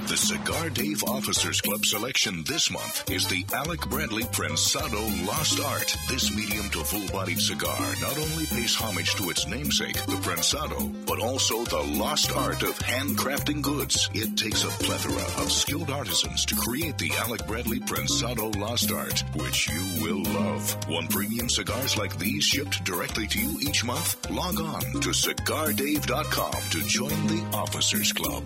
The 0.08 0.16
Cigar 0.16 0.68
Dave 0.70 1.04
Officers 1.04 1.60
Club 1.60 1.86
selection 1.86 2.44
this 2.44 2.70
month 2.70 3.08
is 3.10 3.26
the 3.28 3.46
Alec 3.54 3.88
Bradley 3.88 4.24
Prensado 4.24 5.00
Lost 5.26 5.60
Art. 5.60 5.96
This 6.08 6.34
medium 6.34 6.68
to 6.70 6.84
full 6.84 7.06
bodied 7.08 7.40
cigar 7.40 7.78
not 8.00 8.18
only 8.18 8.44
pays 8.46 8.74
homage 8.74 9.14
to 9.14 9.30
its 9.30 9.46
namesake, 9.46 9.94
the 10.06 10.18
Prensado, 10.22 10.92
but 11.06 11.20
also 11.20 11.64
the 11.64 11.82
lost 11.98 12.32
art 12.32 12.62
of 12.62 12.78
handcrafting 12.80 13.62
goods. 13.62 14.10
It 14.12 14.36
takes 14.36 14.64
a 14.64 14.84
plethora 14.84 15.42
of 15.42 15.50
skilled 15.50 15.90
artisans 15.90 16.44
to 16.46 16.56
create 16.56 16.98
the 16.98 17.12
Alec 17.18 17.46
Bradley 17.46 17.80
Prensado 17.80 18.50
Lost 18.58 18.90
Art, 18.90 19.22
which 19.36 19.68
you 19.70 20.02
will 20.02 20.22
love. 20.24 20.88
Want 20.88 21.10
premium 21.10 21.48
cigars 21.48 21.96
like 21.96 22.18
these 22.18 22.44
shipped 22.44 22.84
directly 22.84 23.26
to 23.28 23.38
you 23.38 23.58
each 23.60 23.84
month? 23.84 24.30
Log 24.30 24.60
on 24.60 24.82
to 25.00 25.10
cigardave.com 25.10 26.62
to 26.70 26.80
join 26.86 27.26
the 27.28 27.56
Officers 27.56 28.12
Club. 28.12 28.44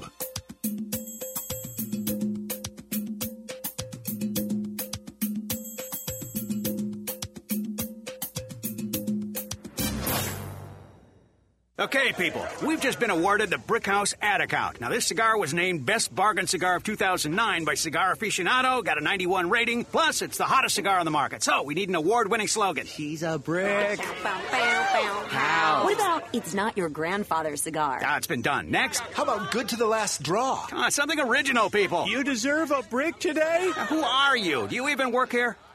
Okay, 11.86 12.12
people, 12.14 12.44
we've 12.64 12.80
just 12.80 12.98
been 12.98 13.10
awarded 13.10 13.48
the 13.48 13.58
Brickhouse 13.58 14.12
ad 14.20 14.40
account. 14.40 14.80
Now, 14.80 14.88
this 14.88 15.06
cigar 15.06 15.38
was 15.38 15.54
named 15.54 15.86
Best 15.86 16.12
Bargain 16.12 16.48
Cigar 16.48 16.74
of 16.74 16.82
2009 16.82 17.64
by 17.64 17.74
Cigar 17.74 18.12
Aficionado, 18.16 18.84
got 18.84 18.98
a 18.98 19.00
91 19.00 19.50
rating, 19.50 19.84
plus 19.84 20.20
it's 20.20 20.36
the 20.36 20.46
hottest 20.46 20.74
cigar 20.74 20.98
on 20.98 21.04
the 21.04 21.12
market. 21.12 21.44
So, 21.44 21.62
we 21.62 21.74
need 21.74 21.88
an 21.88 21.94
award 21.94 22.28
winning 22.28 22.48
slogan. 22.48 22.86
He's 22.86 23.22
a 23.22 23.38
brick. 23.38 24.00
How? 24.00 25.84
What 25.84 25.94
about 25.94 26.24
it's 26.32 26.54
not 26.54 26.76
your 26.76 26.88
grandfather's 26.88 27.62
cigar? 27.62 28.00
Ah, 28.04 28.16
it's 28.16 28.26
been 28.26 28.42
done. 28.42 28.72
Next. 28.72 28.98
How 29.12 29.22
about 29.22 29.52
good 29.52 29.68
to 29.68 29.76
the 29.76 29.86
last 29.86 30.24
draw? 30.24 30.66
Come 30.66 30.80
on, 30.80 30.90
something 30.90 31.20
original, 31.20 31.70
people. 31.70 32.08
You 32.08 32.24
deserve 32.24 32.72
a 32.72 32.82
brick 32.82 33.20
today? 33.20 33.70
Now, 33.76 33.84
who 33.84 34.00
are 34.00 34.36
you? 34.36 34.66
Do 34.66 34.74
you 34.74 34.88
even 34.88 35.12
work 35.12 35.30
here? 35.30 35.56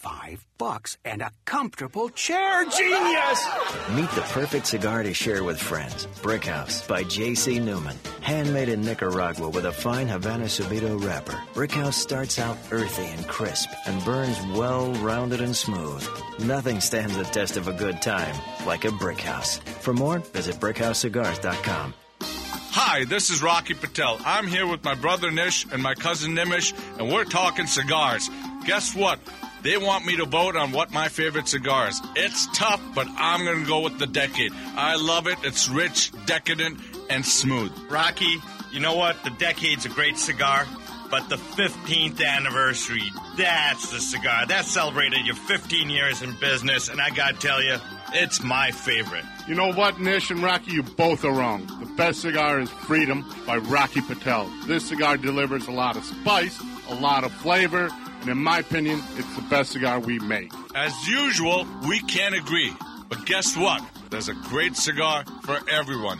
Five 0.00 0.44
bucks 0.58 0.98
and 1.06 1.22
a 1.22 1.30
comfortable 1.46 2.10
chair. 2.10 2.64
Genius! 2.66 3.46
Meet 3.92 4.10
the 4.10 4.26
perfect 4.30 4.66
cigar 4.66 5.02
to 5.02 5.14
share 5.14 5.42
with 5.42 5.58
friends. 5.60 6.06
Brickhouse 6.22 6.86
by 6.86 7.02
J.C. 7.02 7.58
Newman. 7.58 7.96
Handmade 8.20 8.68
in 8.68 8.82
Nicaragua 8.82 9.48
with 9.48 9.64
a 9.64 9.72
fine 9.72 10.06
Havana 10.06 10.44
Subito 10.44 11.02
wrapper. 11.02 11.32
Brickhouse 11.54 11.94
starts 11.94 12.38
out 12.38 12.58
earthy 12.70 13.06
and 13.06 13.26
crisp 13.26 13.70
and 13.86 14.04
burns 14.04 14.38
well 14.56 14.92
rounded 14.96 15.40
and 15.40 15.56
smooth. 15.56 16.06
Nothing 16.40 16.80
stands 16.80 17.16
the 17.16 17.24
test 17.24 17.56
of 17.56 17.66
a 17.66 17.72
good 17.72 18.02
time 18.02 18.34
like 18.66 18.84
a 18.84 18.88
Brickhouse. 18.88 19.60
For 19.80 19.94
more, 19.94 20.18
visit 20.18 20.56
BrickhouseCigars.com. 20.56 21.94
Hi, 22.20 23.04
this 23.04 23.30
is 23.30 23.42
Rocky 23.42 23.72
Patel. 23.72 24.20
I'm 24.26 24.46
here 24.46 24.66
with 24.66 24.84
my 24.84 24.94
brother 24.94 25.30
Nish 25.30 25.66
and 25.72 25.82
my 25.82 25.94
cousin 25.94 26.34
Nimish, 26.36 26.74
and 26.98 27.10
we're 27.10 27.24
talking 27.24 27.66
cigars. 27.66 28.28
Guess 28.66 28.94
what? 28.94 29.18
They 29.62 29.76
want 29.76 30.06
me 30.06 30.16
to 30.16 30.24
vote 30.24 30.56
on 30.56 30.72
what 30.72 30.92
my 30.92 31.08
favorite 31.08 31.48
cigar 31.48 31.88
is. 31.88 32.00
It's 32.14 32.46
tough, 32.56 32.80
but 32.94 33.08
I'm 33.16 33.44
going 33.44 33.60
to 33.62 33.66
go 33.66 33.80
with 33.80 33.98
the 33.98 34.06
Decade. 34.06 34.52
I 34.76 34.96
love 34.96 35.26
it. 35.26 35.38
It's 35.42 35.68
rich, 35.68 36.12
decadent, 36.26 36.78
and 37.10 37.24
smooth. 37.24 37.72
Rocky, 37.90 38.36
you 38.72 38.80
know 38.80 38.94
what? 38.94 39.22
The 39.24 39.30
Decade's 39.30 39.86
a 39.86 39.88
great 39.88 40.18
cigar, 40.18 40.66
but 41.10 41.28
the 41.28 41.36
15th 41.36 42.24
anniversary, 42.24 43.10
that's 43.36 43.90
the 43.90 44.00
cigar. 44.00 44.46
That 44.46 44.64
celebrated 44.64 45.24
your 45.24 45.36
15 45.36 45.88
years 45.88 46.22
in 46.22 46.34
business, 46.40 46.88
and 46.88 47.00
I 47.00 47.10
gotta 47.10 47.34
tell 47.34 47.62
you, 47.62 47.76
it's 48.12 48.42
my 48.42 48.70
favorite. 48.70 49.24
You 49.48 49.54
know 49.54 49.72
what, 49.72 50.00
Nish 50.00 50.30
and 50.30 50.42
Rocky, 50.42 50.72
you 50.72 50.82
both 50.82 51.24
are 51.24 51.32
wrong. 51.32 51.66
The 51.80 51.86
best 51.96 52.22
cigar 52.22 52.60
is 52.60 52.70
Freedom 52.70 53.24
by 53.46 53.56
Rocky 53.58 54.00
Patel. 54.00 54.50
This 54.66 54.88
cigar 54.88 55.16
delivers 55.16 55.66
a 55.68 55.72
lot 55.72 55.96
of 55.96 56.04
spice, 56.04 56.62
a 56.88 56.94
lot 56.94 57.24
of 57.24 57.32
flavor, 57.32 57.88
and 58.26 58.36
in 58.36 58.42
my 58.42 58.58
opinion, 58.58 59.00
it's 59.16 59.36
the 59.36 59.42
best 59.42 59.70
cigar 59.70 60.00
we 60.00 60.18
make. 60.18 60.50
As 60.74 61.06
usual, 61.06 61.64
we 61.86 62.00
can't 62.00 62.34
agree. 62.34 62.74
But 63.08 63.24
guess 63.24 63.56
what? 63.56 63.80
There's 64.10 64.28
a 64.28 64.34
great 64.34 64.74
cigar 64.74 65.24
for 65.44 65.60
everyone. 65.70 66.18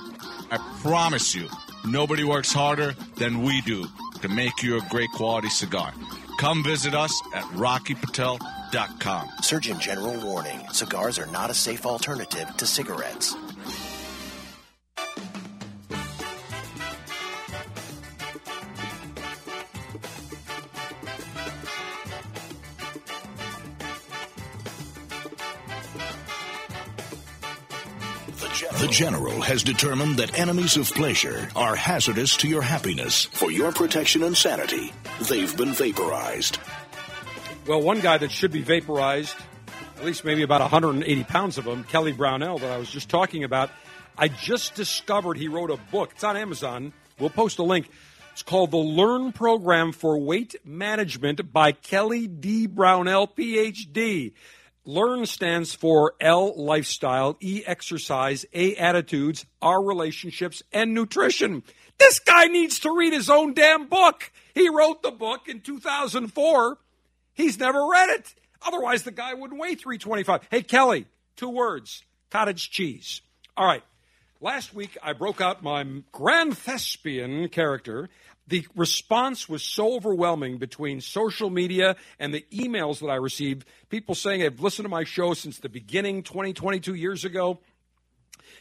I 0.53 0.59
promise 0.83 1.35
you, 1.35 1.49
nobody 1.85 2.23
works 2.23 2.53
harder 2.53 2.95
than 3.17 3.43
we 3.43 3.61
do 3.63 3.89
to 4.23 4.29
make 4.29 4.63
you 4.63 4.79
a 4.79 4.83
great 4.89 5.11
quality 5.17 5.49
cigar. 5.49 5.93
Come 6.39 6.63
visit 6.63 6.95
us 6.95 7.13
at 7.35 7.43
rockypatel.com. 7.47 9.29
Surgeon 9.43 9.81
General 9.81 10.25
warning 10.25 10.61
cigars 10.71 11.19
are 11.19 11.27
not 11.27 11.51
a 11.51 11.55
safe 11.55 11.85
alternative 11.85 12.57
to 12.57 12.67
cigarettes. 12.67 13.35
General 28.97 29.43
has 29.43 29.63
determined 29.63 30.17
that 30.17 30.39
enemies 30.39 30.79
of 30.79 30.91
pleasure 30.95 31.51
are 31.55 31.77
hazardous 31.77 32.35
to 32.39 32.49
your 32.49 32.63
happiness. 32.63 33.27
For 33.27 33.51
your 33.51 33.71
protection 33.71 34.23
and 34.23 34.35
sanity, 34.35 34.91
they've 35.29 35.55
been 35.55 35.75
vaporized. 35.75 36.59
Well, 37.67 37.83
one 37.83 38.01
guy 38.01 38.17
that 38.17 38.31
should 38.31 38.53
be 38.53 38.63
vaporized, 38.63 39.37
at 39.99 40.05
least 40.07 40.25
maybe 40.25 40.41
about 40.41 40.63
180 40.63 41.25
pounds 41.25 41.59
of 41.59 41.67
them, 41.67 41.85
Kelly 41.85 42.13
Brownell, 42.13 42.57
that 42.57 42.73
I 42.73 42.79
was 42.79 42.89
just 42.91 43.11
talking 43.11 43.45
about, 43.45 43.69
I 44.17 44.29
just 44.29 44.75
discovered 44.75 45.37
he 45.37 45.49
wrote 45.49 45.71
a 45.71 45.77
book. 45.77 46.13
It's 46.15 46.25
on 46.25 46.39
Amazon. 46.39 46.95
We'll 47.19 47.29
post 47.29 47.59
a 47.59 47.65
link. 47.65 47.91
It's 48.33 48.43
called 48.43 48.71
The 48.71 48.79
Learn 48.79 49.31
Program 49.33 49.93
for 49.93 50.17
Weight 50.17 50.55
Management 50.65 51.53
by 51.53 51.73
Kelly 51.73 52.27
D. 52.29 52.67
Brownell, 52.67 53.29
PhD. 53.29 54.33
Learn 54.89 55.27
stands 55.27 55.75
for 55.75 56.15
L 56.21 56.55
lifestyle, 56.57 57.37
E 57.41 57.65
exercise, 57.67 58.47
A 58.55 58.77
attitudes, 58.77 59.45
R 59.61 59.83
relationships, 59.83 60.63
and 60.73 60.95
nutrition. 60.95 61.65
This 61.99 62.21
guy 62.21 62.47
needs 62.47 62.79
to 62.81 62.97
read 62.97 63.13
his 63.13 63.29
own 63.29 63.53
damn 63.53 63.89
book. 63.89 64.31
He 64.55 64.69
wrote 64.69 65.03
the 65.03 65.11
book 65.11 65.49
in 65.49 65.61
2004. 65.61 66.79
He's 67.35 67.59
never 67.59 67.85
read 67.89 68.11
it. 68.11 68.33
Otherwise, 68.65 69.03
the 69.03 69.11
guy 69.11 69.35
wouldn't 69.35 69.61
weigh 69.61 69.75
325. 69.75 70.43
Hey, 70.51 70.63
Kelly, 70.63 71.07
two 71.35 71.51
words 71.51 72.05
cottage 72.31 72.71
cheese. 72.71 73.23
All 73.57 73.67
right. 73.67 73.83
Last 74.41 74.75
week, 74.75 74.97
I 75.03 75.15
broke 75.15 75.41
out 75.41 75.63
my 75.63 75.85
grand 76.13 76.57
thespian 76.59 77.49
character. 77.49 78.09
The 78.49 78.67
response 78.77 79.49
was 79.49 79.63
so 79.63 79.95
overwhelming 79.95 80.59
between 80.59 81.01
social 81.01 81.51
media 81.51 81.97
and 82.19 82.33
the 82.33 82.45
emails 82.53 83.01
that 83.01 83.09
I 83.09 83.17
received. 83.17 83.67
People 83.89 84.15
saying 84.15 84.41
they've 84.41 84.61
listened 84.61 84.85
to 84.85 84.91
my 84.91 85.05
show 85.05 85.35
since 85.35 85.59
the 85.59 85.69
beginning, 85.69 86.23
20, 86.23 86.53
22 86.53 86.95
years 86.95 87.25
ago. 87.25 87.59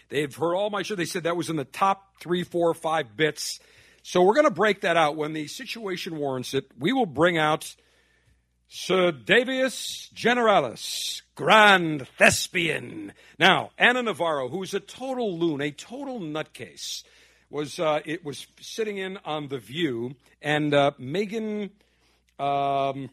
They've 0.10 0.34
heard 0.34 0.56
all 0.56 0.70
my 0.70 0.82
show. 0.82 0.96
They 0.96 1.06
said 1.06 1.24
that 1.24 1.38
was 1.38 1.50
in 1.50 1.56
the 1.56 1.66
top 1.66 2.20
three, 2.20 2.44
four, 2.44 2.74
five 2.74 3.16
bits. 3.16 3.60
So 4.02 4.24
we're 4.24 4.34
going 4.34 4.46
to 4.46 4.52
break 4.52 4.82
that 4.82 4.98
out. 4.98 5.16
When 5.16 5.34
the 5.34 5.48
situation 5.48 6.18
warrants 6.18 6.54
it, 6.54 6.66
we 6.80 6.94
will 6.94 7.08
bring 7.08 7.38
out 7.38 7.76
Sir 8.68 9.12
Davius 9.12 10.12
Generalis, 10.14 11.22
Grand 11.36 12.08
Thespian. 12.18 13.14
Now, 13.40 13.72
Ana 13.78 14.04
Navarro, 14.04 14.50
who's 14.50 14.74
a 14.74 14.80
total 14.80 15.38
loon, 15.38 15.62
a 15.62 15.72
total 15.72 16.20
nutcase, 16.20 17.04
was 17.56 17.80
uh, 17.80 18.02
it 18.04 18.26
was 18.26 18.48
sitting 18.60 18.98
in 18.98 19.18
on 19.24 19.48
the 19.48 19.58
View, 19.58 20.16
and 20.42 20.74
uh, 20.74 20.92
Meghan 21.00 21.70
um, 22.38 23.10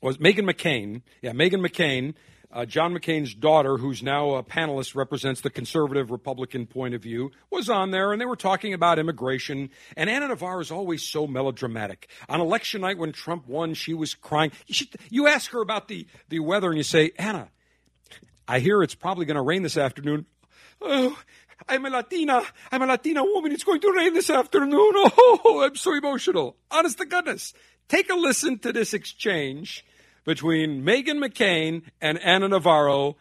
was 0.00 0.18
Meghan 0.18 0.48
McCain. 0.48 1.02
Yeah, 1.20 1.32
Meghan 1.32 1.60
McCain, 1.60 2.14
uh, 2.52 2.64
John 2.64 2.94
McCain's 2.94 3.34
daughter, 3.34 3.76
who's 3.76 4.04
now 4.04 4.36
a 4.36 4.44
panelist, 4.44 4.94
represents 4.94 5.40
the 5.40 5.50
conservative 5.50 6.12
Republican 6.12 6.64
point 6.64 6.94
of 6.94 7.02
view, 7.02 7.32
was 7.50 7.68
on 7.68 7.90
there, 7.90 8.12
and 8.12 8.20
they 8.20 8.24
were 8.24 8.36
talking 8.36 8.72
about 8.72 9.00
immigration. 9.00 9.70
And 9.96 10.08
Ana 10.08 10.28
Navarro 10.28 10.60
is 10.60 10.70
always 10.70 11.02
so 11.02 11.26
melodramatic. 11.26 12.08
On 12.28 12.40
election 12.40 12.82
night 12.82 12.98
when 12.98 13.10
Trump 13.10 13.48
won, 13.48 13.74
she 13.74 13.94
was 13.94 14.14
crying. 14.14 14.52
You, 14.68 14.86
you 15.10 15.26
ask 15.26 15.50
her 15.50 15.60
about 15.60 15.88
the 15.88 16.06
the 16.28 16.38
weather, 16.38 16.68
and 16.68 16.76
you 16.76 16.84
say, 16.84 17.10
Ana, 17.18 17.48
I 18.46 18.60
hear 18.60 18.80
it's 18.80 18.94
probably 18.94 19.24
going 19.24 19.34
to 19.34 19.42
rain 19.42 19.64
this 19.64 19.76
afternoon. 19.76 20.26
Oh, 20.80 21.18
I'm 21.68 21.84
a 21.86 21.90
Latina. 21.90 22.42
I'm 22.72 22.82
a 22.82 22.86
Latina 22.86 23.22
woman. 23.24 23.52
It's 23.52 23.64
going 23.64 23.80
to 23.80 23.92
rain 23.92 24.14
this 24.14 24.30
afternoon. 24.30 24.92
Oh, 25.42 25.62
I'm 25.64 25.76
so 25.76 25.94
emotional. 25.94 26.56
Honest 26.70 26.98
to 26.98 27.04
goodness. 27.06 27.52
Take 27.88 28.10
a 28.10 28.14
listen 28.14 28.58
to 28.60 28.72
this 28.72 28.94
exchange 28.94 29.84
between 30.24 30.82
Meghan 30.84 31.18
McCain 31.18 31.82
and 32.00 32.18
Ana 32.22 32.48
Navarro, 32.48 33.16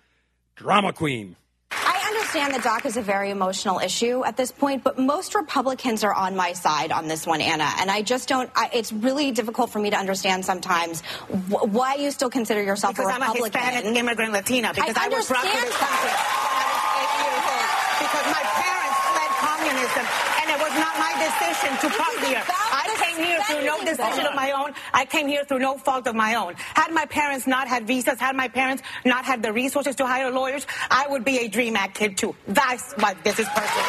drama 0.56 0.94
queen. 0.94 1.36
I 1.72 2.04
understand 2.08 2.54
that 2.54 2.62
DACA 2.62 2.86
is 2.88 2.98
a 2.98 3.02
very 3.02 3.30
emotional 3.32 3.80
issue 3.80 4.24
at 4.26 4.38
this 4.38 4.52
point, 4.52 4.84
but 4.84 4.98
most 5.00 5.34
Republicans 5.36 6.04
are 6.04 6.14
on 6.14 6.36
my 6.36 6.54
side 6.54 6.92
on 6.92 7.08
this 7.08 7.26
one, 7.26 7.42
Ana. 7.42 7.70
And 7.80 7.90
I 7.90 8.02
just 8.02 8.28
don't, 8.30 8.50
I, 8.56 8.70
it's 8.74 8.92
really 8.92 9.32
difficult 9.32 9.70
for 9.72 9.80
me 9.80 9.90
to 9.92 9.98
understand 9.98 10.46
sometimes 10.46 11.02
wh- 11.02 11.66
why 11.74 11.96
you 11.96 12.12
still 12.12 12.30
consider 12.30 12.62
yourself 12.62 12.96
because 12.96 13.10
a 13.10 13.14
I'm 13.14 13.22
a 13.22 13.26
Republican. 13.34 13.62
Hispanic 13.62 13.98
immigrant 13.98 14.34
Latina. 14.34 14.72
Because 14.74 14.96
I, 14.98 15.06
I 15.06 15.10
was 15.10 15.28
brought 15.28 15.42
to 15.42 15.48
understand 15.48 15.68
this 15.68 15.78
country 15.78 16.10
when 16.10 16.54
I 16.58 16.66
was 16.70 16.82
eight 17.00 17.14
years 17.26 17.46
old. 17.50 17.66
Because 18.00 18.26
my 18.34 18.44
parents 18.44 18.98
fled 19.14 19.32
communism, 19.42 20.06
and 20.42 20.48
it 20.54 20.60
was 20.62 20.74
not 20.78 20.94
my 21.00 21.09
decision 21.20 21.78
to 21.82 21.90
come 21.96 22.26
here. 22.26 22.42
I 22.48 22.96
came 22.98 23.26
here 23.26 23.40
through 23.44 23.66
no 23.66 23.84
decision 23.84 24.26
of 24.26 24.36
my 24.36 24.52
own. 24.52 24.74
I 24.94 25.06
came 25.06 25.28
here 25.28 25.44
through 25.44 25.60
no 25.60 25.78
fault 25.78 26.08
of 26.08 26.16
my 26.16 26.36
own. 26.36 26.56
Had 26.56 26.92
my 26.92 27.06
parents 27.06 27.46
not 27.46 27.68
had 27.68 27.86
visas, 27.86 28.20
had 28.20 28.36
my 28.36 28.48
parents 28.48 28.84
not 29.06 29.26
had 29.26 29.44
the 29.44 29.54
resources 29.54 29.96
to 29.98 30.06
hire 30.06 30.32
lawyers, 30.32 30.66
I 30.90 31.08
would 31.10 31.26
be 31.26 31.40
a 31.40 31.48
Dream 31.48 31.76
Act 31.76 31.96
kid 31.96 32.18
too. 32.18 32.36
That's 32.48 32.94
what 32.94 33.24
this 33.24 33.40
is 33.40 33.48
personal. 33.50 33.86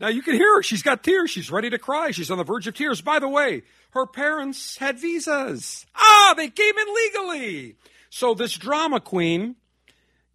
Now 0.00 0.08
you 0.08 0.22
can 0.22 0.34
hear 0.34 0.56
her. 0.56 0.62
She's 0.62 0.82
got 0.82 1.02
tears. 1.02 1.30
She's 1.30 1.50
ready 1.50 1.70
to 1.70 1.78
cry. 1.78 2.10
She's 2.10 2.30
on 2.30 2.38
the 2.38 2.44
verge 2.44 2.66
of 2.66 2.74
tears. 2.74 3.00
By 3.00 3.20
the 3.20 3.28
way, 3.28 3.62
her 3.90 4.06
parents 4.06 4.76
had 4.76 4.98
visas. 4.98 5.86
Ah, 5.94 6.34
they 6.36 6.48
came 6.48 6.74
in 6.76 6.94
legally. 6.94 7.76
So 8.10 8.34
this 8.34 8.52
drama 8.52 9.00
queen, 9.00 9.56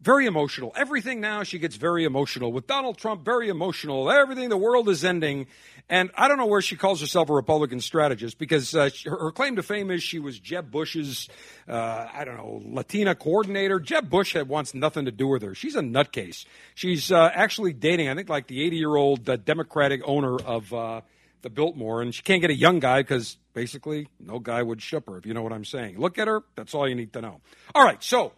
very 0.02 0.26
emotional. 0.26 0.72
Everything 0.76 1.20
now 1.20 1.44
she 1.44 1.60
gets 1.60 1.76
very 1.76 2.06
emotional. 2.06 2.52
With 2.52 2.68
Donald 2.68 2.98
Trump, 2.98 3.26
very 3.26 3.50
emotional. 3.50 4.10
Everything, 4.10 4.50
the 4.50 4.58
world 4.58 4.88
is 4.88 5.04
ending. 5.04 5.48
And 5.90 6.12
I 6.16 6.28
don't 6.28 6.38
know 6.38 6.46
where 6.46 6.62
she 6.62 6.76
calls 6.76 7.02
herself 7.02 7.30
a 7.30 7.34
Republican 7.34 7.82
strategist 7.82 8.38
because 8.38 8.74
uh, 8.76 8.90
she- 8.90 9.10
her, 9.10 9.32
claim 9.32 9.56
to 9.58 9.64
fame 9.64 9.92
is 9.92 10.02
she 10.04 10.20
was 10.20 10.40
Jeb 10.40 10.72
Bush's, 10.72 11.28
uh, 11.68 12.08
I 12.14 12.24
don't 12.24 12.38
know, 12.38 12.62
Latina 12.66 13.16
coordinator. 13.16 13.80
Jeb 13.80 14.10
Bush 14.10 14.34
had 14.34 14.48
wants 14.48 14.74
nothing 14.74 15.06
to 15.06 15.12
do 15.12 15.28
with 15.28 15.42
her. 15.42 15.54
She's 15.54 15.76
a 15.76 15.82
nutcase. 15.82 16.46
She's 16.76 17.12
uh, 17.12 17.30
actually 17.34 17.74
dating, 17.74 18.08
I 18.08 18.16
think, 18.16 18.30
like 18.30 18.48
the 18.48 18.64
80 18.64 18.78
year 18.78 18.96
old 18.96 19.30
uh, 19.30 19.36
Democratic 19.36 20.02
owner 20.06 20.38
of 20.40 20.72
uh, 20.74 21.02
the 21.42 21.50
Biltmore, 21.50 22.02
and 22.02 22.14
she 22.14 22.22
can't 22.22 22.42
get 22.42 22.52
a 22.52 22.56
young 22.56 22.80
guy 22.80 23.02
because 23.02 23.38
basically 23.54 24.08
no 24.20 24.40
guy 24.40 24.62
would 24.62 24.82
ship 24.82 25.08
her, 25.08 25.18
if 25.18 25.26
you 25.26 25.34
know 25.34 25.42
what 25.42 25.54
I'm 25.54 25.66
saying. 25.66 26.00
Look 26.00 26.18
at 26.18 26.28
her. 26.28 26.44
That's 26.56 26.74
all 26.74 26.88
you 26.88 26.96
need 26.96 27.14
to 27.14 27.22
know. 27.22 27.42
All 27.74 27.84
right, 27.84 28.02
so 28.04 28.34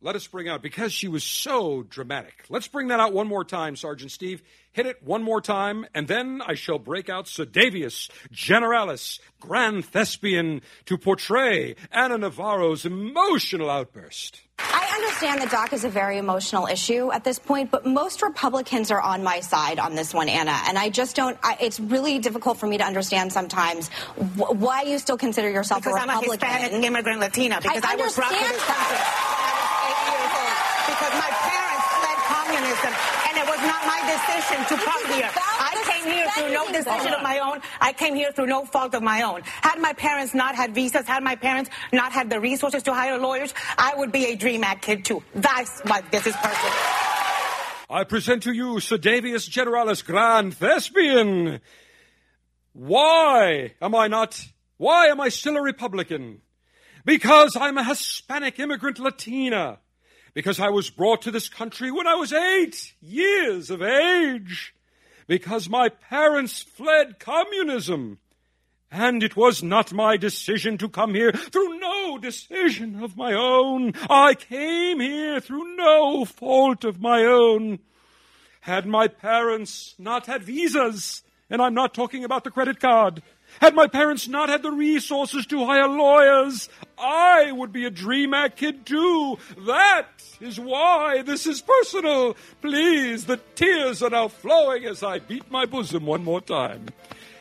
let 0.00 0.14
us 0.14 0.26
bring 0.26 0.48
out, 0.48 0.62
because 0.62 0.92
she 0.92 1.08
was 1.08 1.24
so 1.24 1.82
dramatic, 1.82 2.44
let's 2.48 2.68
bring 2.68 2.88
that 2.88 3.00
out 3.00 3.12
one 3.12 3.26
more 3.26 3.44
time, 3.44 3.76
Sergeant 3.76 4.10
Steve. 4.10 4.42
Hit 4.70 4.86
it 4.86 5.02
one 5.02 5.24
more 5.24 5.40
time, 5.40 5.86
and 5.94 6.06
then 6.06 6.40
I 6.46 6.54
shall 6.54 6.78
break 6.78 7.08
out 7.08 7.26
Sir 7.26 7.44
Davius 7.46 8.10
Generalis, 8.30 9.18
grand 9.40 9.84
thespian, 9.84 10.62
to 10.84 10.96
portray 10.96 11.74
Ana 11.90 12.18
Navarro's 12.18 12.84
emotional 12.84 13.70
outburst. 13.70 14.40
I 14.60 14.88
understand 14.94 15.42
the 15.42 15.46
doc 15.46 15.72
is 15.72 15.84
a 15.84 15.88
very 15.88 16.18
emotional 16.18 16.66
issue 16.66 17.10
at 17.10 17.24
this 17.24 17.38
point, 17.40 17.70
but 17.72 17.86
most 17.86 18.22
Republicans 18.22 18.90
are 18.92 19.00
on 19.00 19.24
my 19.24 19.40
side 19.40 19.78
on 19.80 19.96
this 19.96 20.14
one, 20.14 20.28
Ana. 20.28 20.56
And 20.66 20.78
I 20.78 20.90
just 20.90 21.16
don't, 21.16 21.36
I, 21.42 21.56
it's 21.60 21.80
really 21.80 22.18
difficult 22.20 22.58
for 22.58 22.66
me 22.66 22.78
to 22.78 22.84
understand 22.84 23.32
sometimes 23.32 23.88
wh- 23.88 24.54
why 24.54 24.82
you 24.82 24.98
still 24.98 25.16
consider 25.16 25.50
yourself 25.50 25.82
because 25.82 25.96
a 25.96 26.02
I'm 26.02 26.10
a 26.10 26.20
Republican. 26.20 26.48
Hispanic 26.48 26.84
immigrant 26.84 27.20
Latina. 27.20 27.58
Because 27.60 27.82
I, 27.84 27.96
was 27.96 28.14
brought 28.14 28.30
to 28.30 28.36
understand 28.36 28.54
this 28.54 28.64
country 28.66 28.98
when 28.98 29.46
I 29.46 29.54
was 29.58 29.74
eight 29.88 30.02
years 30.10 30.32
old. 30.38 30.58
Because 30.86 31.14
my 31.18 31.30
parents 31.30 31.86
fled 31.98 32.18
communism, 32.26 32.92
and 33.30 33.34
it 33.38 33.46
was 33.46 33.60
not 33.62 33.76
my 33.88 34.00
decision 34.14 34.60
to 34.70 34.76
come 34.84 35.04
here. 35.16 35.30
I 35.34 35.74
came 35.90 36.06
here 36.12 36.28
through 36.36 36.52
no 36.52 36.64
decision 36.78 37.12
of 37.14 37.22
my 37.22 37.38
own. 37.38 37.60
I 37.80 37.92
came 37.92 38.14
here 38.14 38.32
through 38.32 38.46
no 38.46 38.64
fault 38.64 38.94
of 38.94 39.02
my 39.02 39.22
own. 39.22 39.40
Had 39.68 39.78
my 39.80 39.94
parents 39.94 40.34
not 40.34 40.54
had 40.54 40.74
visas, 40.74 41.06
had 41.06 41.22
my 41.22 41.36
parents 41.36 41.70
not 41.92 42.12
had 42.12 42.28
the 42.28 42.40
resources 42.40 42.82
to 42.84 42.92
hire 42.92 43.18
lawyers, 43.18 43.54
I 43.78 43.94
would 43.96 44.12
be 44.12 44.26
a 44.26 44.36
Dream 44.36 44.62
Act 44.62 44.82
kid 44.82 45.04
too. 45.04 45.22
That's 45.34 45.80
why 45.80 46.02
this 46.10 46.26
is 46.26 46.36
personal. 46.36 46.74
I 47.90 48.04
present 48.04 48.42
to 48.42 48.52
you 48.52 48.80
Sir 48.80 48.98
Davius 48.98 49.48
Generalis, 49.48 50.04
grand 50.04 50.54
thespian. 50.54 51.60
Why 52.74 53.72
am 53.80 53.94
I 53.94 54.08
not? 54.08 54.46
Why 54.76 55.06
am 55.06 55.20
I 55.20 55.30
still 55.30 55.56
a 55.56 55.62
Republican? 55.62 56.42
Because 57.04 57.56
I'm 57.56 57.78
a 57.78 57.84
Hispanic 57.84 58.58
immigrant 58.58 58.98
Latina. 58.98 59.78
Because 60.38 60.60
I 60.60 60.68
was 60.68 60.88
brought 60.88 61.22
to 61.22 61.32
this 61.32 61.48
country 61.48 61.90
when 61.90 62.06
I 62.06 62.14
was 62.14 62.32
eight 62.32 62.94
years 63.00 63.70
of 63.70 63.82
age. 63.82 64.72
Because 65.26 65.68
my 65.68 65.88
parents 65.88 66.62
fled 66.62 67.18
communism. 67.18 68.20
And 68.88 69.24
it 69.24 69.36
was 69.36 69.64
not 69.64 69.92
my 69.92 70.16
decision 70.16 70.78
to 70.78 70.88
come 70.88 71.14
here 71.14 71.32
through 71.32 71.80
no 71.80 72.18
decision 72.18 73.02
of 73.02 73.16
my 73.16 73.32
own. 73.32 73.94
I 74.08 74.34
came 74.34 75.00
here 75.00 75.40
through 75.40 75.74
no 75.74 76.24
fault 76.24 76.84
of 76.84 77.00
my 77.00 77.24
own. 77.24 77.80
Had 78.60 78.86
my 78.86 79.08
parents 79.08 79.96
not 79.98 80.26
had 80.26 80.44
visas, 80.44 81.24
and 81.50 81.60
I'm 81.60 81.74
not 81.74 81.94
talking 81.94 82.22
about 82.22 82.44
the 82.44 82.52
credit 82.52 82.78
card, 82.78 83.24
had 83.60 83.74
my 83.74 83.86
parents 83.86 84.28
not 84.28 84.48
had 84.48 84.62
the 84.62 84.70
resources 84.70 85.46
to 85.46 85.66
hire 85.66 85.88
lawyers, 85.88 86.68
I 86.98 87.52
would 87.52 87.72
be 87.72 87.84
a 87.84 87.90
Dream 87.90 88.34
Act 88.34 88.56
kid 88.56 88.86
too. 88.86 89.38
That 89.66 90.06
is 90.40 90.58
why 90.58 91.22
this 91.22 91.46
is 91.46 91.60
personal. 91.62 92.36
Please, 92.60 93.26
the 93.26 93.40
tears 93.54 94.02
are 94.02 94.10
now 94.10 94.28
flowing 94.28 94.84
as 94.84 95.02
I 95.02 95.18
beat 95.18 95.50
my 95.50 95.66
bosom 95.66 96.06
one 96.06 96.24
more 96.24 96.40
time. 96.40 96.86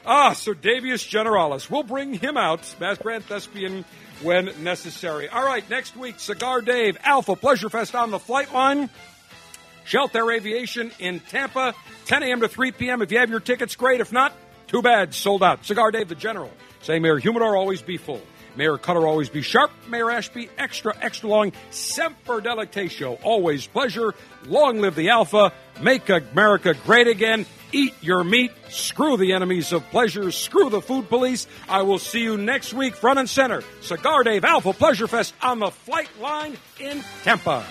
Ah, 0.05 0.33
Sir 0.33 0.53
Davius 0.53 1.07
Generalis. 1.07 1.69
We'll 1.69 1.83
bring 1.83 2.13
him 2.13 2.37
out 2.37 2.61
as 2.79 2.97
Grand 2.97 3.25
Thespian 3.25 3.83
when 4.21 4.51
necessary. 4.63 5.27
All 5.27 5.45
right, 5.45 5.69
next 5.69 5.97
week, 5.97 6.19
Cigar 6.19 6.61
Dave, 6.61 6.97
Alpha 7.03 7.35
Pleasure 7.35 7.69
Fest 7.69 7.93
on 7.93 8.11
the 8.11 8.19
flight 8.19 8.53
line. 8.53 8.89
Sheltair 9.85 10.35
Aviation 10.35 10.91
in 10.99 11.19
Tampa, 11.19 11.73
10 12.05 12.23
a.m. 12.23 12.41
to 12.41 12.47
3 12.47 12.71
p.m. 12.73 13.01
If 13.01 13.11
you 13.11 13.19
have 13.19 13.29
your 13.29 13.39
tickets, 13.39 13.75
great. 13.75 14.01
If 14.01 14.11
not, 14.11 14.33
too 14.67 14.81
bad. 14.81 15.13
Sold 15.13 15.43
out. 15.43 15.65
Cigar 15.65 15.91
Dave, 15.91 16.09
the 16.09 16.15
General. 16.15 16.51
Say, 16.81 16.99
Mayor 16.99 17.17
Humidor, 17.17 17.55
always 17.55 17.81
be 17.81 17.97
full. 17.97 18.21
Mayor 18.55 18.77
Cutter, 18.77 19.05
always 19.05 19.29
be 19.29 19.41
sharp. 19.41 19.71
Mayor 19.87 20.09
Ashby, 20.09 20.49
extra, 20.57 20.93
extra 20.99 21.29
long. 21.29 21.51
Semper 21.69 22.41
Delectatio, 22.41 23.19
always 23.23 23.67
pleasure. 23.67 24.15
Long 24.45 24.81
live 24.81 24.95
the 24.95 25.09
Alpha. 25.09 25.53
Make 25.81 26.09
America 26.09 26.73
great 26.73 27.07
again. 27.07 27.45
Eat 27.71 27.93
your 28.01 28.23
meat. 28.23 28.51
Screw 28.69 29.17
the 29.17 29.33
enemies 29.33 29.73
of 29.73 29.87
pleasure. 29.89 30.31
Screw 30.31 30.69
the 30.69 30.81
food 30.81 31.07
police. 31.09 31.47
I 31.69 31.83
will 31.83 31.99
see 31.99 32.21
you 32.21 32.37
next 32.37 32.73
week, 32.73 32.95
front 32.95 33.19
and 33.19 33.29
center. 33.29 33.61
Cigar 33.81 34.23
Dave 34.23 34.43
Alpha 34.43 34.73
Pleasure 34.73 35.07
Fest 35.07 35.33
on 35.41 35.59
the 35.59 35.69
flight 35.69 36.09
line 36.19 36.57
in 36.79 37.03
Tampa. 37.23 37.63